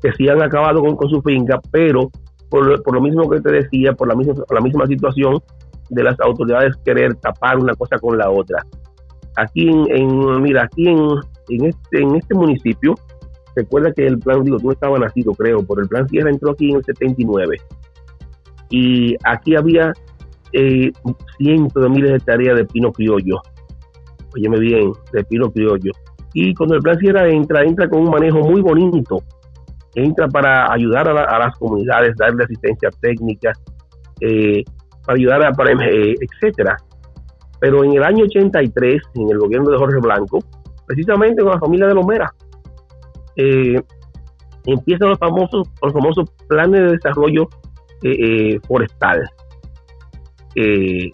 que 0.02 0.12
sí 0.12 0.28
han 0.28 0.42
acabado 0.42 0.80
con, 0.80 0.96
con 0.96 1.08
su 1.08 1.22
finca, 1.22 1.60
pero 1.70 2.10
por, 2.50 2.82
por 2.82 2.94
lo 2.94 3.00
mismo 3.00 3.28
que 3.30 3.40
te 3.40 3.50
decía, 3.52 3.92
por 3.94 4.08
la 4.08 4.14
misma, 4.14 4.34
por 4.34 4.54
la 4.54 4.60
misma 4.60 4.86
situación 4.86 5.40
de 5.88 6.02
las 6.02 6.18
autoridades 6.20 6.74
querer 6.84 7.14
tapar 7.16 7.58
una 7.58 7.74
cosa 7.74 7.98
con 7.98 8.18
la 8.18 8.28
otra. 8.30 8.64
Aquí 9.36 9.68
en, 9.68 9.86
en- 9.90 10.42
mira, 10.42 10.64
aquí 10.64 10.88
en, 10.88 10.98
en 11.48 11.64
este, 11.66 12.02
este 12.16 12.34
municipio, 12.34 12.94
recuerda 13.56 13.92
que 13.92 14.06
el 14.06 14.18
plan, 14.18 14.42
digo, 14.44 14.58
tú 14.58 14.66
no 14.66 14.72
estabas 14.72 15.00
nacido, 15.00 15.32
creo, 15.34 15.64
pero 15.66 15.80
el 15.82 15.88
plan 15.88 16.08
Sierra 16.08 16.30
entró 16.30 16.50
aquí 16.50 16.70
en 16.70 16.76
el 16.76 16.84
79. 16.84 17.56
Y 18.70 19.16
aquí 19.24 19.54
había 19.54 19.92
eh, 20.52 20.90
cientos 21.38 21.82
de 21.82 21.88
miles 21.88 22.10
de 22.10 22.16
hectáreas 22.16 22.56
de 22.56 22.64
pino 22.64 22.92
criollo. 22.92 23.40
Óyeme 24.34 24.58
bien, 24.58 24.92
de 25.12 25.24
pino 25.24 25.50
criollo. 25.50 25.92
Y 26.34 26.54
cuando 26.54 26.76
el 26.76 26.82
plan 26.82 26.98
Sierra 26.98 27.28
entra, 27.28 27.62
entra 27.62 27.88
con 27.88 28.00
un 28.02 28.10
manejo 28.10 28.38
muy 28.38 28.60
bonito. 28.62 29.22
Entra 29.94 30.26
para 30.28 30.72
ayudar 30.72 31.08
a, 31.08 31.12
la- 31.12 31.24
a 31.24 31.38
las 31.38 31.56
comunidades, 31.58 32.16
darle 32.16 32.44
asistencia 32.44 32.88
técnica, 33.00 33.52
eh, 34.20 34.62
para 35.04 35.16
ayudar 35.18 35.44
a, 35.44 35.52
para, 35.52 35.72
eh, 35.72 36.14
etcétera. 36.20 36.76
Pero 37.60 37.84
en 37.84 37.92
el 37.94 38.02
año 38.02 38.24
83, 38.24 39.02
en 39.14 39.30
el 39.30 39.38
gobierno 39.38 39.70
de 39.70 39.76
Jorge 39.78 39.98
Blanco, 40.00 40.38
precisamente 40.86 41.42
con 41.42 41.52
la 41.52 41.58
familia 41.58 41.86
de 41.88 41.94
Lomera, 41.94 42.32
eh, 43.36 43.80
empiezan 44.64 45.10
los 45.10 45.18
famosos, 45.18 45.68
los 45.82 45.92
famosos 45.92 46.30
planes 46.48 46.80
de 46.80 46.92
desarrollo 46.92 47.48
eh, 48.02 48.58
forestal 48.66 49.28
eh, 50.54 51.10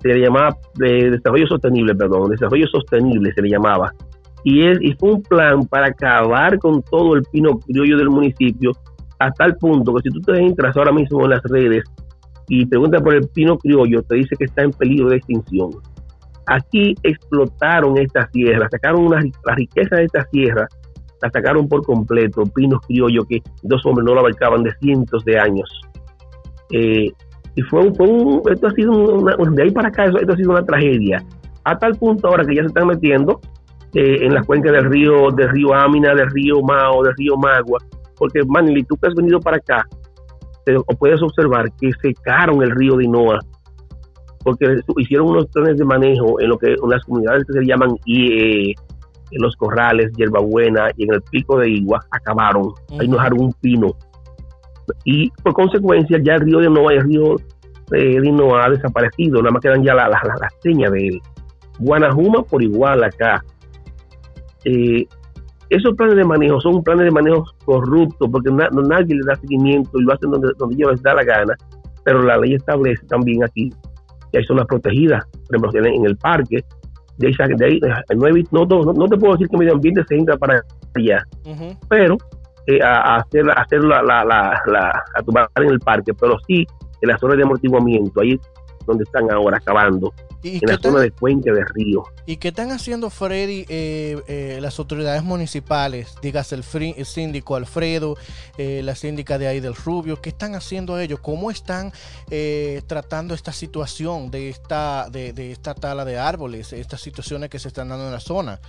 se 0.00 0.08
le 0.08 0.20
llamaba 0.20 0.56
de 0.74 1.10
desarrollo 1.10 1.46
sostenible, 1.46 1.94
perdón, 1.94 2.30
desarrollo 2.30 2.66
sostenible 2.68 3.32
se 3.32 3.42
le 3.42 3.50
llamaba. 3.50 3.92
Y, 4.44 4.66
es, 4.66 4.78
y 4.80 4.92
fue 4.94 5.12
un 5.12 5.22
plan 5.22 5.66
para 5.66 5.88
acabar 5.88 6.58
con 6.58 6.82
todo 6.82 7.14
el 7.14 7.22
pino 7.30 7.58
criollo 7.58 7.98
del 7.98 8.08
municipio, 8.08 8.72
hasta 9.18 9.44
el 9.44 9.56
punto 9.56 9.94
que 9.94 10.02
si 10.02 10.10
tú 10.10 10.20
te 10.20 10.38
entras 10.38 10.76
ahora 10.76 10.92
mismo 10.92 11.22
en 11.24 11.30
las 11.30 11.42
redes 11.42 11.84
y 12.48 12.64
preguntas 12.64 13.02
por 13.02 13.14
el 13.14 13.28
pino 13.28 13.58
criollo, 13.58 14.02
te 14.02 14.16
dice 14.16 14.34
que 14.36 14.44
está 14.44 14.62
en 14.62 14.72
peligro 14.72 15.10
de 15.10 15.16
extinción. 15.16 15.70
Aquí 16.46 16.94
explotaron 17.02 17.98
esta 17.98 18.28
sierra, 18.30 18.66
sacaron 18.70 19.04
una, 19.06 19.22
la 19.44 19.54
riqueza 19.54 19.96
de 19.96 20.04
esta 20.04 20.24
sierra, 20.32 20.66
la 21.20 21.30
sacaron 21.30 21.68
por 21.68 21.84
completo, 21.84 22.44
pinos 22.54 22.80
criollos 22.86 23.26
que 23.28 23.42
dos 23.62 23.84
hombres 23.84 24.06
no 24.06 24.14
lo 24.14 24.20
abarcaban 24.20 24.62
de 24.62 24.72
cientos 24.80 25.22
de 25.24 25.38
años. 25.38 25.80
Eh, 26.70 27.12
y 27.56 27.62
fue, 27.62 27.80
un- 27.80 27.94
fue 27.94 28.06
un- 28.06 28.42
esto 28.50 28.66
ha 28.68 28.70
sido 28.72 28.92
una, 28.92 29.36
de 29.36 29.62
ahí 29.62 29.70
para 29.70 29.88
acá 29.88 30.04
eso- 30.04 30.18
esto 30.18 30.32
ha 30.32 30.36
sido 30.36 30.50
una 30.52 30.64
tragedia 30.64 31.22
a 31.64 31.78
tal 31.78 31.94
punto 31.96 32.28
ahora 32.28 32.44
que 32.44 32.54
ya 32.54 32.62
se 32.62 32.68
están 32.68 32.86
metiendo 32.86 33.40
eh, 33.94 34.18
en 34.24 34.34
las 34.34 34.46
cuencas 34.46 34.72
del 34.72 34.84
río 34.84 35.30
del 35.36 35.48
río 35.50 35.74
Amina 35.74 36.14
del 36.14 36.30
río 36.30 36.60
Mao 36.62 37.02
del 37.02 37.14
río 37.16 37.36
Magua 37.36 37.78
porque 38.16 38.40
Manly 38.46 38.84
tú 38.84 38.96
que 38.96 39.08
has 39.08 39.14
venido 39.14 39.40
para 39.40 39.56
acá 39.56 39.84
te, 40.64 40.76
o 40.76 40.84
puedes 40.98 41.20
observar 41.22 41.66
que 41.80 41.90
secaron 42.00 42.62
el 42.62 42.70
río 42.70 42.96
de 42.96 43.04
Inoa 43.04 43.40
porque 44.44 44.78
hicieron 44.96 45.28
unos 45.28 45.46
planes 45.48 45.76
de 45.76 45.84
manejo 45.84 46.40
en 46.40 46.48
lo 46.48 46.56
que 46.58 46.74
unas 46.82 47.04
comunidades 47.04 47.44
que 47.46 47.52
se 47.54 47.64
llaman 47.66 47.90
y 48.06 48.70
en 49.32 49.42
los 49.42 49.54
corrales, 49.56 50.10
hierbabuena 50.16 50.88
y 50.96 51.04
en 51.04 51.14
el 51.14 51.22
pico 51.22 51.58
de 51.58 51.68
Igua, 51.70 52.00
acabaron. 52.10 52.72
Ahí 52.98 53.06
no 53.06 53.14
dejaron 53.16 53.40
un 53.42 53.52
pino. 53.60 53.88
Y 55.04 55.30
por 55.42 55.52
consecuencia, 55.52 56.18
ya 56.22 56.34
el 56.34 56.40
río 56.42 56.58
de 56.58 56.70
Noa, 56.70 56.92
el 56.92 57.02
río 57.02 57.36
de 57.90 58.32
Noa 58.32 58.66
ha 58.66 58.70
desaparecido, 58.70 59.38
nada 59.38 59.52
más 59.52 59.62
quedan 59.62 59.82
ya 59.82 59.94
las 59.94 60.08
la, 60.08 60.20
la, 60.22 60.48
señas 60.62 60.92
de 60.92 61.08
él. 61.08 61.20
Guanajuma 61.78 62.42
por 62.42 62.62
igual 62.62 63.02
acá. 63.02 63.42
Eh, 64.64 65.06
esos 65.70 65.94
planes 65.96 66.16
de 66.16 66.24
manejo 66.24 66.60
son 66.60 66.82
planes 66.82 67.04
de 67.04 67.10
manejo 67.10 67.44
corruptos 67.64 68.28
porque 68.30 68.50
nadie 68.50 69.14
le 69.14 69.22
da 69.24 69.36
seguimiento 69.36 69.90
y 69.98 70.02
lo 70.02 70.12
hacen 70.12 70.30
donde, 70.30 70.48
donde 70.58 70.74
ellos 70.74 70.92
les 70.92 71.02
da 71.02 71.14
la 71.14 71.24
gana, 71.24 71.54
pero 72.04 72.22
la 72.22 72.36
ley 72.36 72.54
establece 72.54 73.06
también 73.06 73.44
aquí 73.44 73.70
que 74.32 74.38
hay 74.38 74.44
zonas 74.44 74.66
protegidas, 74.66 75.24
por 75.46 75.56
ejemplo, 75.56 75.92
en 75.92 76.06
el 76.06 76.16
parque, 76.16 76.64
de 77.18 77.26
ahí, 77.28 77.34
de 77.56 77.66
ahí 77.66 78.44
no, 78.50 78.64
no, 78.64 78.92
no, 78.92 79.06
te 79.06 79.16
puedo 79.16 79.34
decir 79.34 79.48
que 79.48 79.56
medio 79.56 79.74
ambiente 79.74 80.02
se 80.08 80.16
entra 80.16 80.36
para 80.36 80.64
allá, 80.94 81.22
pero 81.88 82.16
eh, 82.66 82.82
a, 82.82 83.16
hacer, 83.16 83.50
a 83.50 83.62
hacer 83.62 83.82
la, 83.82 84.02
la, 84.02 84.24
la, 84.24 84.62
la, 84.66 85.04
a 85.14 85.22
tomar 85.22 85.48
en 85.56 85.68
el 85.68 85.80
parque, 85.80 86.14
pero 86.14 86.38
sí 86.46 86.66
en 87.02 87.08
la 87.08 87.18
zona 87.18 87.34
de 87.34 87.42
amortiguamiento, 87.42 88.20
ahí 88.20 88.38
donde 88.86 89.04
están 89.04 89.30
ahora 89.30 89.58
acabando 89.58 90.12
en 90.42 90.60
la 90.62 90.78
zona 90.78 91.00
de 91.00 91.10
Puente 91.10 91.52
de 91.52 91.64
Río. 91.74 92.02
¿Y 92.26 92.36
qué 92.38 92.48
están 92.48 92.70
haciendo, 92.70 93.10
Freddy, 93.10 93.66
eh, 93.68 94.20
eh, 94.26 94.58
las 94.60 94.78
autoridades 94.78 95.22
municipales? 95.22 96.14
Digas 96.22 96.52
el, 96.52 96.64
el 96.96 97.04
síndico 97.04 97.56
Alfredo, 97.56 98.16
eh, 98.56 98.80
la 98.82 98.94
síndica 98.94 99.38
de 99.38 99.48
ahí 99.48 99.60
del 99.60 99.74
Rubio, 99.74 100.20
¿qué 100.20 100.30
están 100.30 100.54
haciendo 100.54 100.98
ellos? 100.98 101.20
¿Cómo 101.20 101.50
están 101.50 101.92
tratando 102.86 103.34
esta 103.34 103.52
situación 103.52 104.30
de 104.30 104.48
esta, 104.48 105.08
de, 105.10 105.32
de, 105.32 105.52
esta 105.52 105.74
tala 105.74 106.04
de 106.04 106.18
árboles, 106.18 106.72
estas 106.72 107.00
situaciones 107.00 107.50
que 107.50 107.58
se 107.58 107.68
están 107.68 107.88
dando 107.88 108.06
en 108.06 108.12
la 108.12 108.20
zona? 108.20 108.60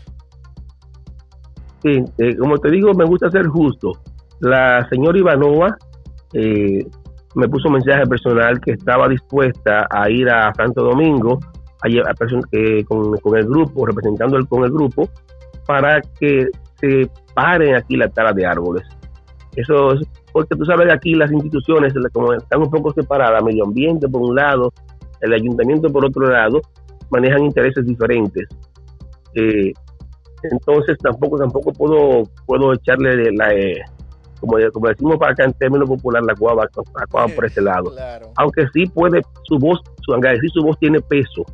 Sí, 1.81 2.03
como 2.39 2.57
te 2.57 2.69
digo, 2.69 2.93
me 2.93 3.05
gusta 3.05 3.31
ser 3.31 3.47
justo. 3.47 3.93
La 4.39 4.87
señora 4.89 5.17
Ivanova 5.17 5.77
me 6.33 7.47
puso 7.47 7.67
un 7.67 7.75
mensaje 7.75 8.05
personal 8.05 8.59
que 8.59 8.73
estaba 8.73 9.07
dispuesta 9.07 9.87
a 9.89 10.09
ir 10.09 10.29
a 10.29 10.53
Santo 10.53 10.83
Domingo 10.83 11.39
a, 11.81 12.13
con, 12.85 13.37
el 13.37 13.45
grupo, 13.45 13.85
representando 13.85 14.37
con 14.47 14.63
el 14.63 14.71
grupo, 14.71 15.09
para 15.65 16.01
que 16.19 16.47
se 16.79 17.09
paren 17.33 17.75
aquí 17.75 17.95
la 17.95 18.09
tala 18.09 18.33
de 18.33 18.45
árboles. 18.45 18.83
Eso 19.55 19.93
es 19.93 20.07
porque 20.31 20.55
tú 20.55 20.65
sabes 20.65 20.87
que 20.87 20.93
aquí 20.93 21.13
las 21.13 21.31
instituciones 21.31 21.93
como 22.13 22.33
están 22.33 22.61
un 22.61 22.69
poco 22.69 22.93
separadas, 22.93 23.43
medio 23.43 23.65
ambiente 23.65 24.07
por 24.07 24.21
un 24.21 24.35
lado, 24.35 24.71
el 25.19 25.33
ayuntamiento 25.33 25.89
por 25.89 26.05
otro 26.05 26.27
lado, 26.27 26.61
manejan 27.09 27.43
intereses 27.43 27.85
diferentes. 27.85 28.47
Eh, 29.35 29.73
entonces 30.49 30.97
tampoco 30.99 31.38
tampoco 31.38 31.72
puedo 31.73 32.23
puedo 32.45 32.73
echarle 32.73 33.31
la 33.34 33.53
eh, 33.53 33.81
como, 34.39 34.57
como, 34.73 34.88
decimos 34.88 35.18
para 35.18 35.34
acá 35.34 35.43
en 35.45 35.53
términos 35.53 35.88
popular 35.88 36.23
la 36.23 36.34
cuava, 36.34 36.65
la 36.65 37.27
por 37.27 37.45
ese 37.45 37.61
lado. 37.61 37.93
Aunque 38.38 38.65
sí 38.73 38.88
puede 38.88 39.22
su 39.43 39.59
voz, 39.59 39.80
su 40.01 40.13
decir 40.19 40.49
su 40.51 40.63
voz 40.63 40.80
tiene 40.80 40.99
peso 40.99 41.45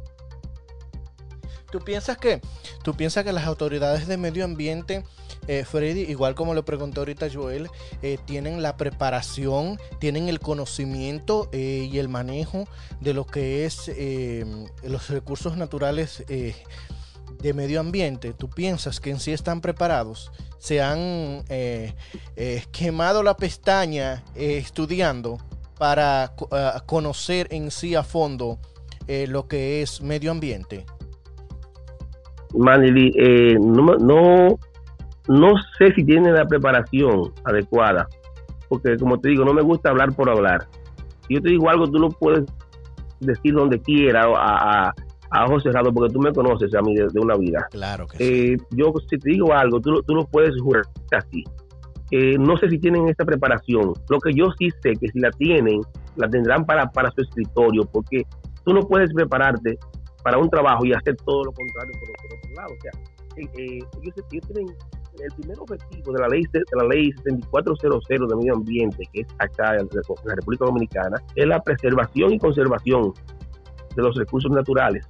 ¿Tú 1.72 1.82
piensas 1.82 2.18
que, 2.18 2.40
tú 2.82 2.94
piensas 2.96 3.26
que 3.26 3.34
las 3.34 3.46
autoridades 3.46 4.08
de 4.08 4.16
medio 4.16 4.46
ambiente, 4.46 5.04
eh, 5.48 5.66
Freddy, 5.66 6.02
igual 6.02 6.34
como 6.34 6.54
lo 6.54 6.64
preguntó 6.64 7.02
ahorita 7.02 7.28
Joel, 7.32 7.68
eh, 8.02 8.18
tienen 8.26 8.62
la 8.62 8.78
preparación, 8.78 9.78
tienen 10.00 10.30
el 10.30 10.40
conocimiento 10.40 11.50
eh, 11.52 11.90
y 11.92 12.00
el 12.00 12.08
manejo 12.08 12.66
de 13.02 13.14
lo 13.14 13.26
que 13.26 13.66
es 13.66 13.92
los 14.84 15.10
recursos 15.10 15.58
naturales 15.58 16.24
de 17.42 17.54
medio 17.54 17.80
ambiente? 17.80 18.34
¿Tú 18.34 18.50
piensas 18.50 19.00
que 19.00 19.10
en 19.10 19.20
sí 19.20 19.32
están 19.32 19.62
preparados? 19.62 20.32
¿Se 20.58 20.82
han 20.82 21.44
quemado 22.72 23.24
la 23.24 23.38
pestaña 23.38 24.24
estudiando 24.36 25.38
para 25.78 26.34
conocer 26.86 27.48
en 27.52 27.70
sí 27.72 27.96
a 27.96 28.04
fondo 28.04 28.60
lo 29.08 29.48
que 29.48 29.82
es 29.82 30.02
medio 30.02 30.32
ambiente? 30.32 30.86
Manili, 32.56 33.12
eh, 33.16 33.58
no, 33.60 34.58
no, 35.28 35.54
sé 35.78 35.94
si 35.94 36.04
tiene 36.04 36.32
la 36.32 36.46
preparación 36.46 37.34
adecuada, 37.44 38.08
porque 38.70 38.98
como 38.98 39.20
te 39.20 39.30
digo, 39.30 39.44
no 39.44 39.54
me 39.54 39.62
gusta 39.62 39.90
hablar 39.90 40.14
por 40.14 40.30
hablar. 40.30 40.68
Si 41.28 41.36
yo 41.36 41.42
te 41.42 41.50
digo 41.50 41.70
algo, 41.70 41.90
tú 41.90 42.00
lo 42.00 42.10
puedes 42.10 42.46
decir 43.20 43.54
donde 43.54 43.82
quiera, 43.82 44.24
a, 44.24 44.88
a, 44.88 44.96
a 45.30 45.46
ojos 45.46 45.64
cerrados, 45.64 45.94
porque 45.94 46.14
tú 46.14 46.20
me 46.20 46.32
conoces 46.32 46.74
a 46.76 46.82
mí 46.82 46.96
de, 46.96 47.20
una 47.20 47.36
vida. 47.36 47.68
Claro 47.72 48.08
que 48.08 48.54
eh, 48.54 48.58
Yo, 48.72 48.94
si 49.10 49.18
te 49.18 49.30
digo 49.32 49.54
algo, 49.54 49.80
tú, 49.80 50.02
tú 50.04 50.16
lo 50.16 50.26
puedes 50.26 50.60
jurar 50.62 50.84
así. 51.12 51.44
Eh, 52.12 52.38
no 52.40 52.58
sé 52.58 52.70
si 52.70 52.80
tienen 52.80 53.08
esta 53.10 53.26
preparación. 53.26 53.94
Lo 54.10 54.20
que 54.20 54.34
yo 54.34 54.46
sí 54.58 54.70
sé 54.82 54.94
que 54.94 55.08
si 55.10 55.20
la 55.20 55.32
tienen, 55.32 55.82
la 56.16 56.30
tendrán 56.30 56.66
para, 56.66 56.90
para 56.90 57.12
su 57.12 57.22
escritorio, 57.22 57.84
porque 57.92 58.24
tú 58.64 58.74
no 58.74 58.82
puedes 58.82 59.14
prepararte 59.14 59.78
para 60.24 60.38
un 60.38 60.50
trabajo 60.50 60.86
y 60.86 60.94
hacer 60.94 61.16
todo 61.26 61.46
lo 61.46 61.52
contrario 61.52 61.94
por, 62.00 62.38
otro 62.38 62.54
lado. 62.56 62.74
O 62.74 62.82
sea, 62.82 62.92
eh, 63.36 63.50
eh, 63.58 63.80
ellos, 64.02 64.16
tienen 64.30 64.74
el 65.20 65.36
primer 65.36 65.60
objetivo 65.60 66.14
de 66.14 66.20
la 66.20 66.28
ley 66.28 66.44
de 66.54 66.64
la 66.74 66.84
ley 66.84 67.12
7400 67.24 68.30
de 68.30 68.36
medio 68.36 68.54
ambiente, 68.54 69.04
que 69.12 69.22
es 69.22 69.28
acá 69.40 69.76
en 69.76 69.90
la 70.26 70.36
República 70.36 70.66
Dominicana, 70.66 71.22
es 71.36 71.48
la 71.48 71.62
preservación 71.62 72.34
y 72.34 72.40
conservación 72.40 73.14
de 73.98 74.04
los 74.04 74.16
recursos 74.16 74.50
naturales. 74.50 75.06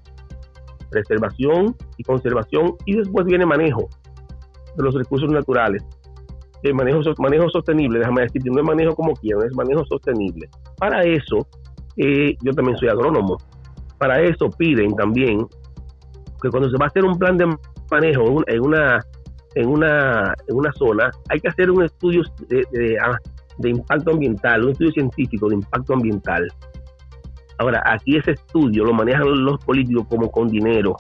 Preservación 0.89 1.76
y 1.97 2.03
conservación 2.03 2.76
y 2.85 2.95
después 2.95 3.26
viene 3.26 3.45
manejo 3.45 3.88
de 4.76 4.84
los 4.84 4.95
recursos 4.95 5.30
naturales. 5.30 5.85
El 6.64 6.73
manejo, 6.73 7.01
manejo 7.19 7.47
sostenible, 7.49 7.99
déjame 7.99 8.23
decirte, 8.23 8.49
no 8.49 8.61
es 8.61 8.65
manejo 8.65 8.95
como 8.95 9.14
quieran, 9.14 9.45
es 9.45 9.55
manejo 9.55 9.85
sostenible. 9.85 10.49
Para 10.80 11.03
eso, 11.03 11.47
eh, 11.97 12.35
yo 12.41 12.51
también 12.53 12.77
soy 12.77 12.89
agrónomo 12.89 13.38
para 13.97 14.22
eso 14.22 14.49
piden 14.49 14.95
también 14.95 15.45
que 16.41 16.49
cuando 16.49 16.69
se 16.69 16.77
va 16.77 16.85
a 16.85 16.88
hacer 16.88 17.03
un 17.03 17.18
plan 17.18 17.38
de 17.38 17.47
manejo 17.89 18.43
en 18.47 18.61
una 18.61 18.99
en 19.55 19.68
una 19.68 20.34
en 20.47 20.55
una 20.55 20.72
zona 20.73 21.09
hay 21.30 21.39
que 21.39 21.47
hacer 21.47 21.72
un 21.72 21.84
estudio 21.84 22.22
de, 22.47 22.97
ah, 23.01 23.18
impacto 23.64 24.11
ambiental, 24.11 24.65
un 24.65 24.72
estudio 24.72 24.91
científico 24.91 25.49
de 25.49 25.55
impacto 25.55 25.93
ambiental. 25.93 26.47
Ahora, 27.60 27.82
aquí 27.86 28.18
ese 28.18 28.32
estudio 28.32 28.84
lo 28.86 28.94
manejan 28.94 29.44
los 29.44 29.64
políticos 29.64 30.06
como 30.10 30.30
con 30.30 30.48
dinero. 30.48 30.96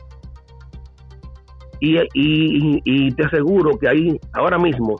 Y, 1.79 1.99
y, 2.13 3.11
te 3.11 3.25
aseguro 3.25 3.77
que 3.77 3.87
ahí, 3.87 4.19
ahora 4.33 4.57
mismo, 4.57 4.95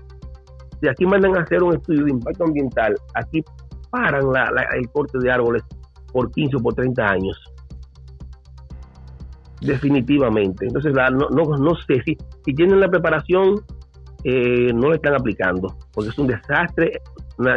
si 0.80 0.88
aquí 0.88 1.06
mandan 1.08 1.36
a 1.36 1.42
hacer 1.42 1.64
un 1.64 1.76
estudio 1.76 2.06
de 2.06 2.12
impacto 2.12 2.44
ambiental, 2.44 2.96
aquí 3.16 3.44
paran 3.90 4.24
el 4.76 4.90
corte 4.92 5.18
de 5.18 5.32
árboles 5.32 5.64
por 6.14 6.30
15 6.32 6.58
o 6.58 6.60
por 6.60 6.76
30 6.76 7.04
años 7.04 7.58
definitivamente. 9.62 10.66
Entonces, 10.66 10.94
no, 10.94 11.30
no, 11.30 11.58
no 11.58 11.76
sé 11.76 12.02
si, 12.04 12.18
tienen 12.54 12.80
la 12.80 12.90
preparación, 12.90 13.62
eh, 14.24 14.72
no 14.74 14.90
lo 14.90 14.96
están 14.96 15.16
aplicando, 15.16 15.76
porque 15.94 16.10
es 16.10 16.18
un 16.18 16.28
desastre 16.28 17.02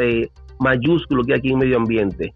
eh, 0.01 0.29
mayúsculo 0.59 1.25
que 1.25 1.35
hay 1.35 1.39
aquí 1.39 1.53
en 1.53 1.59
medio 1.59 1.77
ambiente. 1.77 2.33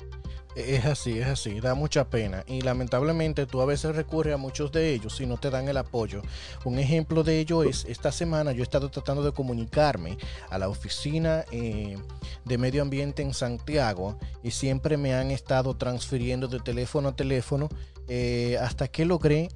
Es 0.55 0.85
así, 0.85 1.18
es 1.18 1.26
así, 1.26 1.60
da 1.60 1.74
mucha 1.74 2.09
pena. 2.09 2.44
Y 2.47 2.60
lamentablemente 2.60 3.47
tú 3.47 3.60
a 3.60 3.66
veces 3.66 3.97
recurres 3.97 4.35
a 4.35 4.36
muchos 4.36 4.70
de 4.70 4.94
ellos 4.94 5.16
si 5.16 5.26
no 5.26 5.36
te 5.36 5.51
dan 5.51 5.68
el 5.68 5.76
apoyo. 5.76 6.22
Un 6.64 6.78
ejemplo 6.78 7.24
de 7.24 7.40
ello 7.40 7.64
es, 7.64 7.85
esta 7.86 8.12
semana 8.12 8.52
yo 8.52 8.60
he 8.60 8.62
estado 8.62 8.89
tratando 8.90 9.22
de 9.22 9.32
comunicarme 9.32 10.16
a 10.51 10.59
la 10.59 10.68
oficina 10.68 11.44
eh, 11.51 11.97
de 12.44 12.59
medio 12.59 12.82
ambiente 12.82 13.22
en 13.22 13.35
Santiago 13.35 14.18
y 14.43 14.52
siempre 14.52 14.97
me 14.97 15.14
han 15.14 15.31
estado 15.32 15.76
transfiriendo 15.76 16.47
de 16.47 16.60
teléfono 16.60 17.09
a 17.09 17.16
teléfono 17.16 17.68
eh, 18.06 18.59
hasta 18.60 18.86
que 18.89 19.06
logré 19.06 19.48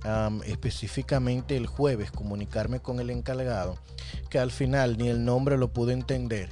específicamente 0.46 1.56
el 1.56 1.66
jueves 1.66 2.10
comunicarme 2.10 2.80
con 2.80 2.98
el 2.98 3.10
encargado, 3.10 3.76
que 4.30 4.38
al 4.38 4.50
final 4.50 4.96
ni 4.96 5.08
el 5.08 5.24
nombre 5.24 5.58
lo 5.58 5.72
pude 5.72 5.92
entender. 5.92 6.48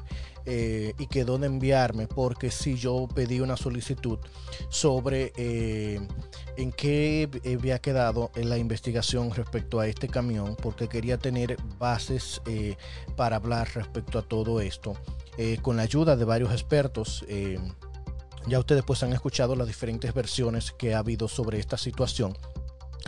Eh, 0.48 0.94
y 0.98 1.08
quedó 1.08 1.38
de 1.38 1.48
enviarme 1.48 2.06
porque 2.06 2.52
si 2.52 2.76
yo 2.76 3.08
pedí 3.12 3.40
una 3.40 3.56
solicitud 3.56 4.20
sobre 4.68 5.32
eh, 5.36 6.00
en 6.56 6.70
qué 6.70 7.28
había 7.44 7.80
quedado 7.80 8.30
en 8.36 8.48
la 8.48 8.56
investigación 8.56 9.32
respecto 9.34 9.80
a 9.80 9.88
este 9.88 10.08
camión 10.08 10.56
porque 10.62 10.88
quería 10.88 11.18
tener 11.18 11.56
bases 11.80 12.40
para 13.16 13.36
hablar 13.36 13.68
respecto 13.74 14.20
a 14.20 14.22
todo 14.22 14.60
esto 14.60 14.96
con 15.62 15.78
la 15.78 15.82
ayuda 15.82 16.14
de 16.14 16.24
varios 16.24 16.52
expertos 16.52 17.24
ya 18.46 18.60
ustedes 18.60 18.84
pues 18.84 19.02
han 19.02 19.12
escuchado 19.12 19.56
las 19.56 19.66
diferentes 19.66 20.14
versiones 20.14 20.70
que 20.70 20.94
ha 20.94 20.98
habido 20.98 21.26
sobre 21.26 21.58
esta 21.58 21.76
situación. 21.76 22.36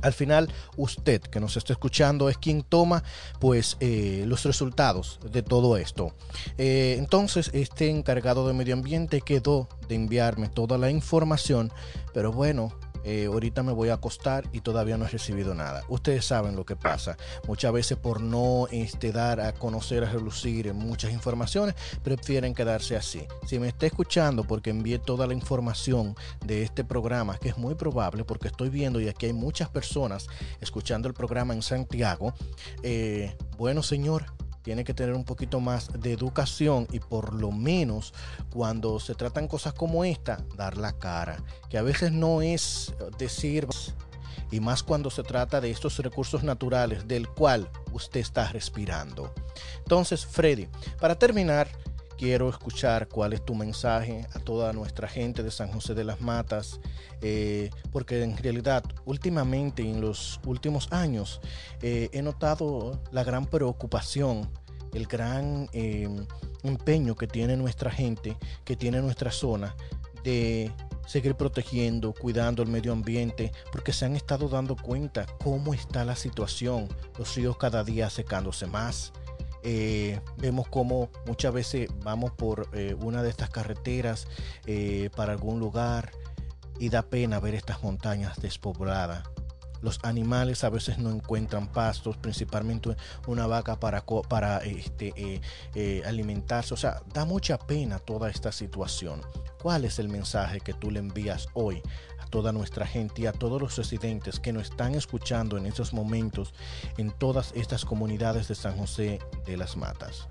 Al 0.03 0.13
final, 0.13 0.49
usted 0.77 1.21
que 1.23 1.41
nos 1.41 1.57
está 1.57 1.73
escuchando 1.73 2.29
es 2.29 2.39
quien 2.39 2.63
toma 2.63 3.03
pues 3.41 3.77
eh, 3.81 4.25
los 4.27 4.45
resultados 4.45 5.19
de 5.31 5.43
todo 5.43 5.77
esto. 5.77 6.15
Eh, 6.57 6.97
entonces, 6.99 7.51
este 7.53 7.91
encargado 7.91 8.47
de 8.47 8.55
medio 8.55 8.75
ambiente 8.75 9.21
quedó 9.21 9.69
de 9.89 9.97
enviarme 9.97 10.49
toda 10.49 10.79
la 10.79 10.91
información, 10.91 11.73
pero 12.13 12.33
bueno, 12.33 12.73
eh, 13.05 13.27
ahorita 13.27 13.63
me 13.63 13.73
voy 13.73 13.89
a 13.89 13.95
acostar 13.95 14.45
y 14.53 14.61
todavía 14.61 14.97
no 14.97 15.07
he 15.07 15.09
recibido 15.09 15.55
nada. 15.55 15.85
Ustedes 15.89 16.25
saben 16.25 16.57
lo 16.57 16.65
que 16.65 16.77
pasa. 16.77 17.17
Muchas 17.47 17.73
veces 17.73 17.99
por 17.99 18.21
no 18.21 18.67
este, 18.71 19.13
dar 19.13 19.41
a 19.41 19.53
conocer, 19.53 20.05
a 20.05 20.11
relucir 20.11 20.73
muchas 20.75 21.13
informaciones, 21.13 21.75
prefieren 22.03 22.55
quedarse 22.55 22.97
así. 22.97 23.23
Si 23.47 23.59
me 23.59 23.69
está 23.69 23.87
escuchando 23.87 24.45
porque 24.45 24.71
envié 24.71 24.99
toda 24.99 25.27
la 25.27 25.35
información 25.35 26.17
de 26.45 26.63
este 26.63 26.85
programa, 26.85 27.39
que 27.39 27.51
es 27.51 27.59
muy 27.59 27.75
probable 27.75 28.25
porque 28.25 28.49
estoy 28.49 28.69
viendo 28.69 29.01
y 29.01 29.09
aquí 29.09 29.27
hay 29.27 29.33
muchas 29.33 29.69
personas 29.69 30.29
escuchando 30.61 31.09
el 31.09 31.15
programa 31.15 31.55
en 31.55 31.63
Santiago, 31.63 32.35
eh, 32.83 33.37
bueno 33.57 33.83
señor, 33.83 34.27
tiene 34.63 34.85
que 34.85 34.95
tener 34.95 35.15
un 35.15 35.25
poquito 35.25 35.61
más 35.61 35.91
de 36.01 36.13
educación 36.13 36.87
y 36.93 37.01
por 37.01 37.33
lo 37.35 37.51
menos 37.51 38.13
cuando 38.51 39.01
se 39.01 39.15
tratan 39.15 39.49
cosas 39.49 39.73
como 39.73 40.05
esta, 40.05 40.45
dar 40.57 40.77
la 40.77 40.93
cara. 40.93 41.43
Que 41.71 41.79
a 41.79 41.83
veces 41.83 42.13
no 42.13 42.43
es 42.43 42.95
decir, 43.19 43.67
y 44.51 44.61
más 44.61 44.83
cuando 44.83 45.11
se 45.11 45.23
trata 45.23 45.61
de 45.61 45.71
estos 45.71 45.99
recursos 45.99 46.43
naturales 46.43 47.07
del 47.07 47.29
cual 47.29 47.69
usted 47.93 48.21
está 48.21 48.49
respirando. 48.49 49.33
Entonces, 49.79 50.27
Freddy, 50.27 50.69
para 51.01 51.19
terminar, 51.19 51.69
quiero 52.19 52.51
escuchar 52.51 53.09
cuál 53.09 53.33
es 53.33 53.45
tu 53.45 53.55
mensaje 53.55 54.27
a 54.35 54.41
toda 54.41 54.73
nuestra 54.73 55.09
gente 55.09 55.43
de 55.43 55.51
San 55.51 55.69
José 55.69 55.95
de 55.95 56.05
las 56.05 56.21
Matas, 56.21 56.81
eh, 57.23 57.71
porque 57.93 58.23
en 58.23 58.37
realidad 58.37 58.83
últimamente, 59.07 59.83
en 59.83 60.01
los 60.01 60.41
últimos 60.45 60.93
años, 60.93 61.41
eh, 61.81 62.11
he 62.13 62.21
notado 62.21 63.01
la 63.13 63.23
gran 63.23 63.47
preocupación, 63.47 64.51
el 64.93 65.07
gran 65.07 65.71
eh, 65.73 66.09
empeño 66.65 67.15
que 67.15 67.29
tiene 67.29 67.57
nuestra 67.57 67.91
gente, 67.91 68.37
que 68.65 68.77
tiene 68.77 69.01
nuestra 69.01 69.31
zona, 69.31 69.77
de 70.25 70.73
seguir 71.07 71.37
protegiendo, 71.37 72.13
cuidando 72.13 72.63
el 72.63 72.69
medio 72.69 72.93
ambiente, 72.93 73.53
porque 73.71 73.93
se 73.93 74.05
han 74.05 74.17
estado 74.17 74.49
dando 74.49 74.75
cuenta 74.75 75.25
cómo 75.43 75.73
está 75.73 76.05
la 76.05 76.17
situación, 76.17 76.89
los 77.17 77.37
ríos 77.37 77.57
cada 77.57 77.85
día 77.85 78.11
secándose 78.11 78.67
más, 78.67 79.13
eh, 79.63 80.21
vemos 80.37 80.69
como 80.69 81.11
muchas 81.27 81.53
veces 81.53 81.91
vamos 82.05 82.33
por 82.33 82.69
eh, 82.73 82.95
una 83.01 83.23
de 83.23 83.31
estas 83.31 83.51
carreteras 83.51 84.29
eh, 84.67 85.11
para 85.17 85.33
algún 85.33 85.59
lugar 85.59 86.13
y 86.79 86.91
da 86.91 87.03
pena 87.03 87.41
ver 87.41 87.55
estas 87.55 87.83
montañas 87.83 88.41
despobladas. 88.41 89.25
Los 89.81 90.01
animales 90.03 90.65
a 90.65 90.71
veces 90.71 90.99
no 90.99 91.11
encuentran 91.11 91.69
pastos, 91.69 92.17
principalmente 92.17 92.97
una 93.29 93.47
vaca 93.47 93.79
para, 93.79 94.05
para 94.29 94.59
este, 94.59 95.41
alimentarse. 96.05 96.75
O 96.75 96.77
sea, 96.77 97.01
da 97.15 97.25
mucha 97.25 97.59
pena 97.59 98.01
toda 98.01 98.29
esta 98.29 98.51
situación. 98.51 99.21
¿Cuál 99.63 99.85
es 99.85 100.01
el 100.01 100.09
mensaje 100.09 100.59
que 100.59 100.73
tú 100.73 100.91
le 100.91 100.99
envías 100.99 101.47
hoy 101.55 101.81
toda 102.31 102.53
nuestra 102.53 102.87
gente 102.87 103.23
y 103.23 103.27
a 103.27 103.33
todos 103.33 103.61
los 103.61 103.77
residentes 103.77 104.41
que 104.41 104.53
nos 104.53 104.71
están 104.71 104.95
escuchando 104.95 105.57
en 105.57 105.67
estos 105.67 105.93
momentos 105.93 106.55
en 106.97 107.11
todas 107.11 107.53
estas 107.55 107.85
comunidades 107.85 108.49
de 108.49 108.55
San 108.55 108.77
José 108.77 109.19
de 109.47 109.57
las 109.57 109.77
Matas? 109.77 110.29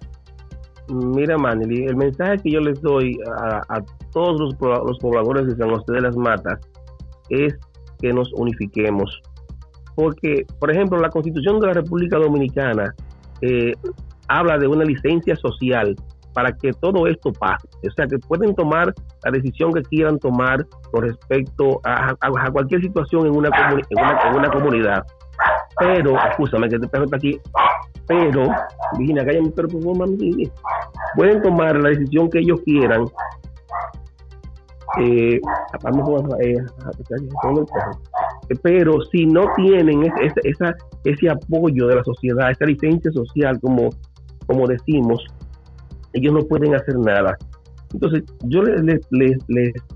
Mira, 0.89 1.37
Manly, 1.37 1.85
el 1.85 1.97
mensaje 1.97 2.37
que 2.37 2.51
yo 2.51 2.61
les 2.61 2.81
doy 2.81 3.17
a, 3.39 3.81
todos 4.13 4.39
los, 4.39 4.55
los, 4.85 4.97
pobladores 4.99 5.47
de 5.47 5.55
San 5.57 5.69
José 5.69 5.93
de 5.93 6.01
las 6.01 6.15
Matas 6.15 6.59
es 7.29 7.57
que 7.99 8.13
nos 8.13 8.31
unifiquemos. 8.33 9.21
Porque, 9.95 10.45
por 10.59 10.71
ejemplo, 10.71 10.97
la 10.99 11.09
Constitución 11.09 11.59
de 11.59 11.67
la 11.67 11.73
República 11.73 12.17
Dominicana 12.17 12.95
eh, 13.41 13.73
habla 14.27 14.57
de 14.57 14.67
una 14.67 14.85
licencia 14.85 15.35
social 15.35 15.95
para 16.38 16.51
que 16.51 16.72
todo 16.73 17.07
esto 17.07 17.34
pase. 17.34 17.68
O 17.84 17.91
sea, 17.95 18.05
que 18.05 18.19
pueden 18.19 18.53
tomar 18.53 18.93
la 19.23 19.31
decisión 19.31 19.73
que 19.73 19.81
quieran 19.81 20.19
tomar 20.19 20.64
con 20.91 21.01
respecto 21.01 21.81
a, 21.84 22.14
cualquier 22.51 22.80
situación 22.80 23.26
en 23.26 23.35
una, 23.35 23.49
en 23.89 24.35
una, 24.35 24.51
comunidad. 24.51 25.03
Pero, 25.80 26.15
escúchame 26.30 26.69
que 26.69 26.77
te 26.77 26.88
perro 26.89 27.07
aquí, 27.11 27.41
pero, 28.05 28.49
Virginia, 28.99 29.26
cállame, 29.26 29.51
pero 29.55 29.68
por 29.68 29.81
favor, 29.81 30.09
pueden 31.15 31.41
tomar 31.41 31.76
la 31.77 31.89
decisión 31.89 32.30
que 32.30 32.38
ellos 32.38 32.61
quieran. 32.64 33.05
Eh, 34.99 35.41
pero 38.61 39.01
si 39.11 39.26
no 39.26 39.45
tienen 39.55 40.03
ese, 40.03 40.39
esa, 40.43 40.76
ese 41.03 41.31
apoyo 41.31 41.88
de 41.88 41.95
la 41.95 42.03
sociedad, 42.03 42.51
esa 42.51 42.65
licencia 42.65 43.11
social, 43.11 43.59
como, 43.59 43.89
como 44.45 44.68
decimos, 44.68 45.26
ellos 46.18 46.34
no 46.34 46.41
pueden 46.41 46.76
hacer 46.76 46.98
nada. 46.98 47.38
Entonces, 47.94 48.23
yo 48.44 48.61
les, 48.64 49.02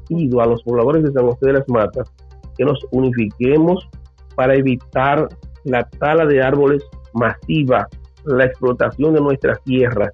pido 0.08 0.42
a 0.42 0.46
los 0.46 0.64
pobladores 0.64 1.04
de 1.04 1.12
San 1.12 1.26
José 1.26 1.48
de 1.48 1.54
las 1.54 1.68
Matas 1.68 2.12
que 2.58 2.64
nos 2.64 2.80
unifiquemos 2.92 3.90
para 4.36 4.56
evitar 4.56 5.28
la 5.66 5.84
tala 6.00 6.26
de 6.26 6.42
árboles 6.42 6.84
masiva, 7.14 7.88
la 8.26 8.46
explotación 8.46 9.14
de 9.14 9.22
nuestras 9.22 9.62
tierras, 9.64 10.10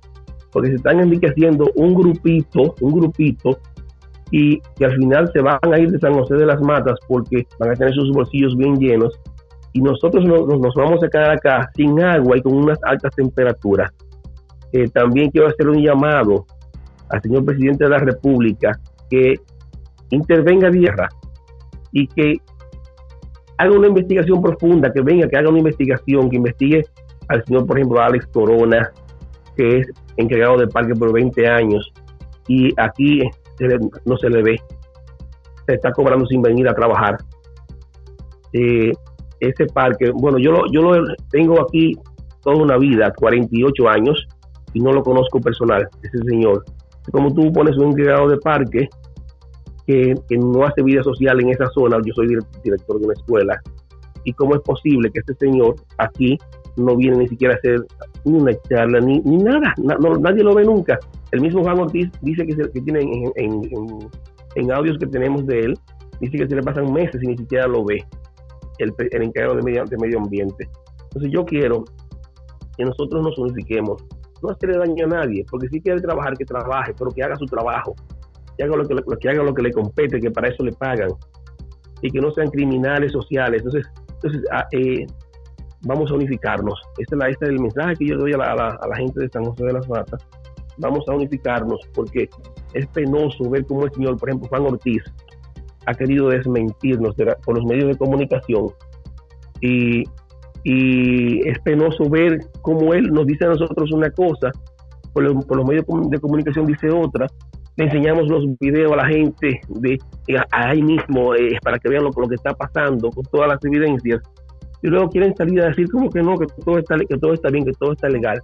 porque 0.52 0.70
se 0.70 0.76
están 0.76 1.00
enriqueciendo 1.00 1.70
un 1.76 1.94
grupito, 1.94 2.76
un 2.82 3.00
grupito, 3.00 3.60
y 4.32 4.60
que 4.76 4.86
al 4.86 4.96
final 4.96 5.32
se 5.32 5.42
van 5.42 5.60
a 5.72 5.80
ir 5.80 5.90
de 5.92 6.00
San 6.00 6.14
José 6.14 6.36
de 6.36 6.46
las 6.46 6.60
Matas 6.62 7.00
porque 7.08 7.48
van 7.60 7.72
a 7.72 7.76
tener 7.76 7.94
sus 7.94 8.12
bolsillos 8.12 8.58
bien 8.58 8.78
llenos, 8.78 9.20
y 9.74 9.82
nosotros 9.82 10.26
nos, 10.26 10.48
nos 10.48 10.74
vamos 10.74 11.04
a 11.04 11.08
quedar 11.08 11.32
acá 11.32 11.70
sin 11.76 12.02
agua 12.02 12.38
y 12.38 12.42
con 12.42 12.56
unas 12.56 12.80
altas 12.84 13.16
temperaturas. 13.16 13.92
Eh, 14.74 14.90
también 14.90 15.32
quiero 15.32 15.48
hacer 15.48 15.68
un 15.68 15.82
llamado 15.82 16.46
al 17.10 17.22
señor 17.22 17.46
presidente 17.46 17.86
de 17.86 17.90
la 17.90 18.00
República 18.00 18.80
que 19.10 19.36
intervenga 20.10 20.70
tierra 20.70 21.08
y 21.92 22.08
que 22.08 22.42
haga 23.58 23.72
una 23.72 23.88
investigación 23.88 24.42
profunda, 24.42 24.92
que 24.92 25.02
venga, 25.02 25.28
que 25.28 25.38
haga 25.38 25.50
una 25.50 25.60
investigación, 25.60 26.30
que 26.30 26.38
investigue 26.38 26.86
al 27.28 27.44
señor, 27.46 27.66
por 27.66 27.78
ejemplo, 27.78 28.02
Alex 28.02 28.28
Corona, 28.28 28.92
que 29.56 29.80
es 29.80 29.88
encargado 30.18 30.58
del 30.58 30.70
parque 30.70 30.94
por 30.94 31.12
20 31.12 31.48
años 31.48 31.92
y 32.48 32.72
aquí 32.78 33.22
no 34.06 34.18
se 34.18 34.30
le 34.30 34.44
ve, 34.44 34.62
se 35.66 35.74
está 35.74 35.92
cobrando 35.92 36.26
sin 36.28 36.42
venir 36.42 36.68
a 36.68 36.74
trabajar. 36.74 37.18
Eh, 38.54 38.92
ese 39.40 39.66
parque, 39.68 40.12
bueno, 40.12 40.38
yo 40.40 40.52
lo, 40.52 40.72
yo 40.72 40.82
lo 40.82 41.14
tengo 41.30 41.62
aquí 41.62 41.98
toda 42.42 42.58
una 42.58 42.78
vida, 42.78 43.12
48 43.16 43.90
años, 43.90 44.28
y 44.78 44.80
no 44.80 44.94
lo 44.94 45.02
conozco 45.02 45.42
personal, 45.42 45.90
ese 46.04 46.20
señor. 46.20 46.64
Como 47.12 47.34
tú 47.34 47.52
pones 47.52 47.76
un 47.78 47.88
encargado 47.88 48.30
de 48.30 48.38
parque 48.38 48.88
que, 49.88 50.14
no 50.38 50.64
hace 50.66 50.84
vida 50.84 51.02
social 51.02 51.42
en 51.42 51.50
esa 51.50 51.66
zona, 51.70 51.98
yo 52.06 52.14
soy 52.14 52.28
director 52.64 53.00
de 53.00 53.06
una 53.06 53.14
escuela, 53.14 53.60
y 54.24 54.34
cómo 54.34 54.54
es 54.54 54.62
posible 54.62 55.10
que 55.10 55.22
este 55.22 55.34
señor 55.34 55.76
aquí 55.98 56.38
no 56.76 56.96
viene 56.96 57.18
ni 57.18 57.28
siquiera 57.28 57.56
a 57.56 57.58
hacer 57.58 57.80
ni 58.24 58.38
una 58.40 58.52
charla, 58.70 59.00
ni, 59.00 59.20
ni 59.22 59.38
nada, 59.38 59.74
nadie 60.20 60.44
lo 60.44 60.54
ve 60.54 60.64
nunca. 60.64 61.00
El 61.32 61.42
mismo 61.42 61.64
Juan 61.64 61.80
Ortiz 61.80 62.12
dice 62.22 62.46
que, 62.46 62.54
se, 62.54 62.72
que 62.72 62.82
tiene 62.82 63.02
en, 63.36 63.62
en, 64.56 64.72
audios 64.72 65.00
que 65.00 65.08
tenemos 65.08 65.48
de 65.48 65.62
él, 65.62 65.80
dice 66.22 66.38
que 66.38 66.48
se 66.48 66.56
le 66.56 66.62
pasan 66.62 66.94
meses 66.94 67.20
y 67.24 67.28
ni 67.28 67.38
siquiera 67.38 67.66
lo 67.68 67.84
ve 67.84 68.06
el, 68.78 68.94
el 69.10 69.24
encargado 69.24 69.56
de 69.56 69.64
medio, 69.64 69.86
de 69.86 69.98
medio 69.98 70.20
ambiente. 70.20 70.70
Entonces 71.06 71.32
yo 71.32 71.46
quiero 71.46 71.84
que 72.78 72.86
nosotros 72.86 73.24
nos 73.24 73.40
unifiquemos, 73.40 74.04
no 74.42 74.50
hacerle 74.50 74.78
daño 74.78 75.06
a 75.06 75.08
nadie, 75.08 75.46
porque 75.50 75.68
si 75.70 75.82
quiere 75.82 76.02
trabajar, 76.02 76.38
que 76.38 76.46
trabaje, 76.46 76.94
pero 76.98 77.12
que 77.12 77.24
haga 77.24 77.36
su 77.36 77.46
trabajo, 77.46 77.96
que 78.58 78.64
haga 78.64 78.76
lo 78.76 78.86
que, 78.86 78.96
que 79.20 79.30
haga 79.30 79.44
lo 79.44 79.54
que 79.54 79.62
le 79.62 79.72
compete, 79.72 80.20
que 80.20 80.32
para 80.32 80.50
eso 80.50 80.64
le 80.64 80.72
pagan, 80.74 81.10
y 82.02 82.12
que 82.12 82.20
no 82.20 82.32
sean 82.32 82.50
criminales 82.50 83.12
sociales. 83.12 83.64
Entonces, 83.64 83.92
entonces 84.14 84.44
ah, 84.52 84.66
eh, 84.72 85.06
vamos 85.82 86.12
a 86.12 86.16
unificarnos. 86.16 86.80
Este 86.98 87.16
este 87.16 87.46
es 87.46 87.52
el 87.52 87.60
mensaje 87.60 87.96
que 87.96 88.08
yo 88.08 88.18
doy 88.18 88.34
a 88.34 88.38
la, 88.38 88.52
a, 88.52 88.88
la, 88.88 88.96
gente 88.96 89.22
de 89.22 89.30
San 89.30 89.44
José 89.46 89.66
de 89.66 89.74
las 89.74 89.88
Matas. 89.90 90.26
Vamos 90.78 91.04
a 91.08 91.16
unificarnos, 91.16 91.80
porque 91.94 92.30
es 92.74 92.86
penoso 92.88 93.50
ver 93.50 93.66
cómo 93.66 93.86
el 93.86 93.94
señor, 93.94 94.18
por 94.18 94.30
ejemplo, 94.30 94.50
Juan 94.50 94.64
Ortiz, 94.64 95.04
ha 95.86 95.94
querido 95.94 96.30
desmentirnos 96.30 97.16
por 97.44 97.56
los 97.56 97.66
medios 97.66 97.88
de 97.88 97.98
comunicación 97.98 98.68
y 99.62 100.04
y 100.70 101.48
es 101.48 101.58
penoso 101.60 102.10
ver 102.10 102.40
cómo 102.62 102.94
él 102.94 103.10
nos 103.14 103.26
dice 103.26 103.46
a 103.46 103.48
nosotros 103.48 103.90
una 103.94 104.10
cosa, 104.12 104.52
por 105.14 105.24
los, 105.24 105.66
medios 105.66 105.86
de 106.10 106.20
comunicación 106.20 106.66
dice 106.66 106.90
otra, 106.90 107.26
le 107.78 107.86
enseñamos 107.86 108.28
los 108.28 108.44
videos 108.60 108.92
a 108.92 108.98
la 108.98 109.08
gente 109.08 109.62
de, 109.70 109.98
ahí 110.52 110.82
mismo 110.82 111.34
eh, 111.36 111.58
para 111.64 111.80
que 111.80 111.88
vean 111.88 112.04
lo, 112.04 112.12
que 112.12 112.36
está 112.36 112.54
pasando 112.54 113.10
con 113.12 113.24
todas 113.32 113.48
las 113.48 113.64
evidencias 113.64 114.20
y 114.84 114.88
luego 114.90 115.10
quieren 115.10 115.34
salir 115.38 115.62
a 115.62 115.70
decir 115.70 115.90
como 115.90 116.10
que 116.10 116.22
no, 116.22 116.38
que 116.38 116.48
todo 116.66 116.80
está, 116.80 116.98
que 116.98 117.18
todo 117.18 117.34
está 117.34 117.50
bien, 117.50 117.64
que 117.64 117.72
todo 117.80 117.94
está 117.94 118.10
legal. 118.10 118.38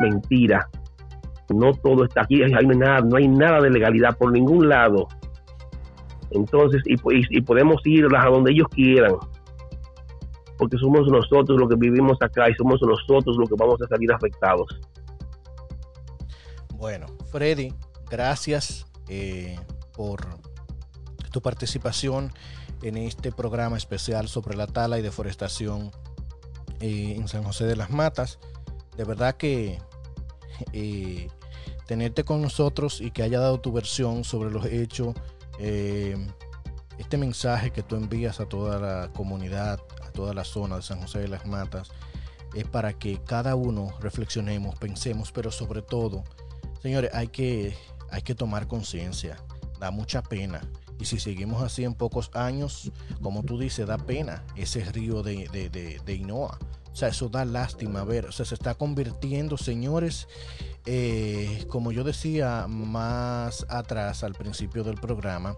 Mentira. 0.00 0.68
No 1.48 1.72
todo 1.72 2.04
está 2.04 2.22
aquí, 2.22 2.42
hay 2.42 2.66
nada, 2.66 3.00
no 3.00 3.16
hay 3.16 3.26
nada 3.26 3.58
de 3.62 3.70
legalidad 3.70 4.18
por 4.18 4.32
ningún 4.32 4.68
lado. 4.68 5.08
Entonces, 6.30 6.82
y, 6.84 6.96
y 7.06 7.40
podemos 7.40 7.80
ir 7.86 8.06
a 8.14 8.26
donde 8.26 8.52
ellos 8.52 8.68
quieran 8.68 9.14
porque 10.60 10.76
somos 10.76 11.08
nosotros 11.08 11.58
los 11.58 11.70
que 11.70 11.76
vivimos 11.76 12.18
acá 12.20 12.50
y 12.50 12.54
somos 12.54 12.78
nosotros 12.82 13.34
los 13.38 13.48
que 13.48 13.54
vamos 13.56 13.80
a 13.80 13.88
salir 13.88 14.12
afectados. 14.12 14.68
Bueno, 16.74 17.06
Freddy, 17.32 17.72
gracias 18.10 18.86
eh, 19.08 19.58
por 19.94 20.20
tu 21.32 21.40
participación 21.40 22.30
en 22.82 22.98
este 22.98 23.32
programa 23.32 23.78
especial 23.78 24.28
sobre 24.28 24.54
la 24.54 24.66
tala 24.66 24.98
y 24.98 25.02
deforestación 25.02 25.92
eh, 26.80 27.14
en 27.16 27.26
San 27.26 27.42
José 27.42 27.64
de 27.64 27.76
las 27.76 27.88
Matas. 27.88 28.38
De 28.98 29.04
verdad 29.04 29.36
que 29.36 29.78
eh, 30.74 31.28
tenerte 31.86 32.24
con 32.24 32.42
nosotros 32.42 33.00
y 33.00 33.12
que 33.12 33.22
haya 33.22 33.40
dado 33.40 33.60
tu 33.60 33.72
versión 33.72 34.24
sobre 34.24 34.50
los 34.50 34.66
hechos, 34.66 35.14
este 37.00 37.16
mensaje 37.16 37.70
que 37.70 37.82
tú 37.82 37.96
envías 37.96 38.40
a 38.40 38.46
toda 38.46 38.78
la 38.78 39.10
comunidad, 39.14 39.80
a 40.06 40.12
toda 40.12 40.34
la 40.34 40.44
zona 40.44 40.76
de 40.76 40.82
San 40.82 41.00
José 41.00 41.20
de 41.20 41.28
las 41.28 41.46
Matas, 41.46 41.90
es 42.54 42.66
para 42.66 42.92
que 42.92 43.22
cada 43.24 43.54
uno 43.54 43.94
reflexionemos, 44.00 44.76
pensemos, 44.76 45.32
pero 45.32 45.50
sobre 45.50 45.80
todo, 45.80 46.24
señores, 46.82 47.10
hay 47.14 47.28
que, 47.28 47.74
hay 48.10 48.20
que 48.20 48.34
tomar 48.34 48.66
conciencia. 48.66 49.38
Da 49.78 49.90
mucha 49.90 50.22
pena. 50.22 50.60
Y 51.00 51.06
si 51.06 51.18
seguimos 51.18 51.62
así 51.62 51.84
en 51.84 51.94
pocos 51.94 52.30
años, 52.34 52.92
como 53.22 53.42
tú 53.42 53.58
dices, 53.58 53.86
da 53.86 53.96
pena 53.96 54.44
ese 54.54 54.84
río 54.84 55.22
de, 55.22 55.48
de, 56.04 56.14
Inoa. 56.14 56.58
O 56.92 56.96
sea, 56.96 57.08
eso 57.08 57.30
da 57.30 57.46
lástima 57.46 58.04
ver. 58.04 58.26
O 58.26 58.32
sea, 58.32 58.44
se 58.44 58.54
está 58.54 58.74
convirtiendo, 58.74 59.56
señores, 59.56 60.28
eh, 60.84 61.64
como 61.68 61.92
yo 61.92 62.04
decía 62.04 62.66
más 62.68 63.64
atrás 63.70 64.24
al 64.24 64.34
principio 64.34 64.84
del 64.84 64.96
programa, 64.96 65.56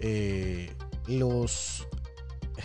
eh, 0.00 0.72
los 1.06 1.86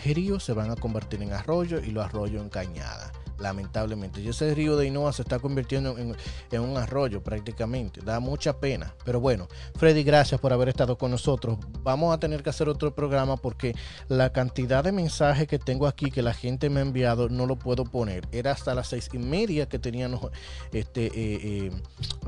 ríos 0.04 0.44
se 0.44 0.54
van 0.54 0.72
a 0.72 0.76
convertir 0.76 1.22
en 1.22 1.34
arroyo 1.34 1.80
y 1.80 1.92
los 1.92 2.06
arroyos 2.06 2.42
en 2.42 2.50
cañada 2.50 3.12
lamentablemente. 3.40 4.22
Y 4.22 4.30
ese 4.30 4.54
río 4.54 4.78
de 4.78 4.88
Inoa 4.88 5.14
se 5.14 5.22
está 5.22 5.40
convirtiendo 5.40 5.98
en, 5.98 6.16
un 6.60 6.78
arroyo 6.78 7.24
prácticamente. 7.24 8.02
Da 8.02 8.20
mucha 8.20 8.60
pena. 8.60 8.94
Pero 9.06 9.20
bueno, 9.20 9.48
Freddy, 9.76 10.04
gracias 10.04 10.40
por 10.40 10.54
haber 10.54 10.70
estado 10.70 10.98
con 10.98 11.12
nosotros. 11.12 11.58
Vamos 11.84 12.14
a 12.14 12.20
tener 12.20 12.44
que 12.44 12.50
hacer 12.50 12.70
otro 12.70 12.94
programa 12.94 13.38
porque 13.38 13.76
la 14.08 14.32
cantidad 14.32 14.84
de 14.84 14.92
mensajes 14.92 15.48
que 15.48 15.60
tengo 15.60 15.88
aquí 15.88 16.12
que 16.12 16.22
la 16.22 16.34
gente 16.34 16.70
me 16.70 16.80
ha 16.80 16.84
enviado 16.84 17.30
no 17.30 17.46
lo 17.46 17.58
puedo 17.58 17.84
poner. 17.84 18.28
Era 18.32 18.52
hasta 18.52 18.76
las 18.76 18.88
seis 18.88 19.10
y 19.14 19.18
media 19.18 19.68
que 19.68 19.80
teníamos 19.80 20.30
este, 20.72 21.08
eh, 21.08 21.12
eh, 21.16 21.72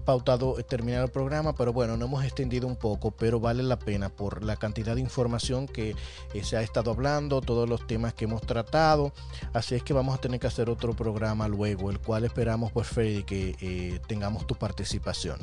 pautado 0.05 0.55
terminar 0.63 1.03
el 1.03 1.11
programa, 1.11 1.53
pero 1.53 1.73
bueno, 1.73 1.97
no 1.97 2.05
hemos 2.05 2.23
extendido 2.23 2.67
un 2.67 2.75
poco, 2.75 3.11
pero 3.11 3.39
vale 3.39 3.63
la 3.63 3.77
pena 3.77 4.09
por 4.09 4.43
la 4.43 4.55
cantidad 4.55 4.95
de 4.95 5.01
información 5.01 5.67
que 5.67 5.95
eh, 6.33 6.43
se 6.43 6.57
ha 6.57 6.61
estado 6.61 6.91
hablando, 6.91 7.41
todos 7.41 7.67
los 7.67 7.85
temas 7.87 8.13
que 8.13 8.25
hemos 8.25 8.41
tratado. 8.41 9.13
Así 9.53 9.75
es 9.75 9.83
que 9.83 9.93
vamos 9.93 10.15
a 10.15 10.21
tener 10.21 10.39
que 10.39 10.47
hacer 10.47 10.69
otro 10.69 10.93
programa 10.93 11.00
luego, 11.03 11.89
el 11.89 11.99
cual 11.99 12.23
esperamos, 12.23 12.71
pues, 12.71 12.87
Freddy, 12.87 13.23
que 13.23 13.55
eh, 13.61 13.99
tengamos 14.07 14.45
tu 14.47 14.55
participación. 14.55 15.37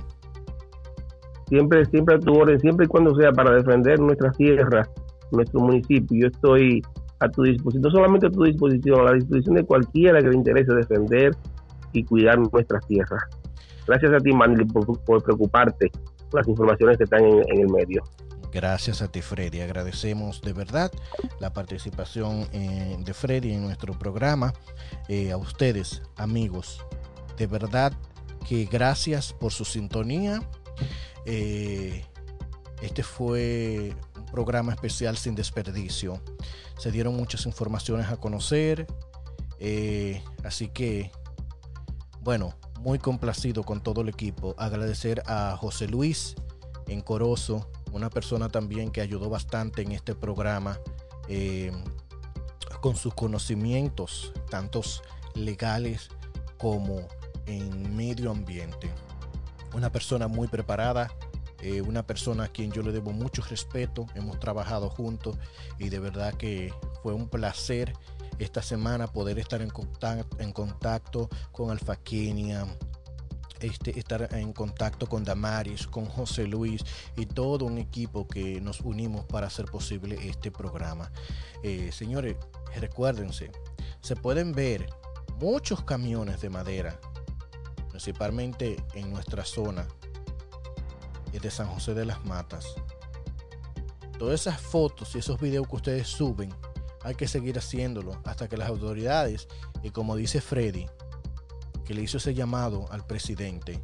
Siempre, 1.48 1.84
siempre 1.86 2.16
a 2.16 2.18
tu 2.18 2.34
orden, 2.34 2.60
siempre 2.60 2.86
y 2.86 2.88
cuando 2.88 3.14
sea 3.14 3.32
para 3.32 3.52
defender 3.52 3.98
nuestras 3.98 4.36
tierras, 4.36 4.88
nuestro 5.32 5.60
municipio. 5.60 6.18
Yo 6.20 6.26
estoy 6.28 6.82
a 7.20 7.28
tu 7.28 7.42
disposición, 7.42 7.82
no 7.82 7.90
solamente 7.90 8.26
a 8.26 8.30
tu 8.30 8.44
disposición, 8.44 9.00
a 9.00 9.04
la 9.04 9.12
disposición 9.14 9.54
de 9.56 9.64
cualquiera 9.64 10.20
que 10.20 10.28
le 10.28 10.36
interese 10.36 10.72
defender 10.74 11.34
y 11.92 12.04
cuidar 12.04 12.38
nuestras 12.38 12.86
tierras. 12.86 13.22
Gracias 13.86 14.12
a 14.12 14.18
ti, 14.18 14.32
Manly, 14.32 14.66
por, 14.66 15.22
preocuparte 15.22 15.90
por 16.30 16.40
las 16.40 16.48
informaciones 16.48 16.98
que 16.98 17.04
están 17.04 17.24
en 17.24 17.60
el 17.60 17.68
medio. 17.70 18.02
Gracias 18.52 19.02
a 19.02 19.08
ti, 19.08 19.20
Freddy. 19.20 19.60
Agradecemos 19.60 20.40
de 20.40 20.52
verdad 20.52 20.90
la 21.38 21.52
participación 21.52 22.48
eh, 22.52 22.96
de 22.98 23.14
Freddy 23.14 23.52
en 23.52 23.62
nuestro 23.62 23.98
programa. 23.98 24.54
Eh, 25.08 25.32
a 25.32 25.36
ustedes, 25.36 26.02
amigos, 26.16 26.84
de 27.36 27.46
verdad 27.46 27.92
que 28.46 28.64
gracias 28.64 29.34
por 29.34 29.52
su 29.52 29.64
sintonía. 29.64 30.42
Eh, 31.26 32.04
este 32.80 33.02
fue 33.02 33.94
un 34.16 34.26
programa 34.26 34.72
especial 34.72 35.18
sin 35.18 35.34
desperdicio. 35.34 36.22
Se 36.78 36.90
dieron 36.90 37.14
muchas 37.16 37.44
informaciones 37.44 38.08
a 38.08 38.16
conocer. 38.16 38.86
Así 40.42 40.68
que, 40.68 41.10
bueno, 42.22 42.54
muy 42.80 42.98
complacido 42.98 43.62
con 43.64 43.82
todo 43.82 44.00
el 44.00 44.08
equipo. 44.08 44.54
Agradecer 44.56 45.22
a 45.26 45.56
José 45.58 45.88
Luis 45.88 46.36
en 46.86 47.02
Corozo, 47.02 47.70
una 47.92 48.10
persona 48.10 48.48
también 48.48 48.90
que 48.90 49.00
ayudó 49.00 49.28
bastante 49.28 49.82
en 49.82 49.92
este 49.92 50.14
programa 50.14 50.78
eh, 51.28 51.72
con 52.80 52.96
sus 52.96 53.14
conocimientos, 53.14 54.32
tantos 54.50 55.02
legales 55.34 56.08
como 56.58 57.06
en 57.46 57.96
medio 57.96 58.30
ambiente. 58.30 58.90
Una 59.74 59.90
persona 59.90 60.28
muy 60.28 60.48
preparada, 60.48 61.12
eh, 61.60 61.82
una 61.82 62.06
persona 62.06 62.44
a 62.44 62.48
quien 62.48 62.70
yo 62.70 62.82
le 62.82 62.92
debo 62.92 63.12
mucho 63.12 63.42
respeto, 63.42 64.06
hemos 64.14 64.38
trabajado 64.38 64.90
juntos 64.90 65.36
y 65.78 65.88
de 65.88 65.98
verdad 65.98 66.34
que 66.34 66.72
fue 67.02 67.12
un 67.12 67.28
placer 67.28 67.92
esta 68.38 68.62
semana 68.62 69.08
poder 69.08 69.38
estar 69.38 69.60
en 69.62 69.70
contacto, 69.70 70.38
en 70.38 70.52
contacto 70.52 71.28
con 71.50 71.70
Alfa 71.70 71.96
Kenia, 71.96 72.66
este, 73.60 73.98
estar 73.98 74.28
en 74.34 74.52
contacto 74.52 75.08
con 75.08 75.24
Damaris, 75.24 75.86
con 75.86 76.06
José 76.06 76.46
Luis 76.46 76.84
y 77.16 77.26
todo 77.26 77.64
un 77.64 77.78
equipo 77.78 78.26
que 78.26 78.60
nos 78.60 78.80
unimos 78.80 79.24
para 79.26 79.46
hacer 79.46 79.66
posible 79.66 80.18
este 80.28 80.50
programa. 80.50 81.10
Eh, 81.62 81.90
señores, 81.92 82.36
recuérdense, 82.76 83.50
se 84.00 84.16
pueden 84.16 84.52
ver 84.52 84.88
muchos 85.40 85.82
camiones 85.84 86.40
de 86.40 86.50
madera, 86.50 86.98
principalmente 87.90 88.76
en 88.94 89.10
nuestra 89.10 89.44
zona 89.44 89.86
de 91.32 91.50
San 91.50 91.68
José 91.68 91.94
de 91.94 92.04
las 92.04 92.24
Matas. 92.24 92.74
Todas 94.18 94.40
esas 94.40 94.60
fotos 94.60 95.14
y 95.14 95.18
esos 95.18 95.40
videos 95.40 95.68
que 95.68 95.76
ustedes 95.76 96.08
suben, 96.08 96.52
hay 97.02 97.14
que 97.14 97.28
seguir 97.28 97.58
haciéndolo 97.58 98.20
hasta 98.24 98.48
que 98.48 98.56
las 98.56 98.68
autoridades, 98.68 99.46
y 99.82 99.90
como 99.90 100.16
dice 100.16 100.40
Freddy, 100.40 100.86
que 101.88 101.94
le 101.94 102.02
hizo 102.02 102.18
ese 102.18 102.34
llamado 102.34 102.84
al 102.92 103.06
presidente, 103.06 103.82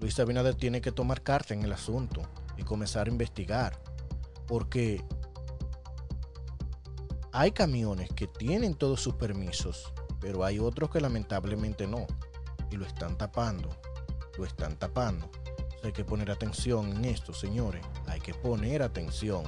Luis 0.00 0.18
Abinader 0.18 0.56
tiene 0.56 0.80
que 0.80 0.90
tomar 0.90 1.22
carta 1.22 1.54
en 1.54 1.62
el 1.62 1.70
asunto 1.72 2.22
y 2.56 2.64
comenzar 2.64 3.06
a 3.06 3.10
investigar. 3.10 3.80
Porque 4.48 5.04
hay 7.30 7.52
camiones 7.52 8.10
que 8.16 8.26
tienen 8.26 8.74
todos 8.74 9.00
sus 9.00 9.14
permisos, 9.14 9.92
pero 10.18 10.44
hay 10.44 10.58
otros 10.58 10.90
que 10.90 11.00
lamentablemente 11.00 11.86
no. 11.86 12.04
Y 12.72 12.76
lo 12.76 12.84
están 12.84 13.16
tapando. 13.16 13.70
Lo 14.36 14.44
están 14.44 14.76
tapando. 14.76 15.30
Hay 15.84 15.92
que 15.92 16.04
poner 16.04 16.32
atención 16.32 16.90
en 16.96 17.04
esto, 17.04 17.32
señores. 17.32 17.86
Hay 18.08 18.18
que 18.18 18.34
poner 18.34 18.82
atención. 18.82 19.44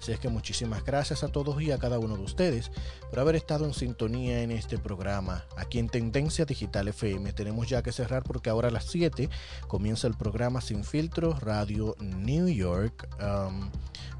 Así 0.00 0.12
es 0.12 0.20
que 0.20 0.28
muchísimas 0.28 0.84
gracias 0.84 1.24
a 1.24 1.28
todos 1.28 1.60
y 1.62 1.72
a 1.72 1.78
cada 1.78 1.98
uno 1.98 2.16
de 2.16 2.22
ustedes 2.22 2.70
por 3.10 3.18
haber 3.18 3.36
estado 3.36 3.64
en 3.64 3.74
sintonía 3.74 4.42
en 4.42 4.50
este 4.50 4.78
programa. 4.78 5.44
Aquí 5.56 5.78
en 5.78 5.88
Tendencia 5.88 6.44
Digital 6.44 6.88
FM 6.88 7.32
tenemos 7.32 7.68
ya 7.68 7.82
que 7.82 7.92
cerrar 7.92 8.22
porque 8.22 8.50
ahora 8.50 8.68
a 8.68 8.70
las 8.70 8.84
7 8.86 9.28
comienza 9.66 10.06
el 10.06 10.14
programa 10.14 10.60
Sin 10.60 10.84
Filtro 10.84 11.32
Radio 11.40 11.96
New 12.00 12.48
York 12.48 13.08
um, 13.20 13.70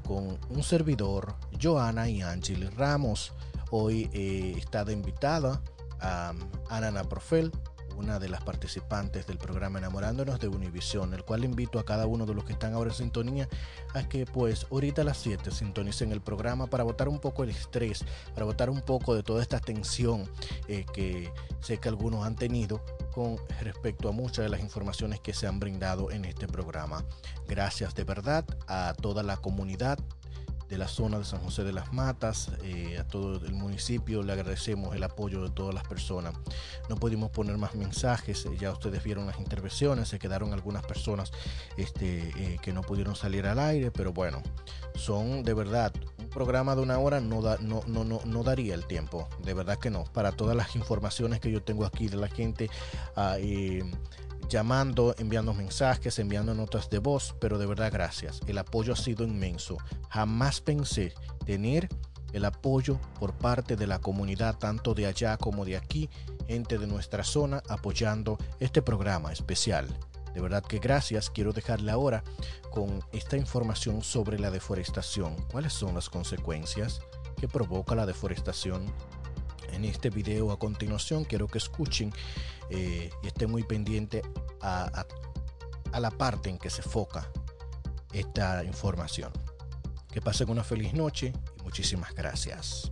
con 0.03 0.39
un 0.49 0.63
servidor, 0.63 1.35
Joana 1.61 2.09
y 2.09 2.21
Ángel 2.21 2.71
Ramos. 2.71 3.33
Hoy 3.69 4.09
eh, 4.13 4.55
está 4.57 4.83
de 4.83 4.93
invitada 4.93 5.61
a 5.99 6.31
um, 6.33 6.39
Ana 6.69 7.03
Profel, 7.03 7.51
una 7.97 8.19
de 8.19 8.29
las 8.29 8.43
participantes 8.43 9.25
del 9.27 9.37
programa 9.37 9.79
Enamorándonos 9.79 10.39
de 10.39 10.47
Univisión, 10.47 11.13
el 11.13 11.23
cual 11.23 11.43
invito 11.43 11.79
a 11.79 11.85
cada 11.85 12.05
uno 12.05 12.25
de 12.25 12.33
los 12.33 12.45
que 12.45 12.53
están 12.53 12.73
ahora 12.73 12.91
en 12.91 12.95
sintonía 12.95 13.49
a 13.93 14.07
que 14.07 14.25
pues 14.25 14.67
ahorita 14.71 15.01
a 15.01 15.05
las 15.05 15.17
7 15.17 15.51
sintonicen 15.51 16.11
el 16.11 16.21
programa 16.21 16.67
para 16.67 16.83
botar 16.83 17.09
un 17.09 17.19
poco 17.19 17.43
el 17.43 17.49
estrés, 17.49 18.05
para 18.33 18.45
botar 18.45 18.69
un 18.69 18.81
poco 18.81 19.15
de 19.15 19.23
toda 19.23 19.41
esta 19.41 19.59
tensión 19.59 20.29
eh, 20.67 20.85
que 20.93 21.31
sé 21.59 21.79
que 21.79 21.89
algunos 21.89 22.25
han 22.25 22.35
tenido 22.35 22.81
con 23.11 23.37
respecto 23.61 24.09
a 24.09 24.11
muchas 24.11 24.45
de 24.45 24.49
las 24.49 24.61
informaciones 24.61 25.19
que 25.19 25.33
se 25.33 25.47
han 25.47 25.59
brindado 25.59 26.11
en 26.11 26.25
este 26.25 26.47
programa. 26.47 27.03
Gracias 27.47 27.95
de 27.95 28.03
verdad 28.03 28.45
a 28.67 28.93
toda 29.01 29.23
la 29.23 29.37
comunidad 29.37 29.97
de 30.69 30.77
la 30.77 30.87
zona 30.87 31.17
de 31.17 31.25
San 31.25 31.39
José 31.39 31.63
de 31.63 31.71
las 31.71 31.93
Matas, 31.93 32.51
eh, 32.63 32.97
a 32.99 33.07
todo 33.07 33.45
el 33.45 33.53
municipio, 33.53 34.23
le 34.23 34.33
agradecemos 34.33 34.95
el 34.95 35.03
apoyo 35.03 35.43
de 35.43 35.49
todas 35.49 35.73
las 35.73 35.87
personas. 35.87 36.33
No 36.89 36.95
pudimos 36.95 37.29
poner 37.31 37.57
más 37.57 37.75
mensajes, 37.75 38.45
eh, 38.45 38.57
ya 38.59 38.71
ustedes 38.71 39.03
vieron 39.03 39.25
las 39.25 39.39
intervenciones, 39.39 40.09
se 40.09 40.19
quedaron 40.19 40.53
algunas 40.53 40.85
personas 40.85 41.31
este, 41.77 42.29
eh, 42.37 42.59
que 42.61 42.73
no 42.73 42.81
pudieron 42.81 43.15
salir 43.15 43.45
al 43.45 43.59
aire, 43.59 43.91
pero 43.91 44.13
bueno, 44.13 44.41
son 44.95 45.43
de 45.43 45.53
verdad, 45.53 45.93
un 46.17 46.29
programa 46.29 46.75
de 46.75 46.81
una 46.81 46.99
hora 46.99 47.21
no, 47.21 47.41
da, 47.41 47.57
no, 47.61 47.81
no, 47.87 48.03
no, 48.03 48.19
no 48.25 48.43
daría 48.43 48.73
el 48.73 48.85
tiempo, 48.85 49.27
de 49.43 49.53
verdad 49.53 49.77
que 49.77 49.89
no, 49.89 50.03
para 50.05 50.31
todas 50.31 50.55
las 50.55 50.75
informaciones 50.75 51.39
que 51.39 51.51
yo 51.51 51.61
tengo 51.63 51.85
aquí 51.85 52.07
de 52.07 52.17
la 52.17 52.27
gente. 52.27 52.69
Uh, 53.15 53.85
llamando, 54.47 55.15
enviando 55.17 55.53
mensajes, 55.53 56.19
enviando 56.19 56.53
notas 56.53 56.89
de 56.89 56.99
voz, 56.99 57.35
pero 57.39 57.57
de 57.57 57.65
verdad 57.65 57.91
gracias. 57.91 58.41
El 58.47 58.57
apoyo 58.57 58.93
ha 58.93 58.95
sido 58.95 59.23
inmenso. 59.23 59.77
Jamás 60.09 60.61
pensé 60.61 61.13
tener 61.45 61.89
el 62.33 62.45
apoyo 62.45 62.99
por 63.19 63.33
parte 63.33 63.75
de 63.75 63.87
la 63.87 63.99
comunidad, 63.99 64.57
tanto 64.57 64.93
de 64.93 65.05
allá 65.05 65.37
como 65.37 65.65
de 65.65 65.77
aquí, 65.77 66.09
gente 66.47 66.77
de 66.77 66.87
nuestra 66.87 67.23
zona, 67.23 67.61
apoyando 67.67 68.37
este 68.59 68.81
programa 68.81 69.31
especial 69.31 69.87
De 70.33 70.41
verdad 70.41 70.63
que 70.63 70.79
gracias. 70.79 71.29
Quiero 71.29 71.51
dejarle 71.51 71.91
ahora 71.91 72.23
con 72.71 73.03
esta 73.11 73.37
información 73.37 74.03
sobre 74.03 74.39
la 74.39 74.51
deforestación. 74.51 75.35
¿Cuáles 75.51 75.73
son 75.73 75.95
las 75.95 76.09
consecuencias 76.09 77.01
que 77.39 77.47
provoca 77.47 77.95
la 77.95 78.05
deforestación? 78.05 78.85
En 79.73 79.85
este 79.85 80.09
video 80.09 80.51
a 80.51 80.59
continuación 80.59 81.23
quiero 81.23 81.47
que 81.47 81.57
escuchen 81.57 82.11
eh, 82.69 83.09
y 83.23 83.27
estén 83.27 83.51
muy 83.51 83.63
pendientes 83.63 84.23
a, 84.61 84.83
a, 85.01 85.07
a 85.91 85.99
la 85.99 86.11
parte 86.11 86.49
en 86.49 86.57
que 86.57 86.69
se 86.69 86.81
foca 86.81 87.31
esta 88.13 88.63
información. 88.63 89.31
Que 90.11 90.21
pasen 90.21 90.49
una 90.49 90.63
feliz 90.63 90.93
noche 90.93 91.33
y 91.59 91.63
muchísimas 91.63 92.13
gracias. 92.13 92.91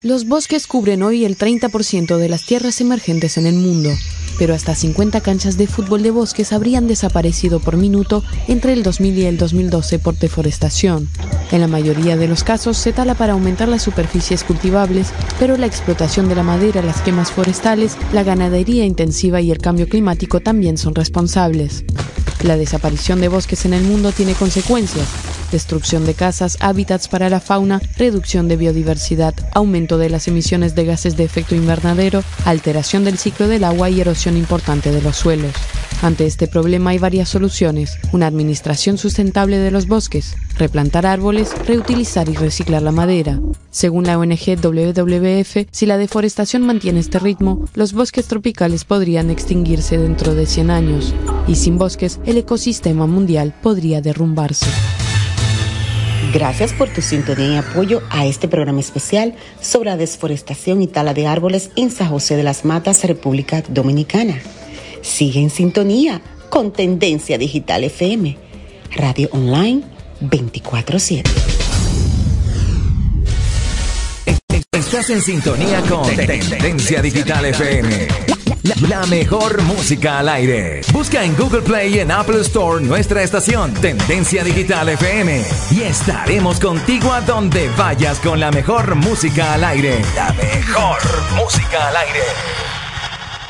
Los 0.00 0.28
bosques 0.28 0.68
cubren 0.68 1.02
hoy 1.02 1.24
el 1.24 1.36
30% 1.36 2.18
de 2.18 2.28
las 2.28 2.44
tierras 2.44 2.80
emergentes 2.80 3.36
en 3.36 3.46
el 3.46 3.56
mundo, 3.56 3.90
pero 4.38 4.54
hasta 4.54 4.74
50 4.74 5.20
canchas 5.20 5.56
de 5.56 5.66
fútbol 5.66 6.02
de 6.02 6.10
bosques 6.10 6.52
habrían 6.52 6.86
desaparecido 6.86 7.60
por 7.60 7.76
minuto 7.76 8.22
entre 8.46 8.72
el 8.72 8.82
2000 8.82 9.18
y 9.18 9.24
el 9.24 9.36
2012 9.38 9.98
por 9.98 10.16
deforestación. 10.16 11.08
En 11.50 11.60
la 11.60 11.68
mayoría 11.68 12.16
de 12.16 12.28
los 12.28 12.44
casos 12.44 12.76
se 12.76 12.92
tala 12.92 13.14
para 13.14 13.32
aumentar 13.32 13.68
las 13.68 13.82
superficies 13.82 14.44
cultivables, 14.44 15.08
pero 15.38 15.56
la 15.56 15.66
explotación 15.66 16.28
de 16.28 16.36
la 16.36 16.42
madera, 16.42 16.82
las 16.82 17.00
quemas 17.00 17.32
forestales, 17.32 17.96
la 18.12 18.22
ganadería 18.22 18.84
intensiva 18.84 19.40
y 19.40 19.50
el 19.50 19.58
cambio 19.58 19.88
climático 19.88 20.40
también 20.40 20.78
son 20.78 20.94
responsables. 20.94 21.84
La 22.42 22.56
desaparición 22.56 23.20
de 23.20 23.28
bosques 23.28 23.64
en 23.64 23.74
el 23.74 23.82
mundo 23.82 24.12
tiene 24.12 24.34
consecuencias. 24.34 25.37
Destrucción 25.50 26.04
de 26.04 26.14
casas, 26.14 26.58
hábitats 26.60 27.08
para 27.08 27.30
la 27.30 27.40
fauna, 27.40 27.80
reducción 27.96 28.48
de 28.48 28.56
biodiversidad, 28.56 29.34
aumento 29.52 29.96
de 29.96 30.10
las 30.10 30.28
emisiones 30.28 30.74
de 30.74 30.84
gases 30.84 31.16
de 31.16 31.24
efecto 31.24 31.54
invernadero, 31.54 32.22
alteración 32.44 33.04
del 33.04 33.18
ciclo 33.18 33.48
del 33.48 33.64
agua 33.64 33.88
y 33.88 34.00
erosión 34.00 34.36
importante 34.36 34.92
de 34.92 35.00
los 35.00 35.16
suelos. 35.16 35.54
Ante 36.00 36.26
este 36.26 36.46
problema 36.46 36.90
hay 36.90 36.98
varias 36.98 37.28
soluciones. 37.28 37.98
Una 38.12 38.28
administración 38.28 38.98
sustentable 38.98 39.58
de 39.58 39.72
los 39.72 39.88
bosques, 39.88 40.36
replantar 40.56 41.06
árboles, 41.06 41.52
reutilizar 41.66 42.28
y 42.28 42.34
reciclar 42.34 42.82
la 42.82 42.92
madera. 42.92 43.40
Según 43.70 44.04
la 44.04 44.18
ONG 44.18 44.60
WWF, 44.62 45.66
si 45.72 45.86
la 45.86 45.96
deforestación 45.96 46.62
mantiene 46.62 47.00
este 47.00 47.18
ritmo, 47.18 47.64
los 47.74 47.94
bosques 47.94 48.26
tropicales 48.26 48.84
podrían 48.84 49.30
extinguirse 49.30 49.98
dentro 49.98 50.34
de 50.34 50.46
100 50.46 50.70
años. 50.70 51.14
Y 51.48 51.56
sin 51.56 51.78
bosques, 51.78 52.20
el 52.26 52.36
ecosistema 52.36 53.06
mundial 53.06 53.54
podría 53.60 54.00
derrumbarse. 54.00 54.66
Gracias 56.32 56.74
por 56.74 56.90
tu 56.90 57.00
sintonía 57.00 57.54
y 57.54 57.56
apoyo 57.56 58.02
a 58.10 58.26
este 58.26 58.48
programa 58.48 58.80
especial 58.80 59.34
sobre 59.62 59.90
la 59.90 59.96
desforestación 59.96 60.82
y 60.82 60.86
tala 60.86 61.14
de 61.14 61.26
árboles 61.26 61.70
en 61.74 61.90
San 61.90 62.08
José 62.08 62.36
de 62.36 62.42
las 62.42 62.66
Matas, 62.66 63.02
República 63.04 63.62
Dominicana. 63.68 64.40
Sigue 65.00 65.40
en 65.40 65.48
sintonía 65.48 66.20
con 66.50 66.72
Tendencia 66.72 67.38
Digital 67.38 67.84
FM, 67.84 68.36
radio 68.94 69.28
online 69.32 69.82
24/7. 70.20 71.22
Estás 74.72 75.10
en 75.10 75.22
sintonía 75.22 75.80
con 75.82 76.06
Tendencia 76.14 77.00
Digital 77.00 77.46
FM. 77.46 78.37
La, 78.88 79.04
mejor 79.06 79.62
música 79.62 80.18
al 80.20 80.28
aire. 80.28 80.80
Busca 80.92 81.24
en 81.24 81.34
Google 81.36 81.62
Play 81.62 81.94
y 81.96 82.00
en 82.00 82.10
Apple 82.10 82.40
Store 82.42 82.82
nuestra 82.84 83.22
estación 83.22 83.72
Tendencia 83.74 84.42
Digital 84.44 84.88
FM 84.90 85.42
y 85.70 85.82
estaremos 85.82 86.58
contigo 86.60 87.12
a 87.12 87.20
donde 87.20 87.68
vayas 87.76 88.18
con 88.20 88.40
la 88.40 88.50
mejor 88.50 88.94
música 88.94 89.52
al 89.54 89.64
aire. 89.64 90.00
La 90.14 90.32
mejor 90.32 90.98
música 91.36 91.88
al 91.88 91.96
aire. 91.96 92.20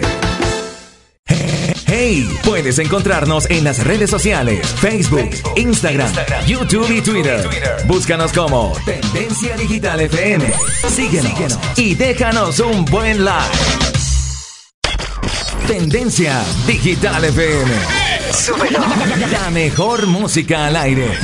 Hey, 1.91 2.29
puedes 2.43 2.77
encontrarnos 2.77 3.49
en 3.49 3.63
las 3.63 3.83
redes 3.83 4.11
sociales, 4.11 4.63
Facebook, 4.79 5.31
Instagram, 5.55 6.11
YouTube 6.45 6.87
y 6.91 7.01
Twitter. 7.01 7.43
Búscanos 7.87 8.31
como 8.31 8.73
Tendencia 8.85 9.57
Digital 9.57 10.01
FM. 10.01 10.53
Síguenos 10.87 11.57
y 11.77 11.95
déjanos 11.95 12.59
un 12.59 12.85
buen 12.85 13.25
like. 13.25 13.57
Tendencia 15.65 16.43
Digital 16.67 17.25
FM. 17.25 17.71
La 19.31 19.49
mejor 19.49 20.05
música 20.05 20.67
al 20.67 20.75
aire. 20.75 21.17